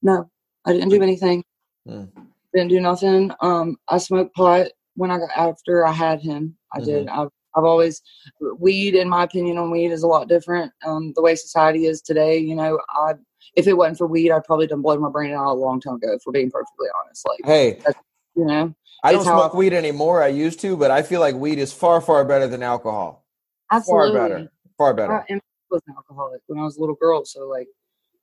No, 0.02 0.30
I 0.65 0.73
didn't 0.73 0.89
do 0.89 1.02
anything. 1.02 1.43
Hmm. 1.88 2.06
Didn't 2.54 2.69
do 2.69 2.80
nothing. 2.80 3.32
Um, 3.41 3.78
I 3.89 3.97
smoked 3.97 4.36
pot 4.36 4.67
when 4.95 5.12
I 5.12 5.17
got 5.17 5.30
after 5.36 5.86
I 5.86 5.91
had 5.91 6.21
him. 6.21 6.56
I 6.73 6.82
did. 6.82 7.08
I've 7.08 7.30
I've 7.56 7.63
always 7.63 8.02
weed. 8.60 8.95
In 8.95 9.10
my 9.10 9.23
opinion, 9.23 9.58
on 9.58 9.71
weed 9.71 9.91
is 9.91 10.04
a 10.04 10.08
lot 10.08 10.28
different. 10.28 10.71
Um, 10.86 11.13
the 11.15 11.21
way 11.21 11.36
society 11.36 11.88
is 11.88 12.02
today, 12.02 12.38
you 12.38 12.56
know, 12.56 12.80
I 12.89 13.13
if 13.56 13.67
it 13.67 13.73
wasn't 13.73 13.97
for 13.97 14.08
weed, 14.08 14.32
I'd 14.32 14.43
probably 14.43 14.67
done 14.67 14.82
blown 14.82 15.02
my 15.02 15.10
brain 15.10 15.34
out 15.34 15.47
a 15.47 15.54
long 15.54 15.82
time 15.82 15.95
ago. 15.95 16.17
For 16.23 16.32
being 16.32 16.52
perfectly 16.52 16.88
honest, 17.04 17.26
like 17.28 17.39
Hey, 17.45 17.80
you 18.36 18.45
know, 18.45 18.73
I 19.03 19.12
don't 19.12 19.23
smoke 19.23 19.53
I- 19.53 19.57
weed 19.57 19.73
anymore. 19.73 20.23
I 20.23 20.27
used 20.27 20.60
to, 20.62 20.75
but 20.77 20.91
I 20.91 21.01
feel 21.03 21.19
like 21.19 21.36
weed 21.36 21.60
is 21.60 21.71
far, 21.73 22.01
far 22.01 22.25
better 22.25 22.47
than 22.47 22.63
alcohol. 22.63 23.25
absolutely. 23.71 24.17
Far 24.17 24.29
better. 24.29 24.51
Far 24.77 24.93
better. 24.93 25.13
I 25.13 25.25
and 25.29 25.39
I 25.41 25.65
was 25.71 25.81
an 25.88 25.93
alcoholic 25.97 26.41
when 26.47 26.60
I 26.60 26.63
was 26.63 26.77
a 26.77 26.79
little 26.79 26.95
girl, 26.95 27.25
so 27.25 27.47
like, 27.47 27.67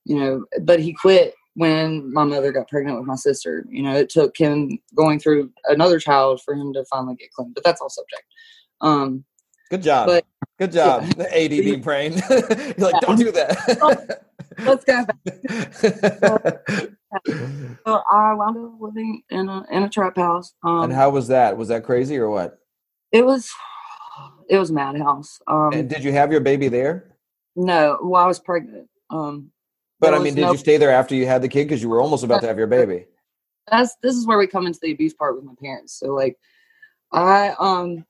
you 0.05 0.19
know, 0.19 0.45
but 0.61 0.79
he 0.79 0.93
quit 0.93 1.33
when 1.55 2.11
my 2.13 2.23
mother 2.23 2.51
got 2.51 2.67
pregnant 2.67 2.97
with 2.97 3.07
my 3.07 3.15
sister. 3.15 3.65
You 3.69 3.83
know, 3.83 3.95
it 3.95 4.09
took 4.09 4.37
him 4.37 4.77
going 4.95 5.19
through 5.19 5.51
another 5.65 5.99
child 5.99 6.41
for 6.43 6.53
him 6.53 6.73
to 6.73 6.83
finally 6.85 7.15
get 7.15 7.31
clean. 7.31 7.51
But 7.53 7.63
that's 7.63 7.81
all 7.81 7.89
subject. 7.89 8.23
Um, 8.81 9.23
Good 9.69 9.83
job. 9.83 10.07
But- 10.07 10.25
Good 10.57 10.71
job. 10.71 11.03
The 11.15 11.27
ADD 11.35 11.81
brain. 11.83 12.13
You're 12.29 12.91
like, 12.91 13.01
don't 13.01 13.17
do 13.19 13.29
that. 13.31 14.21
let's 14.59 14.85
go 14.85 15.05
back. 15.05 16.89
So 17.87 18.01
I 18.11 18.33
wound 18.33 18.57
up 18.57 18.73
living 18.79 19.21
in 19.29 19.47
a 19.47 19.63
in 19.71 19.83
a 19.83 19.89
trap 19.89 20.15
house. 20.17 20.53
Um, 20.63 20.85
and 20.85 20.93
how 20.93 21.09
was 21.11 21.27
that? 21.27 21.55
Was 21.57 21.67
that 21.67 21.83
crazy 21.83 22.17
or 22.17 22.29
what? 22.29 22.57
it 23.11 23.25
was 23.25 23.51
it 24.49 24.57
was 24.57 24.71
madhouse. 24.71 25.39
Um, 25.47 25.71
And 25.73 25.89
did 25.89 26.03
you 26.03 26.11
have 26.11 26.31
your 26.31 26.41
baby 26.41 26.67
there? 26.67 27.15
no, 27.55 27.97
well, 28.03 28.23
I 28.23 28.27
was 28.27 28.39
pregnant. 28.39 28.89
Um, 29.09 29.51
But 29.99 30.13
I 30.13 30.19
mean, 30.19 30.35
did 30.35 30.41
no- 30.41 30.51
you 30.51 30.57
stay 30.57 30.77
there 30.77 30.91
after 30.91 31.15
you 31.15 31.25
had 31.25 31.41
the 31.41 31.47
kid? 31.47 31.65
Because 31.65 31.81
you 31.81 31.89
were 31.89 32.01
almost 32.01 32.23
about 32.23 32.41
to 32.41 32.47
have 32.47 32.57
your 32.57 32.67
baby. 32.79 33.05
that's 33.71 33.95
this 34.03 34.15
is 34.15 34.25
where 34.27 34.37
we 34.37 34.47
come 34.47 34.67
into 34.67 34.79
the 34.81 34.91
abuse 34.91 35.13
part 35.13 35.35
with 35.35 35.43
my 35.45 35.53
parents. 35.61 35.93
So 35.99 36.07
like 36.13 36.37
I 37.11 37.53
um 37.59 38.05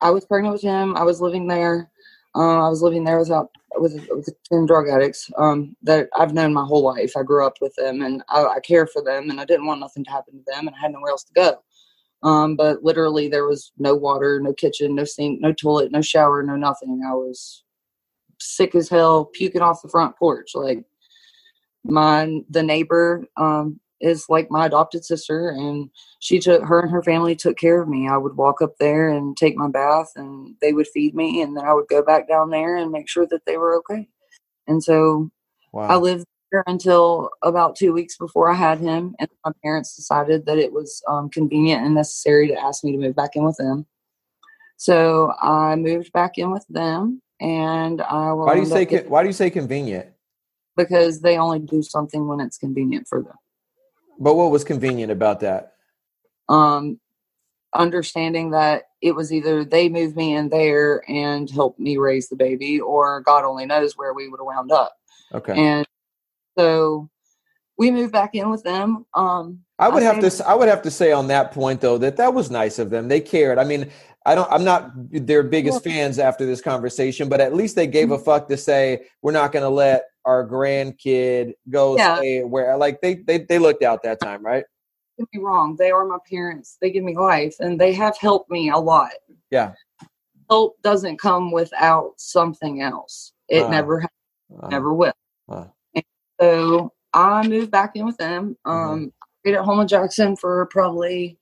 I 0.00 0.10
was 0.10 0.24
pregnant 0.24 0.52
with 0.54 0.62
him. 0.62 0.96
I 0.96 1.02
was 1.02 1.20
living 1.20 1.46
there. 1.46 1.90
Um, 2.38 2.60
I 2.60 2.68
was 2.68 2.82
living 2.82 3.02
there 3.02 3.18
without 3.18 3.50
with 3.74 4.06
with 4.10 4.28
ten 4.44 4.64
drug 4.64 4.88
addicts 4.88 5.28
um, 5.38 5.76
that 5.82 6.08
I've 6.14 6.34
known 6.34 6.54
my 6.54 6.64
whole 6.64 6.82
life. 6.82 7.16
I 7.16 7.24
grew 7.24 7.44
up 7.44 7.56
with 7.60 7.74
them, 7.74 8.00
and 8.02 8.22
I, 8.28 8.44
I 8.44 8.60
care 8.60 8.86
for 8.86 9.02
them, 9.02 9.28
and 9.28 9.40
I 9.40 9.44
didn't 9.44 9.66
want 9.66 9.80
nothing 9.80 10.04
to 10.04 10.10
happen 10.10 10.34
to 10.38 10.44
them, 10.46 10.68
and 10.68 10.76
I 10.76 10.78
had 10.80 10.92
nowhere 10.92 11.10
else 11.10 11.24
to 11.24 11.32
go. 11.32 11.58
Um, 12.22 12.54
but 12.54 12.84
literally, 12.84 13.28
there 13.28 13.44
was 13.44 13.72
no 13.76 13.96
water, 13.96 14.40
no 14.40 14.52
kitchen, 14.52 14.94
no 14.94 15.04
sink, 15.04 15.40
no 15.40 15.52
toilet, 15.52 15.90
no 15.90 16.00
shower, 16.00 16.44
no 16.44 16.54
nothing. 16.54 17.02
I 17.04 17.14
was 17.14 17.64
sick 18.38 18.76
as 18.76 18.88
hell, 18.88 19.24
puking 19.24 19.62
off 19.62 19.82
the 19.82 19.88
front 19.88 20.16
porch. 20.16 20.52
Like 20.54 20.84
my 21.84 22.40
the 22.50 22.62
neighbor 22.62 23.24
um, 23.36 23.80
is 24.00 24.26
like 24.28 24.50
my 24.50 24.66
adopted 24.66 25.04
sister, 25.04 25.50
and 25.50 25.90
she 26.20 26.38
took 26.38 26.62
her 26.64 26.80
and 26.80 26.90
her 26.90 27.02
family 27.02 27.34
took 27.36 27.56
care 27.56 27.80
of 27.82 27.88
me. 27.88 28.08
I 28.08 28.16
would 28.16 28.36
walk 28.36 28.62
up 28.62 28.76
there 28.78 29.08
and 29.08 29.36
take 29.36 29.56
my 29.56 29.68
bath, 29.68 30.12
and 30.16 30.54
they 30.60 30.72
would 30.72 30.88
feed 30.88 31.14
me, 31.14 31.42
and 31.42 31.56
then 31.56 31.64
I 31.64 31.72
would 31.72 31.88
go 31.88 32.02
back 32.02 32.28
down 32.28 32.50
there 32.50 32.76
and 32.76 32.90
make 32.90 33.08
sure 33.08 33.26
that 33.26 33.44
they 33.46 33.56
were 33.56 33.76
okay. 33.78 34.08
And 34.66 34.82
so 34.82 35.30
I 35.90 35.96
lived 35.96 36.26
there 36.52 36.64
until 36.66 37.30
about 37.42 37.76
two 37.76 37.92
weeks 37.92 38.16
before 38.16 38.50
I 38.50 38.54
had 38.54 38.78
him, 38.78 39.14
and 39.18 39.28
my 39.44 39.52
parents 39.62 39.96
decided 39.96 40.46
that 40.46 40.58
it 40.58 40.72
was 40.72 41.02
um, 41.08 41.28
convenient 41.30 41.84
and 41.84 41.94
necessary 41.94 42.48
to 42.48 42.54
ask 42.58 42.84
me 42.84 42.92
to 42.92 42.98
move 42.98 43.16
back 43.16 43.36
in 43.36 43.44
with 43.44 43.56
them. 43.56 43.86
So 44.76 45.32
I 45.42 45.74
moved 45.76 46.12
back 46.12 46.38
in 46.38 46.50
with 46.50 46.64
them, 46.68 47.20
and 47.40 48.00
I 48.00 48.32
Why 48.32 48.54
do 48.54 48.60
you 48.60 48.66
say 48.66 48.82
up 48.82 48.88
get- 48.88 49.02
con- 49.04 49.10
why 49.10 49.22
do 49.22 49.28
you 49.28 49.32
say 49.32 49.50
convenient? 49.50 50.06
because 50.76 51.20
they 51.22 51.36
only 51.36 51.58
do 51.58 51.82
something 51.82 52.28
when 52.28 52.38
it's 52.38 52.56
convenient 52.56 53.08
for 53.08 53.20
them. 53.20 53.34
But 54.18 54.34
what 54.34 54.50
was 54.50 54.64
convenient 54.64 55.12
about 55.12 55.40
that? 55.40 55.74
um, 56.48 56.98
understanding 57.74 58.50
that 58.52 58.84
it 59.02 59.14
was 59.14 59.32
either 59.32 59.64
they 59.64 59.88
moved 59.88 60.16
me 60.16 60.34
in 60.34 60.48
there 60.48 61.04
and 61.08 61.50
helped 61.50 61.78
me 61.78 61.98
raise 61.98 62.28
the 62.28 62.36
baby, 62.36 62.80
or 62.80 63.20
God 63.20 63.44
only 63.44 63.66
knows 63.66 63.96
where 63.96 64.14
we 64.14 64.28
would 64.28 64.40
have 64.40 64.46
wound 64.46 64.72
up. 64.72 64.94
Okay. 65.34 65.52
And 65.52 65.86
so 66.58 67.10
we 67.76 67.90
moved 67.90 68.12
back 68.12 68.34
in 68.34 68.50
with 68.50 68.62
them. 68.64 69.04
Um, 69.14 69.60
I 69.78 69.88
would 69.88 70.02
I 70.02 70.06
have 70.06 70.20
to. 70.20 70.48
I 70.48 70.54
would 70.54 70.68
have 70.68 70.82
to 70.82 70.90
say 70.90 71.12
on 71.12 71.28
that 71.28 71.52
point 71.52 71.80
though 71.80 71.98
that 71.98 72.16
that 72.16 72.34
was 72.34 72.50
nice 72.50 72.78
of 72.78 72.90
them. 72.90 73.08
They 73.08 73.20
cared. 73.20 73.58
I 73.58 73.64
mean, 73.64 73.90
I 74.26 74.34
don't. 74.34 74.50
I'm 74.50 74.64
not 74.64 74.90
their 74.94 75.42
biggest 75.42 75.84
fans 75.84 76.18
after 76.18 76.46
this 76.46 76.60
conversation, 76.60 77.28
but 77.28 77.40
at 77.40 77.54
least 77.54 77.76
they 77.76 77.86
gave 77.86 78.08
Mm-hmm. 78.08 78.14
a 78.14 78.18
fuck 78.18 78.48
to 78.48 78.56
say 78.56 79.06
we're 79.22 79.32
not 79.32 79.52
going 79.52 79.62
to 79.62 79.68
let 79.68 80.06
our 80.28 80.46
grandkid 80.46 81.54
go 81.70 81.96
Yeah. 81.96 82.16
stay 82.18 82.44
where. 82.44 82.76
Like 82.76 83.00
they 83.00 83.14
they 83.14 83.38
they 83.38 83.58
looked 83.58 83.82
out 83.82 84.02
that 84.02 84.20
time, 84.20 84.44
right? 84.44 84.64
get 85.18 85.26
me 85.34 85.40
wrong. 85.42 85.74
They 85.76 85.90
are 85.90 86.04
my 86.04 86.18
parents. 86.30 86.76
They 86.80 86.92
give 86.92 87.02
me 87.02 87.16
life 87.16 87.56
and 87.58 87.80
they 87.80 87.92
have 87.94 88.16
helped 88.18 88.50
me 88.52 88.70
a 88.70 88.76
lot. 88.76 89.10
Yeah. 89.50 89.72
Help 90.48 90.80
doesn't 90.82 91.18
come 91.18 91.50
without 91.50 92.12
something 92.18 92.82
else. 92.82 93.32
It 93.48 93.64
Uh, 93.64 93.68
never 93.70 94.00
has, 94.00 94.10
Uh, 94.62 94.68
never 94.68 94.94
will. 94.94 95.12
uh. 95.48 95.64
And 95.96 96.04
so 96.40 96.92
I 97.14 97.48
moved 97.48 97.72
back 97.72 97.96
in 97.96 98.06
with 98.06 98.16
them. 98.18 98.56
Mhm. 98.64 98.70
Um 98.70 99.12
stayed 99.40 99.54
at 99.56 99.64
home 99.64 99.78
with 99.78 99.88
Jackson 99.88 100.36
for 100.36 100.66
probably 100.66 101.36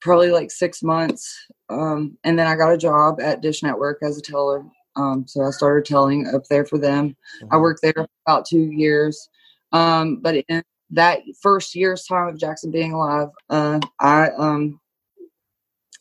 probably 0.00 0.30
like 0.30 0.50
six 0.52 0.82
months. 0.84 1.48
Um 1.68 2.16
and 2.22 2.38
then 2.38 2.46
I 2.46 2.54
got 2.54 2.72
a 2.72 2.78
job 2.78 3.18
at 3.20 3.40
Dish 3.40 3.62
Network 3.64 3.98
as 4.02 4.18
a 4.18 4.22
teller. 4.22 4.64
Um 4.96 5.26
so 5.26 5.42
I 5.42 5.50
started 5.50 5.84
telling 5.84 6.26
up 6.34 6.44
there 6.48 6.64
for 6.64 6.78
them. 6.78 7.16
I 7.50 7.56
Mhm. 7.56 7.60
worked 7.60 7.82
there 7.82 8.06
about 8.26 8.46
two 8.46 8.70
years. 8.72 9.28
Um, 9.72 10.16
but 10.16 10.36
in 10.48 10.62
that 10.90 11.20
first 11.40 11.74
year's 11.74 12.04
time 12.04 12.28
of 12.28 12.38
Jackson 12.38 12.70
being 12.70 12.92
alive, 12.92 13.28
uh, 13.50 13.80
I 14.00 14.30
um, 14.30 14.80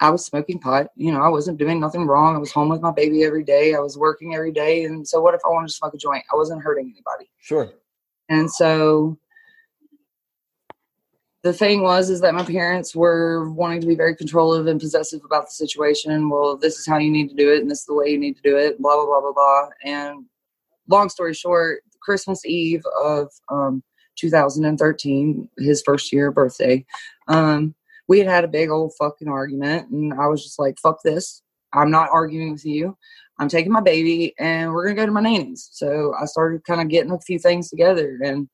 I 0.02 0.10
was 0.10 0.26
smoking 0.26 0.60
pot. 0.60 0.88
You 0.96 1.12
know, 1.12 1.22
I 1.22 1.30
wasn't 1.30 1.58
doing 1.58 1.80
nothing 1.80 2.06
wrong. 2.06 2.36
I 2.36 2.40
was 2.40 2.52
home 2.52 2.70
with 2.70 2.82
my 2.82 2.92
baby 2.92 3.24
every 3.24 3.44
day. 3.44 3.74
I 3.76 3.80
was 3.80 3.98
working 3.98 4.36
every 4.36 4.52
day. 4.52 4.84
And 4.84 5.08
so, 5.08 5.22
what 5.22 5.34
if 5.34 5.42
I 5.46 5.50
wanted 5.50 5.68
to 5.68 5.74
smoke 5.74 5.94
a 5.94 5.98
joint? 5.98 6.24
I 6.32 6.36
wasn't 6.36 6.62
hurting 6.62 6.86
anybody. 6.86 7.30
Sure. 7.40 7.72
And 8.30 8.52
so, 8.52 9.18
the 11.46 11.54
thing 11.54 11.84
was 11.84 12.10
is 12.10 12.22
that 12.22 12.34
my 12.34 12.44
parents 12.44 12.96
were 12.96 13.52
wanting 13.52 13.80
to 13.80 13.86
be 13.86 13.94
very 13.94 14.16
controlling 14.16 14.68
and 14.68 14.80
possessive 14.80 15.22
about 15.24 15.46
the 15.46 15.52
situation. 15.52 16.28
Well, 16.28 16.58
this 16.58 16.80
is 16.80 16.88
how 16.88 16.98
you 16.98 17.12
need 17.12 17.30
to 17.30 17.36
do 17.36 17.54
it, 17.54 17.62
and 17.62 17.70
this 17.70 17.82
is 17.82 17.86
the 17.86 17.94
way 17.94 18.08
you 18.08 18.18
need 18.18 18.36
to 18.38 18.42
do 18.42 18.58
it. 18.58 18.82
Blah 18.82 18.96
blah 18.96 19.06
blah 19.06 19.22
blah 19.22 19.32
blah. 19.32 19.70
And 19.84 20.26
long 20.90 21.08
story 21.08 21.36
short, 21.36 21.84
Christmas 22.02 22.44
Eve 22.48 22.82
of 23.04 23.32
um, 23.50 23.84
2013, 24.18 25.48
his 25.60 25.84
first 25.86 26.12
year 26.12 26.32
birthday, 26.32 26.84
um, 27.28 27.76
we 28.08 28.18
had 28.18 28.28
had 28.28 28.44
a 28.44 28.48
big 28.48 28.72
old 28.72 28.94
fucking 28.98 29.28
argument, 29.28 29.92
and 29.92 30.16
I 30.16 30.26
was 30.26 30.44
just 30.44 30.58
like, 30.58 30.80
"Fuck 30.80 31.04
this! 31.04 31.44
I'm 31.74 31.92
not 31.92 32.10
arguing 32.12 32.54
with 32.54 32.66
you. 32.66 32.98
I'm 33.38 33.50
taking 33.50 33.72
my 33.72 33.82
baby, 33.82 34.34
and 34.40 34.74
we're 34.74 34.86
gonna 34.86 34.96
go 34.96 35.06
to 35.06 35.12
my 35.12 35.22
nanny's." 35.22 35.70
So 35.74 36.12
I 36.20 36.26
started 36.26 36.64
kind 36.64 36.82
of 36.82 36.90
getting 36.90 37.12
a 37.12 37.20
few 37.20 37.38
things 37.38 37.70
together, 37.70 38.18
and 38.24 38.50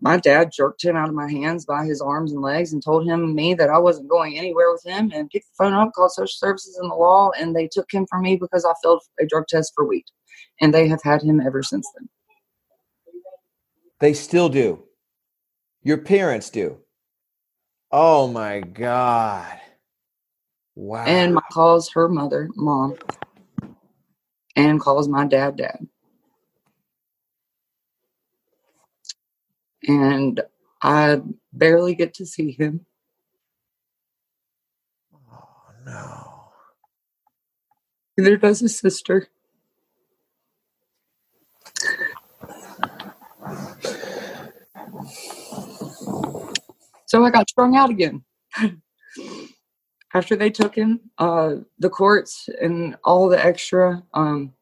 my 0.00 0.16
dad 0.16 0.50
jerked 0.52 0.84
him 0.84 0.96
out 0.96 1.08
of 1.08 1.14
my 1.14 1.30
hands 1.30 1.66
by 1.66 1.84
his 1.84 2.00
arms 2.00 2.32
and 2.32 2.40
legs 2.40 2.72
and 2.72 2.82
told 2.82 3.06
him 3.06 3.22
and 3.24 3.34
me 3.34 3.54
that 3.54 3.68
I 3.68 3.78
wasn't 3.78 4.08
going 4.08 4.38
anywhere 4.38 4.70
with 4.72 4.84
him 4.84 5.12
and 5.14 5.28
picked 5.28 5.46
the 5.46 5.64
phone 5.64 5.74
up, 5.74 5.92
called 5.94 6.12
social 6.12 6.26
services 6.26 6.78
and 6.80 6.90
the 6.90 6.94
law, 6.94 7.30
and 7.38 7.54
they 7.54 7.68
took 7.68 7.92
him 7.92 8.06
from 8.08 8.22
me 8.22 8.36
because 8.36 8.64
I 8.64 8.72
failed 8.82 9.02
a 9.20 9.26
drug 9.26 9.44
test 9.48 9.72
for 9.74 9.86
weed. 9.86 10.04
And 10.60 10.72
they 10.72 10.88
have 10.88 11.02
had 11.02 11.22
him 11.22 11.40
ever 11.40 11.62
since 11.62 11.86
then. 11.96 12.08
They 14.00 14.14
still 14.14 14.48
do. 14.48 14.84
Your 15.82 15.98
parents 15.98 16.50
do. 16.50 16.78
Oh 17.92 18.28
my 18.28 18.60
God. 18.60 19.58
Wow. 20.74 21.04
And 21.04 21.34
my 21.34 21.42
calls 21.52 21.90
her 21.90 22.08
mother, 22.08 22.48
mom, 22.56 22.96
and 24.56 24.80
calls 24.80 25.08
my 25.08 25.26
dad, 25.26 25.56
dad. 25.56 25.86
And 29.86 30.40
I 30.82 31.20
barely 31.52 31.94
get 31.94 32.14
to 32.14 32.26
see 32.26 32.52
him. 32.52 32.86
oh 35.14 35.72
no. 35.84 36.30
Neither 38.16 38.36
does 38.36 38.60
his 38.60 38.78
sister. 38.78 39.28
So 47.06 47.24
I 47.24 47.30
got 47.30 47.50
strung 47.50 47.74
out 47.76 47.90
again. 47.90 48.22
After 50.14 50.36
they 50.36 50.50
took 50.50 50.74
him, 50.74 51.00
uh, 51.18 51.56
the 51.78 51.90
courts 51.90 52.48
and 52.60 52.96
all 53.04 53.28
the 53.28 53.44
extra, 53.44 54.02
um, 54.14 54.52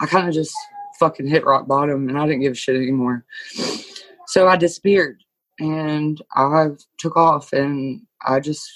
I 0.00 0.06
kind 0.06 0.28
of 0.28 0.34
just 0.34 0.54
fucking 0.98 1.26
hit 1.26 1.44
rock 1.44 1.66
bottom 1.66 2.08
and 2.08 2.18
I 2.18 2.26
didn't 2.26 2.42
give 2.42 2.52
a 2.52 2.56
shit 2.56 2.76
anymore. 2.76 3.24
So 4.32 4.48
I 4.48 4.56
disappeared 4.56 5.22
and 5.60 6.18
I 6.34 6.68
took 6.96 7.18
off 7.18 7.52
and 7.52 8.00
I 8.26 8.40
just 8.40 8.66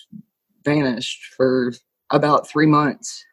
vanished 0.66 1.32
for 1.34 1.72
about 2.10 2.46
three 2.46 2.66
months 2.66 3.24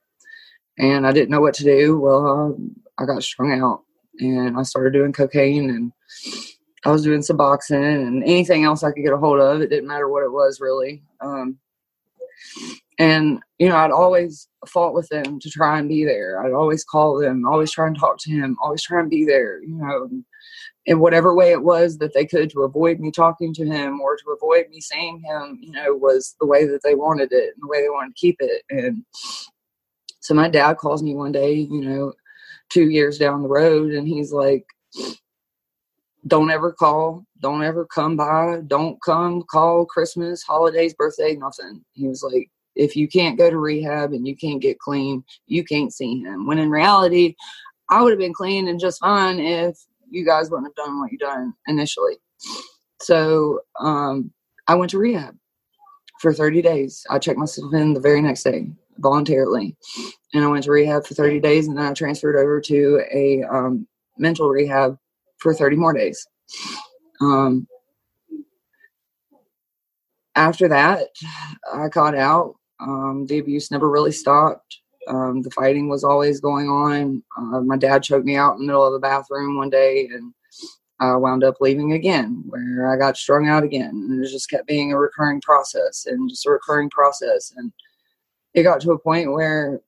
and 0.77 1.05
I 1.05 1.11
didn't 1.11 1.31
know 1.31 1.41
what 1.41 1.53
to 1.55 1.65
do. 1.65 1.99
Well, 1.99 2.25
um, 2.25 2.77
I 2.97 3.03
got 3.03 3.23
strung 3.23 3.51
out 3.51 3.81
and 4.21 4.57
I 4.57 4.63
started 4.63 4.93
doing 4.93 5.11
cocaine 5.11 5.69
and 5.69 5.91
I 6.85 6.91
was 6.91 7.03
doing 7.03 7.19
Suboxone 7.19 8.07
and 8.07 8.23
anything 8.23 8.63
else 8.63 8.85
I 8.85 8.93
could 8.93 9.03
get 9.03 9.11
a 9.11 9.17
hold 9.17 9.41
of. 9.41 9.59
It 9.59 9.69
didn't 9.69 9.89
matter 9.89 10.07
what 10.07 10.23
it 10.23 10.31
was 10.31 10.61
really. 10.61 11.03
Um, 11.19 11.57
and 12.99 13.41
you 13.59 13.67
know, 13.67 13.75
I'd 13.75 13.91
always 13.91 14.47
fought 14.65 14.93
with 14.93 15.09
them 15.09 15.41
to 15.41 15.49
try 15.49 15.77
and 15.77 15.89
be 15.89 16.05
there. 16.05 16.41
I'd 16.41 16.53
always 16.53 16.85
call 16.85 17.19
them, 17.19 17.45
always 17.45 17.73
try 17.73 17.87
and 17.87 17.99
talk 17.99 18.17
to 18.19 18.31
him, 18.31 18.55
always 18.63 18.81
try 18.81 19.01
and 19.01 19.09
be 19.09 19.25
there. 19.25 19.61
You 19.61 19.75
know, 19.75 20.23
in 20.85 20.99
whatever 20.99 21.33
way 21.33 21.51
it 21.51 21.63
was 21.63 21.97
that 21.97 22.13
they 22.13 22.25
could 22.25 22.49
to 22.49 22.63
avoid 22.63 22.99
me 22.99 23.09
talking 23.11 23.53
to 23.53 23.65
him 23.65 24.01
or 24.01 24.17
to 24.17 24.31
avoid 24.31 24.69
me 24.69 24.81
seeing 24.81 25.21
him. 25.21 25.59
You 25.61 25.71
know, 25.71 25.95
was 25.95 26.35
the 26.39 26.47
way 26.47 26.65
that 26.65 26.81
they 26.83 26.95
wanted 26.95 27.31
it 27.31 27.53
and 27.53 27.63
the 27.63 27.67
way 27.67 27.81
they 27.81 27.89
wanted 27.89 28.15
to 28.15 28.19
keep 28.19 28.37
it. 28.39 28.63
And 28.69 29.05
so 30.19 30.33
my 30.33 30.49
dad 30.49 30.77
calls 30.77 31.03
me 31.03 31.15
one 31.15 31.31
day, 31.31 31.53
you 31.53 31.81
know, 31.81 32.13
two 32.69 32.89
years 32.89 33.17
down 33.17 33.43
the 33.43 33.49
road, 33.49 33.91
and 33.91 34.07
he's 34.07 34.31
like, 34.31 34.65
don't 36.27 36.49
ever 36.49 36.71
call, 36.71 37.25
don't 37.41 37.63
ever 37.63 37.85
come 37.85 38.15
by, 38.15 38.61
don't 38.67 38.97
come 39.03 39.43
call 39.43 39.85
Christmas, 39.85 40.41
holidays, 40.41 40.93
birthday, 40.93 41.35
nothing. 41.35 41.83
He 41.93 42.07
was 42.07 42.23
like, 42.23 42.49
if 42.75 42.95
you 42.95 43.07
can't 43.07 43.37
go 43.37 43.49
to 43.49 43.57
rehab 43.57 44.13
and 44.13 44.25
you 44.25 44.35
can't 44.35 44.61
get 44.61 44.79
clean, 44.79 45.23
you 45.47 45.63
can't 45.63 45.93
see 45.93 46.21
him. 46.21 46.47
When 46.47 46.59
in 46.59 46.69
reality, 46.69 47.35
I 47.89 48.01
would 48.01 48.11
have 48.11 48.19
been 48.19 48.33
clean 48.33 48.67
and 48.67 48.79
just 48.79 49.01
fine 49.01 49.39
if 49.39 49.77
you 50.13 50.25
guys 50.25 50.49
wouldn't 50.49 50.67
have 50.67 50.85
done 50.85 50.99
what 50.99 51.11
you 51.11 51.17
done 51.17 51.53
initially. 51.67 52.15
So 53.01 53.59
um, 53.79 54.31
I 54.67 54.75
went 54.75 54.91
to 54.91 54.97
rehab 54.97 55.35
for 56.19 56.33
30 56.33 56.61
days. 56.61 57.03
I 57.09 57.19
checked 57.19 57.39
myself 57.39 57.73
in 57.73 57.93
the 57.93 57.99
very 57.99 58.21
next 58.21 58.43
day 58.43 58.69
voluntarily. 58.99 59.75
And 60.33 60.43
I 60.43 60.47
went 60.47 60.63
to 60.65 60.71
rehab 60.71 61.05
for 61.05 61.15
30 61.15 61.39
days 61.39 61.67
and 61.67 61.77
then 61.77 61.85
I 61.85 61.93
transferred 61.93 62.35
over 62.35 62.61
to 62.61 63.01
a 63.11 63.43
um, 63.43 63.87
mental 64.17 64.49
rehab 64.49 64.97
for 65.39 65.53
30 65.53 65.75
more 65.75 65.93
days. 65.93 66.25
Um, 67.19 67.67
after 70.35 70.67
that, 70.67 71.07
I 71.73 71.89
got 71.89 72.15
out. 72.15 72.55
Um, 72.79 73.25
the 73.27 73.39
abuse 73.39 73.71
never 73.71 73.89
really 73.89 74.11
stopped. 74.11 74.79
Um, 75.07 75.41
the 75.41 75.51
fighting 75.51 75.89
was 75.89 76.03
always 76.03 76.39
going 76.39 76.69
on. 76.69 77.23
Uh, 77.37 77.61
my 77.61 77.77
dad 77.77 78.03
choked 78.03 78.25
me 78.25 78.35
out 78.35 78.53
in 78.53 78.59
the 78.59 78.65
middle 78.65 78.85
of 78.85 78.93
the 78.93 78.99
bathroom 78.99 79.57
one 79.57 79.69
day, 79.69 80.07
and 80.13 80.33
I 80.99 81.15
wound 81.15 81.43
up 81.43 81.55
leaving 81.59 81.93
again, 81.93 82.43
where 82.47 82.91
I 82.91 82.97
got 82.97 83.17
strung 83.17 83.47
out 83.47 83.63
again. 83.63 83.89
And 83.89 84.23
it 84.23 84.29
just 84.29 84.49
kept 84.49 84.67
being 84.67 84.93
a 84.93 84.97
recurring 84.97 85.41
process 85.41 86.05
and 86.05 86.29
just 86.29 86.45
a 86.45 86.51
recurring 86.51 86.89
process. 86.89 87.51
And 87.57 87.73
it 88.53 88.63
got 88.63 88.79
to 88.81 88.91
a 88.91 88.99
point 88.99 89.31
where, 89.31 89.81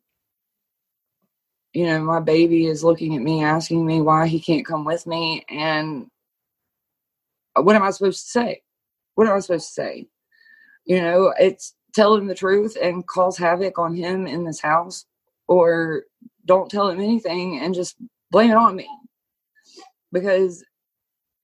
you 1.73 1.85
know, 1.85 2.01
my 2.01 2.19
baby 2.19 2.65
is 2.65 2.83
looking 2.83 3.15
at 3.15 3.21
me, 3.21 3.43
asking 3.43 3.85
me 3.85 4.01
why 4.01 4.27
he 4.27 4.39
can't 4.39 4.65
come 4.65 4.83
with 4.83 5.07
me. 5.07 5.45
And 5.49 6.07
what 7.55 7.75
am 7.75 7.83
I 7.83 7.91
supposed 7.91 8.23
to 8.23 8.29
say? 8.31 8.61
What 9.13 9.27
am 9.27 9.35
I 9.35 9.39
supposed 9.39 9.67
to 9.67 9.73
say? 9.73 10.07
You 10.85 11.01
know, 11.01 11.33
it's 11.39 11.74
tell 11.95 12.15
him 12.15 12.27
the 12.27 12.35
truth 12.35 12.77
and 12.81 13.07
cause 13.07 13.37
havoc 13.37 13.79
on 13.79 13.95
him 13.95 14.27
in 14.27 14.43
this 14.43 14.59
house, 14.61 15.05
or 15.47 16.03
don't 16.45 16.69
tell 16.69 16.89
him 16.89 16.99
anything 16.99 17.59
and 17.59 17.73
just 17.73 17.95
blame 18.31 18.51
it 18.51 18.57
on 18.57 18.75
me 18.75 18.87
because 20.11 20.63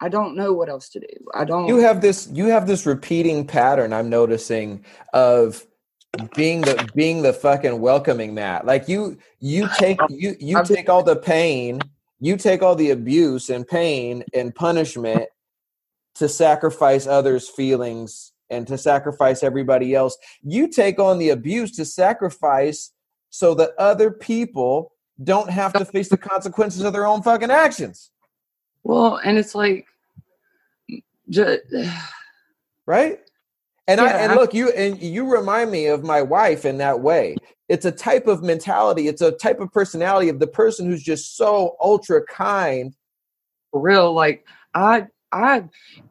I 0.02 0.10
don't 0.10 0.36
know 0.36 0.54
what 0.54 0.70
else 0.70 0.90
to 0.90 1.00
do. 1.00 1.08
I 1.34 1.46
don't. 1.46 1.68
You 1.68 1.78
have 1.78 2.02
this 2.02 2.28
you 2.32 2.48
have 2.48 2.68
this 2.68 2.86
repeating 2.86 3.46
pattern 3.46 3.94
I'm 3.94 4.10
noticing 4.10 4.84
of 5.14 5.66
being 6.36 6.62
the 6.62 6.92
being 6.96 7.22
the 7.22 7.34
fucking 7.34 7.80
welcoming 7.80 8.34
mat. 8.34 8.66
Like 8.66 8.88
you 8.90 9.18
you 9.40 9.68
take 9.68 10.00
you 10.10 10.36
you 10.40 10.58
I'm- 10.58 10.66
take 10.66 10.90
all 10.90 11.04
the 11.04 11.16
pain, 11.16 11.90
you 12.20 12.36
take 12.38 12.62
all 12.64 12.76
the 12.76 12.92
abuse 12.92 13.50
and 13.50 13.68
pain 13.68 14.24
and 14.34 14.54
punishment 14.54 15.30
to 16.16 16.28
sacrifice 16.28 17.08
others' 17.08 17.48
feelings 17.48 18.31
and 18.52 18.68
to 18.68 18.78
sacrifice 18.78 19.42
everybody 19.42 19.96
else. 19.96 20.18
You 20.44 20.68
take 20.68 21.00
on 21.00 21.18
the 21.18 21.30
abuse 21.30 21.72
to 21.78 21.86
sacrifice 21.86 22.92
so 23.30 23.56
that 23.56 23.72
other 23.80 24.12
people 24.12 24.92
don't 25.24 25.50
have 25.50 25.74
to 25.74 25.86
face 25.86 26.10
the 26.10 26.18
consequences 26.18 26.82
of 26.84 26.94
their 26.94 27.08
own 27.08 27.24
fucking 27.24 27.50
actions. 27.52 28.12
well, 28.84 29.18
and 29.24 29.38
it's 29.38 29.56
like, 29.56 29.86
just, 31.30 31.62
right 32.86 33.20
and 33.88 34.02
i 34.02 34.06
Yeah. 34.06 34.18
and 34.26 34.36
look 34.36 34.54
you 34.54 34.70
and 34.72 35.02
you 35.02 35.32
remind 35.32 35.72
me 35.72 35.86
of 35.88 36.04
my 36.04 36.22
wife 36.22 36.66
in 36.66 36.78
that 36.80 37.00
way 37.00 37.36
it's 37.70 37.86
a 37.86 37.92
type 37.92 38.28
of 38.28 38.44
mentality 38.44 39.08
it's 39.08 39.22
a 39.22 39.32
type 39.32 39.60
of 39.60 39.72
personality 39.72 40.30
of 40.30 40.40
the 40.40 40.48
person 40.48 40.86
who's 40.88 41.04
just 41.04 41.38
so 41.38 41.76
ultra 41.80 42.26
kind 42.26 42.94
for 43.72 43.80
real 43.82 44.14
like 44.14 44.46
i 44.74 45.08
I, 45.32 45.64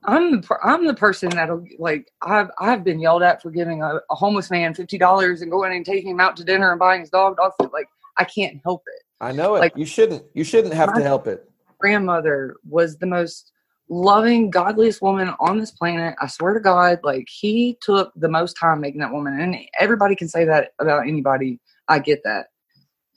I'm 0.05 0.41
the 0.41 0.59
I'm 0.63 0.87
the 0.87 0.95
person 0.95 1.31
that'll 1.31 1.65
like 1.79 2.11
I've 2.23 2.51
I've 2.59 2.85
been 2.85 3.01
yelled 3.01 3.23
at 3.23 3.43
for 3.43 3.51
giving 3.51 3.83
a, 3.83 4.01
a 4.11 4.15
homeless 4.15 4.51
man 4.51 4.75
fifty 4.75 4.99
dollars 4.99 5.43
and 5.43 5.51
going 5.51 5.75
and 5.75 5.85
taking 5.85 6.11
him 6.11 6.21
out 6.21 6.37
to 6.39 6.45
dinner 6.45 6.71
and 6.71 6.79
buying 6.79 7.01
his 7.01 7.11
dog 7.11 7.37
dog 7.37 7.53
food. 7.61 7.71
Like 7.73 7.89
I 8.17 8.25
can't 8.25 8.61
help 8.65 8.83
it. 8.87 9.03
I 9.21 9.33
know 9.33 9.57
it. 9.57 9.61
Like 9.61 9.77
you 9.77 9.85
shouldn't. 9.85 10.25
You 10.35 10.45
shouldn't 10.45 10.75
have 10.75 10.95
to 10.95 11.03
help 11.03 11.27
it. 11.27 11.51
Grandmother 11.79 12.57
was 12.69 12.97
the 12.97 13.07
most 13.07 13.53
loving, 13.91 14.51
godliest 14.51 15.03
woman 15.03 15.35
on 15.41 15.59
this 15.59 15.73
planet. 15.73 16.15
I 16.21 16.27
swear 16.29 16.55
to 16.55 16.61
God, 16.61 17.01
like 17.03 17.27
he 17.29 17.77
took 17.83 18.13
the 18.17 18.29
most 18.29 18.55
time 18.55 18.81
making 18.81 19.01
that 19.01 19.13
woman. 19.13 19.39
And 19.39 19.57
everybody 19.79 20.15
can 20.15 20.29
say 20.29 20.45
that 20.45 20.73
about 20.79 21.07
anybody. 21.07 21.59
I 21.89 21.99
get 21.99 22.23
that. 22.25 22.47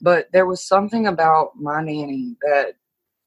But 0.00 0.26
there 0.32 0.46
was 0.46 0.66
something 0.66 1.06
about 1.06 1.52
my 1.56 1.80
nanny 1.80 2.36
that 2.42 2.74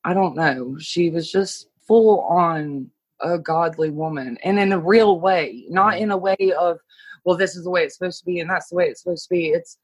I 0.04 0.14
don't 0.14 0.36
know. 0.36 0.78
She 0.80 1.10
was 1.10 1.32
just 1.32 1.68
full 1.88 2.22
on 2.22 2.90
a 3.22 3.40
godly 3.40 3.90
woman 3.90 4.38
and 4.44 4.60
in 4.60 4.72
a 4.72 4.80
real 4.80 5.20
way, 5.20 5.66
not 5.70 5.98
in 5.98 6.12
a 6.12 6.18
way 6.18 6.38
of, 6.60 6.78
well, 7.26 7.38
this 7.38 7.56
is 7.56 7.64
the 7.64 7.70
way 7.70 7.84
it's 7.84 7.98
supposed 7.98 8.20
to 8.20 8.26
be 8.26 8.40
and 8.40 8.50
that's 8.50 8.70
the 8.70 8.76
way 8.76 8.86
it's 8.86 9.02
supposed 9.02 9.28
to 9.28 9.34
be. 9.34 9.48
It's 9.48 9.78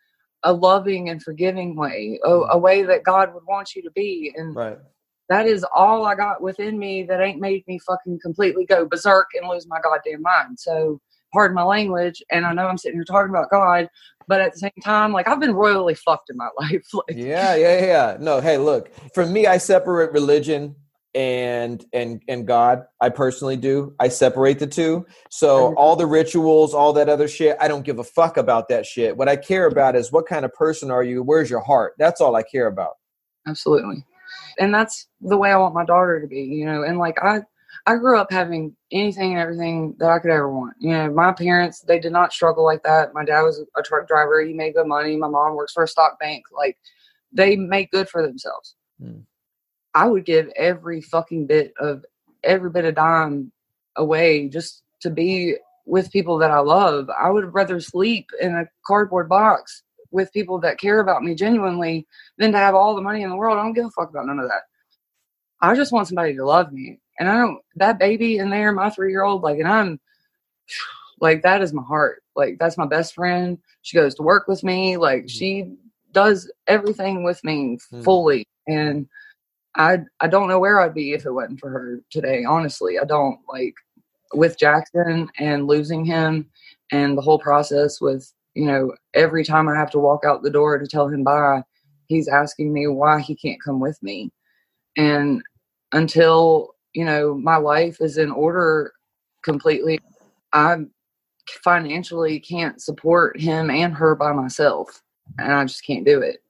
a 0.44 0.54
loving 0.54 1.10
and 1.10 1.24
forgiving 1.24 1.76
way, 1.76 2.20
a, 2.24 2.28
mm-hmm. 2.28 2.52
a 2.52 2.58
way 2.58 2.84
that 2.84 3.04
God 3.04 3.34
would 3.34 3.46
want 3.48 3.76
you 3.76 3.82
to 3.84 3.92
be. 3.92 4.34
And 4.36 4.56
right 4.56 4.78
that 5.30 5.48
is 5.48 5.66
all 5.76 6.06
I 6.06 6.16
got 6.16 6.42
within 6.42 6.78
me 6.78 7.04
that 7.04 7.22
ain't 7.22 7.40
made 7.40 7.66
me 7.68 7.80
fucking 7.80 8.20
completely 8.22 8.66
go 8.66 8.86
berserk 8.86 9.28
and 9.34 9.50
lose 9.50 9.68
my 9.68 9.80
goddamn 9.82 10.22
mind. 10.22 10.60
So, 10.60 11.00
pardon 11.32 11.56
my 11.56 11.64
language. 11.64 12.22
And 12.32 12.46
I 12.46 12.54
know 12.54 12.68
I'm 12.68 12.78
sitting 12.78 12.98
here 12.98 13.06
talking 13.06 13.30
about 13.30 13.50
God, 13.50 13.90
but 14.28 14.42
at 14.42 14.54
the 14.54 14.60
same 14.60 14.72
time, 14.84 15.12
like 15.12 15.28
I've 15.28 15.40
been 15.40 15.54
royally 15.54 15.96
fucked 15.96 16.30
in 16.30 16.38
my 16.38 16.50
life. 16.60 16.86
like, 16.94 17.16
yeah, 17.16 17.56
yeah, 17.56 17.86
yeah. 17.86 18.18
No, 18.20 18.42
hey, 18.42 18.58
look, 18.58 18.92
for 19.14 19.26
me, 19.26 19.48
I 19.48 19.58
separate 19.58 20.12
religion 20.12 20.76
and 21.16 21.84
and 21.94 22.22
and 22.28 22.48
God. 22.48 22.84
I 23.02 23.10
personally 23.10 23.58
do. 23.58 23.96
I 24.00 24.08
separate 24.08 24.60
the 24.60 24.68
two. 24.68 25.06
So 25.30 25.74
all 25.76 25.96
the 25.96 26.06
rituals, 26.06 26.74
all 26.74 26.94
that 26.94 27.10
other 27.10 27.28
shit, 27.28 27.58
I 27.60 27.68
don't 27.68 27.86
give 27.86 28.00
a 28.00 28.04
fuck 28.04 28.38
about 28.38 28.70
that 28.70 28.86
shit. 28.86 29.18
What 29.18 29.30
I 29.30 29.36
care 29.36 29.68
about 29.68 29.96
is 29.96 30.12
what 30.12 30.26
kind 30.26 30.46
of 30.46 30.54
person 30.54 30.92
are 30.92 31.04
you? 31.04 31.24
Where's 31.24 31.50
your 31.50 31.62
heart? 31.62 31.94
That's 31.98 32.22
all 32.22 32.36
I 32.36 32.44
care 32.44 32.68
about. 32.68 32.94
Absolutely 33.48 34.06
and 34.58 34.74
that's 34.74 35.08
the 35.22 35.38
way 35.38 35.52
I 35.52 35.58
want 35.58 35.76
my 35.76 35.86
daughter 35.86 36.22
to 36.22 36.28
be, 36.28 36.42
you 36.42 36.66
know. 36.66 36.84
And 36.84 36.98
like 36.98 37.18
I, 37.22 37.42
I 37.86 37.96
grew 37.96 38.18
up 38.18 38.32
having 38.32 38.76
anything 38.92 39.32
and 39.32 39.42
everything 39.42 39.96
that 40.00 40.10
I 40.10 40.20
could 40.20 40.32
ever 40.32 40.52
want. 40.52 40.76
You 40.80 40.92
know, 40.92 41.12
my 41.12 41.32
parents 41.32 41.82
they 41.82 42.00
did 42.00 42.12
not 42.12 42.34
struggle 42.34 42.64
like 42.64 42.84
that. 42.84 43.14
My 43.14 43.26
dad 43.26 43.42
was 43.42 43.64
a 43.78 43.82
truck 43.82 44.08
driver; 44.08 44.42
he 44.42 44.54
made 44.54 44.76
good 44.76 44.88
money. 44.88 45.16
My 45.16 45.28
mom 45.28 45.56
works 45.56 45.74
for 45.74 45.84
a 45.84 45.88
stock 45.88 46.20
bank. 46.20 46.46
Like 46.56 46.78
they 47.32 47.56
make 47.56 47.92
good 47.92 48.10
for 48.10 48.22
themselves. 48.22 48.76
Mm. 49.02 49.24
I 49.94 50.08
would 50.08 50.26
give 50.26 50.52
every 50.56 51.02
fucking 51.02 51.48
bit 51.48 51.74
of 51.80 52.06
every 52.44 52.70
bit 52.70 52.86
of 52.86 52.96
dime 52.96 53.52
away 53.96 54.48
just 54.50 54.82
to 55.02 55.10
be 55.10 55.56
with 55.86 56.12
people 56.12 56.38
that 56.40 56.52
I 56.52 56.60
love. 56.60 57.10
I 57.10 57.30
would 57.30 57.54
rather 57.54 57.80
sleep 57.80 58.30
in 58.42 58.56
a 58.56 58.68
cardboard 58.86 59.30
box 59.30 59.84
with 60.12 60.34
people 60.34 60.60
that 60.60 60.80
care 60.80 61.00
about 61.00 61.24
me 61.24 61.36
genuinely 61.36 62.08
than 62.38 62.52
to 62.52 62.58
have 62.58 62.76
all 62.76 62.96
the 62.96 63.02
money 63.02 63.24
in 63.24 63.30
the 63.30 63.36
world. 63.36 63.58
I 63.58 63.64
don't 63.64 63.74
give 63.74 63.86
a 63.86 63.92
fuck 63.92 64.10
about 64.10 64.28
none 64.28 64.40
of 64.40 64.48
that. 64.48 64.64
I 65.60 65.76
just 65.76 65.92
want 65.92 66.08
somebody 66.08 66.36
to 66.36 66.46
love 66.46 66.72
me. 66.72 67.00
And 67.20 67.30
I 67.30 67.38
don't, 67.38 67.62
that 67.76 68.00
baby 68.00 68.38
in 68.38 68.50
there, 68.50 68.72
my 68.72 68.90
three 68.90 69.12
year 69.12 69.24
old, 69.24 69.44
like, 69.44 69.60
and 69.60 69.68
I'm 69.68 70.00
like, 71.20 71.42
that 71.44 71.62
is 71.62 71.74
my 71.74 71.84
heart. 71.84 72.24
Like, 72.36 72.58
that's 72.60 72.78
my 72.78 72.86
best 72.86 73.14
friend. 73.14 73.58
She 73.82 73.98
goes 73.98 74.16
to 74.16 74.24
work 74.24 74.48
with 74.48 74.64
me. 74.64 74.98
Like, 74.98 75.22
mm-hmm. 75.22 75.28
she 75.28 75.76
does 76.12 76.52
everything 76.68 77.24
with 77.24 77.44
me 77.44 77.78
mm. 77.92 78.04
fully. 78.04 78.48
And 78.68 79.08
I, 79.76 80.00
I 80.20 80.28
don't 80.28 80.48
know 80.48 80.60
where 80.60 80.80
I'd 80.80 80.94
be 80.94 81.14
if 81.14 81.26
it 81.26 81.32
wasn't 81.32 81.60
for 81.60 81.70
her 81.70 82.02
today. 82.12 82.44
Honestly, 82.44 83.00
I 83.00 83.06
don't 83.06 83.40
like 83.50 83.74
with 84.34 84.60
Jackson 84.60 85.30
and 85.40 85.68
losing 85.68 86.06
him 86.06 86.50
and 86.92 87.18
the 87.18 87.22
whole 87.22 87.40
process 87.40 88.00
with 88.00 88.32
you 88.56 88.66
know, 88.66 88.94
every 89.14 89.44
time 89.44 89.68
I 89.68 89.76
have 89.76 89.90
to 89.92 90.00
walk 90.00 90.24
out 90.26 90.44
the 90.44 90.50
door 90.50 90.78
to 90.78 90.88
tell 90.88 91.08
him 91.08 91.24
bye, 91.24 91.64
he's 92.08 92.28
asking 92.28 92.72
me 92.72 92.88
why 92.88 93.20
he 93.20 93.36
can't 93.36 93.62
come 93.64 93.80
with 93.80 94.02
me. 94.04 94.32
And 94.96 95.42
until, 95.92 96.76
you 96.94 97.06
know, 97.06 97.36
my 97.36 97.58
life 97.58 97.98
is 98.00 98.18
in 98.18 98.32
order 98.32 98.94
completely, 99.44 100.00
I 100.54 100.78
financially 101.64 102.40
can't 102.40 102.82
support 102.82 103.40
him 103.40 103.70
and 103.70 103.94
her 103.94 104.16
by 104.16 104.32
myself. 104.34 105.02
And 105.40 105.52
I 105.52 105.66
just 105.66 105.86
can't 105.86 106.06
do 106.06 106.22
it. 106.22 106.44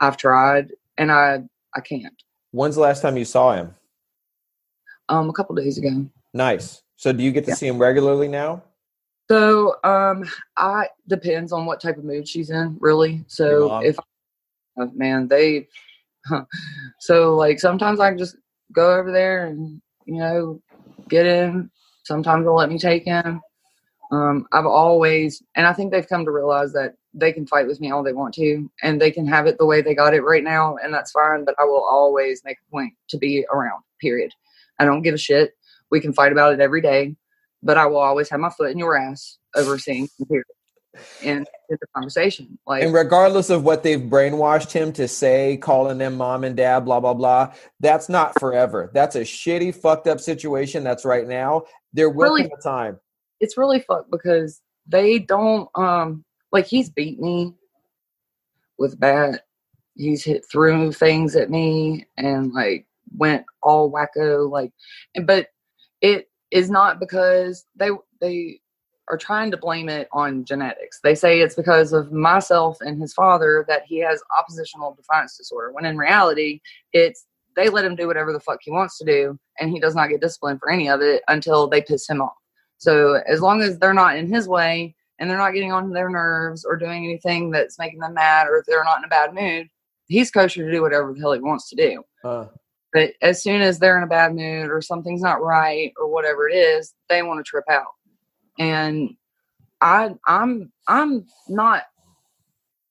I've 0.00 0.16
tried 0.16 0.72
and 0.98 1.12
I 1.12 1.42
I 1.76 1.80
can't. 1.80 2.14
When's 2.54 2.76
the 2.76 2.82
last 2.82 3.02
time 3.02 3.16
you 3.16 3.24
saw 3.24 3.52
him? 3.56 3.74
Um, 5.08 5.28
a 5.28 5.32
couple 5.32 5.56
days 5.56 5.76
ago. 5.76 6.06
Nice. 6.32 6.82
So 6.94 7.12
do 7.12 7.24
you 7.24 7.32
get 7.32 7.42
to 7.46 7.50
yeah. 7.50 7.56
see 7.56 7.66
him 7.66 7.78
regularly 7.78 8.28
now? 8.28 8.62
So, 9.28 9.74
um, 9.82 10.24
I 10.56 10.86
depends 11.08 11.50
on 11.50 11.66
what 11.66 11.80
type 11.80 11.96
of 11.96 12.04
mood 12.04 12.28
she's 12.28 12.50
in, 12.50 12.76
really. 12.78 13.24
So 13.26 13.80
if, 13.80 13.98
uh, 14.80 14.86
man, 14.94 15.26
they, 15.26 15.66
huh. 16.26 16.44
so 17.00 17.34
like 17.34 17.58
sometimes 17.58 17.98
I 17.98 18.14
just 18.14 18.36
go 18.72 18.98
over 18.98 19.10
there 19.10 19.46
and 19.46 19.82
you 20.04 20.18
know 20.18 20.62
get 21.08 21.26
in. 21.26 21.72
Sometimes 22.04 22.44
they'll 22.44 22.54
let 22.54 22.68
me 22.68 22.78
take 22.78 23.04
him. 23.04 23.40
Um, 24.12 24.46
I've 24.52 24.66
always, 24.66 25.42
and 25.56 25.66
I 25.66 25.72
think 25.72 25.90
they've 25.90 26.08
come 26.08 26.24
to 26.24 26.30
realize 26.30 26.72
that 26.74 26.94
they 27.14 27.32
can 27.32 27.46
fight 27.46 27.66
with 27.66 27.80
me 27.80 27.90
all 27.90 28.02
they 28.02 28.12
want 28.12 28.34
to, 28.34 28.70
and 28.82 29.00
they 29.00 29.10
can 29.10 29.26
have 29.26 29.46
it 29.46 29.56
the 29.58 29.66
way 29.66 29.80
they 29.80 29.94
got 29.94 30.14
it 30.14 30.22
right 30.22 30.44
now, 30.44 30.76
and 30.82 30.92
that's 30.92 31.12
fine. 31.12 31.44
But 31.44 31.54
I 31.58 31.64
will 31.64 31.84
always 31.88 32.42
make 32.44 32.58
a 32.66 32.70
point 32.70 32.94
to 33.08 33.18
be 33.18 33.46
around. 33.52 33.82
Period. 34.00 34.32
I 34.78 34.84
don't 34.84 35.02
give 35.02 35.14
a 35.14 35.18
shit. 35.18 35.56
We 35.90 36.00
can 36.00 36.12
fight 36.12 36.32
about 36.32 36.52
it 36.52 36.60
every 36.60 36.80
day 36.80 37.16
but 37.64 37.78
I 37.78 37.86
will 37.86 37.98
always 37.98 38.28
have 38.28 38.38
my 38.38 38.50
foot 38.50 38.70
in 38.70 38.78
your 38.78 38.96
ass 38.96 39.38
overseeing 39.56 40.08
here 40.28 40.44
in, 41.22 41.38
in 41.38 41.78
the 41.80 41.86
conversation. 41.94 42.58
Like, 42.66 42.84
and 42.84 42.92
regardless 42.92 43.50
of 43.50 43.64
what 43.64 43.82
they've 43.82 43.98
brainwashed 43.98 44.70
him 44.70 44.92
to 44.92 45.08
say, 45.08 45.56
calling 45.56 45.98
them 45.98 46.16
mom 46.16 46.44
and 46.44 46.56
dad, 46.56 46.80
blah 46.80 47.00
blah 47.00 47.14
blah, 47.14 47.54
that's 47.80 48.08
not 48.08 48.38
forever. 48.38 48.90
That's 48.94 49.16
a 49.16 49.22
shitty, 49.22 49.74
fucked 49.74 50.06
up 50.06 50.20
situation. 50.20 50.84
That's 50.84 51.04
right 51.04 51.26
now. 51.26 51.64
There 51.94 52.10
will 52.10 52.24
really, 52.24 52.42
come 52.42 52.58
a 52.58 52.62
time. 52.62 53.00
It's 53.40 53.56
really 53.56 53.80
fucked 53.80 54.10
because 54.10 54.60
they 54.86 55.18
don't 55.18 55.68
um 55.74 56.24
like 56.54 56.66
he's 56.66 56.88
beat 56.88 57.20
me 57.20 57.52
with 58.78 58.98
bat. 58.98 59.42
He's 59.96 60.24
hit 60.24 60.44
through 60.50 60.92
things 60.92 61.36
at 61.36 61.50
me 61.50 62.06
and 62.16 62.52
like 62.52 62.86
went 63.16 63.44
all 63.62 63.92
wacko 63.92 64.50
like 64.50 64.72
but 65.24 65.48
it 66.00 66.30
is 66.50 66.70
not 66.70 66.98
because 66.98 67.66
they 67.76 67.90
they 68.20 68.60
are 69.10 69.18
trying 69.18 69.50
to 69.50 69.56
blame 69.56 69.88
it 69.90 70.08
on 70.12 70.44
genetics. 70.44 71.00
They 71.02 71.14
say 71.14 71.40
it's 71.40 71.54
because 71.54 71.92
of 71.92 72.10
myself 72.10 72.78
and 72.80 73.00
his 73.00 73.12
father 73.12 73.64
that 73.68 73.82
he 73.84 73.98
has 73.98 74.22
oppositional 74.36 74.94
defiance 74.94 75.36
disorder. 75.36 75.72
When 75.72 75.84
in 75.84 75.98
reality, 75.98 76.60
it's 76.92 77.26
they 77.54 77.68
let 77.68 77.84
him 77.84 77.96
do 77.96 78.06
whatever 78.06 78.32
the 78.32 78.40
fuck 78.40 78.60
he 78.62 78.70
wants 78.70 78.98
to 78.98 79.04
do, 79.04 79.38
and 79.60 79.70
he 79.70 79.78
does 79.78 79.94
not 79.94 80.08
get 80.08 80.20
disciplined 80.20 80.60
for 80.60 80.70
any 80.70 80.88
of 80.88 81.02
it 81.02 81.22
until 81.28 81.68
they 81.68 81.82
piss 81.82 82.08
him 82.08 82.22
off. 82.22 82.36
So 82.78 83.20
as 83.26 83.40
long 83.40 83.60
as 83.60 83.78
they're 83.78 83.94
not 83.94 84.16
in 84.16 84.32
his 84.32 84.48
way 84.48 84.94
and 85.18 85.30
they're 85.30 85.38
not 85.38 85.52
getting 85.52 85.72
on 85.72 85.90
their 85.90 86.08
nerves 86.08 86.64
or 86.64 86.76
doing 86.76 87.04
anything 87.04 87.50
that's 87.50 87.78
making 87.78 88.00
them 88.00 88.14
mad 88.14 88.46
or 88.46 88.58
if 88.58 88.66
they're 88.66 88.84
not 88.84 88.98
in 88.98 89.04
a 89.04 89.08
bad 89.08 89.34
mood, 89.34 89.68
he's 90.06 90.30
kosher 90.30 90.64
to 90.64 90.72
do 90.72 90.82
whatever 90.82 91.12
the 91.12 91.20
hell 91.20 91.32
he 91.32 91.40
wants 91.40 91.68
to 91.70 91.76
do. 91.76 92.02
Uh. 92.22 92.46
But 92.92 93.12
as 93.22 93.42
soon 93.42 93.60
as 93.60 93.78
they're 93.78 93.96
in 93.96 94.04
a 94.04 94.08
bad 94.08 94.34
mood 94.34 94.70
or 94.70 94.80
something's 94.80 95.20
not 95.20 95.42
right 95.42 95.92
or 95.98 96.08
whatever 96.08 96.48
it 96.48 96.54
is, 96.54 96.94
they 97.08 97.22
want 97.22 97.44
to 97.44 97.48
trip 97.48 97.64
out. 97.68 97.92
And 98.58 99.16
I 99.80 100.14
I'm 100.26 100.72
I'm 100.86 101.26
not 101.48 101.82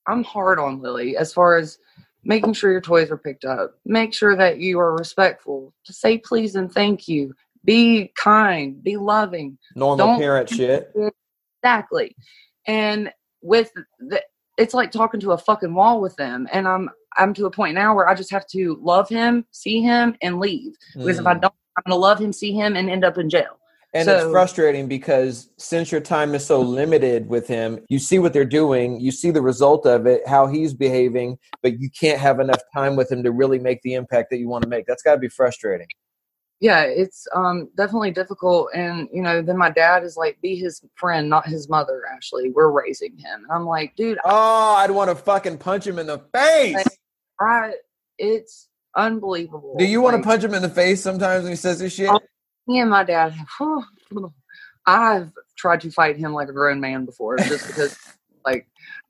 I'm 0.05 0.23
hard 0.25 0.59
on 0.59 0.81
Lily 0.81 1.15
as 1.15 1.33
far 1.33 1.57
as 1.57 1.77
making 2.25 2.53
sure 2.53 2.71
your 2.71 2.81
toys 2.81 3.11
are 3.11 3.17
picked 3.17 3.45
up. 3.45 3.75
Make 3.85 4.13
sure 4.13 4.35
that 4.35 4.59
you 4.59 4.79
are 4.79 4.93
respectful. 4.93 5.73
To 5.85 5.93
say 5.93 6.17
please 6.17 6.55
and 6.55 6.71
thank 6.71 7.07
you. 7.07 7.33
Be 7.63 8.11
kind. 8.17 8.83
Be 8.83 8.97
loving. 8.97 9.57
Normal 9.73 10.05
Don't, 10.05 10.19
parent 10.19 10.49
shit. 10.49 10.93
Exactly. 11.63 12.15
And 12.67 13.11
with 13.41 13.71
the, 13.99 14.21
it's 14.57 14.73
like 14.73 14.91
talking 14.91 15.19
to 15.21 15.31
a 15.31 15.37
fucking 15.37 15.73
wall 15.73 16.01
with 16.01 16.15
them. 16.15 16.47
And 16.51 16.67
I'm 16.67 16.89
I'm 17.17 17.33
to 17.35 17.45
a 17.45 17.51
point 17.51 17.75
now 17.75 17.95
where 17.95 18.07
I 18.07 18.15
just 18.15 18.31
have 18.31 18.47
to 18.47 18.79
love 18.81 19.07
him, 19.07 19.45
see 19.51 19.81
him, 19.81 20.15
and 20.21 20.39
leave. 20.39 20.73
Because 20.95 21.17
mm. 21.17 21.21
if 21.21 21.27
I 21.27 21.35
mm. 21.35 21.41
don't, 21.41 21.53
I'm 21.77 21.83
going 21.87 21.95
to 21.95 22.01
love 22.01 22.19
him, 22.19 22.33
see 22.33 22.53
him, 22.53 22.75
and 22.75 22.89
end 22.89 23.05
up 23.05 23.17
in 23.17 23.29
jail. 23.29 23.59
And 23.95 24.05
so, 24.05 24.15
it's 24.15 24.31
frustrating 24.31 24.87
because 24.87 25.49
since 25.57 25.91
your 25.91 26.01
time 26.01 26.33
is 26.33 26.43
so 26.43 26.59
limited 26.61 27.29
with 27.29 27.47
him, 27.47 27.79
you 27.89 27.99
see 27.99 28.17
what 28.17 28.33
they're 28.33 28.43
doing, 28.43 28.99
you 28.99 29.11
see 29.11 29.29
the 29.29 29.41
result 29.41 29.85
of 29.85 30.07
it, 30.07 30.27
how 30.27 30.47
he's 30.47 30.73
behaving, 30.73 31.37
but 31.61 31.79
you 31.79 31.91
can't 31.91 32.19
have 32.19 32.39
enough 32.39 32.61
time 32.73 32.95
with 32.95 33.11
him 33.11 33.21
to 33.23 33.31
really 33.31 33.59
make 33.59 33.83
the 33.83 33.93
impact 33.93 34.31
that 34.31 34.39
you 34.39 34.49
want 34.49 34.63
to 34.63 34.69
make. 34.69 34.87
That's 34.87 35.03
got 35.03 35.13
to 35.13 35.19
be 35.19 35.29
frustrating. 35.29 35.85
Yeah, 36.59 36.83
it's 36.83 37.27
um, 37.35 37.69
definitely 37.75 38.11
difficult. 38.11 38.69
And, 38.73 39.09
you 39.11 39.21
know, 39.21 39.41
then 39.41 39.57
my 39.57 39.69
dad 39.69 40.03
is 40.03 40.15
like, 40.15 40.39
be 40.41 40.55
his 40.55 40.81
friend, 40.95 41.29
not 41.29 41.45
his 41.45 41.67
mother, 41.67 42.03
actually. 42.09 42.51
We're 42.51 42.71
raising 42.71 43.17
him. 43.17 43.43
And 43.43 43.51
I'm 43.51 43.65
like, 43.65 43.95
dude. 43.97 44.17
Oh, 44.23 44.75
I'd 44.75 44.91
want 44.91 45.09
to 45.09 45.15
fucking 45.15 45.57
punch 45.57 45.85
him 45.85 45.99
in 45.99 46.07
the 46.07 46.19
face. 46.33 46.77
I 47.39 47.73
it's 48.17 48.69
unbelievable. 48.95 49.75
Do 49.77 49.85
you 49.85 50.01
want 50.01 50.15
like, 50.15 50.23
to 50.23 50.27
punch 50.27 50.43
him 50.43 50.53
in 50.53 50.61
the 50.61 50.69
face 50.69 51.01
sometimes 51.01 51.43
when 51.43 51.51
he 51.51 51.57
says 51.57 51.79
this 51.79 51.93
shit? 51.93 52.09
me 52.67 52.79
and 52.79 52.89
my 52.89 53.03
dad, 53.03 53.35
whew, 53.57 53.83
I've 54.85 55.31
tried 55.55 55.81
to 55.81 55.91
fight 55.91 56.17
him 56.17 56.33
like 56.33 56.49
a 56.49 56.53
grown 56.53 56.79
man 56.79 57.05
before, 57.05 57.37
just 57.37 57.67
because, 57.67 57.97
like, 58.45 58.67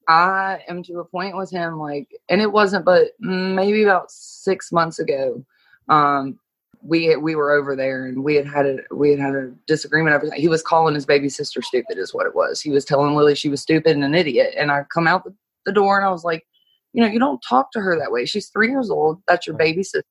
I 0.08 0.60
am 0.68 0.84
to 0.84 1.00
a 1.00 1.06
point 1.06 1.38
with 1.38 1.52
him, 1.52 1.80
like, 1.80 2.10
and 2.30 2.42
it 2.42 2.52
wasn't, 2.52 2.86
but 2.86 3.10
maybe 3.20 3.84
about 3.84 4.12
six 4.12 4.72
months 4.72 5.00
ago, 5.00 5.46
um, 5.90 6.40
we 6.84 7.16
we 7.16 7.36
were 7.36 7.52
over 7.52 7.76
there 7.76 8.06
and 8.06 8.24
we 8.24 8.36
had 8.36 8.46
had 8.46 8.66
a 8.66 8.78
we 8.92 9.12
had 9.12 9.20
had 9.20 9.36
a 9.36 9.52
disagreement 9.68 10.16
over 10.16 10.34
he 10.36 10.50
was 10.50 10.62
calling 10.62 10.94
his 10.94 11.06
baby 11.06 11.30
sister 11.30 11.62
stupid 11.62 11.98
is 11.98 12.14
what 12.14 12.26
it 12.26 12.36
was. 12.36 12.62
He 12.62 12.72
was 12.72 12.84
telling 12.84 13.16
lily 13.16 13.36
she 13.36 13.50
was 13.50 13.62
stupid 13.62 13.96
and 13.96 14.04
an 14.04 14.14
idiot. 14.14 14.54
And 14.58 14.72
i 14.72 14.84
come 14.94 15.08
out 15.08 15.24
the, 15.24 15.34
the 15.66 15.72
door 15.72 15.98
and 15.98 16.06
i 16.06 16.12
was 16.12 16.24
like 16.24 16.46
you 16.92 17.02
know 17.02 17.10
you 17.10 17.20
don't 17.20 17.42
talk 17.48 17.72
to 17.72 17.80
her 17.80 17.98
that 17.98 18.12
way. 18.12 18.26
She's 18.26 18.50
three 18.50 18.70
years 18.70 18.90
old. 18.90 19.22
That's 19.28 19.48
your 19.48 19.56
baby 19.56 19.84
sister. 19.84 20.06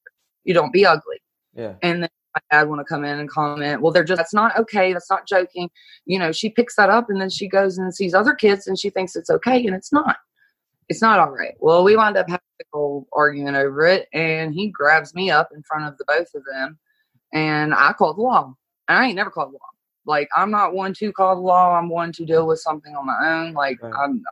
You 0.44 0.54
don't 0.54 0.72
be 0.72 0.86
ugly. 0.86 1.18
Yeah. 1.54 1.74
and 1.82 2.02
then 2.02 2.10
my 2.34 2.40
dad 2.50 2.68
want 2.70 2.80
to 2.80 2.84
come 2.84 3.04
in 3.04 3.18
and 3.18 3.28
comment 3.28 3.82
well 3.82 3.92
they're 3.92 4.04
just 4.04 4.16
that's 4.16 4.32
not 4.32 4.58
okay. 4.58 4.94
That's 4.94 5.10
not 5.10 5.28
joking. 5.28 5.68
You 6.06 6.18
know 6.18 6.32
she 6.32 6.48
picks 6.48 6.76
that 6.76 6.88
up 6.88 7.10
and 7.10 7.20
then 7.20 7.28
she 7.30 7.48
goes 7.48 7.76
and 7.76 7.94
sees 7.94 8.14
other 8.14 8.34
kids 8.34 8.66
and 8.66 8.78
she 8.78 8.88
thinks 8.88 9.14
it's 9.14 9.30
okay 9.30 9.66
and 9.66 9.76
it's 9.76 9.92
not. 9.92 10.16
It's 10.88 11.02
not 11.02 11.18
all 11.18 11.30
right. 11.30 11.54
Well 11.60 11.84
we 11.84 11.96
wound 11.96 12.16
up 12.16 12.28
having 12.28 12.40
a 12.62 12.76
whole 12.76 13.06
argument 13.12 13.56
over 13.56 13.86
it 13.86 14.08
and 14.12 14.54
he 14.54 14.68
grabs 14.68 15.14
me 15.14 15.30
up 15.30 15.50
in 15.54 15.62
front 15.62 15.84
of 15.86 15.96
the 15.98 16.04
both 16.06 16.28
of 16.34 16.42
them 16.52 16.78
and 17.32 17.74
i 17.74 17.92
called 17.92 18.16
the 18.16 18.22
law. 18.22 18.54
And 18.88 18.98
i 18.98 19.06
ain't 19.06 19.16
never 19.16 19.30
called 19.30 19.50
the 19.50 19.54
law. 19.58 19.68
Like 20.06 20.28
i'm 20.36 20.50
not 20.50 20.74
one 20.74 20.94
to 20.94 21.12
call 21.12 21.34
the 21.36 21.40
law. 21.42 21.76
I'm 21.76 21.88
one 21.88 22.12
to 22.12 22.24
deal 22.26 22.46
with 22.46 22.60
something 22.60 22.94
on 22.94 23.06
my 23.06 23.18
own. 23.22 23.52
Like 23.54 23.78
Right. 23.82 23.92
i'm 24.04 24.22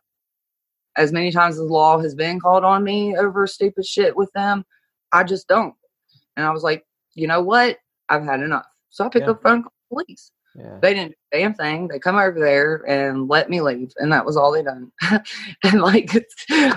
as 0.96 1.12
many 1.12 1.30
times 1.30 1.54
as 1.54 1.60
the 1.66 1.72
law 1.72 1.98
has 2.00 2.14
been 2.14 2.40
called 2.40 2.64
on 2.64 2.82
me 2.84 3.16
over 3.16 3.46
stupid 3.46 3.86
shit 3.86 4.16
with 4.16 4.30
them 4.32 4.64
i 5.12 5.22
just 5.24 5.48
don't. 5.48 5.74
And 6.36 6.46
i 6.46 6.50
was 6.50 6.62
like 6.62 6.84
you 7.14 7.26
know 7.26 7.42
what? 7.42 7.78
I've 8.08 8.24
had 8.24 8.40
enough. 8.40 8.66
So 8.90 9.04
i 9.04 9.08
picked 9.08 9.26
Yeah. 9.26 9.32
up 9.32 9.38
the 9.42 9.48
phone 9.48 9.54
and 9.56 9.64
called 9.64 9.72
the 9.90 9.94
police 10.04 10.32
Yeah. 10.54 10.78
they 10.82 10.94
didn't 10.94 11.12
do 11.12 11.16
a 11.32 11.40
damn 11.40 11.54
thing. 11.54 11.88
They 11.88 11.98
come 11.98 12.16
over 12.16 12.38
there 12.38 12.84
and 12.88 13.28
let 13.28 13.48
me 13.48 13.60
leave, 13.60 13.92
and 13.98 14.12
that 14.12 14.26
was 14.26 14.36
all 14.36 14.52
they 14.52 14.62
done. 14.62 14.90
and 15.64 15.80
like, 15.80 16.14
it's, 16.14 16.34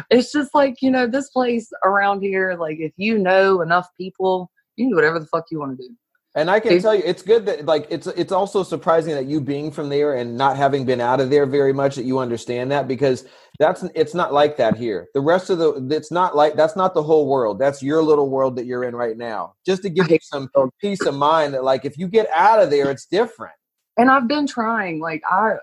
it's 0.10 0.32
just 0.32 0.54
like 0.54 0.82
you 0.82 0.92
know, 0.92 1.08
this 1.08 1.30
place 1.30 1.70
around 1.84 2.22
here. 2.22 2.56
Like, 2.56 2.78
if 2.80 2.94
you 2.98 3.18
know 3.18 3.62
enough 3.62 3.90
people, 3.98 4.52
you 4.76 4.86
can 4.86 4.92
do 4.92 4.96
whatever 4.96 5.20
the 5.20 5.28
fuck 5.28 5.46
you 5.50 5.60
want 5.60 5.78
to 5.78 5.88
do. 5.88 5.96
And 6.36 6.50
I 6.50 6.60
can 6.60 6.82
tell 6.82 6.96
you, 6.96 7.04
it's 7.06 7.22
good 7.22 7.46
that 7.46 7.68
like 7.68 7.86
it's 7.92 8.08
it's 8.08 8.32
also 8.32 8.64
surprising 8.64 9.14
that 9.14 9.28
you 9.28 9.40
being 9.40 9.70
from 9.70 9.90
there 9.90 10.16
and 10.16 10.36
not 10.36 10.58
having 10.58 10.84
been 10.84 11.00
out 11.00 11.20
of 11.20 11.30
there 11.30 11.46
very 11.46 11.74
much 11.74 11.96
that 11.96 12.06
you 12.06 12.18
understand 12.18 12.72
that 12.72 12.88
because 12.88 13.26
that's 13.60 13.84
it's 13.94 14.16
not 14.16 14.34
like 14.34 14.58
that 14.58 14.76
here. 14.76 15.10
The 15.14 15.22
rest 15.22 15.52
of 15.52 15.60
the 15.60 15.88
it's 15.92 16.12
not 16.12 16.36
like 16.36 16.56
that's 16.56 16.76
not 16.76 16.96
the 16.96 17.04
whole 17.04 17.28
world. 17.28 17.60
That's 17.60 17.84
your 17.84 18.02
little 18.02 18.32
world 18.32 18.56
that 18.56 18.66
you're 18.66 18.84
in 18.84 18.96
right 18.96 19.16
now. 19.16 19.54
Just 19.64 19.84
to 19.84 19.92
give 19.92 20.10
you 20.10 20.18
some 20.24 20.50
peace 20.82 21.06
of 21.06 21.14
mind 21.14 21.54
that 21.54 21.64
like 21.64 21.86
if 21.86 22.00
you 22.00 22.08
get 22.08 22.28
out 22.34 22.60
of 22.60 22.72
there, 22.72 22.90
it's 22.90 23.06
different. 23.06 23.54
And 23.98 24.10
I've 24.10 24.28
been 24.28 24.48
trying. 24.48 25.00
Like, 25.00 25.22
I, 25.30 25.54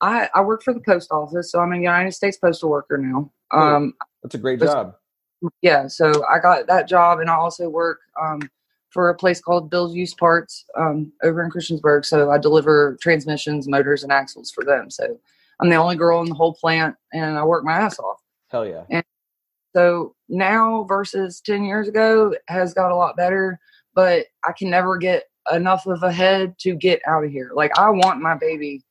I, 0.00 0.28
I 0.34 0.40
work 0.42 0.62
for 0.62 0.72
the 0.74 0.80
post 0.80 1.10
office, 1.10 1.50
so 1.52 1.60
I'm 1.60 1.72
a 1.72 1.76
United 1.76 2.12
States 2.12 2.36
postal 2.36 2.70
worker 2.70 2.98
now. 2.98 3.30
Cool. 3.52 3.60
Um, 3.62 3.94
That's 4.22 4.34
a 4.34 4.38
great 4.38 4.58
That's- 4.60 4.74
job. 4.74 4.94
yeah 5.60 5.86
so 5.86 6.24
i 6.26 6.38
got 6.38 6.66
that 6.68 6.88
job 6.88 7.20
and 7.20 7.28
i 7.28 7.34
also 7.34 7.68
work 7.68 8.00
um, 8.18 8.40
for 8.88 9.10
a 9.10 9.14
place 9.14 9.42
called 9.42 9.68
bill's 9.68 9.94
used 9.94 10.16
parts 10.16 10.64
um, 10.78 11.12
over 11.22 11.42
in 11.44 11.50
christiansburg 11.50 12.02
so 12.06 12.30
i 12.30 12.38
deliver 12.38 12.96
transmissions 13.02 13.68
motors 13.68 14.02
and 14.02 14.10
axles 14.10 14.50
for 14.50 14.64
them 14.64 14.88
so 14.90 15.04
i'm 15.60 15.68
the 15.68 15.76
only 15.76 15.96
girl 15.96 16.22
in 16.22 16.28
the 16.30 16.34
whole 16.34 16.54
plant 16.54 16.94
and 17.12 17.36
i 17.36 17.44
work 17.44 17.62
my 17.62 17.74
ass 17.74 17.98
off 17.98 18.20
Hell 18.48 18.66
yeah. 18.66 19.02
so 19.76 20.14
now 20.30 20.84
versus 20.84 21.42
10 21.44 21.64
years 21.64 21.88
ago 21.88 22.34
has 22.48 22.72
got 22.72 22.90
a 22.90 22.96
lot 22.96 23.14
better 23.14 23.60
but 23.94 24.24
i 24.48 24.52
can 24.52 24.70
never 24.70 24.96
get 24.96 25.24
enough 25.52 25.86
of 25.86 26.02
a 26.02 26.12
head 26.12 26.54
to 26.58 26.74
get 26.74 27.00
out 27.06 27.24
of 27.24 27.30
here 27.30 27.50
like 27.54 27.76
i 27.78 27.88
want 27.90 28.20
my 28.20 28.34
baby 28.34 28.82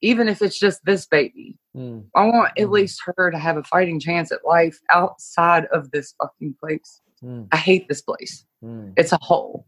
even 0.00 0.28
if 0.28 0.42
it's 0.42 0.58
just 0.58 0.84
this 0.84 1.06
baby 1.06 1.58
Mm. 1.76 2.04
i 2.14 2.24
want 2.26 2.52
at 2.58 2.66
Mhm. 2.66 2.70
least 2.70 3.00
her 3.16 3.30
to 3.30 3.38
have 3.38 3.56
a 3.56 3.62
fighting 3.64 3.98
chance 3.98 4.30
at 4.30 4.44
life 4.44 4.78
outside 4.90 5.64
of 5.72 5.90
this 5.90 6.14
fucking 6.20 6.54
place 6.60 7.00
Mm. 7.24 7.46
I 7.52 7.56
hate 7.56 7.86
this 7.88 8.02
place. 8.02 8.44
Mm. 8.64 8.94
It's 8.96 9.12
a 9.12 9.18
hole 9.22 9.64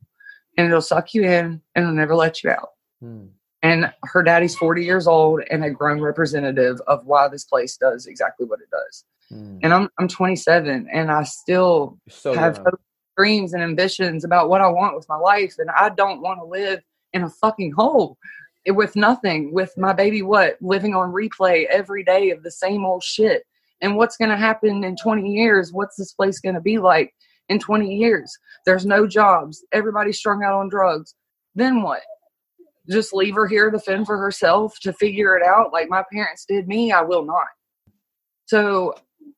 and 0.58 0.66
it'll 0.66 0.80
suck 0.82 1.14
you 1.14 1.22
in 1.22 1.62
and 1.76 1.84
it'll 1.84 1.92
never 1.94 2.16
let 2.16 2.42
you 2.42 2.50
out. 2.50 2.70
Mm. 3.00 3.28
And 3.62 3.92
her 4.02 4.24
daddy's 4.24 4.56
40 4.56 4.84
years 4.84 5.06
old 5.06 5.40
and 5.52 5.64
a 5.64 5.70
grown 5.70 6.00
representative 6.00 6.80
of 6.88 7.06
why 7.06 7.28
this 7.28 7.44
place 7.44 7.76
does 7.76 8.06
exactly 8.06 8.44
what 8.44 8.58
it 8.60 8.68
does. 8.72 9.04
Mm. 9.32 9.60
And 9.62 9.72
I'm 9.72 9.88
I'm 10.00 10.08
27 10.08 10.88
and 10.92 11.12
I 11.12 11.22
still 11.22 11.96
so 12.08 12.34
have 12.34 12.56
young. 12.56 12.64
hopes, 12.64 12.82
dreams 13.16 13.54
and 13.54 13.62
ambitions 13.62 14.24
about 14.24 14.48
what 14.48 14.60
I 14.60 14.68
want 14.68 14.96
with 14.96 15.08
my 15.08 15.16
life 15.16 15.54
and 15.58 15.70
I 15.70 15.90
don't 15.90 16.20
want 16.20 16.40
to 16.40 16.44
live 16.44 16.82
in 17.12 17.22
a 17.22 17.30
fucking 17.30 17.72
hole 17.72 18.18
with 18.66 18.96
nothing 18.96 19.52
with 19.52 19.76
my 19.76 19.92
baby 19.92 20.22
what 20.22 20.56
living 20.60 20.94
on 20.94 21.12
replay 21.12 21.66
every 21.66 22.02
day 22.02 22.30
of 22.30 22.42
the 22.42 22.50
same 22.50 22.84
old 22.84 23.02
shit. 23.02 23.44
And 23.80 23.96
what's 23.96 24.16
going 24.16 24.30
to 24.30 24.36
happen 24.36 24.82
in 24.84 24.96
20 24.96 25.30
years? 25.30 25.72
What's 25.72 25.96
this 25.96 26.12
place 26.12 26.40
going 26.40 26.54
to 26.54 26.60
be 26.60 26.78
like 26.78 27.14
in 27.48 27.58
20 27.58 27.94
years? 27.94 28.36
There's 28.64 28.86
no 28.86 29.06
jobs. 29.06 29.64
Everybody's 29.72 30.18
strung 30.18 30.42
out 30.42 30.54
on 30.54 30.68
drugs. 30.68 31.14
Then 31.54 31.82
what? 31.82 32.00
Just 32.88 33.14
leave 33.14 33.34
her 33.34 33.46
here 33.46 33.70
to 33.70 33.78
fend 33.78 34.06
for 34.06 34.18
herself 34.18 34.78
to 34.80 34.92
figure 34.92 35.36
it 35.36 35.42
out 35.42 35.72
like 35.72 35.88
my 35.88 36.04
parents 36.12 36.44
did 36.46 36.68
me? 36.68 36.92
I 36.92 37.02
will 37.02 37.24
not. 37.24 37.48
So 38.46 38.94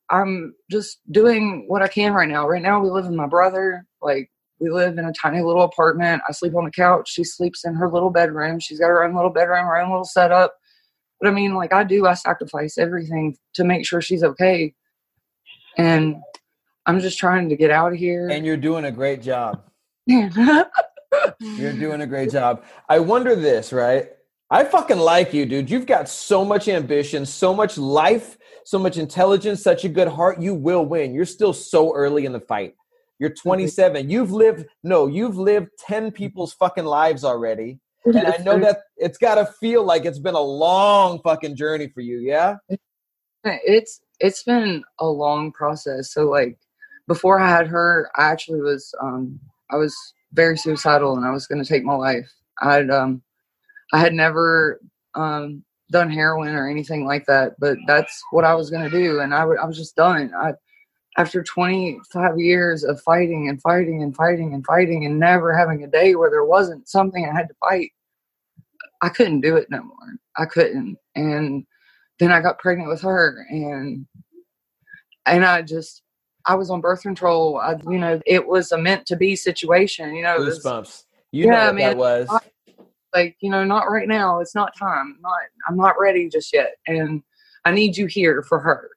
I'm 0.09 0.55
just 0.71 0.99
doing 1.11 1.65
what 1.67 1.81
I 1.81 1.87
can 1.87 2.13
right 2.13 2.29
now. 2.29 2.47
Right 2.47 2.61
now, 2.61 2.79
we 2.79 2.89
live 2.89 3.05
with 3.05 3.15
my 3.15 3.27
brother. 3.27 3.85
Like, 4.01 4.31
we 4.59 4.69
live 4.69 4.97
in 4.97 5.05
a 5.05 5.13
tiny 5.13 5.41
little 5.41 5.63
apartment. 5.63 6.21
I 6.27 6.31
sleep 6.31 6.55
on 6.55 6.65
the 6.65 6.71
couch. 6.71 7.09
She 7.11 7.23
sleeps 7.23 7.65
in 7.65 7.75
her 7.75 7.89
little 7.89 8.09
bedroom. 8.09 8.59
She's 8.59 8.79
got 8.79 8.87
her 8.87 9.03
own 9.03 9.15
little 9.15 9.29
bedroom, 9.29 9.65
her 9.65 9.77
own 9.77 9.89
little 9.89 10.05
setup. 10.05 10.53
But 11.19 11.29
I 11.29 11.31
mean, 11.31 11.55
like, 11.55 11.73
I 11.73 11.83
do, 11.83 12.07
I 12.07 12.13
sacrifice 12.13 12.77
everything 12.77 13.37
to 13.55 13.63
make 13.63 13.85
sure 13.85 14.01
she's 14.01 14.23
okay. 14.23 14.73
And 15.77 16.17
I'm 16.85 16.99
just 16.99 17.19
trying 17.19 17.49
to 17.49 17.55
get 17.55 17.69
out 17.69 17.93
of 17.93 17.99
here. 17.99 18.29
And 18.29 18.45
you're 18.45 18.57
doing 18.57 18.85
a 18.85 18.91
great 18.91 19.21
job. 19.21 19.61
You're 21.41 21.73
doing 21.73 22.01
a 22.01 22.07
great 22.07 22.31
job. 22.31 22.63
I 22.87 22.99
wonder 22.99 23.35
this, 23.35 23.73
right? 23.73 24.09
I 24.49 24.63
fucking 24.63 24.99
like 24.99 25.33
you, 25.33 25.45
dude. 25.45 25.69
You've 25.69 25.85
got 25.85 26.07
so 26.07 26.45
much 26.45 26.67
ambition, 26.67 27.25
so 27.25 27.53
much 27.53 27.77
life, 27.77 28.37
so 28.63 28.79
much 28.79 28.97
intelligence, 28.97 29.61
such 29.61 29.83
a 29.83 29.89
good 29.89 30.07
heart. 30.07 30.41
You 30.41 30.53
will 30.53 30.85
win. 30.85 31.13
You're 31.13 31.25
still 31.25 31.53
so 31.53 31.93
early 31.93 32.25
in 32.25 32.31
the 32.31 32.39
fight. 32.39 32.75
You're 33.19 33.33
27. 33.33 34.09
You've 34.09 34.31
lived, 34.31 34.65
no, 34.83 35.07
you've 35.07 35.37
lived 35.37 35.69
10 35.79 36.11
people's 36.11 36.53
fucking 36.53 36.85
lives 36.85 37.23
already. 37.23 37.79
And 38.05 38.25
I 38.25 38.37
know 38.37 38.57
that 38.59 38.83
it's 38.95 39.17
got 39.17 39.35
to 39.35 39.45
feel 39.59 39.83
like 39.83 40.05
it's 40.05 40.19
been 40.19 40.35
a 40.35 40.39
long 40.39 41.19
fucking 41.23 41.57
journey 41.57 41.89
for 41.89 41.99
you. 41.99 42.19
Yeah. 42.19 42.55
it's 43.43 44.01
it's 44.19 44.43
been 44.43 44.83
a 44.99 45.05
long 45.05 45.51
process 45.51 46.11
so 46.11 46.25
like 46.25 46.57
before 47.07 47.39
i 47.39 47.47
had 47.47 47.67
her 47.67 48.09
i 48.15 48.23
actually 48.29 48.61
was 48.61 48.93
um 49.01 49.39
i 49.71 49.75
was 49.75 49.95
very 50.33 50.57
suicidal 50.57 51.15
and 51.15 51.25
i 51.25 51.31
was 51.31 51.47
going 51.47 51.61
to 51.61 51.67
take 51.67 51.83
my 51.83 51.95
life 51.95 52.29
i 52.61 52.73
had 52.73 52.89
um 52.89 53.21
i 53.93 53.99
had 53.99 54.13
never 54.13 54.79
um 55.15 55.63
done 55.91 56.09
heroin 56.09 56.55
or 56.55 56.69
anything 56.69 57.05
like 57.05 57.25
that 57.27 57.53
but 57.59 57.77
that's 57.87 58.21
what 58.31 58.45
i 58.45 58.53
was 58.53 58.69
going 58.69 58.83
to 58.83 58.89
do 58.89 59.19
and 59.21 59.33
I 59.33 59.39
w- 59.41 59.59
I 59.61 59.65
was 59.65 59.77
just 59.77 59.95
done 59.95 60.31
i 60.37 60.53
after 61.17 61.43
25 61.43 62.39
years 62.39 62.83
of 62.83 63.01
fighting 63.01 63.49
and 63.49 63.61
fighting 63.61 64.03
and 64.03 64.15
fighting 64.15 64.53
and 64.53 64.65
fighting 64.65 65.05
and 65.05 65.19
never 65.19 65.55
having 65.57 65.83
a 65.83 65.87
day 65.87 66.15
where 66.15 66.29
there 66.29 66.45
wasn't 66.45 66.87
something 66.89 67.25
i 67.25 67.35
had 67.35 67.47
to 67.47 67.55
fight 67.61 67.91
i 69.01 69.09
couldn't 69.09 69.41
do 69.41 69.55
it 69.55 69.67
no 69.71 69.81
more 69.83 70.17
i 70.37 70.45
couldn't 70.45 70.97
and 71.15 71.65
then 72.19 72.31
I 72.31 72.41
got 72.41 72.59
pregnant 72.59 72.89
with 72.89 73.01
her 73.01 73.45
and 73.49 74.05
and 75.25 75.45
I 75.45 75.61
just 75.61 76.01
I 76.45 76.55
was 76.55 76.69
on 76.69 76.81
birth 76.81 77.01
control. 77.01 77.57
I, 77.57 77.75
you 77.89 77.99
know, 77.99 78.21
it 78.25 78.47
was 78.47 78.71
a 78.71 78.77
meant 78.77 79.05
to 79.07 79.17
be 79.17 79.35
situation. 79.35 80.15
You 80.15 80.23
know, 80.23 80.37
it 80.37 80.45
was 80.45 80.59
Goosebumps. 80.59 81.03
You 81.31 81.47
know 81.47 81.53
Yeah, 81.53 81.65
what 81.65 81.75
man. 81.75 81.91
that 81.91 81.97
was. 81.97 82.29
Like 83.17 83.35
you 83.39 83.49
know, 83.49 83.63
not 83.63 83.89
right 83.89 84.07
now. 84.07 84.39
It's 84.39 84.55
not 84.55 84.75
time. 84.77 85.17
Not 85.21 85.39
I'm 85.67 85.77
not 85.77 85.95
ready 85.99 86.29
just 86.29 86.53
yet, 86.53 86.75
and 86.87 87.21
I 87.65 87.71
need 87.71 87.97
you 87.97 88.05
here 88.05 88.43
for 88.43 88.59
her. 88.59 88.89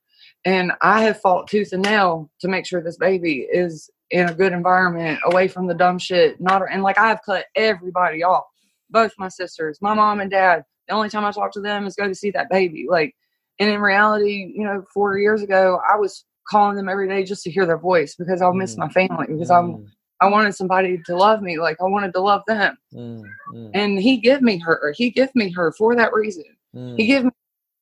And 0.44 0.72
I 0.82 1.02
have 1.02 1.20
fought 1.20 1.48
tooth 1.48 1.72
and 1.72 1.82
nail 1.82 2.30
to 2.40 2.48
make 2.48 2.66
sure 2.66 2.82
this 2.82 2.96
baby 2.96 3.46
is 3.52 3.90
in 4.10 4.28
a 4.28 4.34
good 4.34 4.52
environment, 4.52 5.20
away 5.24 5.48
from 5.48 5.66
the 5.66 5.74
dumb 5.74 5.98
shit. 5.98 6.40
Not 6.40 6.62
and 6.70 6.82
like 6.82 6.98
I've 6.98 7.22
cut 7.22 7.46
everybody 7.54 8.22
off, 8.22 8.44
both 8.90 9.12
my 9.18 9.28
sisters, 9.28 9.78
my 9.80 9.94
mom 9.94 10.20
and 10.20 10.30
dad. 10.30 10.64
The 10.88 10.94
only 10.94 11.08
time 11.08 11.24
I 11.24 11.30
talk 11.32 11.52
to 11.52 11.60
them 11.60 11.86
is 11.86 11.94
go 11.94 12.08
to 12.08 12.14
see 12.14 12.30
that 12.32 12.50
baby. 12.50 12.86
Like, 12.88 13.14
and 13.60 13.70
in 13.70 13.80
reality, 13.80 14.52
you 14.56 14.64
know, 14.64 14.82
four 14.92 15.18
years 15.18 15.42
ago, 15.42 15.80
I 15.88 15.96
was 15.96 16.24
calling 16.48 16.76
them 16.76 16.88
every 16.88 17.08
day 17.08 17.22
just 17.22 17.44
to 17.44 17.50
hear 17.50 17.64
their 17.66 17.78
voice 17.78 18.16
because 18.16 18.42
I 18.42 18.50
miss 18.50 18.74
Mm. 18.74 18.78
my 18.78 18.88
family 18.88 19.26
because 19.28 19.50
I'm 19.50 19.68
Mm, 19.74 19.86
I 20.20 20.28
wanted 20.28 20.54
somebody 20.54 21.00
to 21.06 21.16
love 21.16 21.40
me 21.42 21.58
like 21.58 21.76
I 21.80 21.84
wanted 21.84 22.12
to 22.14 22.20
love 22.20 22.42
them. 22.46 22.76
mm, 22.94 23.22
mm, 23.52 23.70
And 23.74 23.98
he 23.98 24.18
gave 24.18 24.42
me 24.42 24.58
her. 24.58 24.92
He 24.96 25.10
gave 25.10 25.34
me 25.34 25.50
her 25.52 25.72
for 25.72 25.96
that 25.96 26.12
reason. 26.12 26.44
mm. 26.74 26.96
He 26.98 27.06
gave 27.06 27.24
me 27.24 27.30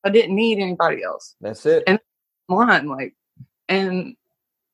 I 0.05 0.09
didn't 0.09 0.35
need 0.35 0.59
anybody 0.59 1.03
else. 1.03 1.35
That's 1.41 1.65
it. 1.65 1.83
And- 1.87 1.99
Line 2.47 2.87
like 2.87 3.13
and 3.67 4.15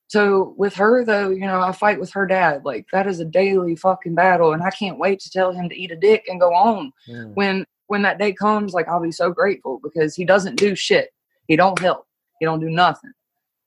so 0.07 0.53
with 0.57 0.73
her 0.75 1.03
though, 1.03 1.29
you 1.29 1.41
know, 1.41 1.59
I 1.59 1.73
fight 1.73 1.99
with 1.99 2.11
her 2.13 2.25
dad. 2.25 2.63
Like 2.63 2.85
that 2.93 3.05
is 3.07 3.19
a 3.19 3.25
daily 3.25 3.75
fucking 3.75 4.15
battle, 4.15 4.53
and 4.53 4.63
I 4.63 4.69
can't 4.69 4.97
wait 4.99 5.19
to 5.21 5.29
tell 5.29 5.51
him 5.51 5.67
to 5.67 5.75
eat 5.77 5.91
a 5.91 5.95
dick 5.97 6.23
and 6.29 6.39
go 6.39 6.53
on. 6.53 6.93
Mm. 7.09 7.33
When 7.35 7.65
when 7.87 8.01
that 8.03 8.17
day 8.17 8.31
comes, 8.31 8.73
like 8.73 8.87
I'll 8.87 9.01
be 9.01 9.11
so 9.11 9.29
grateful 9.31 9.81
because 9.83 10.15
he 10.15 10.23
doesn't 10.23 10.55
do 10.55 10.73
shit. 10.75 11.09
He 11.49 11.55
don't 11.57 11.77
help. 11.79 12.05
He 12.39 12.45
don't 12.45 12.61
do 12.61 12.69
nothing. 12.69 13.11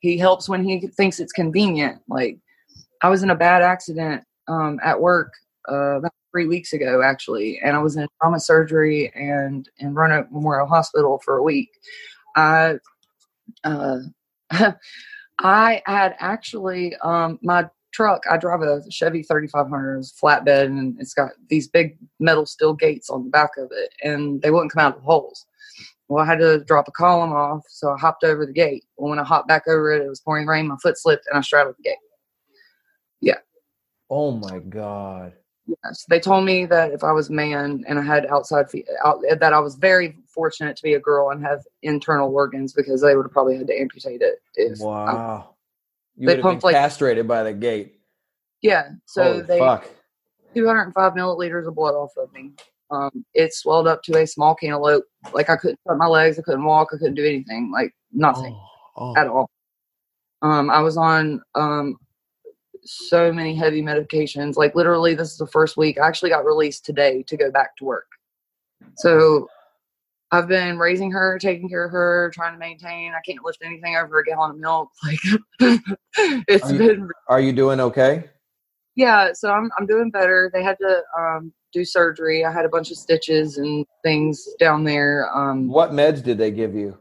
He 0.01 0.17
helps 0.17 0.49
when 0.49 0.65
he 0.65 0.87
thinks 0.87 1.21
it's 1.21 1.33
convenient. 1.33 2.01
Like 2.09 2.39
I 3.03 3.09
was 3.09 3.23
in 3.23 3.31
a 3.31 3.37
bad 3.37 3.63
accident 3.63 4.25
um, 4.49 4.81
at 4.83 5.01
work 5.01 5.33
uh, 5.71 5.99
about 5.99 6.13
three 6.33 6.47
weeks 6.47 6.73
ago, 6.73 7.03
actually, 7.03 7.61
and 7.61 7.77
I 7.77 7.83
was 7.83 7.97
in 7.97 8.07
trauma 8.21 8.41
surgery 8.41 9.13
and 9.15 9.69
in 9.79 9.95
Roanoke 9.95 10.31
Memorial 10.33 10.67
Hospital 10.67 11.21
for 11.25 11.37
a 11.37 11.43
week. 11.43 11.71
I 12.37 12.79
uh, 13.65 13.99
I 15.39 15.83
had 15.87 16.17
actually 16.19 16.97
um, 16.97 17.39
my 17.43 17.69
truck. 17.93 18.23
I 18.31 18.37
drive 18.37 18.63
a 18.63 18.83
Chevy 18.91 19.23
3500, 19.23 19.99
it's 19.99 20.13
flatbed, 20.21 20.67
and 20.67 21.01
it's 21.01 21.15
got 21.15 21.31
these 21.49 21.69
big 21.69 21.97
metal 22.21 22.47
steel 22.47 22.75
gates 22.75 23.11
on 23.11 23.25
the 23.25 23.31
back 23.31 23.51
of 23.57 23.71
it, 23.73 23.93
and 24.03 24.43
they 24.43 24.51
wouldn't 24.51 24.73
come 24.73 24.85
out 24.85 24.97
of 24.97 25.01
the 25.01 25.07
holes. 25.07 25.47
Well, 26.09 26.25
I 26.25 26.27
had 26.27 26.39
to 26.39 26.65
drop 26.65 26.89
a 26.89 26.93
column 26.93 27.33
off, 27.33 27.65
so 27.69 27.91
I 27.93 27.99
hopped 27.99 28.25
over 28.25 28.47
the 28.47 28.53
gate. 28.53 28.85
Well, 28.97 29.11
when 29.11 29.19
I 29.19 29.25
hopped 29.25 29.49
back 29.49 29.69
over 29.69 29.93
it, 29.93 30.03
it 30.03 30.09
was 30.09 30.21
pouring 30.21 30.47
rain. 30.47 30.67
My 30.67 30.77
foot 30.83 30.99
slipped, 30.99 31.27
and 31.29 31.39
I 31.39 31.43
straddled 31.43 31.77
the 31.79 31.83
gate. 31.83 31.99
Oh 34.11 34.31
my 34.31 34.59
god. 34.61 35.35
Yes, 35.85 36.07
they 36.09 36.19
told 36.19 36.47
me 36.47 36.65
that 36.65 36.93
if 36.93 37.05
I 37.05 37.13
was 37.13 37.29
a 37.29 37.33
man 37.35 37.85
and 37.87 37.99
I 37.99 38.03
had 38.03 38.25
outside 38.29 38.71
feet, 38.71 38.89
out, 39.05 39.21
that 39.39 39.53
I 39.53 39.59
was 39.59 39.75
very 39.75 40.17
fortunate 40.29 40.79
to 40.79 40.83
be 40.83 40.95
a 40.95 40.99
girl 40.99 41.29
and 41.29 41.45
have 41.45 41.61
internal 41.83 42.33
organs 42.35 42.73
because 42.73 43.03
they 43.03 43.15
would 43.15 43.27
have 43.27 43.33
probably 43.33 43.59
had 43.59 43.67
to 43.67 43.79
amputate 43.79 44.23
it. 44.23 44.41
If 44.55 44.81
I- 44.81 44.85
Wow. 44.85 45.55
you 46.17 46.27
they 46.27 46.33
would 46.33 46.37
have 46.39 46.43
been 46.43 46.51
pumped, 46.53 46.65
like- 46.65 46.75
castrated 46.75 47.29
by 47.29 47.43
the 47.43 47.53
gate. 47.53 48.01
yeah, 48.63 48.93
so 49.05 49.23
Holy 49.25 49.43
they 49.43 49.59
fuck. 49.59 49.91
205 50.55 51.13
milliliters 51.13 51.69
of 51.69 51.75
blood 51.75 51.95
off 51.95 52.17
of 52.17 52.33
me. 52.33 52.55
Um, 52.91 53.27
it 53.35 53.53
swelled 53.53 53.87
up 53.87 54.03
to 54.05 54.17
a 54.17 54.27
small 54.27 54.55
cantaloupe. 54.55 55.05
Like 55.35 55.51
I 55.51 55.57
couldn't 55.57 55.79
put 55.87 55.99
my 55.99 56.07
legs, 56.07 56.39
I 56.39 56.43
couldn't 56.43 56.65
walk, 56.65 56.89
I 56.95 56.97
couldn't 56.97 57.15
do 57.17 57.27
anything. 57.27 57.71
Like 57.71 57.95
nothing 58.11 58.55
Oh, 58.97 59.11
oh. 59.11 59.17
at 59.19 59.27
all. 59.29 59.51
Um, 60.41 60.71
I 60.71 60.81
was 60.81 60.97
on 60.97 61.43
um, 61.55 61.99
so 62.89 63.33
many 63.33 63.55
heavy 63.55 63.83
medications. 63.83 64.57
Like 64.57 64.75
literally, 64.75 65.15
this 65.15 65.31
is 65.33 65.39
the 65.39 65.47
first 65.47 65.77
week. 65.77 65.99
I 65.99 66.07
actually 66.07 66.31
got 66.31 66.45
released 66.45 66.85
today 66.85 67.23
to 67.29 67.37
go 67.37 67.51
back 67.51 67.77
to 67.77 67.85
work. 67.85 68.07
So 68.97 69.49
I've 70.31 70.49
been 70.49 70.79
raising 70.79 71.11
her, 71.13 71.39
taking 71.39 71.69
care 71.69 71.85
of 71.85 71.93
her, 71.93 72.31
trying 72.35 72.53
to 72.53 72.59
maintain. 72.59 73.13
I 73.13 73.21
can't 73.25 73.45
lift 73.45 73.59
anything 73.65 73.97
over 73.97 74.19
a 74.21 74.25
gallon 74.25 74.53
of 74.53 74.59
milk. 74.59 74.91
Like 75.61 75.81
it's 76.49 76.65
Are 76.65 76.73
you- 76.73 76.79
been 76.79 77.09
Are 77.29 77.41
you 77.41 77.53
doing 77.53 77.81
okay? 77.81 78.25
yeah. 78.97 79.33
So 79.33 79.51
I'm 79.51 79.71
I'm 79.79 79.87
doing 79.87 80.11
better. 80.11 80.51
They 80.53 80.63
had 80.63 80.77
to 80.81 81.03
um, 81.19 81.53
do 81.73 81.85
surgery. 81.85 82.45
I 82.45 82.53
had 82.53 82.65
a 82.65 82.69
bunch 82.69 82.91
of 82.91 82.97
stitches 82.97 83.59
and 83.59 83.85
things 84.03 84.47
down 84.59 84.85
there. 84.85 85.29
Um, 85.35 85.69
What 85.69 85.93
meds 85.93 86.23
did 86.23 86.39
they 86.39 86.51
give 86.51 86.75
you? 86.75 86.97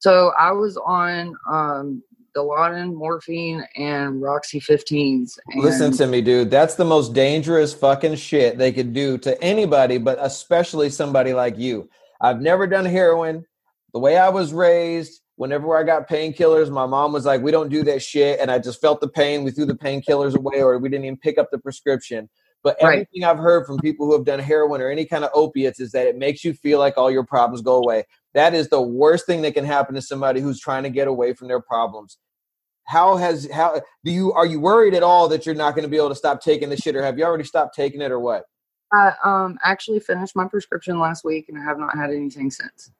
So 0.00 0.32
I 0.38 0.52
was 0.52 0.76
on 0.78 1.34
um 1.50 2.02
Dilaudid, 2.38 2.94
morphine, 2.94 3.64
and 3.76 4.22
Roxy 4.22 4.60
15s. 4.60 5.38
And 5.48 5.62
Listen 5.62 5.90
to 5.92 6.06
me, 6.06 6.20
dude. 6.20 6.50
That's 6.50 6.76
the 6.76 6.84
most 6.84 7.12
dangerous 7.14 7.74
fucking 7.74 8.16
shit 8.16 8.58
they 8.58 8.72
could 8.72 8.92
do 8.92 9.18
to 9.18 9.40
anybody, 9.42 9.98
but 9.98 10.18
especially 10.20 10.90
somebody 10.90 11.32
like 11.32 11.58
you. 11.58 11.88
I've 12.20 12.40
never 12.40 12.66
done 12.66 12.84
heroin. 12.84 13.44
The 13.92 13.98
way 13.98 14.16
I 14.18 14.28
was 14.28 14.52
raised, 14.52 15.20
whenever 15.36 15.76
I 15.76 15.82
got 15.82 16.08
painkillers, 16.08 16.70
my 16.70 16.86
mom 16.86 17.12
was 17.12 17.24
like, 17.24 17.42
"We 17.42 17.50
don't 17.50 17.70
do 17.70 17.82
that 17.84 18.02
shit," 18.02 18.38
and 18.40 18.50
I 18.50 18.58
just 18.58 18.80
felt 18.80 19.00
the 19.00 19.08
pain. 19.08 19.44
We 19.44 19.50
threw 19.50 19.64
the 19.66 19.74
painkillers 19.74 20.36
away, 20.36 20.62
or 20.62 20.78
we 20.78 20.88
didn't 20.88 21.06
even 21.06 21.16
pick 21.16 21.38
up 21.38 21.50
the 21.50 21.58
prescription. 21.58 22.28
But 22.64 22.76
Right. 22.82 22.92
everything 22.92 23.24
I've 23.24 23.38
heard 23.38 23.66
from 23.66 23.78
people 23.78 24.06
who 24.06 24.12
have 24.14 24.24
done 24.24 24.40
heroin 24.40 24.82
or 24.82 24.90
any 24.90 25.04
kind 25.04 25.24
of 25.24 25.30
opiates 25.32 25.80
is 25.80 25.92
that 25.92 26.06
it 26.08 26.18
makes 26.18 26.44
you 26.44 26.52
feel 26.52 26.78
like 26.80 26.98
all 26.98 27.10
your 27.10 27.24
problems 27.24 27.62
go 27.62 27.76
away. 27.76 28.04
That 28.34 28.52
is 28.52 28.68
the 28.68 28.82
worst 28.82 29.26
thing 29.26 29.42
that 29.42 29.54
can 29.54 29.64
happen 29.64 29.94
to 29.94 30.02
somebody 30.02 30.40
who's 30.40 30.60
trying 30.60 30.82
to 30.82 30.90
get 30.90 31.08
away 31.08 31.34
from 31.34 31.48
their 31.48 31.60
problems. 31.60 32.18
How 32.88 33.16
has 33.16 33.46
how 33.52 33.82
do 34.02 34.10
you 34.10 34.32
are 34.32 34.46
you 34.46 34.60
worried 34.60 34.94
at 34.94 35.02
all 35.02 35.28
that 35.28 35.44
you're 35.44 35.54
not 35.54 35.74
going 35.74 35.82
to 35.82 35.90
be 35.90 35.98
able 35.98 36.08
to 36.08 36.14
stop 36.14 36.40
taking 36.40 36.70
the 36.70 36.76
shit, 36.76 36.96
or 36.96 37.02
have 37.02 37.18
you 37.18 37.24
already 37.24 37.44
stopped 37.44 37.76
taking 37.76 38.00
it, 38.00 38.10
or 38.10 38.18
what? 38.18 38.44
I 38.94 39.12
um 39.22 39.58
actually 39.62 40.00
finished 40.00 40.34
my 40.34 40.48
prescription 40.48 40.98
last 40.98 41.22
week, 41.22 41.50
and 41.50 41.58
I 41.58 41.62
have 41.62 41.78
not 41.78 41.94
had 41.94 42.10
anything 42.10 42.50
since. 42.50 42.90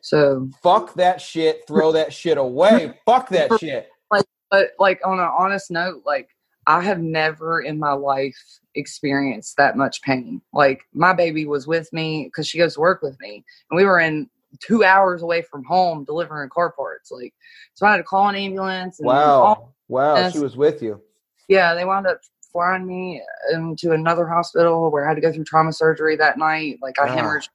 So, 0.00 0.48
Fuck 0.62 0.94
that 0.94 1.20
shit. 1.20 1.66
Throw 1.66 1.90
that 1.90 2.12
shit 2.12 2.38
away. 2.38 2.94
Fuck 3.04 3.30
that 3.30 3.50
shit. 3.58 3.88
like 4.12 4.24
but 4.48 4.70
like 4.78 5.00
on 5.04 5.18
an 5.18 5.28
honest 5.36 5.72
note, 5.72 6.02
like 6.06 6.28
I 6.68 6.80
have 6.80 7.00
never 7.00 7.62
in 7.62 7.80
my 7.80 7.94
life 7.94 8.38
experienced 8.76 9.56
that 9.56 9.76
much 9.76 10.02
pain. 10.02 10.40
Like 10.52 10.84
my 10.94 11.14
baby 11.14 11.46
was 11.46 11.66
with 11.66 11.92
me 11.92 12.26
because 12.26 12.46
she 12.46 12.58
goes 12.58 12.74
to 12.74 12.80
work 12.80 13.02
with 13.02 13.18
me, 13.20 13.44
and 13.70 13.76
we 13.76 13.84
were 13.84 13.98
in 13.98 14.30
two 14.60 14.84
hours 14.84 15.22
away 15.22 15.42
from 15.42 15.64
home 15.64 16.04
delivering 16.04 16.48
car 16.50 16.72
parts. 16.72 17.10
Like, 17.10 17.34
so 17.74 17.86
I 17.86 17.92
had 17.92 17.96
to 17.98 18.02
call 18.04 18.28
an 18.28 18.34
ambulance. 18.36 18.98
And 19.00 19.06
Wow. 19.06 19.72
Wow. 19.88 20.16
Yes. 20.16 20.32
She 20.32 20.38
was 20.38 20.56
with 20.56 20.82
you. 20.82 21.00
yeah, 21.48 21.74
they 21.74 21.84
wound 21.84 22.06
up 22.06 22.20
flying 22.52 22.86
me 22.86 23.22
into 23.52 23.92
another 23.92 24.26
hospital 24.26 24.90
where 24.90 25.04
I 25.04 25.08
had 25.08 25.14
to 25.14 25.20
go 25.20 25.32
through 25.32 25.44
trauma 25.44 25.72
surgery 25.72 26.16
that 26.16 26.38
night. 26.38 26.78
Like 26.82 26.98
I 26.98 27.08
Ah. 27.08 27.16
hemorrhaged 27.16 27.48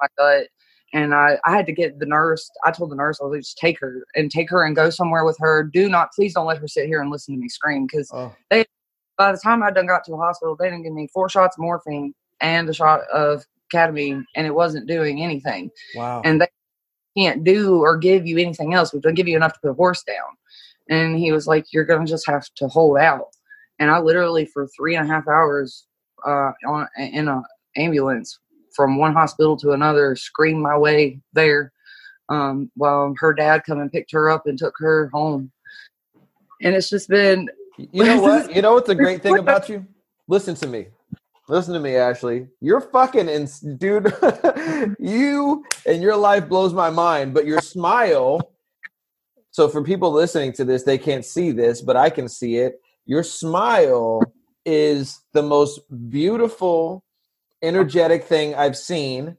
my 0.00 0.08
gut. 0.18 0.48
And 0.94 1.14
I, 1.14 1.38
I 1.46 1.56
had 1.56 1.64
to 1.66 1.72
get 1.72 1.98
the 1.98 2.04
nurse. 2.06 2.50
I 2.64 2.70
told 2.70 2.90
the 2.90 2.96
nurse, 2.96 3.18
I 3.20 3.24
was 3.24 3.32
like, 3.32 3.40
just 3.40 3.56
take 3.56 3.80
her 3.80 4.04
and 4.14 4.30
take 4.30 4.50
her 4.50 4.62
and 4.64 4.76
go 4.76 4.90
somewhere 4.90 5.24
with 5.24 5.38
her. 5.40 5.62
Do 5.64 5.88
not, 5.88 6.12
please 6.12 6.34
don't 6.34 6.46
let 6.46 6.58
her 6.58 6.68
sit 6.68 6.86
here 6.86 7.00
and 7.00 7.10
listen 7.10 7.34
to 7.34 7.40
me 7.40 7.48
scream. 7.48 7.86
Because 7.86 8.10
Oh. 8.12 8.34
by 9.18 9.32
the 9.32 9.38
time 9.38 9.62
I 9.62 9.70
done 9.70 9.86
got 9.86 10.04
to 10.04 10.10
the 10.10 10.18
hospital, 10.18 10.54
they 10.54 10.66
didn't 10.66 10.82
give 10.82 10.92
me 10.92 11.08
four 11.14 11.28
shots 11.30 11.56
of 11.56 11.62
morphine 11.62 12.14
and 12.42 12.68
a 12.68 12.74
shot 12.74 13.00
of 13.12 13.44
ketamine, 13.72 14.24
and 14.36 14.46
it 14.46 14.54
wasn't 14.54 14.88
doing 14.88 15.22
anything. 15.22 15.70
Wow. 15.94 16.22
And 16.24 16.40
they 16.40 16.48
can't 17.16 17.44
do 17.44 17.80
or 17.80 17.96
give 17.96 18.26
you 18.26 18.38
anything 18.38 18.74
else. 18.74 18.92
We've 18.92 19.02
done 19.02 19.14
give 19.14 19.28
you 19.28 19.36
enough 19.36 19.54
to 19.54 19.60
put 19.60 19.70
a 19.70 19.74
horse 19.74 20.02
down. 20.02 20.36
And 20.88 21.18
he 21.18 21.32
was 21.32 21.46
like, 21.46 21.66
You're 21.72 21.84
gonna 21.84 22.06
just 22.06 22.26
have 22.26 22.46
to 22.56 22.68
hold 22.68 22.98
out. 22.98 23.28
And 23.78 23.90
I 23.90 23.98
literally 23.98 24.46
for 24.46 24.68
three 24.68 24.96
and 24.96 25.08
a 25.08 25.12
half 25.12 25.26
hours 25.28 25.86
uh, 26.26 26.52
on 26.66 26.88
in 26.96 27.28
an 27.28 27.42
ambulance 27.76 28.38
from 28.74 28.96
one 28.96 29.12
hospital 29.12 29.56
to 29.58 29.72
another, 29.72 30.16
screamed 30.16 30.62
my 30.62 30.76
way 30.76 31.20
there. 31.32 31.72
Um, 32.28 32.70
while 32.76 33.14
her 33.18 33.34
dad 33.34 33.64
come 33.66 33.80
and 33.80 33.92
picked 33.92 34.12
her 34.12 34.30
up 34.30 34.46
and 34.46 34.56
took 34.56 34.74
her 34.78 35.10
home. 35.12 35.50
And 36.62 36.74
it's 36.74 36.88
just 36.88 37.08
been 37.08 37.50
You 37.76 38.04
know 38.04 38.20
what? 38.22 38.54
You 38.54 38.62
know 38.62 38.74
what's 38.74 38.88
a 38.88 38.94
great 38.94 39.22
thing 39.22 39.38
about 39.38 39.68
you? 39.68 39.86
Listen 40.28 40.54
to 40.56 40.66
me. 40.66 40.86
Listen 41.48 41.74
to 41.74 41.80
me, 41.80 41.96
Ashley. 41.96 42.46
You're 42.60 42.80
fucking 42.80 43.28
ins- 43.28 43.60
dude. 43.60 44.12
you 44.98 45.64
and 45.86 46.02
your 46.02 46.16
life 46.16 46.48
blows 46.48 46.72
my 46.72 46.90
mind, 46.90 47.34
but 47.34 47.46
your 47.46 47.60
smile. 47.60 48.40
So 49.50 49.68
for 49.68 49.82
people 49.82 50.12
listening 50.12 50.52
to 50.54 50.64
this, 50.64 50.84
they 50.84 50.98
can't 50.98 51.24
see 51.24 51.50
this, 51.50 51.82
but 51.82 51.96
I 51.96 52.10
can 52.10 52.28
see 52.28 52.56
it. 52.56 52.80
Your 53.06 53.22
smile 53.22 54.22
is 54.64 55.20
the 55.32 55.42
most 55.42 55.80
beautiful, 56.08 57.04
energetic 57.60 58.24
thing 58.24 58.54
I've 58.54 58.76
seen. 58.76 59.36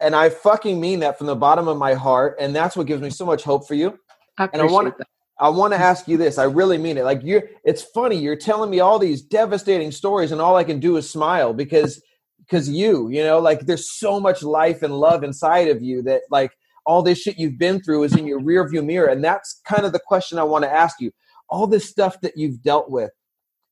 And 0.00 0.14
I 0.14 0.30
fucking 0.30 0.80
mean 0.80 1.00
that 1.00 1.18
from 1.18 1.26
the 1.26 1.36
bottom 1.36 1.66
of 1.66 1.76
my 1.76 1.94
heart. 1.94 2.36
And 2.38 2.54
that's 2.54 2.76
what 2.76 2.86
gives 2.86 3.02
me 3.02 3.10
so 3.10 3.26
much 3.26 3.42
hope 3.42 3.66
for 3.66 3.74
you. 3.74 3.98
I 4.38 4.48
And 4.52 4.62
I 4.62 4.66
want 4.66 4.96
that. 4.98 5.08
I 5.38 5.48
want 5.48 5.72
to 5.72 5.78
ask 5.78 6.06
you 6.06 6.16
this. 6.16 6.38
I 6.38 6.44
really 6.44 6.78
mean 6.78 6.96
it. 6.96 7.04
Like 7.04 7.20
you're 7.22 7.44
it's 7.64 7.82
funny 7.82 8.16
you're 8.16 8.36
telling 8.36 8.70
me 8.70 8.80
all 8.80 8.98
these 8.98 9.22
devastating 9.22 9.90
stories 9.90 10.32
and 10.32 10.40
all 10.40 10.56
I 10.56 10.64
can 10.64 10.78
do 10.78 10.96
is 10.96 11.10
smile 11.10 11.52
because 11.52 12.00
because 12.38 12.68
you, 12.68 13.08
you 13.08 13.24
know, 13.24 13.38
like 13.38 13.60
there's 13.60 13.90
so 13.90 14.20
much 14.20 14.42
life 14.42 14.82
and 14.82 14.98
love 14.98 15.24
inside 15.24 15.68
of 15.68 15.82
you 15.82 16.02
that 16.02 16.22
like 16.30 16.52
all 16.86 17.02
this 17.02 17.18
shit 17.18 17.38
you've 17.38 17.58
been 17.58 17.82
through 17.82 18.04
is 18.04 18.14
in 18.14 18.26
your 18.26 18.40
rear 18.40 18.68
view 18.68 18.82
mirror 18.82 19.08
and 19.08 19.24
that's 19.24 19.60
kind 19.64 19.84
of 19.84 19.92
the 19.92 20.00
question 20.00 20.38
I 20.38 20.44
want 20.44 20.64
to 20.64 20.72
ask 20.72 21.00
you. 21.00 21.10
All 21.48 21.66
this 21.66 21.88
stuff 21.88 22.20
that 22.20 22.36
you've 22.36 22.62
dealt 22.62 22.90
with, 22.90 23.10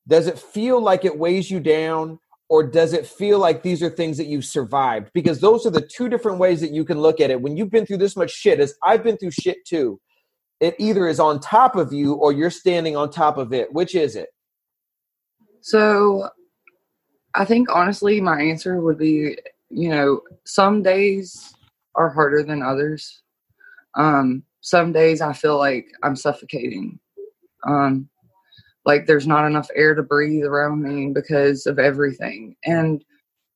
does 0.08 0.26
it 0.26 0.38
feel 0.38 0.80
like 0.80 1.04
it 1.04 1.18
weighs 1.18 1.50
you 1.50 1.60
down 1.60 2.18
or 2.48 2.62
does 2.62 2.92
it 2.92 3.06
feel 3.06 3.38
like 3.38 3.62
these 3.62 3.82
are 3.82 3.88
things 3.88 4.16
that 4.18 4.26
you've 4.26 4.44
survived? 4.44 5.10
Because 5.14 5.40
those 5.40 5.64
are 5.64 5.70
the 5.70 5.80
two 5.80 6.08
different 6.08 6.38
ways 6.38 6.60
that 6.60 6.72
you 6.72 6.84
can 6.84 7.00
look 7.00 7.20
at 7.20 7.30
it. 7.30 7.40
When 7.40 7.56
you've 7.56 7.70
been 7.70 7.86
through 7.86 7.98
this 7.98 8.16
much 8.16 8.30
shit 8.30 8.60
as 8.60 8.74
I've 8.82 9.04
been 9.04 9.16
through 9.16 9.30
shit 9.30 9.64
too 9.64 10.00
it 10.62 10.76
either 10.78 11.08
is 11.08 11.18
on 11.18 11.40
top 11.40 11.74
of 11.74 11.92
you 11.92 12.14
or 12.14 12.32
you're 12.32 12.48
standing 12.48 12.96
on 12.96 13.10
top 13.10 13.36
of 13.36 13.52
it. 13.52 13.72
Which 13.72 13.96
is 13.96 14.14
it? 14.14 14.28
So 15.60 16.28
I 17.34 17.44
think 17.44 17.68
honestly, 17.68 18.20
my 18.20 18.40
answer 18.40 18.80
would 18.80 18.96
be, 18.96 19.36
you 19.70 19.88
know, 19.88 20.20
some 20.46 20.82
days 20.82 21.52
are 21.96 22.10
harder 22.10 22.44
than 22.44 22.62
others. 22.62 23.22
Um, 23.96 24.44
some 24.60 24.92
days 24.92 25.20
I 25.20 25.32
feel 25.32 25.58
like 25.58 25.86
I'm 26.04 26.14
suffocating. 26.14 27.00
Um, 27.66 28.08
like 28.84 29.06
there's 29.06 29.26
not 29.26 29.46
enough 29.46 29.68
air 29.74 29.96
to 29.96 30.02
breathe 30.02 30.44
around 30.44 30.82
me 30.82 31.12
because 31.12 31.66
of 31.66 31.80
everything. 31.80 32.54
And 32.64 33.04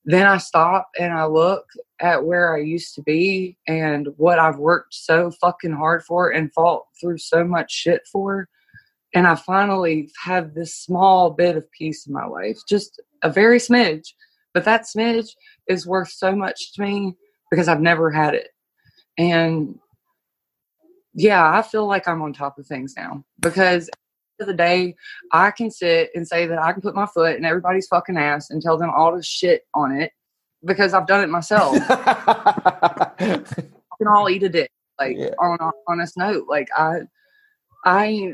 then 0.06 0.24
I 0.24 0.38
stop 0.38 0.88
and 0.98 1.12
I 1.12 1.26
look 1.26 1.66
at 2.00 2.24
where 2.24 2.54
I 2.56 2.60
used 2.60 2.94
to 2.94 3.02
be 3.02 3.58
and 3.66 4.08
what 4.16 4.38
I've 4.38 4.58
worked 4.58 4.94
so 4.94 5.32
fucking 5.32 5.72
hard 5.72 6.04
for 6.04 6.30
and 6.30 6.52
fought 6.52 6.84
through 7.00 7.18
so 7.18 7.44
much 7.44 7.72
shit 7.72 8.02
for. 8.10 8.48
and 9.14 9.26
I 9.26 9.34
finally 9.34 10.10
have 10.24 10.54
this 10.54 10.74
small 10.74 11.30
bit 11.30 11.56
of 11.56 11.70
peace 11.72 12.06
in 12.06 12.12
my 12.12 12.26
life, 12.26 12.58
just 12.68 13.00
a 13.22 13.30
very 13.30 13.58
smidge. 13.58 14.08
But 14.54 14.64
that 14.64 14.82
smidge 14.82 15.30
is 15.68 15.86
worth 15.86 16.10
so 16.10 16.36
much 16.36 16.72
to 16.74 16.82
me 16.82 17.14
because 17.50 17.66
I've 17.68 17.80
never 17.80 18.10
had 18.10 18.34
it. 18.34 18.48
And 19.18 19.78
yeah, 21.14 21.50
I 21.50 21.62
feel 21.62 21.86
like 21.86 22.06
I'm 22.06 22.22
on 22.22 22.32
top 22.32 22.58
of 22.58 22.66
things 22.66 22.94
now 22.96 23.24
because 23.40 23.90
of 24.40 24.46
the 24.46 24.54
day, 24.54 24.94
I 25.32 25.50
can 25.50 25.70
sit 25.70 26.10
and 26.14 26.26
say 26.26 26.46
that 26.46 26.58
I 26.58 26.72
can 26.72 26.82
put 26.82 26.94
my 26.94 27.06
foot 27.06 27.36
in 27.36 27.44
everybody's 27.44 27.88
fucking 27.88 28.16
ass 28.16 28.50
and 28.50 28.62
tell 28.62 28.78
them 28.78 28.90
all 28.90 29.14
the 29.14 29.22
shit 29.22 29.62
on 29.74 29.92
it 29.92 30.12
because 30.64 30.94
I've 30.94 31.06
done 31.06 31.22
it 31.22 31.30
myself. 31.30 31.72
we 33.20 33.98
can 33.98 34.08
all 34.08 34.28
eat 34.28 34.42
a 34.42 34.48
dick. 34.48 34.70
Like 34.98 35.16
yeah. 35.18 35.30
on 35.38 35.58
a 35.60 35.70
honest 35.88 36.16
note, 36.16 36.46
like 36.48 36.68
I, 36.76 37.00
I, 37.84 38.32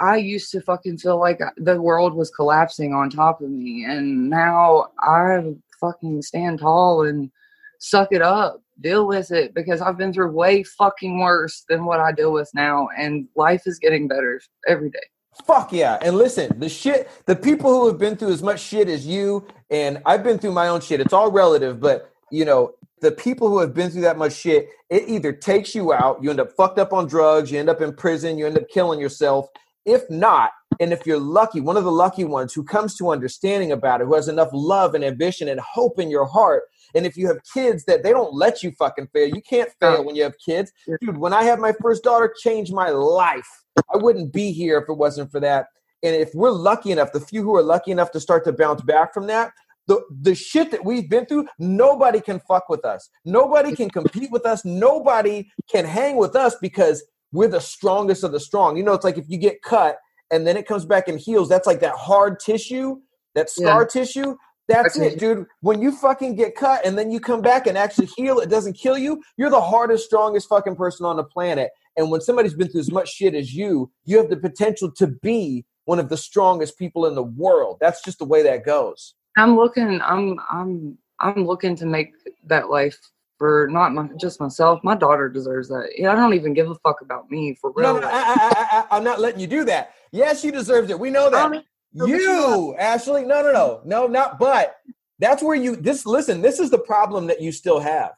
I 0.00 0.16
used 0.16 0.50
to 0.52 0.60
fucking 0.60 0.98
feel 0.98 1.18
like 1.18 1.40
the 1.56 1.80
world 1.80 2.14
was 2.14 2.30
collapsing 2.30 2.92
on 2.92 3.08
top 3.08 3.40
of 3.40 3.50
me, 3.50 3.84
and 3.84 4.28
now 4.28 4.88
I 4.98 5.54
fucking 5.80 6.22
stand 6.22 6.58
tall 6.58 7.04
and 7.06 7.30
suck 7.78 8.08
it 8.10 8.22
up, 8.22 8.62
deal 8.80 9.06
with 9.06 9.30
it 9.30 9.54
because 9.54 9.80
I've 9.80 9.96
been 9.96 10.12
through 10.12 10.32
way 10.32 10.62
fucking 10.62 11.20
worse 11.20 11.64
than 11.68 11.84
what 11.84 12.00
I 12.00 12.10
deal 12.12 12.32
with 12.32 12.50
now, 12.54 12.88
and 12.96 13.28
life 13.36 13.62
is 13.66 13.78
getting 13.78 14.08
better 14.08 14.40
every 14.66 14.90
day. 14.90 14.98
Fuck 15.46 15.72
yeah. 15.72 15.98
And 16.02 16.16
listen, 16.16 16.58
the 16.58 16.68
shit, 16.68 17.10
the 17.26 17.36
people 17.36 17.70
who 17.70 17.86
have 17.88 17.98
been 17.98 18.16
through 18.16 18.32
as 18.32 18.42
much 18.42 18.60
shit 18.60 18.88
as 18.88 19.06
you, 19.06 19.46
and 19.70 20.00
I've 20.04 20.22
been 20.22 20.38
through 20.38 20.52
my 20.52 20.68
own 20.68 20.80
shit, 20.80 21.00
it's 21.00 21.12
all 21.12 21.30
relative, 21.30 21.80
but 21.80 22.12
you 22.30 22.44
know, 22.44 22.74
the 23.00 23.12
people 23.12 23.48
who 23.48 23.58
have 23.58 23.74
been 23.74 23.90
through 23.90 24.02
that 24.02 24.16
much 24.16 24.34
shit, 24.34 24.68
it 24.88 25.08
either 25.08 25.32
takes 25.32 25.74
you 25.74 25.92
out, 25.92 26.22
you 26.22 26.30
end 26.30 26.40
up 26.40 26.52
fucked 26.52 26.78
up 26.78 26.92
on 26.92 27.06
drugs, 27.06 27.50
you 27.50 27.58
end 27.58 27.68
up 27.68 27.80
in 27.80 27.94
prison, 27.94 28.38
you 28.38 28.46
end 28.46 28.56
up 28.56 28.68
killing 28.68 29.00
yourself. 29.00 29.48
If 29.84 30.08
not, 30.08 30.50
and 30.78 30.92
if 30.92 31.06
you're 31.06 31.18
lucky, 31.18 31.60
one 31.60 31.76
of 31.76 31.84
the 31.84 31.92
lucky 31.92 32.24
ones 32.24 32.52
who 32.54 32.62
comes 32.62 32.96
to 32.96 33.10
understanding 33.10 33.72
about 33.72 34.00
it, 34.00 34.06
who 34.06 34.14
has 34.14 34.28
enough 34.28 34.50
love 34.52 34.94
and 34.94 35.04
ambition 35.04 35.48
and 35.48 35.58
hope 35.60 35.98
in 35.98 36.10
your 36.10 36.26
heart, 36.26 36.64
and 36.94 37.06
if 37.06 37.16
you 37.16 37.26
have 37.28 37.38
kids 37.52 37.84
that 37.84 38.02
they 38.02 38.10
don't 38.10 38.34
let 38.34 38.62
you 38.62 38.72
fucking 38.72 39.08
fail, 39.12 39.28
you 39.28 39.42
can't 39.42 39.70
fail 39.80 40.04
when 40.04 40.16
you 40.16 40.22
have 40.22 40.34
kids. 40.44 40.72
Dude, 41.00 41.18
when 41.18 41.32
I 41.32 41.42
had 41.42 41.58
my 41.58 41.72
first 41.80 42.02
daughter, 42.02 42.32
changed 42.42 42.72
my 42.72 42.90
life 42.90 43.62
I 43.92 43.96
wouldn't 43.96 44.32
be 44.32 44.52
here 44.52 44.78
if 44.78 44.88
it 44.88 44.94
wasn't 44.94 45.30
for 45.30 45.40
that. 45.40 45.66
And 46.02 46.16
if 46.16 46.30
we're 46.34 46.50
lucky 46.50 46.90
enough, 46.90 47.12
the 47.12 47.20
few 47.20 47.42
who 47.42 47.54
are 47.56 47.62
lucky 47.62 47.90
enough 47.90 48.10
to 48.12 48.20
start 48.20 48.44
to 48.44 48.52
bounce 48.52 48.82
back 48.82 49.14
from 49.14 49.26
that, 49.28 49.52
the, 49.86 50.00
the 50.20 50.34
shit 50.34 50.70
that 50.70 50.84
we've 50.84 51.08
been 51.08 51.26
through, 51.26 51.46
nobody 51.58 52.20
can 52.20 52.40
fuck 52.40 52.68
with 52.68 52.84
us. 52.84 53.08
Nobody 53.24 53.74
can 53.74 53.90
compete 53.90 54.30
with 54.30 54.46
us. 54.46 54.64
Nobody 54.64 55.50
can 55.70 55.84
hang 55.84 56.16
with 56.16 56.36
us 56.36 56.56
because 56.60 57.04
we're 57.32 57.48
the 57.48 57.60
strongest 57.60 58.24
of 58.24 58.32
the 58.32 58.40
strong. 58.40 58.76
You 58.76 58.82
know, 58.82 58.92
it's 58.92 59.04
like 59.04 59.18
if 59.18 59.28
you 59.28 59.38
get 59.38 59.62
cut 59.62 59.98
and 60.30 60.46
then 60.46 60.56
it 60.56 60.66
comes 60.66 60.84
back 60.84 61.08
and 61.08 61.18
heals, 61.18 61.48
that's 61.48 61.66
like 61.66 61.80
that 61.80 61.94
hard 61.94 62.40
tissue, 62.40 62.96
that 63.34 63.50
scar 63.50 63.82
yeah. 63.82 63.88
tissue. 63.88 64.36
That's 64.72 64.96
okay. 64.96 65.08
it, 65.08 65.18
dude. 65.18 65.46
When 65.60 65.80
you 65.80 65.92
fucking 65.92 66.36
get 66.36 66.54
cut 66.54 66.84
and 66.84 66.96
then 66.96 67.10
you 67.10 67.20
come 67.20 67.40
back 67.40 67.66
and 67.66 67.76
actually 67.76 68.06
heal, 68.16 68.38
it 68.38 68.48
doesn't 68.48 68.74
kill 68.74 68.98
you. 68.98 69.22
You're 69.36 69.50
the 69.50 69.60
hardest, 69.60 70.06
strongest 70.06 70.48
fucking 70.48 70.76
person 70.76 71.06
on 71.06 71.16
the 71.16 71.24
planet. 71.24 71.70
And 71.96 72.10
when 72.10 72.20
somebody's 72.20 72.54
been 72.54 72.68
through 72.68 72.80
as 72.80 72.90
much 72.90 73.12
shit 73.12 73.34
as 73.34 73.54
you, 73.54 73.90
you 74.04 74.16
have 74.18 74.30
the 74.30 74.36
potential 74.36 74.90
to 74.92 75.06
be 75.06 75.64
one 75.84 75.98
of 75.98 76.08
the 76.08 76.16
strongest 76.16 76.78
people 76.78 77.06
in 77.06 77.14
the 77.14 77.22
world. 77.22 77.78
That's 77.80 78.02
just 78.02 78.18
the 78.18 78.24
way 78.24 78.42
that 78.42 78.64
goes. 78.64 79.14
I'm 79.36 79.56
looking. 79.56 80.00
I'm. 80.02 80.38
I'm. 80.50 80.98
I'm 81.20 81.46
looking 81.46 81.76
to 81.76 81.86
make 81.86 82.12
that 82.46 82.68
life 82.68 82.98
for 83.38 83.68
not 83.70 83.92
my, 83.92 84.08
just 84.20 84.40
myself. 84.40 84.80
My 84.82 84.94
daughter 84.94 85.28
deserves 85.28 85.68
that. 85.68 85.88
I 85.98 86.14
don't 86.14 86.34
even 86.34 86.54
give 86.54 86.70
a 86.70 86.74
fuck 86.76 87.00
about 87.00 87.30
me 87.30 87.56
for 87.60 87.72
real. 87.74 87.94
No, 87.94 88.00
no, 88.00 88.08
I, 88.10 88.86
am 88.90 89.04
not 89.04 89.20
letting 89.20 89.40
you 89.40 89.46
do 89.46 89.64
that. 89.64 89.94
Yes, 90.10 90.40
she 90.40 90.50
deserves 90.50 90.90
it. 90.90 90.98
We 90.98 91.10
know 91.10 91.30
that. 91.30 91.64
You, 91.94 92.74
Ashley. 92.78 93.24
No, 93.24 93.42
no, 93.42 93.52
no, 93.52 93.80
no, 93.84 94.06
not. 94.06 94.38
But 94.38 94.76
that's 95.18 95.42
where 95.42 95.56
you. 95.56 95.76
This. 95.76 96.06
Listen. 96.06 96.42
This 96.42 96.58
is 96.58 96.70
the 96.70 96.78
problem 96.78 97.26
that 97.28 97.40
you 97.40 97.52
still 97.52 97.80
have 97.80 98.12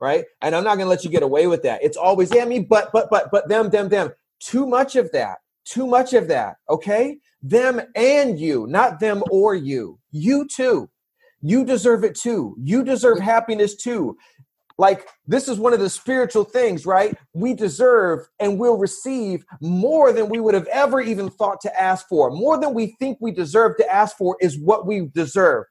right? 0.00 0.24
And 0.42 0.54
I'm 0.54 0.64
not 0.64 0.76
going 0.76 0.86
to 0.86 0.90
let 0.90 1.04
you 1.04 1.10
get 1.10 1.22
away 1.22 1.46
with 1.46 1.62
that. 1.62 1.82
It's 1.82 1.96
always, 1.96 2.32
yeah, 2.34 2.44
me, 2.44 2.60
but, 2.60 2.90
but, 2.92 3.10
but, 3.10 3.30
but, 3.30 3.48
them, 3.48 3.70
them, 3.70 3.88
them. 3.88 4.10
Too 4.40 4.66
much 4.66 4.96
of 4.96 5.10
that. 5.12 5.38
Too 5.64 5.86
much 5.86 6.12
of 6.12 6.28
that. 6.28 6.56
Okay? 6.68 7.18
Them 7.42 7.80
and 7.94 8.38
you, 8.38 8.66
not 8.66 9.00
them 9.00 9.22
or 9.30 9.54
you. 9.54 9.98
You 10.10 10.46
too. 10.46 10.88
You 11.40 11.64
deserve 11.64 12.04
it 12.04 12.14
too. 12.14 12.56
You 12.58 12.82
deserve 12.84 13.20
happiness 13.20 13.76
too. 13.76 14.16
Like, 14.78 15.08
this 15.26 15.48
is 15.48 15.58
one 15.58 15.72
of 15.72 15.80
the 15.80 15.90
spiritual 15.90 16.44
things, 16.44 16.86
right? 16.86 17.16
We 17.34 17.52
deserve 17.52 18.28
and 18.38 18.58
will 18.58 18.78
receive 18.78 19.44
more 19.60 20.12
than 20.12 20.28
we 20.28 20.38
would 20.38 20.54
have 20.54 20.68
ever 20.68 21.00
even 21.00 21.30
thought 21.30 21.60
to 21.62 21.80
ask 21.80 22.06
for. 22.08 22.30
More 22.30 22.58
than 22.60 22.74
we 22.74 22.94
think 23.00 23.18
we 23.20 23.32
deserve 23.32 23.76
to 23.78 23.92
ask 23.92 24.16
for 24.16 24.36
is 24.40 24.58
what 24.58 24.86
we 24.86 25.08
deserve 25.12 25.64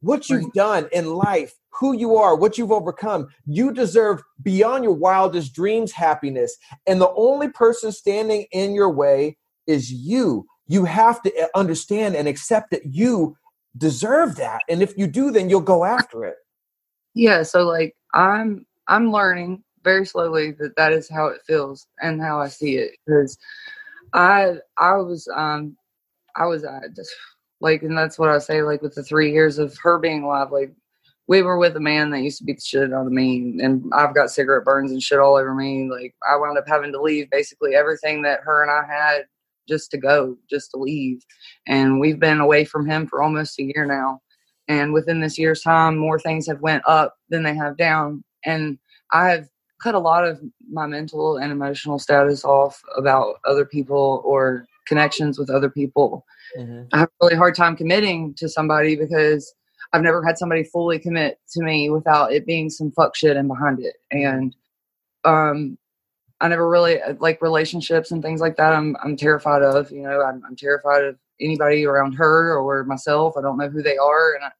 what 0.00 0.28
you've 0.28 0.52
done 0.52 0.88
in 0.92 1.14
life, 1.14 1.54
who 1.78 1.96
you 1.96 2.16
are, 2.16 2.34
what 2.36 2.58
you've 2.58 2.72
overcome. 2.72 3.28
You 3.46 3.72
deserve 3.72 4.22
beyond 4.42 4.84
your 4.84 4.94
wildest 4.94 5.54
dreams 5.54 5.92
happiness. 5.92 6.56
And 6.86 7.00
the 7.00 7.12
only 7.14 7.48
person 7.48 7.92
standing 7.92 8.46
in 8.52 8.74
your 8.74 8.90
way 8.90 9.36
is 9.66 9.92
you. 9.92 10.46
You 10.66 10.84
have 10.84 11.22
to 11.22 11.42
uh, 11.42 11.48
understand 11.54 12.16
and 12.16 12.26
accept 12.26 12.70
that 12.70 12.86
you 12.86 13.36
deserve 13.76 14.36
that. 14.36 14.62
And 14.68 14.82
if 14.82 14.96
you 14.96 15.06
do, 15.06 15.30
then 15.30 15.50
you'll 15.50 15.60
go 15.60 15.84
after 15.84 16.24
it. 16.24 16.36
Yeah. 17.14 17.42
So 17.42 17.64
like 17.66 17.94
I'm, 18.14 18.66
I'm 18.88 19.12
learning 19.12 19.62
very 19.82 20.04
slowly 20.04 20.52
that 20.58 20.76
that 20.76 20.92
is 20.92 21.08
how 21.08 21.26
it 21.26 21.40
feels 21.46 21.86
and 22.02 22.20
how 22.20 22.40
I 22.40 22.48
see 22.48 22.76
it. 22.76 22.92
Because 23.06 23.38
I, 24.12 24.56
I 24.78 24.96
was, 24.96 25.28
um, 25.34 25.76
I 26.36 26.46
was, 26.46 26.64
uh, 26.64 26.80
just 26.94 27.10
like, 27.60 27.82
and 27.82 27.96
that's 27.96 28.18
what 28.18 28.30
I 28.30 28.38
say, 28.38 28.62
like, 28.62 28.82
with 28.82 28.94
the 28.94 29.02
three 29.02 29.32
years 29.32 29.58
of 29.58 29.76
her 29.82 29.98
being 29.98 30.22
alive, 30.22 30.52
like, 30.52 30.72
we 31.28 31.42
were 31.42 31.58
with 31.58 31.76
a 31.76 31.80
man 31.80 32.10
that 32.10 32.22
used 32.22 32.38
to 32.38 32.44
beat 32.44 32.56
the 32.56 32.62
shit 32.62 32.92
out 32.92 33.06
of 33.06 33.12
me, 33.12 33.60
and 33.62 33.84
I've 33.94 34.16
got 34.16 34.32
cigarette 34.32 34.64
burns 34.64 34.90
and 34.90 35.00
shit 35.00 35.20
all 35.20 35.36
over 35.36 35.54
me. 35.54 35.88
Like, 35.88 36.12
I 36.28 36.36
wound 36.36 36.58
up 36.58 36.66
having 36.66 36.90
to 36.90 37.00
leave 37.00 37.30
basically 37.30 37.76
everything 37.76 38.22
that 38.22 38.40
her 38.42 38.62
and 38.62 38.70
I 38.70 38.82
had 38.92 39.26
just 39.68 39.92
to 39.92 39.98
go, 39.98 40.36
just 40.50 40.72
to 40.72 40.78
leave. 40.78 41.22
And 41.68 42.00
we've 42.00 42.18
been 42.18 42.40
away 42.40 42.64
from 42.64 42.84
him 42.84 43.06
for 43.06 43.22
almost 43.22 43.60
a 43.60 43.62
year 43.62 43.86
now. 43.86 44.20
And 44.70 44.92
within 44.92 45.20
this 45.20 45.38
year's 45.38 45.62
time, 45.62 45.98
more 45.98 46.18
things 46.18 46.46
have 46.46 46.60
went 46.60 46.82
up 46.86 47.16
than 47.28 47.42
they 47.42 47.54
have 47.54 47.76
down. 47.76 48.24
And 48.46 48.78
I've 49.12 49.48
cut 49.82 49.94
a 49.94 49.98
lot 49.98 50.26
of 50.26 50.40
my 50.70 50.86
mental 50.86 51.36
and 51.36 51.52
emotional 51.52 51.98
status 51.98 52.44
off 52.44 52.82
about 52.96 53.36
other 53.44 53.64
people 53.64 54.22
or 54.24 54.66
connections 54.86 55.38
with 55.38 55.50
other 55.50 55.70
people 55.70 56.24
Mm-hmm. 56.58 56.82
I 56.92 56.98
have 56.98 57.08
a 57.08 57.26
really 57.26 57.36
hard 57.36 57.54
time 57.54 57.76
committing 57.76 58.34
to 58.34 58.48
somebody 58.48 58.96
because 58.96 59.54
I've 59.92 60.02
never 60.02 60.24
had 60.24 60.38
somebody 60.38 60.64
fully 60.64 60.98
commit 60.98 61.38
to 61.52 61.62
me 61.62 61.90
without 61.90 62.32
it 62.32 62.46
being 62.46 62.70
some 62.70 62.92
fuck 62.92 63.16
shit 63.16 63.36
in 63.36 63.48
behind 63.48 63.80
it. 63.80 63.96
And 64.10 64.54
um, 65.24 65.78
I 66.40 66.48
never 66.48 66.68
really 66.68 67.00
uh, 67.00 67.14
like 67.18 67.42
relationships 67.42 68.10
and 68.10 68.22
things 68.22 68.40
like 68.40 68.56
that. 68.56 68.72
I'm 68.72 68.96
I'm 69.02 69.16
terrified 69.16 69.62
of. 69.62 69.90
You 69.90 70.02
know, 70.02 70.22
I'm, 70.22 70.42
I'm 70.46 70.56
terrified 70.56 71.04
of 71.04 71.18
anybody 71.40 71.84
around 71.84 72.12
her 72.14 72.56
or 72.56 72.84
myself. 72.84 73.34
I 73.36 73.42
don't 73.42 73.58
know 73.58 73.68
who 73.68 73.82
they 73.82 73.96
are, 73.96 74.34
and 74.34 74.44
I, 74.44 74.50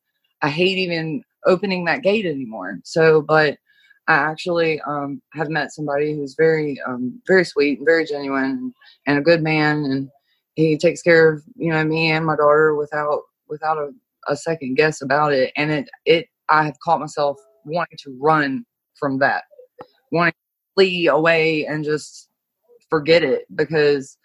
I 0.43 0.49
hate 0.49 0.78
even 0.78 1.22
opening 1.47 1.84
that 1.84 2.03
gate 2.03 2.26
anymore. 2.26 2.78
So, 2.84 3.22
but 3.22 3.59
I 4.09 4.14
actually 4.14 4.80
um, 4.82 5.22
have 5.34 5.51
met 5.51 5.72
somebody 5.72 6.14
who's 6.14 6.34
very 6.34 6.80
um, 6.86 7.20
very 7.26 7.45
sweet 7.45 7.78
and 7.78 7.86
very 7.86 8.05
genuine 8.05 8.74
and 9.07 9.18
a 9.18 9.22
good 9.22 9.43
man 9.43 9.84
and 9.84 10.11
he 10.55 10.76
takes 10.76 11.03
care 11.03 11.32
of 11.32 11.43
you 11.57 11.70
know 11.70 11.84
me 11.84 12.11
and 12.11 12.26
my 12.26 12.36
daughter 12.36 12.74
without 12.74 13.22
without 13.49 13.78
a, 13.78 13.91
a 14.28 14.36
second 14.36 14.74
guess 14.74 15.01
about 15.01 15.32
it 15.32 15.53
and 15.57 15.70
it 15.70 15.88
it 16.05 16.26
i 16.49 16.64
have 16.64 16.78
caught 16.80 17.01
myself 17.01 17.38
wanting 17.64 17.99
to 17.99 18.16
run 18.20 18.64
from 18.95 19.18
that 19.18 19.45
wanting 20.12 20.32
to 20.32 20.74
flee 20.74 21.07
away 21.07 21.66
and 21.66 21.84
just 21.84 22.28
forget 22.88 23.22
it 23.22 23.47
because 23.55 24.18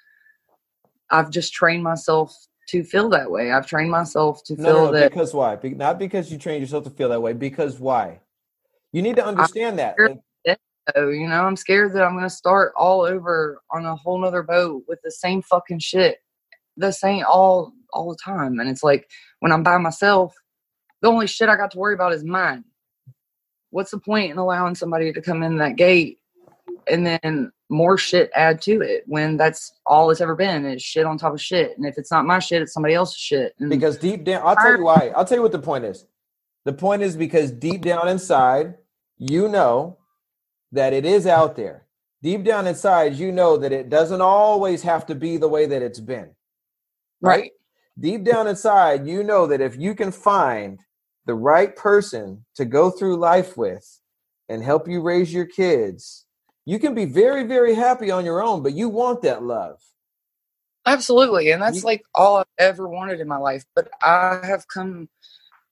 i've 1.12 1.30
just 1.30 1.54
trained 1.54 1.84
myself 1.84 2.36
to 2.68 2.84
feel 2.84 3.10
that 3.10 3.30
way 3.30 3.52
i've 3.52 3.68
trained 3.68 3.92
myself 3.92 4.44
to 4.44 4.56
feel 4.56 4.66
no, 4.66 4.86
no, 4.86 4.92
that 4.92 5.10
because 5.10 5.34
why 5.34 5.58
not 5.64 6.00
because 6.00 6.32
you 6.32 6.38
trained 6.38 6.62
yourself 6.62 6.84
to 6.84 6.90
feel 6.90 7.10
that 7.10 7.22
way 7.22 7.34
because 7.34 7.80
why 7.80 8.20
you 8.92 9.02
need 9.02 9.16
to 9.16 9.26
understand 9.26 9.80
that 9.80 9.98
so, 10.94 11.10
you 11.10 11.28
know, 11.28 11.44
I'm 11.44 11.56
scared 11.56 11.94
that 11.94 12.04
I'm 12.04 12.14
going 12.14 12.24
to 12.24 12.30
start 12.30 12.74
all 12.78 13.02
over 13.02 13.62
on 13.72 13.86
a 13.86 13.96
whole 13.96 14.20
nother 14.20 14.44
boat 14.44 14.84
with 14.88 15.00
the 15.04 15.12
same 15.12 15.42
fucking 15.42 15.80
shit, 15.80 16.20
the 16.78 16.92
same 16.92 17.24
all 17.28 17.74
all 17.92 18.10
the 18.10 18.18
time. 18.24 18.60
And 18.60 18.70
it's 18.70 18.84
like 18.84 19.10
when 19.40 19.52
I'm 19.52 19.64
by 19.64 19.78
myself, 19.78 20.36
the 21.02 21.08
only 21.08 21.28
shit 21.28 21.50
I 21.50 21.56
got 21.56 21.72
to 21.72 21.80
worry 21.80 21.96
about 21.96 22.14
is 22.14 22.24
mine. 22.24 22.66
What's 23.72 23.92
the 23.92 24.00
point 24.00 24.32
in 24.32 24.38
allowing 24.38 24.76
somebody 24.76 25.12
to 25.12 25.22
come 25.22 25.42
in 25.42 25.58
that 25.58 25.76
gate 25.76 26.20
and 26.90 27.06
then 27.06 27.52
more 27.70 27.98
shit 27.98 28.30
add 28.36 28.62
to 28.62 28.82
it 28.82 29.04
when 29.08 29.38
that's 29.38 29.74
all 29.86 30.12
it's 30.12 30.22
ever 30.22 30.36
been 30.36 30.66
is 30.66 30.82
shit 30.82 31.06
on 31.06 31.18
top 31.18 31.34
of 31.34 31.42
shit. 31.42 31.76
And 31.78 31.86
if 31.86 31.98
it's 31.98 32.12
not 32.12 32.26
my 32.26 32.40
shit, 32.40 32.62
it's 32.62 32.74
somebody 32.74 32.94
else's 32.94 33.18
shit. 33.18 33.56
And 33.60 33.70
because 33.70 33.98
deep 33.98 34.24
down, 34.24 34.42
I'll 34.46 34.56
tell 34.56 34.78
you 34.78 34.84
why. 34.84 35.12
I'll 35.16 35.26
tell 35.26 35.38
you 35.38 35.42
what 35.42 35.52
the 35.52 35.60
point 35.60 35.86
is. 35.86 36.06
The 36.66 36.74
point 36.74 37.02
is 37.02 37.16
because 37.16 37.52
deep 37.52 37.82
down 37.82 38.08
inside, 38.08 38.76
you 39.18 39.48
know 39.48 39.98
that 40.72 40.94
it 40.94 41.06
is 41.06 41.26
out 41.28 41.56
there. 41.56 41.86
deep 42.22 42.44
down 42.44 42.66
inside, 42.66 43.16
you 43.16 43.32
know 43.32 43.56
that 43.58 43.72
it 43.72 43.90
doesn't 43.90 44.22
always 44.22 44.82
have 44.82 45.06
to 45.06 45.16
be 45.16 45.38
the 45.38 45.48
way 45.48 45.68
that 45.68 45.84
it's 45.84 46.00
been. 46.00 46.30
Right. 47.22 47.40
right. 47.40 47.52
Deep 48.00 48.24
down 48.24 48.48
inside, 48.48 49.08
you 49.08 49.24
know 49.24 49.48
that 49.48 49.62
if 49.62 49.78
you 49.78 49.94
can 49.94 50.12
find 50.12 50.80
the 51.26 51.36
right 51.36 51.76
person 51.76 52.44
to 52.56 52.66
go 52.66 52.90
through 52.90 53.18
life 53.18 53.56
with 53.58 54.02
and 54.50 54.64
help 54.64 54.88
you 54.88 55.02
raise 55.02 55.34
your 55.34 55.46
kids, 55.46 56.25
you 56.66 56.80
can 56.80 56.96
be 56.96 57.06
very, 57.06 57.44
very 57.44 57.76
happy 57.76 58.12
on 58.12 58.26
your 58.26 58.42
own, 58.42 58.64
but 58.64 58.74
you 58.74 58.90
want 58.90 59.22
that 59.22 59.44
love. 59.44 59.80
Absolutely. 60.86 61.52
And 61.52 61.62
that's 61.62 61.78
you, 61.78 61.84
like 61.84 62.04
all 62.14 62.38
I've 62.38 62.46
ever 62.58 62.88
wanted 62.88 63.20
in 63.20 63.28
my 63.28 63.38
life. 63.38 63.66
But 63.76 63.90
I 64.02 64.40
have 64.44 64.68
come 64.68 65.10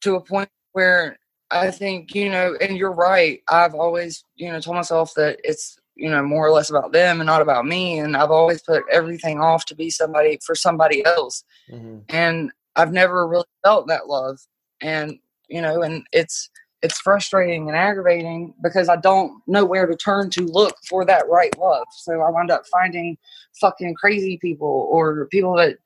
to 0.01 0.15
a 0.15 0.21
point 0.21 0.49
where 0.71 1.19
I 1.51 1.69
think, 1.71 2.15
you 2.15 2.29
know, 2.29 2.55
and 2.59 2.77
you're 2.77 2.91
right. 2.91 3.41
I've 3.47 3.75
always, 3.75 4.23
you 4.35 4.51
know, 4.51 4.59
told 4.59 4.75
myself 4.75 5.13
that 5.15 5.39
it's, 5.43 5.77
you 5.95 6.09
know, 6.09 6.23
more 6.23 6.47
or 6.47 6.51
less 6.51 6.71
about 6.71 6.93
them 6.93 7.19
and 7.19 7.27
not 7.27 7.43
about 7.43 7.65
me. 7.65 7.99
And 7.99 8.17
I've 8.17 8.31
always 8.31 8.61
put 8.63 8.83
everything 8.91 9.39
off 9.39 9.65
to 9.65 9.75
be 9.75 9.91
somebody 9.91 10.39
for 10.43 10.55
somebody 10.55 11.05
else. 11.05 11.43
Mm-hmm. 11.71 11.99
And 12.09 12.51
I've 12.75 12.91
never 12.91 13.27
really 13.27 13.45
felt 13.63 13.87
that 13.87 14.07
love. 14.07 14.39
And, 14.81 15.19
you 15.47 15.61
know, 15.61 15.83
and 15.83 16.07
it's, 16.11 16.49
it's 16.83 16.99
frustrating 16.99 17.69
and 17.69 17.77
aggravating 17.77 18.53
because 18.61 18.89
I 18.89 18.97
don't 18.97 19.41
know 19.47 19.63
where 19.63 19.87
to 19.87 19.95
turn 19.95 20.29
to 20.31 20.41
look 20.41 20.75
for 20.87 21.05
that 21.05 21.27
right 21.29 21.57
love. 21.57 21.85
So 21.91 22.21
I 22.21 22.29
wind 22.29 22.51
up 22.51 22.67
finding 22.67 23.17
fucking 23.59 23.95
crazy 23.95 24.37
people 24.37 24.89
or 24.91 25.27
people 25.27 25.55
that 25.55 25.77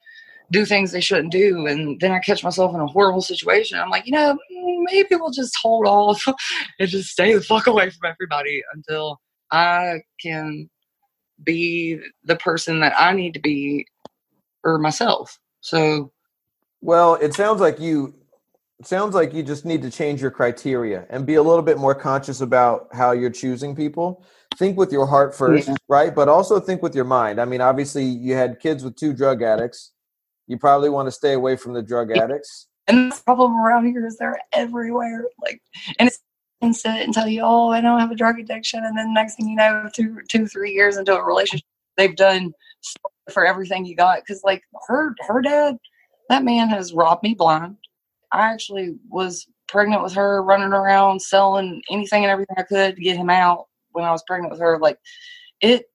do 0.49 0.65
things 0.65 0.91
they 0.91 1.01
shouldn't 1.01 1.31
do. 1.31 1.67
And 1.67 1.99
then 1.99 2.11
I 2.11 2.19
catch 2.19 2.43
myself 2.43 2.73
in 2.73 2.81
a 2.81 2.87
horrible 2.87 3.21
situation. 3.21 3.77
I'm 3.77 3.91
like, 3.91 4.07
you 4.07 4.13
know, 4.13 4.33
mm, 4.33 4.83
maybe 4.91 5.09
we'll 5.11 5.29
just 5.29 5.55
hold 5.61 5.85
off 5.85 6.23
and 6.79 6.89
just 6.89 7.11
stay 7.11 7.33
the 7.33 7.41
fuck 7.41 7.67
away 7.67 7.91
from 7.91 8.09
everybody 8.09 8.63
until 8.73 9.21
I 9.51 9.99
can 10.19 10.67
be 11.43 11.99
the 12.23 12.37
person 12.37 12.79
that 12.79 12.93
I 12.97 13.13
need 13.13 13.35
to 13.35 13.39
be 13.39 13.85
for 14.63 14.79
myself. 14.79 15.37
So, 15.61 16.11
well, 16.81 17.15
it 17.15 17.35
sounds 17.35 17.61
like 17.61 17.79
you 17.79 18.15
it 18.79 18.85
sounds 18.85 19.15
like 19.15 19.33
you 19.33 19.41
just 19.41 19.65
need 19.65 19.81
to 19.81 19.89
change 19.89 20.21
your 20.21 20.29
criteria 20.29 21.05
and 21.09 21.25
be 21.25 21.35
a 21.35 21.41
little 21.41 21.63
bit 21.63 21.77
more 21.79 21.95
conscious 21.95 22.41
about 22.41 22.87
how 22.93 23.11
you're 23.11 23.31
choosing 23.31 23.75
people. 23.75 24.23
Think 24.55 24.77
with 24.77 24.91
your 24.91 25.07
heart 25.07 25.35
first, 25.35 25.67
yeah. 25.67 25.75
right? 25.87 26.13
But 26.13 26.29
also 26.29 26.59
think 26.59 26.83
with 26.83 26.95
your 26.95 27.05
mind. 27.05 27.41
I 27.41 27.45
mean, 27.45 27.61
obviously, 27.61 28.03
you 28.05 28.35
had 28.35 28.59
kids 28.59 28.83
with 28.83 28.95
two 28.95 29.13
drug 29.13 29.41
addicts. 29.41 29.93
You 30.47 30.57
probably 30.57 30.89
want 30.89 31.07
to 31.07 31.11
stay 31.11 31.33
away 31.33 31.55
from 31.55 31.73
the 31.73 31.81
drug 31.81 32.15
addicts. 32.15 32.67
And 32.87 33.11
the 33.11 33.21
problem 33.25 33.59
around 33.59 33.85
here 33.87 34.05
is 34.05 34.17
they're 34.17 34.39
everywhere. 34.53 35.25
Like, 35.41 35.61
and 35.99 36.07
it's 36.07 36.19
and 36.61 36.75
sit 36.75 37.03
and 37.03 37.13
tell 37.13 37.27
you, 37.27 37.41
oh, 37.43 37.69
I 37.69 37.81
don't 37.81 37.99
have 37.99 38.11
a 38.11 38.15
drug 38.15 38.39
addiction, 38.39 38.83
and 38.83 38.97
then 38.97 39.13
next 39.13 39.35
thing 39.35 39.47
you 39.47 39.55
know, 39.55 39.89
two, 39.93 40.21
two, 40.27 40.47
three 40.47 40.71
years 40.71 40.97
into 40.97 41.15
a 41.15 41.23
relationship, 41.23 41.65
they've 41.97 42.15
done 42.15 42.51
for 43.31 43.45
everything 43.45 43.85
you 43.85 43.95
got. 43.95 44.21
Because 44.21 44.41
like 44.43 44.63
her, 44.87 45.13
her 45.27 45.41
dad, 45.41 45.77
that 46.29 46.43
man 46.43 46.69
has 46.69 46.93
robbed 46.93 47.23
me 47.23 47.35
blind. 47.35 47.77
I 48.31 48.51
actually 48.51 48.95
was 49.09 49.47
pregnant 49.67 50.03
with 50.03 50.13
her, 50.13 50.43
running 50.43 50.73
around 50.73 51.21
selling 51.21 51.81
anything 51.89 52.23
and 52.23 52.31
everything 52.31 52.55
I 52.57 52.63
could 52.63 52.95
to 52.95 53.01
get 53.01 53.17
him 53.17 53.29
out 53.29 53.67
when 53.91 54.05
I 54.05 54.11
was 54.11 54.23
pregnant 54.27 54.51
with 54.51 54.61
her. 54.61 54.79
Like 54.79 54.97
it, 55.61 55.85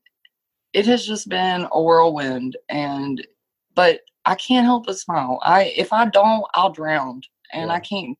it 0.72 0.86
has 0.86 1.06
just 1.06 1.28
been 1.28 1.66
a 1.72 1.82
whirlwind, 1.82 2.56
and 2.68 3.26
but 3.74 4.00
I 4.24 4.34
can't 4.34 4.66
help 4.66 4.86
but 4.86 4.98
smile. 4.98 5.38
I 5.42 5.72
if 5.76 5.92
I 5.92 6.06
don't, 6.06 6.44
I'll 6.54 6.72
drown, 6.72 7.22
and 7.52 7.68
yeah. 7.68 7.74
I 7.74 7.80
can't. 7.80 8.16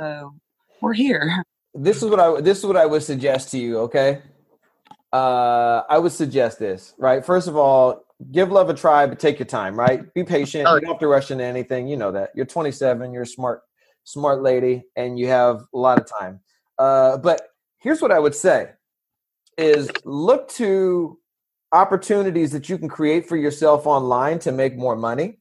So 0.00 0.34
we're 0.80 0.94
here. 0.94 1.44
This 1.78 2.02
is 2.02 2.08
what 2.08 2.18
I 2.18 2.40
this 2.40 2.60
is 2.60 2.64
what 2.64 2.78
I 2.78 2.86
would 2.86 3.02
suggest 3.02 3.50
to 3.50 3.58
you. 3.58 3.80
Okay, 3.80 4.22
uh, 5.12 5.82
I 5.90 5.98
would 5.98 6.12
suggest 6.12 6.58
this. 6.58 6.94
Right, 6.96 7.22
first 7.22 7.48
of 7.48 7.56
all, 7.56 8.05
give 8.32 8.50
love 8.50 8.68
a 8.70 8.74
try, 8.74 9.06
but 9.06 9.18
take 9.18 9.38
your 9.38 9.46
time. 9.46 9.78
Right, 9.78 10.12
be 10.14 10.24
patient. 10.24 10.66
Oh. 10.66 10.74
You 10.74 10.80
don't 10.82 10.90
have 10.90 11.00
to 11.00 11.08
rush 11.08 11.30
into 11.30 11.44
anything. 11.44 11.88
You 11.88 11.96
know 11.96 12.12
that 12.12 12.30
you're 12.34 12.46
27. 12.46 13.12
You're 13.12 13.22
a 13.22 13.26
smart 13.26 13.62
smart 14.04 14.42
lady, 14.42 14.84
and 14.96 15.18
you 15.18 15.28
have 15.28 15.62
a 15.74 15.78
lot 15.78 15.98
of 15.98 16.06
time. 16.06 16.40
Uh, 16.78 17.18
but 17.18 17.48
here's 17.78 18.00
what 18.00 18.12
I 18.12 18.18
would 18.18 18.34
say: 18.34 18.70
is 19.58 19.90
look 20.04 20.48
to 20.50 21.18
opportunities 21.72 22.52
that 22.52 22.68
you 22.68 22.78
can 22.78 22.88
create 22.88 23.28
for 23.28 23.36
yourself 23.36 23.86
online 23.86 24.38
to 24.40 24.52
make 24.52 24.76
more 24.76 24.96
money. 24.96 25.38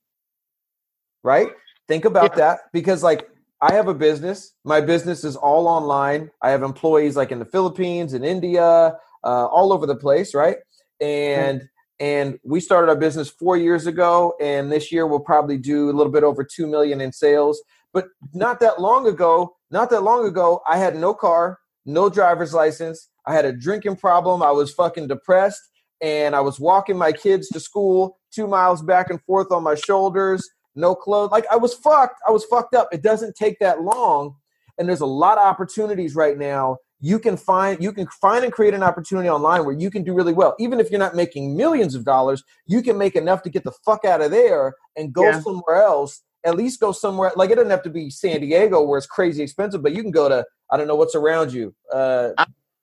Right? 1.24 1.50
Think 1.88 2.06
about 2.06 2.32
yeah. 2.32 2.38
that 2.38 2.60
because, 2.74 3.04
like, 3.04 3.30
I 3.62 3.74
have 3.74 3.88
a 3.88 3.94
business. 3.94 4.54
My 4.64 4.82
business 4.82 5.24
is 5.24 5.36
all 5.36 5.68
online. 5.68 6.30
I 6.42 6.50
have 6.52 6.64
employees 6.64 7.16
like 7.16 7.32
in 7.32 7.40
the 7.40 7.46
Philippines 7.46 8.14
and 8.14 8.26
India, 8.26 8.98
uh, 9.24 9.46
all 9.48 9.72
over 9.72 9.86
the 9.86 9.96
place, 9.96 10.34
right? 10.34 10.58
And 11.00 11.60
mm-hmm. 11.60 11.66
And 12.00 12.39
we 12.43 12.60
started 12.60 12.89
our 12.89 12.96
business 12.96 13.30
four 13.30 13.58
years 13.58 13.88
ago, 13.88 14.34
and 14.41 14.72
this 14.72 14.91
year 14.91 15.08
we'll 15.08 15.20
probably 15.20 15.58
do 15.58 15.89
a 15.89 15.93
little 15.93 16.12
bit 16.12 16.24
over 16.24 16.43
two 16.43 16.68
million 16.68 17.02
in 17.02 17.12
sales. 17.12 17.62
But 17.93 18.08
not 18.34 18.60
that 18.60 18.82
long 18.82 19.08
ago, 19.08 19.56
not 19.72 19.89
that 19.91 20.02
long 20.02 20.28
ago, 20.28 20.62
I 20.68 20.78
had 20.78 20.96
no 20.96 21.14
car, 21.14 21.60
no 21.86 22.10
driver's 22.10 22.54
license. 22.54 23.10
I 23.26 23.34
had 23.34 23.46
a 23.46 23.54
drinking 23.54 23.96
problem. 23.96 24.43
I 24.43 24.52
was 24.52 24.74
fucking 24.74 25.08
depressed 25.08 25.62
and 26.02 26.36
I 26.36 26.41
was 26.41 26.60
walking 26.60 26.98
my 26.98 27.12
kids 27.12 27.48
to 27.50 27.60
school 27.60 28.20
two 28.34 28.48
miles 28.48 28.82
back 28.82 29.10
and 29.10 29.22
forth 29.24 29.52
on 29.52 29.64
my 29.64 29.76
shoulders, 29.76 30.48
no 30.76 30.93
clothes. 30.93 31.32
Like 31.32 31.46
I 31.50 31.56
was 31.56 31.74
fucked. 31.74 32.20
I 32.28 32.32
was 32.32 32.43
fucked 32.46 32.76
up. 32.76 32.89
It 32.91 33.02
doesn't 33.02 33.36
take 33.36 33.60
that 33.60 33.82
long. 33.82 34.36
And 34.78 34.89
there's 34.89 35.02
a 35.02 35.06
lot 35.06 35.38
of 35.38 35.46
opportunities 35.46 36.16
right 36.16 36.38
now. 36.38 36.78
You 37.02 37.20
can 37.20 37.38
find 37.38 37.82
you 37.84 37.91
can 37.91 38.08
find 38.08 38.43
and 38.43 38.54
create 38.54 38.74
an 38.74 38.84
opportunity 38.84 39.30
online 39.30 39.66
where 39.66 39.76
you 39.76 39.91
can 39.91 40.04
do 40.04 40.14
really 40.14 40.34
well. 40.34 40.56
Even 40.60 40.80
if 40.80 40.89
you're 40.89 41.00
not 41.00 41.16
making 41.16 41.56
millions 41.56 41.93
of 41.93 42.06
dollars, 42.06 42.43
you 42.66 42.82
can 42.82 42.98
make 42.98 43.16
enough 43.16 43.43
to 43.43 43.50
get 43.50 43.64
the 43.64 43.72
fuck 43.72 44.06
out 44.06 44.22
of 44.22 44.32
there 44.32 44.74
and 44.96 45.14
go 45.14 45.24
yeah. 45.24 45.39
somewhere 45.41 45.76
else. 45.76 46.22
At 46.46 46.56
least 46.56 46.80
go 46.80 46.91
somewhere 46.91 47.32
like 47.36 47.50
it 47.50 47.56
doesn't 47.56 47.72
have 47.72 47.84
to 47.84 47.89
be 47.89 48.10
San 48.10 48.39
Diego 48.39 48.82
where 48.84 48.98
it's 48.98 49.08
crazy 49.08 49.43
expensive, 49.43 49.82
but 49.84 49.93
you 49.93 50.02
can 50.02 50.12
go 50.12 50.30
to 50.30 50.46
I 50.72 50.78
don't 50.78 50.88
know 50.88 50.96
what's 50.96 51.16
around 51.16 51.54
you. 51.54 51.76
Uh, 51.91 52.32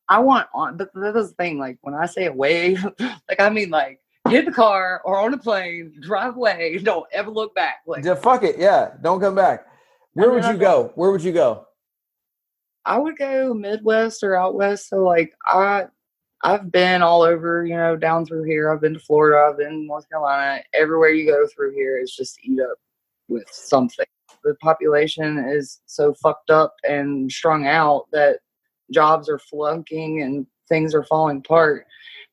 I 0.09 0.19
want 0.19 0.47
on, 0.55 0.77
but 0.77 0.91
this 0.95 1.17
is 1.17 1.31
the 1.31 1.35
thing. 1.37 1.59
Like 1.59 1.79
when 1.81 1.95
I 1.95 2.07
say 2.07 2.27
away, 2.27 2.77
like 2.99 3.41
I 3.41 3.49
mean 3.49 3.71
like 3.71 4.01
get 4.29 4.41
in 4.41 4.45
the 4.47 4.53
car 4.53 5.01
or 5.05 5.19
on 5.19 5.33
a 5.33 5.39
plane, 5.39 5.95
drive 6.01 6.37
away, 6.37 6.79
don't 6.83 7.07
ever 7.13 7.31
look 7.31 7.55
back. 7.55 7.77
Like 7.87 8.05
yeah, 8.05 8.15
fuck 8.15 8.43
it, 8.43 8.59
yeah, 8.59 8.91
don't 9.01 9.21
come 9.21 9.35
back. 9.35 9.67
Where 10.15 10.31
would 10.31 10.45
you 10.45 10.59
go? 10.59 10.93
Where 10.95 11.11
would 11.11 11.23
you 11.23 11.33
go? 11.33 11.67
I 12.85 12.99
would 12.99 13.17
go 13.17 13.55
Midwest 13.55 14.23
or 14.23 14.37
out 14.37 14.55
west. 14.55 14.89
So 14.89 14.99
like 14.99 15.33
I, 15.47 15.87
I've 16.45 16.73
been 16.73 17.03
all 17.03 17.23
over. 17.23 17.65
You 17.65 17.77
know, 17.77 17.97
down 17.97 18.27
through 18.27 18.45
here. 18.45 18.71
I've 18.71 18.81
been 18.81 18.95
to 18.95 19.01
Florida. 19.01 19.49
I've 19.49 19.59
been 19.59 19.87
North 19.87 20.09
Carolina. 20.09 20.63
Everywhere 20.75 21.11
you 21.11 21.27
go 21.27 21.47
through 21.55 21.75
here 21.75 21.99
is 21.99 22.15
just 22.15 22.39
eat 22.43 22.61
up 22.61 22.79
with 23.29 23.49
something. 23.51 24.07
The 24.45 24.55
population 24.57 25.39
is 25.39 25.81
so 25.87 26.15
fucked 26.15 26.51
up 26.51 26.75
and 26.89 27.31
strung 27.31 27.67
out 27.67 28.07
that 28.13 28.41
jobs 28.91 29.29
are 29.29 29.39
flunking 29.39 30.23
and 30.23 30.47
things 30.69 30.95
are 30.95 31.05
falling 31.05 31.39
apart 31.39 31.87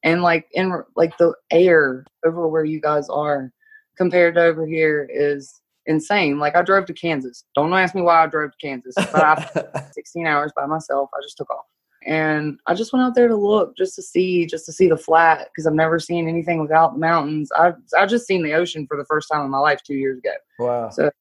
and 0.04 0.22
like 0.22 0.48
in 0.54 0.82
like 0.96 1.18
the 1.18 1.34
air 1.52 2.06
over 2.26 2.48
where 2.48 2.64
you 2.64 2.80
guys 2.80 3.10
are 3.10 3.52
compared 3.98 4.36
to 4.36 4.42
over 4.42 4.66
here 4.66 5.08
is 5.12 5.62
insane. 5.90 6.40
Like 6.40 6.56
i 6.56 6.62
drove 6.62 6.86
to 6.86 6.94
kansas. 6.94 7.44
Don't 7.56 7.74
ask 7.74 7.94
me 7.94 8.02
why 8.02 8.24
i 8.24 8.28
drove 8.28 8.52
to 8.52 8.58
kansas 8.66 8.96
but 8.96 9.16
i 9.16 9.90
16 9.92 10.26
hours 10.26 10.54
by 10.56 10.66
myself. 10.66 11.10
I 11.14 11.20
just 11.22 11.36
took 11.36 11.50
off. 11.50 11.66
And 12.06 12.58
i 12.68 12.74
just 12.74 12.94
went 12.94 13.04
out 13.04 13.16
there 13.16 13.28
to 13.28 13.36
look 13.36 13.76
just 13.76 13.96
to 13.96 14.02
see 14.02 14.46
just 14.46 14.66
to 14.68 14.72
see 14.72 14.88
the 14.88 14.96
flat 14.96 15.50
because 15.50 15.68
i've 15.68 15.74
never 15.74 16.00
seen 16.00 16.30
anything 16.30 16.62
without 16.62 16.94
the 16.94 17.00
mountains. 17.00 17.52
I've 17.52 17.76
i 17.98 18.06
just 18.06 18.28
seen 18.28 18.44
the 18.44 18.54
ocean 18.54 18.86
for 18.88 18.96
the 18.96 19.06
first 19.06 19.28
time 19.32 19.44
in 19.44 19.52
my 19.52 19.60
life 19.60 19.82
two 19.84 19.96
years 19.96 20.20
ago. 20.20 20.34
Wow. 20.60 20.90
So 20.92 21.12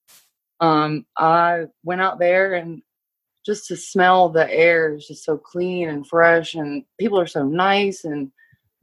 um 0.60 1.06
i 1.16 1.64
went 1.84 2.00
out 2.00 2.18
there 2.18 2.54
and 2.54 2.82
just 3.46 3.66
to 3.68 3.76
smell 3.76 4.28
the 4.28 4.50
air 4.52 4.94
is 4.94 5.06
just 5.06 5.24
so 5.24 5.38
clean 5.38 5.88
and 5.88 6.06
fresh 6.06 6.54
and 6.54 6.84
people 6.98 7.18
are 7.18 7.26
so 7.26 7.44
nice 7.44 8.04
and 8.04 8.30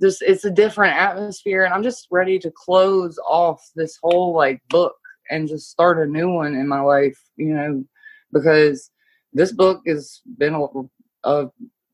just 0.02 0.22
it's 0.22 0.46
a 0.46 0.52
different 0.52 0.96
atmosphere 0.96 1.64
and 1.64 1.74
i'm 1.74 1.84
just 1.84 2.08
ready 2.12 2.40
to 2.40 2.52
close 2.52 3.20
off 3.28 3.62
this 3.76 4.00
whole 4.02 4.34
like 4.34 4.62
book 4.70 4.96
and 5.30 5.48
just 5.48 5.70
start 5.70 6.00
a 6.00 6.10
new 6.10 6.30
one 6.30 6.56
in 6.56 6.68
my 6.68 6.82
life 6.82 7.20
you 7.36 7.54
know 7.54 7.84
because 8.34 8.92
this 9.34 9.52
book 9.52 9.82
has 9.86 10.22
been 10.38 10.54
a, 10.54 10.68
a 11.30 11.50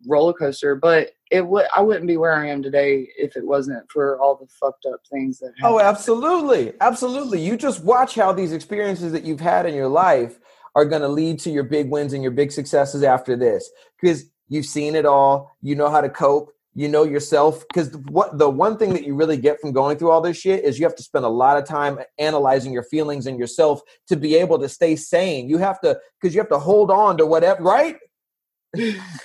roller 0.07 0.33
coaster 0.33 0.75
but 0.75 1.11
it 1.31 1.45
would 1.45 1.65
i 1.75 1.81
wouldn't 1.81 2.07
be 2.07 2.17
where 2.17 2.33
i 2.33 2.47
am 2.47 2.61
today 2.61 3.07
if 3.17 3.35
it 3.35 3.45
wasn't 3.45 3.89
for 3.91 4.19
all 4.19 4.35
the 4.35 4.47
fucked 4.59 4.85
up 4.85 4.99
things 5.11 5.39
that 5.39 5.51
oh, 5.63 5.77
happened. 5.77 5.79
oh 5.79 5.79
absolutely. 5.79 6.73
Absolutely. 6.81 7.39
You 7.39 7.57
just 7.57 7.83
watch 7.83 8.15
how 8.15 8.31
these 8.33 8.53
experiences 8.53 9.11
that 9.13 9.23
you've 9.23 9.39
had 9.39 9.65
in 9.65 9.73
your 9.73 9.87
life 9.87 10.39
are 10.75 10.85
going 10.85 11.01
to 11.01 11.07
lead 11.07 11.39
to 11.39 11.49
your 11.49 11.63
big 11.63 11.89
wins 11.89 12.13
and 12.13 12.23
your 12.23 12.31
big 12.31 12.51
successes 12.51 13.03
after 13.03 13.35
this 13.35 13.69
because 13.99 14.25
you've 14.47 14.65
seen 14.65 14.95
it 14.95 15.05
all. 15.05 15.55
You 15.61 15.75
know 15.75 15.89
how 15.89 16.01
to 16.01 16.09
cope 16.09 16.53
you 16.73 16.87
know 16.87 17.03
yourself 17.03 17.65
because 17.67 17.95
what 18.09 18.37
the 18.37 18.49
one 18.49 18.77
thing 18.77 18.93
that 18.93 19.03
you 19.03 19.13
really 19.13 19.37
get 19.37 19.59
from 19.59 19.71
going 19.71 19.97
through 19.97 20.09
all 20.09 20.21
this 20.21 20.37
shit 20.37 20.63
is 20.63 20.79
you 20.79 20.85
have 20.85 20.95
to 20.95 21.03
spend 21.03 21.25
a 21.25 21.29
lot 21.29 21.57
of 21.57 21.65
time 21.65 21.99
analyzing 22.17 22.71
your 22.71 22.83
feelings 22.83 23.27
and 23.27 23.37
yourself 23.37 23.81
to 24.07 24.15
be 24.15 24.35
able 24.35 24.57
to 24.57 24.69
stay 24.69 24.95
sane 24.95 25.49
you 25.49 25.57
have 25.57 25.81
to 25.81 25.99
because 26.19 26.33
you 26.33 26.39
have 26.39 26.49
to 26.49 26.59
hold 26.59 26.89
on 26.89 27.17
to 27.17 27.25
whatever 27.25 27.61
right 27.61 27.97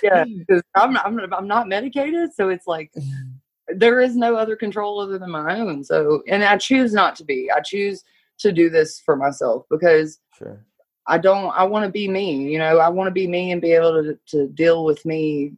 yeah 0.03 0.25
because 0.25 0.61
I'm, 0.75 0.97
I'm, 0.97 1.33
I'm 1.33 1.47
not 1.47 1.69
medicated 1.69 2.33
so 2.33 2.49
it's 2.49 2.67
like 2.67 2.91
mm. 2.97 3.31
there 3.67 4.01
is 4.01 4.15
no 4.15 4.35
other 4.35 4.55
control 4.55 4.99
other 4.99 5.17
than 5.17 5.31
my 5.31 5.59
own. 5.59 5.83
So, 5.83 6.23
and 6.27 6.43
I 6.43 6.57
choose 6.57 6.93
not 6.93 7.15
to 7.17 7.25
be. 7.25 7.49
I 7.55 7.59
choose 7.61 8.03
to 8.39 8.51
do 8.51 8.69
this 8.69 8.99
for 8.99 9.15
myself 9.15 9.65
because 9.69 10.19
Sure. 10.37 10.63
I 11.07 11.17
don't. 11.17 11.49
I 11.57 11.63
want 11.63 11.85
to 11.85 11.91
be 11.91 12.07
me. 12.07 12.51
You 12.51 12.59
know, 12.59 12.77
I 12.79 12.89
want 12.89 13.07
to 13.07 13.11
be 13.11 13.27
me 13.27 13.51
and 13.51 13.61
be 13.61 13.71
able 13.71 14.03
to 14.03 14.19
to 14.27 14.47
deal 14.49 14.83
with 14.83 15.05
me 15.05 15.53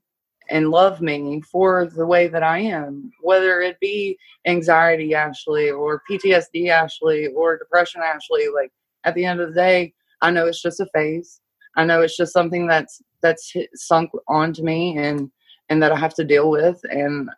and 0.49 0.69
love 0.69 1.01
me 1.01 1.41
for 1.41 1.85
the 1.85 2.05
way 2.05 2.27
that 2.27 2.43
I 2.43 2.59
am, 2.59 3.11
whether 3.21 3.61
it 3.61 3.79
be 3.79 4.17
anxiety, 4.47 5.13
Ashley, 5.13 5.69
or 5.69 6.01
PTSD, 6.09 6.69
Ashley, 6.69 7.27
or 7.27 7.57
depression, 7.57 8.01
Ashley. 8.01 8.47
Like 8.53 8.71
at 9.03 9.15
the 9.15 9.25
end 9.25 9.39
of 9.39 9.49
the 9.49 9.55
day, 9.55 9.93
I 10.21 10.31
know 10.31 10.47
it's 10.47 10.61
just 10.61 10.79
a 10.79 10.87
phase. 10.93 11.39
I 11.75 11.85
know 11.85 12.01
it's 12.01 12.17
just 12.17 12.33
something 12.33 12.67
that's 12.67 13.01
that's 13.21 13.51
hit, 13.51 13.69
sunk 13.75 14.11
onto 14.27 14.63
me 14.63 14.97
and 14.97 15.29
and 15.69 15.81
that 15.83 15.91
I 15.91 15.95
have 15.97 16.15
to 16.15 16.23
deal 16.23 16.49
with. 16.49 16.79
And 16.89 17.29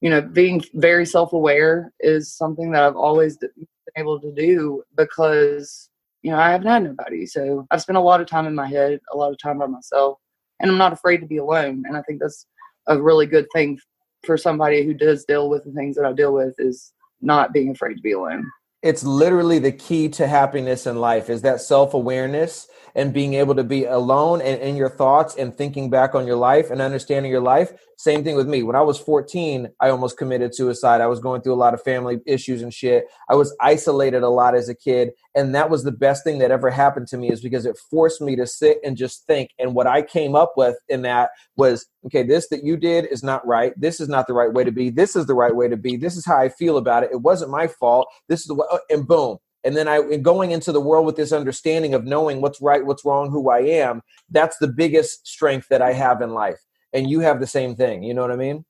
you 0.00 0.10
know, 0.10 0.20
being 0.20 0.62
very 0.74 1.06
self 1.06 1.32
aware 1.32 1.92
is 2.00 2.32
something 2.32 2.70
that 2.72 2.82
I've 2.82 2.96
always 2.96 3.36
been 3.38 3.50
able 3.96 4.20
to 4.20 4.32
do 4.32 4.82
because 4.96 5.88
you 6.22 6.30
know 6.30 6.38
I 6.38 6.50
haven't 6.50 6.68
had 6.68 6.84
nobody. 6.84 7.26
So 7.26 7.66
I've 7.70 7.82
spent 7.82 7.98
a 7.98 8.02
lot 8.02 8.20
of 8.20 8.26
time 8.26 8.46
in 8.46 8.54
my 8.54 8.66
head, 8.68 9.00
a 9.12 9.16
lot 9.16 9.32
of 9.32 9.38
time 9.38 9.58
by 9.58 9.66
myself, 9.66 10.18
and 10.60 10.70
I'm 10.70 10.78
not 10.78 10.92
afraid 10.92 11.18
to 11.18 11.26
be 11.26 11.36
alone. 11.36 11.84
And 11.86 11.96
I 11.96 12.02
think 12.02 12.20
that's 12.20 12.46
a 12.86 13.00
really 13.00 13.26
good 13.26 13.46
thing 13.52 13.78
for 14.24 14.36
somebody 14.36 14.84
who 14.84 14.94
does 14.94 15.24
deal 15.24 15.48
with 15.48 15.64
the 15.64 15.72
things 15.72 15.96
that 15.96 16.04
I 16.04 16.12
deal 16.12 16.32
with 16.32 16.54
is 16.58 16.92
not 17.20 17.52
being 17.52 17.70
afraid 17.70 17.94
to 17.94 18.02
be 18.02 18.12
alone. 18.12 18.50
It's 18.82 19.02
literally 19.02 19.58
the 19.58 19.72
key 19.72 20.10
to 20.10 20.26
happiness 20.26 20.86
in 20.86 20.96
life 20.96 21.30
is 21.30 21.40
that 21.42 21.62
self-awareness 21.62 22.68
and 22.94 23.14
being 23.14 23.32
able 23.32 23.54
to 23.54 23.64
be 23.64 23.86
alone 23.86 24.42
and 24.42 24.60
in 24.60 24.76
your 24.76 24.90
thoughts 24.90 25.36
and 25.36 25.56
thinking 25.56 25.88
back 25.88 26.14
on 26.14 26.26
your 26.26 26.36
life 26.36 26.70
and 26.70 26.82
understanding 26.82 27.32
your 27.32 27.40
life. 27.40 27.72
Same 27.96 28.22
thing 28.22 28.36
with 28.36 28.46
me. 28.46 28.62
When 28.62 28.76
I 28.76 28.82
was 28.82 28.98
14, 28.98 29.68
I 29.80 29.88
almost 29.88 30.18
committed 30.18 30.54
suicide. 30.54 31.00
I 31.00 31.06
was 31.06 31.18
going 31.18 31.40
through 31.40 31.54
a 31.54 31.56
lot 31.56 31.72
of 31.72 31.82
family 31.82 32.20
issues 32.26 32.60
and 32.60 32.72
shit. 32.72 33.06
I 33.28 33.34
was 33.34 33.56
isolated 33.58 34.22
a 34.22 34.28
lot 34.28 34.54
as 34.54 34.68
a 34.68 34.74
kid. 34.74 35.12
And 35.34 35.54
that 35.54 35.68
was 35.68 35.82
the 35.82 35.92
best 35.92 36.22
thing 36.22 36.38
that 36.38 36.50
ever 36.50 36.70
happened 36.70 37.08
to 37.08 37.16
me 37.16 37.30
is 37.30 37.40
because 37.40 37.66
it 37.66 37.76
forced 37.90 38.20
me 38.20 38.36
to 38.36 38.46
sit 38.46 38.78
and 38.84 38.96
just 38.96 39.26
think. 39.26 39.50
And 39.58 39.74
what 39.74 39.86
I 39.86 40.02
came 40.02 40.36
up 40.36 40.52
with 40.56 40.76
in 40.88 41.02
that 41.02 41.30
was, 41.56 41.86
okay, 42.06 42.22
this 42.22 42.48
that 42.48 42.62
you 42.62 42.76
did 42.76 43.06
is 43.06 43.24
not 43.24 43.44
right. 43.46 43.72
This 43.76 44.00
is 44.00 44.08
not 44.08 44.26
the 44.26 44.34
right 44.34 44.52
way 44.52 44.62
to 44.62 44.70
be. 44.70 44.90
This 44.90 45.16
is 45.16 45.26
the 45.26 45.34
right 45.34 45.54
way 45.54 45.68
to 45.68 45.76
be. 45.76 45.96
This 45.96 46.16
is 46.16 46.24
how 46.24 46.38
I 46.38 46.48
feel 46.48 46.76
about 46.76 47.02
it. 47.02 47.10
It 47.12 47.22
wasn't 47.22 47.50
my 47.50 47.66
fault. 47.66 48.06
This 48.28 48.40
is 48.40 48.46
the 48.46 48.54
way, 48.54 48.66
and 48.90 49.06
boom 49.06 49.38
and 49.64 49.74
then 49.74 49.88
I 49.88 50.16
going 50.18 50.50
into 50.50 50.72
the 50.72 50.80
world 50.80 51.06
with 51.06 51.16
this 51.16 51.32
understanding 51.32 51.94
of 51.94 52.04
knowing 52.04 52.40
what's 52.40 52.60
right, 52.60 52.84
what's 52.84 53.04
wrong, 53.04 53.30
who 53.30 53.48
I 53.48 53.60
am. 53.60 54.02
That's 54.30 54.58
the 54.58 54.68
biggest 54.68 55.26
strength 55.26 55.68
that 55.70 55.82
I 55.82 55.92
have 55.92 56.20
in 56.20 56.30
life, 56.30 56.60
and 56.92 57.08
you 57.08 57.20
have 57.20 57.40
the 57.40 57.46
same 57.46 57.74
thing. 57.74 58.02
You 58.02 58.14
know 58.14 58.22
what 58.22 58.30
I 58.30 58.36
mean? 58.36 58.64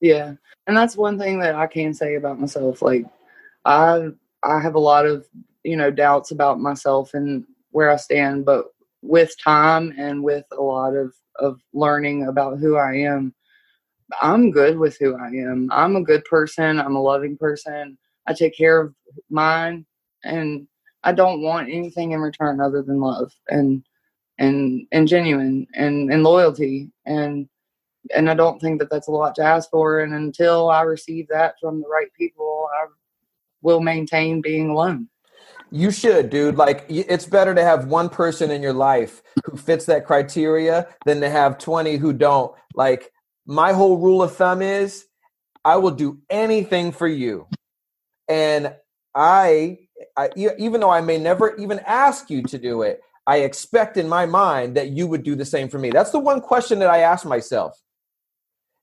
Yeah, 0.00 0.34
and 0.66 0.76
that's 0.76 0.96
one 0.96 1.18
thing 1.18 1.40
that 1.40 1.56
I 1.56 1.66
can 1.66 1.92
say 1.92 2.14
about 2.14 2.40
myself. 2.40 2.80
Like, 2.80 3.06
I 3.64 4.10
I 4.44 4.60
have 4.60 4.76
a 4.76 4.80
lot 4.80 5.04
of 5.04 5.26
you 5.66 5.76
know 5.76 5.90
doubts 5.90 6.30
about 6.30 6.60
myself 6.60 7.14
and 7.14 7.44
where 7.72 7.90
I 7.90 7.96
stand, 7.96 8.44
but 8.44 8.66
with 9.02 9.34
time 9.42 9.92
and 9.98 10.22
with 10.22 10.44
a 10.52 10.62
lot 10.62 10.94
of 10.94 11.12
of 11.36 11.60
learning 11.74 12.26
about 12.28 12.58
who 12.58 12.76
I 12.76 12.94
am, 12.94 13.34
I'm 14.22 14.50
good 14.50 14.78
with 14.78 14.96
who 14.98 15.16
I 15.16 15.28
am. 15.28 15.68
I'm 15.72 15.96
a 15.96 16.02
good 16.02 16.24
person. 16.24 16.80
I'm 16.80 16.96
a 16.96 17.02
loving 17.02 17.36
person. 17.36 17.98
I 18.26 18.32
take 18.32 18.56
care 18.56 18.80
of 18.80 18.94
mine 19.30 19.84
and 20.24 20.66
I 21.04 21.12
don't 21.12 21.42
want 21.42 21.68
anything 21.70 22.12
in 22.12 22.20
return 22.20 22.60
other 22.60 22.82
than 22.82 23.00
love 23.00 23.32
and 23.48 23.84
and 24.38 24.86
and 24.92 25.08
genuine 25.08 25.66
and 25.74 26.12
and 26.12 26.22
loyalty 26.22 26.90
and 27.06 27.48
and 28.14 28.30
I 28.30 28.34
don't 28.34 28.60
think 28.60 28.78
that 28.78 28.90
that's 28.90 29.08
a 29.08 29.12
lot 29.12 29.34
to 29.36 29.42
ask 29.42 29.70
for. 29.70 30.00
And 30.00 30.14
until 30.14 30.70
I 30.70 30.82
receive 30.82 31.28
that 31.28 31.56
from 31.60 31.80
the 31.80 31.88
right 31.88 32.12
people, 32.18 32.68
I 32.72 32.86
will 33.62 33.80
maintain 33.80 34.40
being 34.40 34.70
alone. 34.70 35.08
You 35.70 35.90
should, 35.90 36.30
dude. 36.30 36.56
Like, 36.56 36.84
it's 36.88 37.26
better 37.26 37.54
to 37.54 37.62
have 37.62 37.86
one 37.86 38.08
person 38.08 38.50
in 38.50 38.62
your 38.62 38.72
life 38.72 39.22
who 39.44 39.56
fits 39.56 39.86
that 39.86 40.06
criteria 40.06 40.88
than 41.04 41.20
to 41.20 41.28
have 41.28 41.58
20 41.58 41.96
who 41.96 42.12
don't. 42.12 42.54
Like, 42.74 43.12
my 43.46 43.72
whole 43.72 43.98
rule 43.98 44.22
of 44.22 44.34
thumb 44.34 44.62
is 44.62 45.06
I 45.64 45.76
will 45.76 45.90
do 45.90 46.18
anything 46.30 46.92
for 46.92 47.08
you. 47.08 47.46
And 48.28 48.74
I, 49.14 49.78
I, 50.16 50.30
even 50.36 50.80
though 50.80 50.90
I 50.90 51.00
may 51.00 51.18
never 51.18 51.56
even 51.56 51.80
ask 51.80 52.30
you 52.30 52.42
to 52.44 52.58
do 52.58 52.82
it, 52.82 53.00
I 53.26 53.38
expect 53.38 53.96
in 53.96 54.08
my 54.08 54.26
mind 54.26 54.76
that 54.76 54.90
you 54.90 55.06
would 55.08 55.24
do 55.24 55.34
the 55.34 55.44
same 55.44 55.68
for 55.68 55.78
me. 55.78 55.90
That's 55.90 56.10
the 56.10 56.20
one 56.20 56.40
question 56.40 56.78
that 56.78 56.90
I 56.90 56.98
ask 56.98 57.26
myself. 57.26 57.80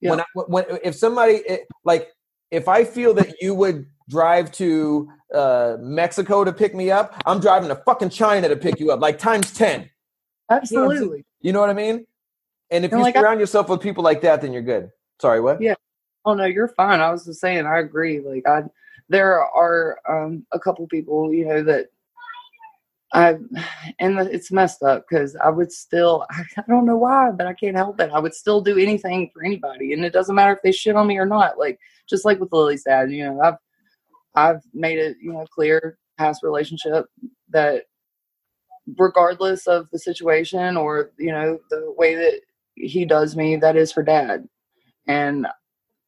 Yeah. 0.01 0.09
When, 0.09 0.19
I, 0.19 0.25
when 0.33 0.65
if 0.83 0.95
somebody 0.95 1.41
eh, 1.47 1.59
like 1.85 2.09
if 2.51 2.67
I 2.67 2.83
feel 2.83 3.13
that 3.13 3.35
you 3.41 3.55
would 3.55 3.85
drive 4.09 4.51
to 4.53 5.09
uh, 5.33 5.77
Mexico 5.79 6.43
to 6.43 6.53
pick 6.53 6.75
me 6.75 6.91
up, 6.91 7.21
I'm 7.25 7.39
driving 7.39 7.69
to 7.69 7.75
fucking 7.75 8.09
China 8.09 8.49
to 8.49 8.55
pick 8.55 8.79
you 8.79 8.91
up, 8.91 8.99
like 8.99 9.17
times 9.17 9.51
ten. 9.53 9.89
Absolutely. 10.49 11.25
You 11.41 11.53
know 11.53 11.59
what 11.59 11.69
I 11.69 11.73
mean? 11.73 12.05
And 12.71 12.85
if 12.85 12.91
and 12.91 12.99
you 12.99 13.03
like 13.03 13.15
surround 13.15 13.37
I, 13.37 13.41
yourself 13.41 13.69
with 13.69 13.81
people 13.81 14.03
like 14.03 14.21
that, 14.21 14.41
then 14.41 14.53
you're 14.53 14.61
good. 14.61 14.91
Sorry, 15.19 15.39
what? 15.39 15.61
Yeah. 15.61 15.75
Oh 16.25 16.33
no, 16.33 16.45
you're 16.45 16.69
fine. 16.69 16.99
I 16.99 17.11
was 17.11 17.25
just 17.25 17.41
saying, 17.41 17.65
I 17.65 17.79
agree. 17.79 18.19
Like 18.19 18.47
I 18.47 18.63
there 19.09 19.39
are 19.39 19.99
um, 20.09 20.45
a 20.51 20.59
couple 20.59 20.87
people, 20.87 21.33
you 21.33 21.45
know, 21.45 21.63
that 21.63 21.87
I, 23.13 23.35
and 23.99 24.19
it's 24.19 24.51
messed 24.51 24.81
up 24.81 25.05
because 25.07 25.35
I 25.35 25.49
would 25.49 25.71
still, 25.71 26.25
I 26.31 26.43
don't 26.67 26.85
know 26.85 26.97
why, 26.97 27.29
but 27.31 27.45
I 27.45 27.53
can't 27.53 27.75
help 27.75 27.99
it. 27.99 28.09
I 28.11 28.19
would 28.19 28.33
still 28.33 28.59
do 28.59 28.77
anything 28.77 29.29
for 29.31 29.45
anybody. 29.45 29.93
And 29.93 30.03
it 30.03 30.13
doesn't 30.13 30.33
matter 30.33 30.53
if 30.53 30.63
they 30.63 30.71
shit 30.71 30.95
on 30.95 31.05
me 31.05 31.17
or 31.17 31.25
not. 31.25 31.59
Like, 31.59 31.79
just 32.09 32.25
like 32.25 32.39
with 32.39 32.51
Lily's 32.51 32.83
dad, 32.83 33.11
you 33.11 33.23
know, 33.25 33.39
I've, 33.39 33.55
I've 34.35 34.61
made 34.73 34.99
it, 34.99 35.17
you 35.21 35.33
know, 35.33 35.45
clear 35.53 35.97
past 36.17 36.43
relationship 36.43 37.05
that 37.49 37.85
regardless 38.97 39.67
of 39.67 39.89
the 39.91 39.99
situation 39.99 40.77
or, 40.77 41.11
you 41.17 41.31
know, 41.31 41.59
the 41.69 41.93
way 41.97 42.15
that 42.15 42.41
he 42.75 43.05
does 43.05 43.35
me, 43.35 43.55
that 43.57 43.75
is 43.75 43.91
for 43.91 44.03
dad. 44.03 44.47
And 45.07 45.47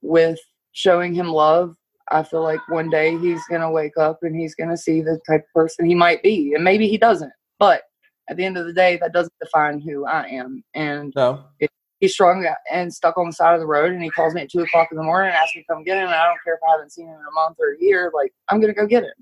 with 0.01 0.39
showing 0.73 1.13
him 1.13 1.28
love 1.28 1.76
I 2.09 2.23
feel 2.23 2.43
like 2.43 2.59
one 2.69 2.89
day 2.89 3.17
he's 3.17 3.41
gonna 3.49 3.71
wake 3.71 3.97
up 3.97 4.19
and 4.21 4.36
he's 4.36 4.55
gonna 4.55 4.78
see 4.78 5.01
the 5.01 5.19
type 5.28 5.41
of 5.41 5.53
person 5.53 5.86
he 5.86 5.95
might 5.95 6.21
be, 6.21 6.53
and 6.53 6.63
maybe 6.63 6.88
he 6.88 6.97
doesn't. 6.97 7.32
But 7.59 7.84
at 8.30 8.38
the 8.38 8.45
end 8.45 8.57
of 8.57 8.65
the 8.65 8.73
day, 8.73 8.97
that 8.97 9.13
doesn't 9.13 9.34
define 9.41 9.80
who 9.80 10.05
I 10.05 10.28
am. 10.28 10.63
And 10.73 11.13
no. 11.15 11.45
He's 12.06 12.14
strung 12.14 12.47
and 12.72 12.93
stuck 12.93 13.18
on 13.18 13.28
the 13.28 13.34
side 13.34 13.53
of 13.53 13.60
the 13.60 13.68
road, 13.68 13.91
and 13.91 14.03
he 14.03 14.10
calls 14.10 14.34
me 14.34 14.41
at 14.41 14.49
two 14.49 14.62
o'clock 14.62 14.89
in 14.91 14.97
the 14.97 15.03
morning 15.03 15.30
and 15.30 15.38
asks 15.38 15.56
me 15.56 15.62
to 15.62 15.68
come 15.68 15.84
get 15.84 15.97
him, 15.97 16.06
and 16.06 16.14
I 16.14 16.28
don't 16.28 16.39
care 16.43 16.56
if 16.56 16.60
I 16.68 16.72
haven't 16.72 16.91
seen 16.91 17.08
him 17.08 17.16
in 17.16 17.20
a 17.20 17.34
month 17.34 17.58
or 17.60 17.74
a 17.74 17.78
year. 17.80 18.12
Like 18.14 18.34
I'm 18.49 18.62
gonna 18.62 18.74
go 18.74 18.86
get 18.88 19.03
him 19.03 19.14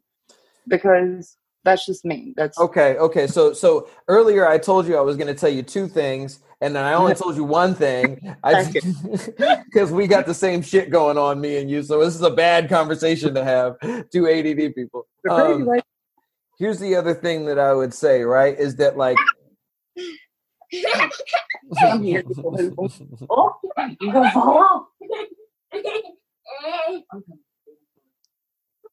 because 0.68 1.38
that's 1.64 1.86
just 1.86 2.04
me. 2.06 2.34
That's 2.36 2.60
okay. 2.60 2.98
Okay. 2.98 3.28
So 3.28 3.54
so 3.54 3.90
earlier 4.08 4.48
I 4.48 4.58
told 4.58 4.88
you 4.88 4.98
I 4.98 5.02
was 5.02 5.16
going 5.16 5.28
to 5.28 5.34
tell 5.34 5.50
you 5.50 5.64
two 5.64 5.88
things, 5.88 6.40
and 6.62 6.76
then 6.76 6.84
I 6.84 6.94
only 6.94 7.16
told 7.16 7.36
you 7.36 7.44
one 7.44 7.74
thing. 7.74 8.36
I 8.44 8.72
because 9.66 9.92
we 9.92 10.08
got 10.08 10.26
the 10.26 10.34
same 10.34 10.62
shit 10.62 10.90
going 10.90 11.18
on, 11.18 11.40
me 11.40 11.58
and 11.58 11.70
you. 11.70 11.82
So 11.84 12.04
this 12.04 12.16
is 12.16 12.22
a 12.22 12.32
bad 12.32 12.70
conversation 12.70 13.34
to 13.36 13.44
have. 13.44 13.78
Two 14.12 14.28
ADD 14.28 14.76
people. 14.76 15.08
Um, 15.30 15.70
here's 16.60 16.80
the 16.80 16.96
other 16.96 17.14
thing 17.14 17.46
that 17.46 17.58
I 17.58 17.74
would 17.74 17.94
say. 17.94 18.24
Right, 18.24 18.58
is 18.58 18.76
that 18.78 18.98
like. 18.98 19.18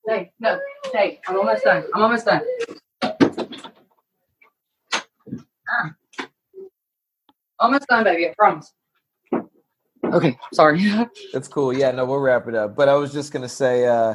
Hey, 0.08 0.32
no, 0.40 0.58
hey, 0.92 1.20
I'm 1.28 1.36
almost 1.36 1.64
done. 1.64 1.84
I'm 1.94 2.02
almost 2.02 2.26
done. 2.26 2.42
Ah. 5.70 5.92
Almost 7.60 7.86
done, 7.88 8.04
baby. 8.04 8.28
I 8.28 8.34
promise. 8.38 8.72
Okay, 10.12 10.38
sorry. 10.52 10.80
That's 11.32 11.48
cool. 11.48 11.72
Yeah, 11.72 11.92
no, 11.92 12.04
we'll 12.06 12.18
wrap 12.20 12.48
it 12.48 12.54
up. 12.54 12.76
But 12.76 12.88
I 12.88 12.94
was 12.94 13.12
just 13.12 13.32
gonna 13.32 13.48
say, 13.48 13.86
uh, 13.86 14.14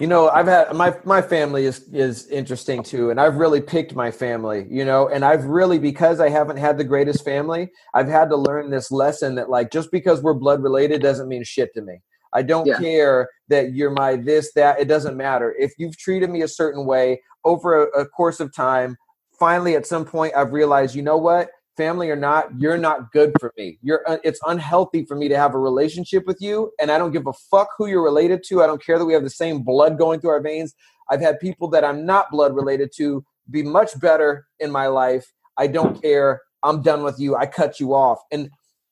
you 0.00 0.06
know, 0.06 0.28
I've 0.28 0.46
had 0.46 0.74
my 0.74 0.96
my 1.04 1.22
family 1.22 1.64
is 1.64 1.88
is 1.92 2.26
interesting 2.28 2.82
too, 2.82 3.10
and 3.10 3.20
I've 3.20 3.36
really 3.36 3.60
picked 3.60 3.94
my 3.94 4.10
family, 4.10 4.66
you 4.68 4.84
know, 4.84 5.08
and 5.08 5.24
I've 5.24 5.44
really 5.44 5.78
because 5.78 6.20
I 6.20 6.28
haven't 6.28 6.56
had 6.56 6.78
the 6.78 6.84
greatest 6.84 7.24
family, 7.24 7.70
I've 7.94 8.08
had 8.08 8.28
to 8.30 8.36
learn 8.36 8.70
this 8.70 8.90
lesson 8.90 9.34
that 9.36 9.50
like 9.50 9.70
just 9.70 9.90
because 9.90 10.22
we're 10.22 10.34
blood 10.34 10.62
related 10.62 11.02
doesn't 11.02 11.28
mean 11.28 11.44
shit 11.44 11.74
to 11.74 11.82
me. 11.82 12.00
I 12.32 12.42
don't 12.42 12.66
yeah. 12.66 12.78
care 12.78 13.28
that 13.48 13.74
you're 13.74 13.90
my 13.90 14.16
this, 14.16 14.52
that. 14.54 14.80
It 14.80 14.88
doesn't 14.88 15.16
matter. 15.16 15.54
If 15.58 15.74
you've 15.78 15.98
treated 15.98 16.30
me 16.30 16.42
a 16.42 16.48
certain 16.48 16.86
way 16.86 17.22
over 17.44 17.84
a, 17.84 18.00
a 18.00 18.06
course 18.06 18.40
of 18.40 18.54
time, 18.54 18.96
finally 19.38 19.74
at 19.74 19.86
some 19.86 20.04
point 20.04 20.34
I've 20.34 20.52
realized, 20.52 20.94
you 20.94 21.02
know 21.02 21.18
what? 21.18 21.50
Family 21.76 22.10
or 22.10 22.16
not, 22.16 22.48
you're 22.58 22.76
not 22.76 23.12
good 23.12 23.32
for 23.40 23.52
me. 23.56 23.78
You're 23.82 24.02
uh, 24.06 24.18
it's 24.24 24.40
unhealthy 24.46 25.04
for 25.04 25.16
me 25.16 25.28
to 25.28 25.36
have 25.36 25.54
a 25.54 25.58
relationship 25.58 26.26
with 26.26 26.40
you, 26.40 26.70
and 26.80 26.90
I 26.90 26.98
don't 26.98 27.12
give 27.12 27.26
a 27.26 27.32
fuck 27.32 27.68
who 27.78 27.86
you're 27.86 28.04
related 28.04 28.42
to. 28.48 28.62
I 28.62 28.66
don't 28.66 28.84
care 28.84 28.98
that 28.98 29.06
we 29.06 29.14
have 29.14 29.22
the 29.22 29.30
same 29.30 29.62
blood 29.62 29.98
going 29.98 30.20
through 30.20 30.30
our 30.30 30.42
veins. 30.42 30.74
I've 31.10 31.20
had 31.20 31.40
people 31.40 31.68
that 31.68 31.84
I'm 31.84 32.04
not 32.04 32.30
blood 32.30 32.54
related 32.54 32.90
to 32.96 33.24
be 33.50 33.62
much 33.62 33.98
better 34.00 34.46
in 34.60 34.70
my 34.70 34.86
life. 34.86 35.32
I 35.56 35.66
don't 35.66 36.00
care. 36.00 36.42
I'm 36.62 36.82
done 36.82 37.02
with 37.02 37.18
you. 37.18 37.36
I 37.36 37.46
cut 37.46 37.80
you 37.80 37.94
off. 37.94 38.20
And 38.30 38.50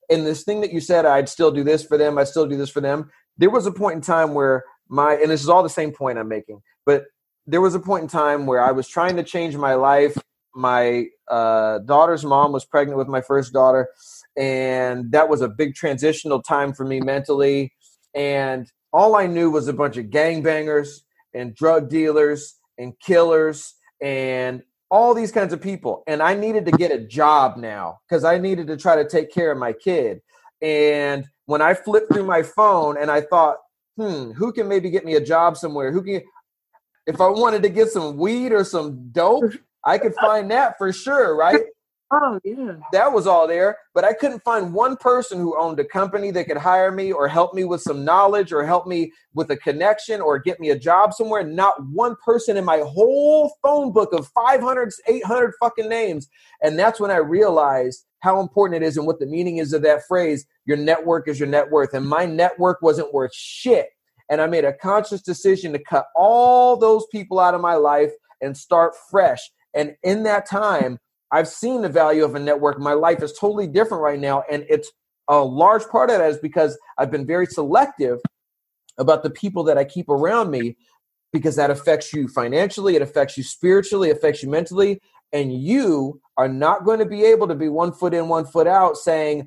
and 0.09 0.27
this 0.27 0.43
thing 0.43 0.61
that 0.63 0.73
you 0.73 0.81
said, 0.81 1.05
I'd 1.07 1.29
still 1.29 1.51
do 1.51 1.63
this 1.63 1.85
for 1.85 1.99
them. 1.99 2.19
I 2.19 2.25
still 2.25 2.47
do 2.47 2.57
this 2.57 2.71
for 2.71 2.81
them 2.81 3.11
there 3.41 3.51
was 3.51 3.67
a 3.67 3.73
point 3.73 3.97
in 3.97 4.01
time 4.03 4.35
where 4.35 4.65
my 4.89 5.15
and 5.15 5.31
this 5.31 5.43
is 5.43 5.49
all 5.49 5.63
the 5.63 5.69
same 5.69 5.93
point 5.93 6.19
I'm 6.19 6.29
making, 6.29 6.61
but 6.85 7.05
there 7.47 7.63
was 7.63 7.75
a 7.75 7.81
point 7.81 8.03
in 8.03 8.09
time 8.09 8.47
where 8.47 8.63
I 8.63 8.71
was 8.71 8.87
trying 8.87 9.17
to 9.17 9.23
change 9.23 9.57
my 9.57 9.75
life. 9.75 10.17
My 10.55 11.07
uh, 11.29 11.79
daughter's 11.81 12.25
mom 12.25 12.53
was 12.53 12.65
pregnant 12.65 12.99
with 12.99 13.09
my 13.09 13.21
first 13.21 13.53
daughter, 13.53 13.89
and 14.37 15.11
that 15.13 15.29
was 15.29 15.41
a 15.41 15.49
big 15.49 15.75
transitional 15.75 16.43
time 16.43 16.73
for 16.73 16.85
me 16.85 17.01
mentally. 17.01 17.73
And 18.15 18.71
all 18.93 19.17
I 19.17 19.27
knew 19.27 19.51
was 19.51 19.69
a 19.69 19.73
bunch 19.73 19.97
of 19.97 20.07
gangbangers 20.07 21.03
and 21.35 21.55
drug 21.55 21.89
dealers 21.89 22.57
and 22.79 22.99
killers 23.01 23.75
and 24.01 24.63
all 24.91 25.15
these 25.15 25.31
kinds 25.31 25.53
of 25.53 25.61
people. 25.61 26.03
And 26.07 26.23
I 26.23 26.35
needed 26.35 26.67
to 26.67 26.73
get 26.73 26.91
a 26.91 26.99
job 26.99 27.57
now 27.57 28.01
because 28.09 28.25
I 28.25 28.39
needed 28.39 28.67
to 28.67 28.77
try 28.77 28.97
to 28.97 29.09
take 29.09 29.33
care 29.33 29.53
of 29.53 29.59
my 29.59 29.73
kid. 29.73 30.21
And 30.61 31.25
when 31.47 31.63
I 31.63 31.75
flipped 31.75 32.13
through 32.13 32.25
my 32.25 32.43
phone 32.43 32.97
and 33.01 33.11
I 33.11 33.21
thought, 33.21 33.59
hmm, 33.97 34.33
who 34.33 34.53
can 34.53 34.69
maybe 34.69 34.91
get 34.91 35.05
me 35.05 35.15
a 35.15 35.21
job 35.21 35.57
somewhere? 35.57 35.93
Who 35.93 36.03
can, 36.03 36.23
if 37.07 37.21
I 37.21 37.29
wanted 37.29 37.63
to 37.63 37.69
get 37.69 37.91
some 37.91 38.17
weed 38.17 38.53
or 38.53 38.65
some 38.65 39.11
dope, 39.13 39.53
I 39.85 39.99
could 39.99 40.15
find 40.15 40.51
that 40.51 40.77
for 40.79 40.93
sure, 40.93 41.37
right? 41.37 41.61
Oh, 42.13 42.41
yeah. 42.43 42.73
That 42.93 43.13
was 43.13 43.29
all 43.29 43.47
there, 43.47 43.79
but 43.95 44.03
I 44.03 44.13
couldn't 44.13 44.43
find 44.43 44.75
one 44.75 44.97
person 44.97 45.39
who 45.39 45.57
owned 45.57 45.79
a 45.79 45.85
company 45.85 46.33
that 46.33 46.49
could 46.49 46.57
hire 46.57 46.91
me 46.91 47.13
or 47.13 47.29
help 47.29 47.55
me 47.55 47.63
with 47.63 47.83
some 47.83 48.05
knowledge 48.05 48.53
or 48.53 48.67
help 48.67 48.89
me 48.89 49.13
with 49.33 49.49
a 49.53 49.57
connection 49.57 50.21
or 50.21 50.41
get 50.41 50.59
me 50.59 50.71
a 50.71 50.79
job 50.79 51.15
somewhere. 51.15 51.45
Not 51.45 51.87
one 51.93 52.17
person 52.25 52.57
in 52.57 52.65
my 52.65 52.79
whole 52.79 53.53
phone 53.63 53.93
book 53.93 54.13
of 54.13 54.27
500, 54.27 54.91
800 55.07 55.53
fucking 55.61 55.89
names. 55.89 56.29
And 56.65 56.77
that's 56.77 56.99
when 56.99 57.13
I 57.13 57.19
realized 57.19 58.05
how 58.21 58.41
important 58.41 58.83
it 58.83 58.87
is 58.87 58.97
and 58.97 59.07
what 59.07 59.21
the 59.21 59.27
meaning 59.27 59.59
is 59.59 59.73
of 59.73 59.83
that 59.83 60.03
phrase 60.09 60.47
your 60.67 60.79
network 60.79 61.29
is 61.29 61.39
your 61.39 61.49
net 61.49 61.71
worth. 61.71 61.95
And 61.95 62.09
my 62.09 62.27
network 62.27 62.83
wasn't 62.83 63.15
worth 63.15 63.33
shit. 63.33 63.87
And 64.29 64.41
I 64.41 64.47
made 64.47 64.65
a 64.65 64.73
conscious 64.73 65.23
decision 65.23 65.73
to 65.73 65.79
cut 65.79 66.07
all 66.17 66.77
those 66.77 67.07
people 67.13 67.39
out 67.39 67.55
of 67.55 67.61
my 67.61 67.75
life 67.75 68.13
and 68.41 68.57
start 68.57 68.95
fresh. 69.11 69.41
And 69.75 69.95
in 70.03 70.25
that 70.25 70.47
time, 70.47 70.99
I've 71.33 71.49
seen 71.49 71.83
the 71.83 71.89
value 71.89 72.25
of 72.25 72.35
a 72.35 72.41
network. 72.41 72.79
My 72.79 72.93
life 72.93 73.23
is 73.23 73.33
totally 73.33 73.67
different 73.67 74.03
right 74.03 74.19
now. 74.19 74.43
And 74.51 74.67
it's 74.69 74.91
a 75.29 75.39
large 75.39 75.87
part 75.89 76.11
of 76.11 76.19
that 76.19 76.29
is 76.29 76.39
because 76.39 76.79
I've 76.99 77.11
been 77.11 77.27
very 77.27 77.47
selective 77.47 78.19
about 78.99 79.23
the 79.23 79.31
people 79.31 79.63
that 79.65 79.79
I 79.79 79.85
keep 79.85 80.09
around 80.09 80.51
me 80.51 80.77
because 81.33 81.55
that 81.57 81.71
affects 81.71 82.13
you 82.13 82.27
financially, 82.27 82.97
it 82.97 83.03
affects 83.03 83.37
you 83.37 83.45
spiritually, 83.45 84.11
it 84.11 84.17
affects 84.17 84.43
you 84.43 84.51
mentally. 84.51 85.01
And 85.33 85.55
you 85.55 86.21
are 86.37 86.49
not 86.49 86.85
going 86.85 86.99
to 86.99 87.07
be 87.07 87.25
able 87.25 87.47
to 87.47 87.55
be 87.55 87.69
one 87.69 87.93
foot 87.93 88.13
in, 88.13 88.29
one 88.29 88.45
foot 88.45 88.67
out 88.67 88.97
saying, 88.97 89.47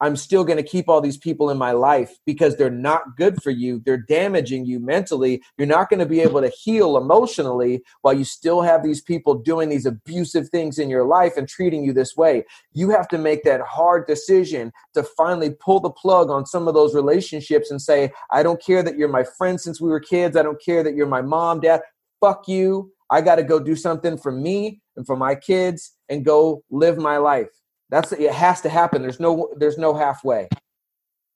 I'm 0.00 0.16
still 0.16 0.44
going 0.44 0.58
to 0.58 0.62
keep 0.62 0.88
all 0.88 1.00
these 1.00 1.16
people 1.16 1.48
in 1.48 1.56
my 1.56 1.72
life 1.72 2.18
because 2.26 2.56
they're 2.56 2.70
not 2.70 3.16
good 3.16 3.42
for 3.42 3.50
you. 3.50 3.80
They're 3.84 3.96
damaging 3.96 4.66
you 4.66 4.78
mentally. 4.78 5.42
You're 5.56 5.66
not 5.66 5.88
going 5.88 6.00
to 6.00 6.06
be 6.06 6.20
able 6.20 6.42
to 6.42 6.48
heal 6.48 6.98
emotionally 6.98 7.82
while 8.02 8.12
you 8.12 8.24
still 8.24 8.60
have 8.60 8.82
these 8.82 9.00
people 9.00 9.34
doing 9.34 9.68
these 9.68 9.86
abusive 9.86 10.50
things 10.50 10.78
in 10.78 10.90
your 10.90 11.04
life 11.04 11.36
and 11.36 11.48
treating 11.48 11.82
you 11.82 11.92
this 11.92 12.14
way. 12.16 12.44
You 12.74 12.90
have 12.90 13.08
to 13.08 13.18
make 13.18 13.42
that 13.44 13.62
hard 13.62 14.06
decision 14.06 14.72
to 14.94 15.02
finally 15.02 15.50
pull 15.50 15.80
the 15.80 15.90
plug 15.90 16.30
on 16.30 16.44
some 16.44 16.68
of 16.68 16.74
those 16.74 16.94
relationships 16.94 17.70
and 17.70 17.80
say, 17.80 18.12
I 18.30 18.42
don't 18.42 18.62
care 18.62 18.82
that 18.82 18.98
you're 18.98 19.08
my 19.08 19.24
friend 19.24 19.58
since 19.58 19.80
we 19.80 19.88
were 19.88 20.00
kids. 20.00 20.36
I 20.36 20.42
don't 20.42 20.62
care 20.62 20.82
that 20.82 20.94
you're 20.94 21.06
my 21.06 21.22
mom, 21.22 21.60
dad. 21.60 21.80
Fuck 22.20 22.48
you. 22.48 22.92
I 23.08 23.20
got 23.20 23.36
to 23.36 23.44
go 23.44 23.60
do 23.60 23.76
something 23.76 24.18
for 24.18 24.32
me 24.32 24.80
and 24.96 25.06
for 25.06 25.16
my 25.16 25.34
kids 25.36 25.92
and 26.08 26.24
go 26.24 26.64
live 26.70 26.98
my 26.98 27.18
life. 27.18 27.48
That's 27.90 28.12
it 28.12 28.32
has 28.32 28.60
to 28.62 28.68
happen. 28.68 29.02
There's 29.02 29.20
no 29.20 29.50
there's 29.56 29.78
no 29.78 29.94
halfway. 29.94 30.48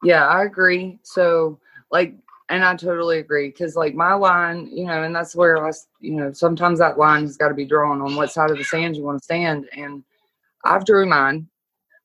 Yeah, 0.03 0.27
I 0.27 0.45
agree. 0.45 0.99
So 1.03 1.59
like 1.91 2.15
and 2.51 2.65
I 2.65 2.75
totally 2.75 3.19
agree 3.19 3.49
because 3.49 3.77
like 3.77 3.95
my 3.95 4.13
line, 4.13 4.69
you 4.73 4.85
know, 4.85 5.05
and 5.05 5.15
that's 5.15 5.37
where 5.37 5.65
I, 5.65 5.71
you 6.01 6.15
know, 6.15 6.33
sometimes 6.33 6.81
that 6.81 6.99
line 6.99 7.23
has 7.23 7.37
got 7.37 7.49
to 7.49 7.55
be 7.55 7.65
drawn 7.65 8.03
on 8.03 8.17
what 8.17 8.33
side 8.33 8.51
of 8.51 8.59
the 8.59 8.65
sand 8.65 8.97
you 8.97 9.05
want 9.05 9.19
to 9.19 9.25
stand. 9.25 9.69
And 9.77 10.03
I've 10.65 10.85
drew 10.85 11.07
mine. 11.07 11.49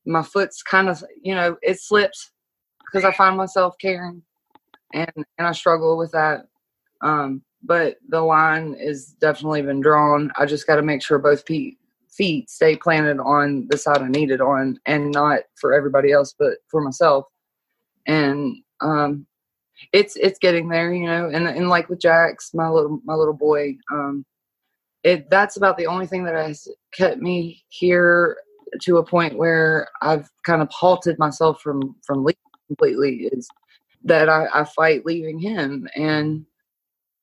My 0.05 0.21
foot's 0.21 0.61
kind 0.61 0.87
of, 0.87 1.03
you 1.23 1.33
know, 1.33 1.57
it 1.63 1.79
slips 1.79 2.31
because 2.85 3.03
I 3.03 3.11
find 3.11 3.35
myself 3.35 3.75
caring, 3.81 4.21
and 4.93 5.11
and 5.15 5.47
I 5.47 5.51
struggle 5.51 5.97
with 5.97 6.11
that. 6.11 6.47
Um, 7.01 7.41
but 7.63 7.97
the 8.09 8.21
line 8.21 8.75
is 8.79 9.15
definitely 9.19 9.63
been 9.63 9.81
drawn. 9.81 10.31
I 10.37 10.45
just 10.45 10.67
got 10.67 10.75
to 10.75 10.83
make 10.83 11.01
sure 11.01 11.17
both 11.17 11.43
feet 11.47 11.79
feet 12.15 12.49
stay 12.49 12.75
planted 12.75 13.19
on 13.19 13.67
the 13.69 13.77
side 13.77 14.01
I 14.01 14.07
need 14.07 14.31
it 14.31 14.41
on, 14.41 14.79
and 14.85 15.11
not 15.11 15.41
for 15.55 15.73
everybody 15.73 16.11
else, 16.11 16.33
but 16.37 16.57
for 16.69 16.81
myself. 16.81 17.25
And 18.07 18.57
um, 18.81 19.25
it's 19.93 20.15
it's 20.15 20.39
getting 20.39 20.69
there, 20.69 20.93
you 20.93 21.05
know. 21.05 21.29
And 21.29 21.47
and 21.47 21.69
like 21.69 21.89
with 21.89 21.99
Jax, 21.99 22.53
my 22.53 22.69
little 22.69 22.99
my 23.05 23.15
little 23.15 23.33
boy, 23.33 23.77
um, 23.91 24.25
it 25.03 25.29
that's 25.29 25.57
about 25.57 25.77
the 25.77 25.87
only 25.87 26.07
thing 26.07 26.23
that 26.25 26.35
has 26.35 26.67
kept 26.93 27.21
me 27.21 27.63
here 27.69 28.37
to 28.81 28.97
a 28.97 29.05
point 29.05 29.37
where 29.37 29.87
I've 30.01 30.29
kind 30.43 30.61
of 30.61 30.69
halted 30.71 31.19
myself 31.19 31.61
from 31.61 31.95
from 32.05 32.23
leaving 32.23 32.39
completely. 32.67 33.29
Is 33.31 33.47
that 34.03 34.29
I, 34.29 34.47
I 34.53 34.63
fight 34.63 35.05
leaving 35.05 35.39
him 35.39 35.87
and 35.95 36.45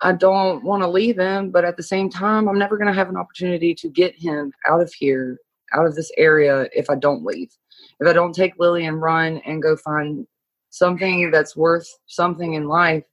I 0.02 0.12
don't 0.12 0.64
want 0.64 0.82
to 0.82 0.88
leave 0.88 1.18
him, 1.18 1.50
but 1.50 1.64
at 1.64 1.76
the 1.76 1.82
same 1.82 2.10
time, 2.10 2.48
I'm 2.48 2.58
never 2.58 2.76
going 2.76 2.88
to 2.88 2.98
have 2.98 3.08
an 3.08 3.16
opportunity 3.16 3.74
to 3.76 3.88
get 3.88 4.16
him 4.16 4.52
out 4.68 4.80
of 4.80 4.92
here, 4.92 5.38
out 5.72 5.86
of 5.86 5.94
this 5.94 6.10
area, 6.16 6.68
if 6.74 6.90
I 6.90 6.96
don't 6.96 7.24
leave. 7.24 7.52
If 8.00 8.08
I 8.08 8.12
don't 8.12 8.34
take 8.34 8.58
Lily 8.58 8.86
and 8.86 9.00
run 9.00 9.40
and 9.46 9.62
go 9.62 9.76
find 9.76 10.26
something 10.70 11.30
that's 11.30 11.56
worth 11.56 11.88
something 12.06 12.54
in 12.54 12.66
life, 12.66 13.04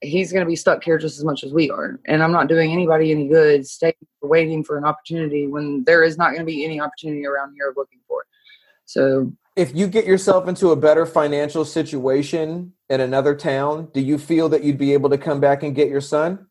he's 0.00 0.32
going 0.32 0.44
to 0.44 0.48
be 0.48 0.56
stuck 0.56 0.82
here 0.82 0.98
just 0.98 1.18
as 1.18 1.24
much 1.24 1.44
as 1.44 1.52
we 1.52 1.70
are. 1.70 2.00
And 2.06 2.22
I'm 2.22 2.32
not 2.32 2.48
doing 2.48 2.72
anybody 2.72 3.12
any 3.12 3.28
good 3.28 3.66
staying 3.66 3.94
waiting 4.22 4.64
for 4.64 4.78
an 4.78 4.84
opportunity 4.84 5.46
when 5.46 5.84
there 5.84 6.02
is 6.02 6.16
not 6.16 6.30
going 6.30 6.40
to 6.40 6.46
be 6.46 6.64
any 6.64 6.80
opportunity 6.80 7.26
around 7.26 7.54
here 7.54 7.74
looking 7.76 8.00
for 8.08 8.22
it. 8.22 8.26
So 8.84 9.32
if 9.56 9.74
you 9.74 9.86
get 9.86 10.06
yourself 10.06 10.48
into 10.48 10.70
a 10.70 10.76
better 10.76 11.04
financial 11.04 11.64
situation 11.64 12.72
in 12.88 13.00
another 13.00 13.34
town, 13.34 13.88
do 13.92 14.00
you 14.00 14.18
feel 14.18 14.48
that 14.50 14.64
you'd 14.64 14.78
be 14.78 14.92
able 14.92 15.10
to 15.10 15.18
come 15.18 15.40
back 15.40 15.62
and 15.62 15.74
get 15.74 15.88
your 15.88 16.00
son? 16.00 16.46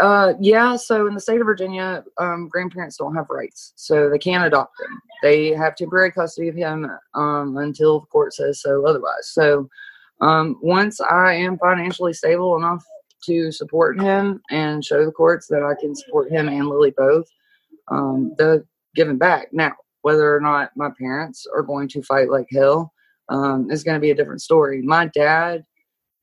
Uh, 0.00 0.34
yeah. 0.40 0.76
So 0.76 1.06
in 1.06 1.14
the 1.14 1.20
state 1.20 1.40
of 1.40 1.46
Virginia, 1.46 2.04
um, 2.18 2.48
grandparents 2.48 2.96
don't 2.98 3.14
have 3.14 3.26
rights, 3.30 3.72
so 3.76 4.10
they 4.10 4.18
can't 4.18 4.44
adopt 4.44 4.78
him. 4.80 5.00
They 5.22 5.50
have 5.50 5.74
temporary 5.74 6.12
custody 6.12 6.48
of 6.48 6.54
him 6.54 6.90
um, 7.14 7.56
until 7.56 8.00
the 8.00 8.06
court 8.06 8.34
says 8.34 8.60
so 8.60 8.86
otherwise. 8.86 9.30
So 9.30 9.68
um, 10.20 10.58
once 10.62 11.00
I 11.00 11.34
am 11.34 11.58
financially 11.58 12.12
stable 12.12 12.56
enough 12.56 12.84
to 13.24 13.50
support 13.50 13.98
him 13.98 14.42
and 14.50 14.84
show 14.84 15.04
the 15.04 15.12
courts 15.12 15.46
that 15.46 15.62
I 15.62 15.80
can 15.80 15.94
support 15.94 16.30
him 16.30 16.48
and 16.48 16.68
Lily 16.68 16.92
both, 16.94 17.26
um, 17.88 18.34
the 18.36 18.66
giving 18.94 19.16
back. 19.16 19.48
Now, 19.52 19.72
whether 20.04 20.36
or 20.36 20.40
not 20.40 20.70
my 20.76 20.90
parents 20.98 21.46
are 21.56 21.62
going 21.62 21.88
to 21.88 22.02
fight 22.02 22.28
like 22.28 22.46
hell 22.52 22.92
um, 23.30 23.70
is 23.70 23.82
going 23.82 23.94
to 23.94 24.00
be 24.00 24.10
a 24.10 24.14
different 24.14 24.42
story. 24.42 24.82
My 24.82 25.06
dad 25.06 25.64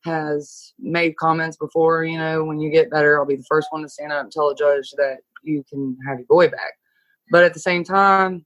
has 0.06 0.74
made 0.78 1.18
comments 1.18 1.58
before, 1.58 2.04
you 2.04 2.20
know, 2.20 2.44
when 2.44 2.60
you 2.60 2.70
get 2.70 2.92
better, 2.92 3.18
I'll 3.18 3.26
be 3.26 3.38
the 3.38 3.46
first 3.50 3.70
one 3.72 3.82
to 3.82 3.90
stand 3.90 4.12
up 4.12 4.22
and 4.22 4.32
tell 4.32 4.50
a 4.50 4.56
judge 4.56 4.92
that 4.98 5.18
you 5.42 5.64
can 5.68 5.98
have 6.08 6.20
your 6.20 6.28
boy 6.28 6.48
back. 6.48 6.74
But 7.32 7.44
at 7.44 7.56
the 7.56 7.60
same 7.60 7.84
time, 7.84 8.46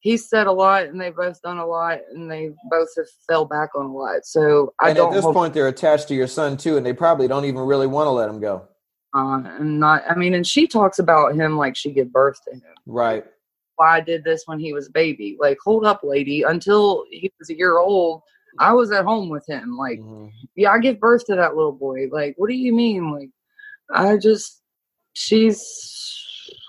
he's 0.00 0.28
said 0.28 0.48
a 0.48 0.52
lot 0.52 0.86
and 0.86 1.00
they've 1.00 1.14
both 1.14 1.40
done 1.42 1.58
a 1.58 1.66
lot 1.66 1.98
and 2.12 2.28
they 2.28 2.50
both 2.68 2.88
have 2.96 3.06
fell 3.28 3.44
back 3.44 3.76
on 3.76 3.86
a 3.86 3.92
lot. 3.92 4.24
So 4.24 4.74
I 4.80 4.88
and 4.88 4.96
don't 4.96 5.12
at 5.12 5.14
this 5.14 5.24
point 5.24 5.54
they're 5.54 5.68
attached 5.68 6.08
to 6.08 6.14
your 6.16 6.26
son 6.26 6.56
too, 6.56 6.76
and 6.76 6.84
they 6.84 6.92
probably 6.92 7.28
don't 7.28 7.44
even 7.44 7.60
really 7.60 7.86
want 7.86 8.08
to 8.08 8.10
let 8.10 8.28
him 8.28 8.40
go. 8.40 8.66
Uh, 9.14 9.42
and 9.44 9.78
not 9.78 10.02
I 10.10 10.16
mean, 10.16 10.34
and 10.34 10.44
she 10.44 10.66
talks 10.66 10.98
about 10.98 11.36
him 11.36 11.56
like 11.56 11.76
she 11.76 11.92
gave 11.92 12.10
birth 12.10 12.40
to 12.48 12.54
him. 12.54 12.74
Right 12.84 13.24
why 13.76 13.96
I 13.96 14.00
did 14.00 14.24
this 14.24 14.42
when 14.46 14.58
he 14.58 14.72
was 14.72 14.88
a 14.88 14.92
baby. 14.92 15.36
Like, 15.40 15.58
hold 15.62 15.84
up, 15.84 16.00
lady. 16.02 16.42
Until 16.42 17.04
he 17.10 17.32
was 17.38 17.50
a 17.50 17.56
year 17.56 17.78
old, 17.78 18.22
I 18.58 18.72
was 18.72 18.92
at 18.92 19.04
home 19.04 19.28
with 19.28 19.46
him. 19.48 19.76
Like, 19.76 19.98
mm-hmm. 19.98 20.28
yeah, 20.56 20.70
I 20.70 20.78
give 20.78 21.00
birth 21.00 21.24
to 21.26 21.36
that 21.36 21.56
little 21.56 21.72
boy. 21.72 22.08
Like, 22.10 22.34
what 22.36 22.48
do 22.48 22.54
you 22.54 22.74
mean? 22.74 23.10
Like, 23.10 23.30
I 23.94 24.16
just, 24.16 24.62
she's 25.14 25.62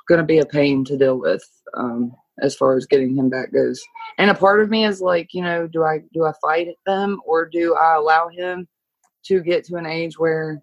gonna 0.07 0.23
be 0.23 0.39
a 0.39 0.45
pain 0.45 0.83
to 0.85 0.97
deal 0.97 1.19
with 1.19 1.43
um, 1.75 2.13
as 2.41 2.55
far 2.55 2.75
as 2.75 2.85
getting 2.85 3.15
him 3.15 3.29
back 3.29 3.53
goes. 3.53 3.81
And 4.17 4.29
a 4.29 4.35
part 4.35 4.61
of 4.61 4.69
me 4.69 4.85
is 4.85 5.01
like, 5.01 5.33
you 5.33 5.41
know, 5.41 5.67
do 5.67 5.83
I 5.83 5.99
do 6.13 6.25
I 6.25 6.33
fight 6.41 6.67
them 6.85 7.21
or 7.25 7.45
do 7.45 7.75
I 7.75 7.95
allow 7.95 8.27
him 8.27 8.67
to 9.25 9.41
get 9.41 9.63
to 9.65 9.75
an 9.75 9.85
age 9.85 10.19
where 10.19 10.61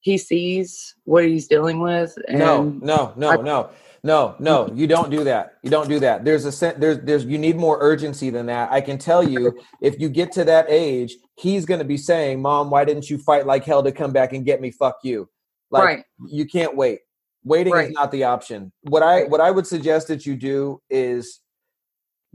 he 0.00 0.16
sees 0.16 0.94
what 1.04 1.24
he's 1.24 1.48
dealing 1.48 1.80
with? 1.80 2.16
no, 2.28 2.64
no, 2.80 3.12
no, 3.16 3.30
I, 3.30 3.36
no 3.36 3.70
no, 4.02 4.36
no, 4.38 4.70
you 4.74 4.86
don't 4.86 5.10
do 5.10 5.24
that. 5.24 5.54
You 5.62 5.70
don't 5.70 5.88
do 5.88 5.98
that. 6.00 6.24
There's 6.24 6.44
a 6.44 6.74
there's 6.78 7.00
there's 7.00 7.24
you 7.24 7.38
need 7.38 7.56
more 7.56 7.78
urgency 7.80 8.30
than 8.30 8.46
that. 8.46 8.70
I 8.70 8.80
can 8.80 8.98
tell 8.98 9.22
you 9.22 9.58
if 9.80 9.98
you 10.00 10.08
get 10.08 10.32
to 10.32 10.44
that 10.44 10.66
age, 10.68 11.16
he's 11.36 11.64
going 11.64 11.80
to 11.80 11.84
be 11.84 11.96
saying, 11.96 12.40
"Mom, 12.40 12.70
why 12.70 12.84
didn't 12.84 13.10
you 13.10 13.18
fight 13.18 13.46
like 13.46 13.64
hell 13.64 13.82
to 13.82 13.92
come 13.92 14.12
back 14.12 14.32
and 14.32 14.44
get 14.44 14.60
me? 14.60 14.70
Fuck 14.70 14.98
you." 15.02 15.28
Like 15.70 15.84
right. 15.84 16.04
you 16.28 16.46
can't 16.46 16.76
wait. 16.76 17.00
Waiting 17.44 17.72
right. 17.72 17.88
is 17.88 17.92
not 17.92 18.10
the 18.12 18.24
option. 18.24 18.72
What 18.82 19.02
I 19.02 19.24
what 19.24 19.40
I 19.40 19.50
would 19.50 19.66
suggest 19.66 20.08
that 20.08 20.26
you 20.26 20.36
do 20.36 20.80
is 20.90 21.40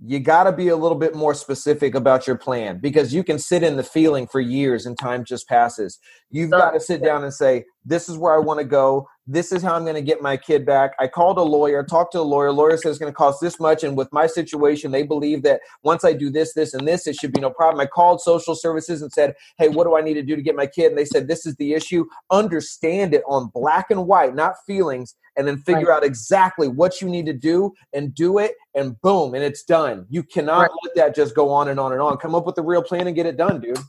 you 0.05 0.19
got 0.19 0.43
to 0.45 0.51
be 0.51 0.69
a 0.69 0.75
little 0.75 0.97
bit 0.97 1.15
more 1.15 1.33
specific 1.33 1.95
about 1.95 2.25
your 2.25 2.37
plan 2.37 2.79
because 2.79 3.13
you 3.13 3.23
can 3.23 3.37
sit 3.39 3.63
in 3.63 3.77
the 3.77 3.83
feeling 3.83 4.27
for 4.27 4.41
years 4.41 4.85
and 4.85 4.97
time 4.97 5.23
just 5.23 5.47
passes. 5.47 5.99
You've 6.29 6.51
got 6.51 6.71
to 6.71 6.79
sit 6.79 7.03
down 7.03 7.23
and 7.23 7.33
say, 7.33 7.65
This 7.85 8.09
is 8.09 8.17
where 8.17 8.33
I 8.33 8.39
want 8.39 8.59
to 8.59 8.65
go. 8.65 9.07
This 9.25 9.53
is 9.53 9.63
how 9.63 9.75
I'm 9.75 9.83
going 9.83 9.95
to 9.95 10.01
get 10.01 10.21
my 10.21 10.35
kid 10.35 10.65
back. 10.65 10.93
I 10.99 11.07
called 11.07 11.37
a 11.37 11.43
lawyer, 11.43 11.81
talked 11.83 12.11
to 12.11 12.19
a 12.19 12.21
lawyer. 12.21 12.51
Lawyer 12.51 12.75
says 12.75 12.91
it's 12.91 12.99
going 12.99 13.11
to 13.11 13.15
cost 13.15 13.39
this 13.39 13.57
much. 13.57 13.83
And 13.83 13.95
with 13.95 14.11
my 14.11 14.27
situation, 14.27 14.91
they 14.91 15.03
believe 15.03 15.43
that 15.43 15.61
once 15.81 16.03
I 16.03 16.11
do 16.11 16.29
this, 16.29 16.53
this, 16.53 16.73
and 16.73 16.85
this, 16.85 17.07
it 17.07 17.15
should 17.15 17.31
be 17.31 17.39
no 17.39 17.49
problem. 17.49 17.79
I 17.79 17.85
called 17.85 18.19
social 18.19 18.53
services 18.53 19.01
and 19.01 19.11
said, 19.13 19.35
Hey, 19.57 19.69
what 19.69 19.85
do 19.85 19.95
I 19.95 20.01
need 20.01 20.15
to 20.15 20.23
do 20.23 20.35
to 20.35 20.41
get 20.41 20.57
my 20.57 20.67
kid? 20.67 20.87
And 20.87 20.97
they 20.97 21.05
said, 21.05 21.29
This 21.29 21.45
is 21.45 21.55
the 21.55 21.73
issue. 21.73 22.05
Understand 22.31 23.13
it 23.13 23.23
on 23.25 23.49
black 23.53 23.91
and 23.91 24.07
white, 24.07 24.35
not 24.35 24.55
feelings 24.67 25.15
and 25.35 25.47
then 25.47 25.57
figure 25.57 25.87
right. 25.87 25.97
out 25.97 26.03
exactly 26.03 26.67
what 26.67 27.01
you 27.01 27.09
need 27.09 27.25
to 27.25 27.33
do 27.33 27.73
and 27.93 28.13
do 28.13 28.37
it 28.37 28.53
and 28.75 28.99
boom 29.01 29.33
and 29.33 29.43
it's 29.43 29.63
done 29.63 30.05
you 30.09 30.23
cannot 30.23 30.61
right. 30.61 30.69
let 30.83 30.95
that 30.95 31.15
just 31.15 31.35
go 31.35 31.49
on 31.49 31.69
and 31.69 31.79
on 31.79 31.91
and 31.91 32.01
on 32.01 32.17
come 32.17 32.35
up 32.35 32.45
with 32.45 32.57
a 32.57 32.61
real 32.61 32.83
plan 32.83 33.07
and 33.07 33.15
get 33.15 33.25
it 33.25 33.37
done 33.37 33.59
dude 33.59 33.79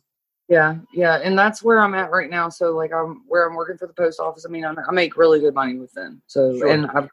yeah 0.48 0.76
yeah 0.92 1.20
and 1.22 1.38
that's 1.38 1.62
where 1.62 1.80
i'm 1.80 1.94
at 1.94 2.10
right 2.10 2.30
now 2.30 2.48
so 2.48 2.72
like 2.72 2.92
i'm 2.92 3.22
where 3.26 3.48
i'm 3.48 3.54
working 3.54 3.78
for 3.78 3.86
the 3.86 3.94
post 3.94 4.20
office 4.20 4.44
i 4.46 4.50
mean 4.50 4.64
i 4.64 4.92
make 4.92 5.16
really 5.16 5.40
good 5.40 5.54
money 5.54 5.76
with 5.76 5.92
them 5.92 6.20
so 6.26 6.56
sure. 6.58 6.68
and 6.68 6.86
i've 6.88 7.08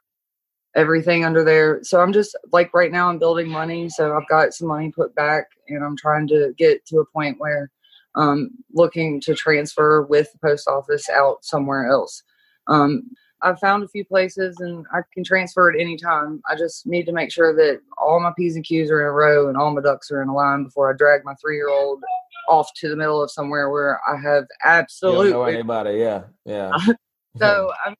everything 0.76 1.26
under 1.26 1.44
there 1.44 1.84
so 1.84 2.02
i'm 2.02 2.14
just 2.14 2.36
like 2.52 2.74
right 2.74 2.92
now 2.92 3.10
i'm 3.10 3.20
building 3.20 3.48
money 3.48 3.90
so 3.90 4.16
i've 4.16 4.28
got 4.28 4.54
some 4.54 4.68
money 4.68 4.92
put 4.92 5.14
back 5.16 5.46
and 5.68 5.84
i'm 5.84 5.98
trying 5.98 6.28
to 6.28 6.54
get 6.58 6.86
to 6.86 7.00
a 7.00 7.06
point 7.06 7.40
where 7.40 7.70
um 8.16 8.50
looking 8.74 9.20
to 9.20 9.34
transfer 9.34 10.04
with 10.04 10.32
the 10.32 10.40
post 10.40 10.68
office 10.68 11.10
out 11.10 11.44
somewhere 11.44 11.88
else 11.88 12.24
um 12.68 13.04
I've 13.44 13.60
found 13.60 13.84
a 13.84 13.88
few 13.88 14.06
places 14.06 14.60
and 14.60 14.86
I 14.94 15.02
can 15.14 15.24
transfer 15.24 15.72
at 15.72 15.80
any 15.80 15.98
time. 15.98 16.42
I 16.50 16.56
just 16.56 16.86
need 16.86 17.06
to 17.06 17.12
make 17.12 17.32
sure 17.32 17.56
that 17.56 17.82
all 17.98 18.20
my 18.20 18.32
P's 18.38 18.56
and 18.56 18.64
Q's 18.64 18.92
are 18.92 19.02
in 19.02 19.08
a 19.08 19.12
row 19.12 19.50
and 19.50 19.58
all 19.58 19.74
my 19.74 19.82
ducks 19.82 20.12
are 20.12 20.22
in 20.22 20.30
a 20.30 20.34
line 20.34 20.64
before 20.64 20.92
I 20.92 20.96
drag 20.96 21.26
my 21.26 21.34
three 21.36 21.56
year 21.56 21.70
old 21.70 22.04
off 22.48 22.70
to 22.76 22.90
the 22.90 22.96
middle 22.96 23.22
of 23.22 23.32
somewhere 23.32 23.70
where 23.70 24.00
I 24.08 24.18
have 24.22 24.46
absolutely 24.64 25.32
know 25.32 25.44
anybody. 25.44 25.98
Yeah. 25.98 26.24
Yeah. 26.46 26.72
so 27.38 27.72
I'm 27.86 27.96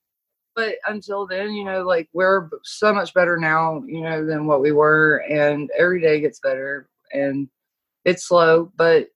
but 0.54 0.74
until 0.86 1.26
then, 1.26 1.54
you 1.54 1.64
know, 1.64 1.82
like 1.82 2.08
we're 2.12 2.50
so 2.62 2.92
much 2.92 3.14
better 3.14 3.38
now, 3.38 3.82
you 3.86 4.02
know, 4.02 4.24
than 4.24 4.46
what 4.46 4.60
we 4.60 4.72
were, 4.72 5.24
and 5.28 5.70
every 5.78 6.00
day 6.00 6.20
gets 6.20 6.40
better, 6.40 6.88
and 7.12 7.48
it's 8.04 8.26
slow, 8.28 8.70
but 8.76 9.08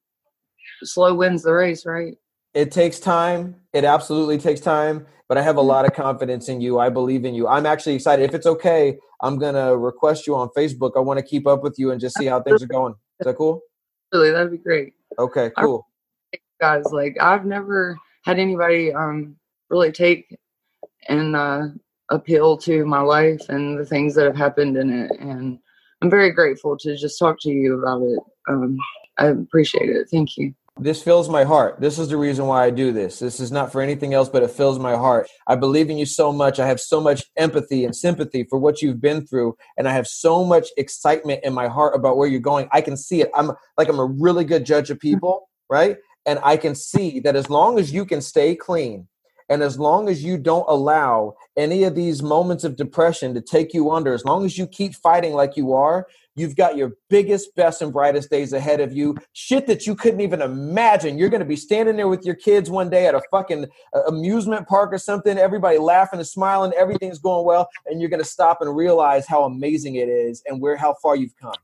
slow 0.83 1.15
wins 1.15 1.43
the 1.43 1.53
race, 1.53 1.85
right? 1.85 2.17
It 2.57 2.73
takes 2.73 2.99
time. 2.99 3.57
It 3.73 3.85
absolutely 3.85 4.39
takes 4.39 4.61
time 4.61 5.07
but 5.29 5.39
I 5.39 5.43
have 5.43 5.57
a 5.57 5.63
lot 5.63 5.85
of 5.85 5.93
confidence 5.93 6.49
in 6.49 6.61
you. 6.61 6.79
I 6.79 6.89
believe 6.89 7.25
in 7.25 7.35
you. 7.35 7.49
I'm 7.49 7.67
actually 7.67 7.95
excited. 7.95 8.25
If 8.25 8.35
it's 8.35 8.47
okay, 8.47 8.97
I'm 9.21 9.39
gonna 9.39 9.77
request 9.77 10.27
you 10.27 10.37
on 10.37 10.49
Facebook. 10.57 10.93
I 10.97 11.01
want 11.01 11.19
to 11.19 11.25
keep 11.25 11.47
up 11.47 11.63
with 11.63 11.79
you 11.79 11.91
and 11.91 12.01
just 12.01 12.17
see 12.17 12.27
how 12.27 12.41
things 12.41 12.63
are 12.63 12.67
going. 12.67 12.95
Is 13.21 13.27
that 13.27 13.37
cool? 13.37 13.63
Really, 14.13 14.31
that'd 14.31 14.53
be 14.53 14.59
great. 14.59 14.95
Okay, 15.19 15.51
cool. 15.59 15.87
Guys, 16.61 16.93
like 16.93 17.17
I've 17.21 17.45
never 17.45 17.97
had 18.25 18.39
anybody 18.39 18.93
um 18.93 19.37
really 19.69 19.93
take 19.93 20.37
and 21.09 21.35
uh 21.35 21.69
appeal 22.11 22.57
to 22.57 22.87
my 22.87 23.01
life 23.01 23.49
and 23.49 23.79
the 23.79 23.85
things 23.85 24.15
that 24.15 24.27
have 24.27 24.37
happened 24.37 24.77
in 24.77 24.93
it 24.93 25.11
and 25.19 25.59
I'm 26.03 26.11
very 26.11 26.31
grateful 26.31 26.77
to 26.79 26.97
just 26.97 27.19
talk 27.19 27.39
to 27.41 27.51
you 27.51 27.79
about 27.81 28.03
it. 28.03 28.19
Um 28.49 28.79
I 29.19 29.27
appreciate 29.27 29.91
it. 29.91 30.09
Thank 30.11 30.37
you. 30.37 30.55
This 30.79 31.03
fills 31.03 31.31
my 31.31 31.45
heart. 31.45 31.81
This 31.81 31.99
is 31.99 32.09
the 32.09 32.19
reason 32.19 32.47
why 32.47 32.67
I 32.67 32.71
do 32.71 32.93
this. 32.93 33.19
This 33.19 33.41
is 33.41 33.51
not 33.51 33.73
for 33.73 33.81
anything 33.81 34.13
else, 34.13 34.29
but 34.29 34.43
it 34.43 34.51
fills 34.51 34.79
my 34.79 34.95
heart. 34.95 35.27
I 35.47 35.57
believe 35.57 35.89
in 35.89 35.97
you 35.97 36.05
so 36.05 36.35
much. 36.35 36.61
I 36.61 36.67
have 36.67 36.81
so 36.81 37.01
much 37.01 37.25
empathy 37.37 37.87
and 37.87 37.97
sympathy 37.97 38.45
for 38.45 38.59
what 38.59 38.83
you've 38.83 39.01
been 39.01 39.27
through, 39.27 39.57
and 39.79 39.89
I 39.89 39.93
have 39.93 40.07
so 40.07 40.45
much 40.45 40.69
excitement 40.77 41.41
in 41.45 41.55
my 41.55 41.67
heart 41.67 41.97
about 41.97 42.19
where 42.19 42.29
you're 42.29 42.41
going. 42.41 42.69
I 42.73 42.83
can 42.83 42.95
see 42.95 43.23
it. 43.23 43.31
I'm 43.35 43.53
like 43.79 43.89
I'm 43.89 43.99
a 43.99 44.05
really 44.05 44.45
good 44.45 44.67
judge 44.67 44.91
of 44.91 45.01
people, 45.01 45.49
right? 45.71 45.97
And 46.27 46.39
I 46.43 46.59
can 46.59 46.75
see 46.75 47.21
that 47.21 47.37
as 47.37 47.49
long 47.49 47.79
as 47.79 47.91
you 47.91 48.05
can 48.05 48.21
stay 48.21 48.55
clean, 48.55 49.09
and 49.49 49.63
as 49.63 49.79
long 49.79 50.09
as 50.09 50.25
you 50.25 50.39
don't 50.39 50.67
allow 50.69 51.35
any 51.57 51.85
of 51.85 51.95
these 51.95 52.23
moments 52.23 52.65
of 52.65 52.77
depression 52.77 53.35
to 53.35 53.41
take 53.41 53.73
you 53.73 53.91
under, 53.91 54.13
as 54.13 54.25
long 54.25 54.45
as 54.45 54.59
you 54.59 54.67
keep 54.67 54.95
fighting 54.95 55.35
like 55.35 55.57
you 55.57 55.73
are, 55.73 56.07
You've 56.37 56.55
got 56.55 56.77
your 56.77 56.93
biggest, 57.09 57.55
best, 57.57 57.81
and 57.81 57.91
brightest 57.91 58.31
days 58.31 58.53
ahead 58.53 58.81
of 58.81 58.93
you. 58.93 59.17
Shit 59.33 59.67
that 59.67 59.87
you 59.87 59.97
couldn't 59.97 60.21
even 60.21 60.43
imagine. 60.43 61.17
You're 61.17 61.31
going 61.31 61.41
to 61.41 61.47
be 61.47 61.57
standing 61.57 61.97
there 61.97 62.09
with 62.09 62.27
your 62.27 62.35
kids 62.35 62.69
one 62.69 62.91
day 62.91 63.07
at 63.07 63.15
a 63.15 63.23
fucking 63.31 63.67
uh, 63.95 64.03
amusement 64.03 64.69
park 64.69 64.93
or 64.93 64.99
something, 64.99 65.39
everybody 65.39 65.79
laughing 65.79 66.19
and 66.19 66.29
smiling, 66.29 66.73
everything's 66.77 67.19
going 67.19 67.47
well, 67.47 67.69
and 67.87 68.01
you're 68.01 68.11
going 68.11 68.23
to 68.23 68.29
stop 68.29 68.61
and 68.61 68.77
realize 68.77 69.27
how 69.27 69.45
amazing 69.45 69.97
it 69.97 70.11
is 70.11 70.43
and 70.47 70.61
where 70.61 70.77
how 70.77 70.95
far 71.03 71.17
you've 71.17 71.37
come. 71.41 71.55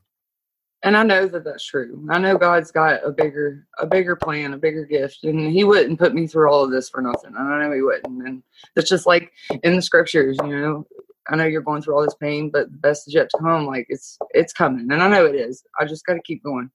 And 0.83 0.97
I 0.97 1.03
know 1.03 1.27
that 1.27 1.45
that's 1.45 1.65
true. 1.65 2.05
I 2.09 2.19
know 2.19 2.37
God's 2.37 2.69
got 2.71 3.05
a 3.05 3.11
bigger, 3.11 3.65
a 3.79 3.87
bigger 3.87 4.17
plan, 4.17 4.53
a 4.53 4.57
bigger 4.57 4.85
gift, 4.85 5.23
and 5.23 5.39
He 5.51 5.63
wouldn't 5.63 5.97
put 5.97 6.13
me 6.13 6.27
through 6.27 6.51
all 6.51 6.65
of 6.65 6.71
this 6.71 6.89
for 6.89 7.01
nothing. 7.01 7.33
I 7.37 7.63
know 7.63 7.71
He 7.71 7.81
wouldn't, 7.81 8.27
and 8.27 8.43
it's 8.75 8.89
just 8.89 9.07
like 9.07 9.31
in 9.63 9.77
the 9.77 9.81
scriptures, 9.81 10.37
you 10.43 10.49
know, 10.49 10.85
I 11.29 11.37
know 11.37 11.45
you're 11.45 11.61
going 11.61 11.81
through 11.81 11.95
all 11.95 12.03
this 12.03 12.15
pain, 12.15 12.49
but 12.49 12.69
the 12.69 12.77
best 12.77 13.07
is 13.07 13.13
yet 13.13 13.29
to 13.29 13.37
come. 13.37 13.65
Like 13.65 13.85
it's 13.89 14.17
it's 14.31 14.51
coming, 14.51 14.91
and 14.91 15.01
I 15.01 15.07
know 15.07 15.25
it 15.25 15.35
is. 15.35 15.63
I 15.79 15.85
just 15.85 16.05
got 16.05 16.15
to 16.15 16.21
keep 16.21 16.43
going. 16.43 16.69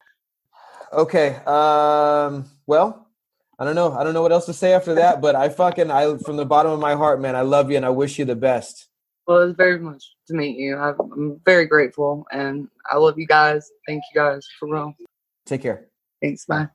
Okay. 0.93 1.37
Um. 1.47 2.47
Well, 2.67 3.07
I 3.59 3.65
don't 3.65 3.75
know. 3.75 3.93
I 3.93 4.05
don't 4.05 4.15
know 4.15 4.23
what 4.23 4.33
else 4.33 4.47
to 4.47 4.55
say 4.55 4.73
after 4.73 4.95
that. 4.95 5.21
But 5.21 5.35
I 5.35 5.51
fucking 5.51 5.91
I 5.91 6.17
from 6.17 6.37
the 6.37 6.47
bottom 6.47 6.73
of 6.73 6.81
my 6.81 6.95
heart, 6.95 7.21
man. 7.21 7.37
I 7.37 7.43
love 7.43 7.71
you, 7.71 7.77
and 7.77 7.85
I 7.85 7.91
wish 7.91 8.19
you 8.19 8.25
the 8.25 8.37
best. 8.37 8.88
Well, 9.29 9.43
it's 9.43 9.57
very 9.59 9.79
much 9.79 10.17
to 10.29 10.35
meet 10.35 10.57
you. 10.57 10.79
I'm 10.79 11.39
very 11.45 11.67
grateful, 11.67 12.27
and 12.33 12.67
I 12.91 12.97
love 12.97 13.19
you 13.19 13.27
guys. 13.27 13.71
Thank 13.87 14.03
you 14.11 14.19
guys 14.19 14.49
for 14.59 14.73
real. 14.73 14.95
Take 15.45 15.61
care. 15.61 15.89
Thanks. 16.23 16.47
Bye. 16.47 16.69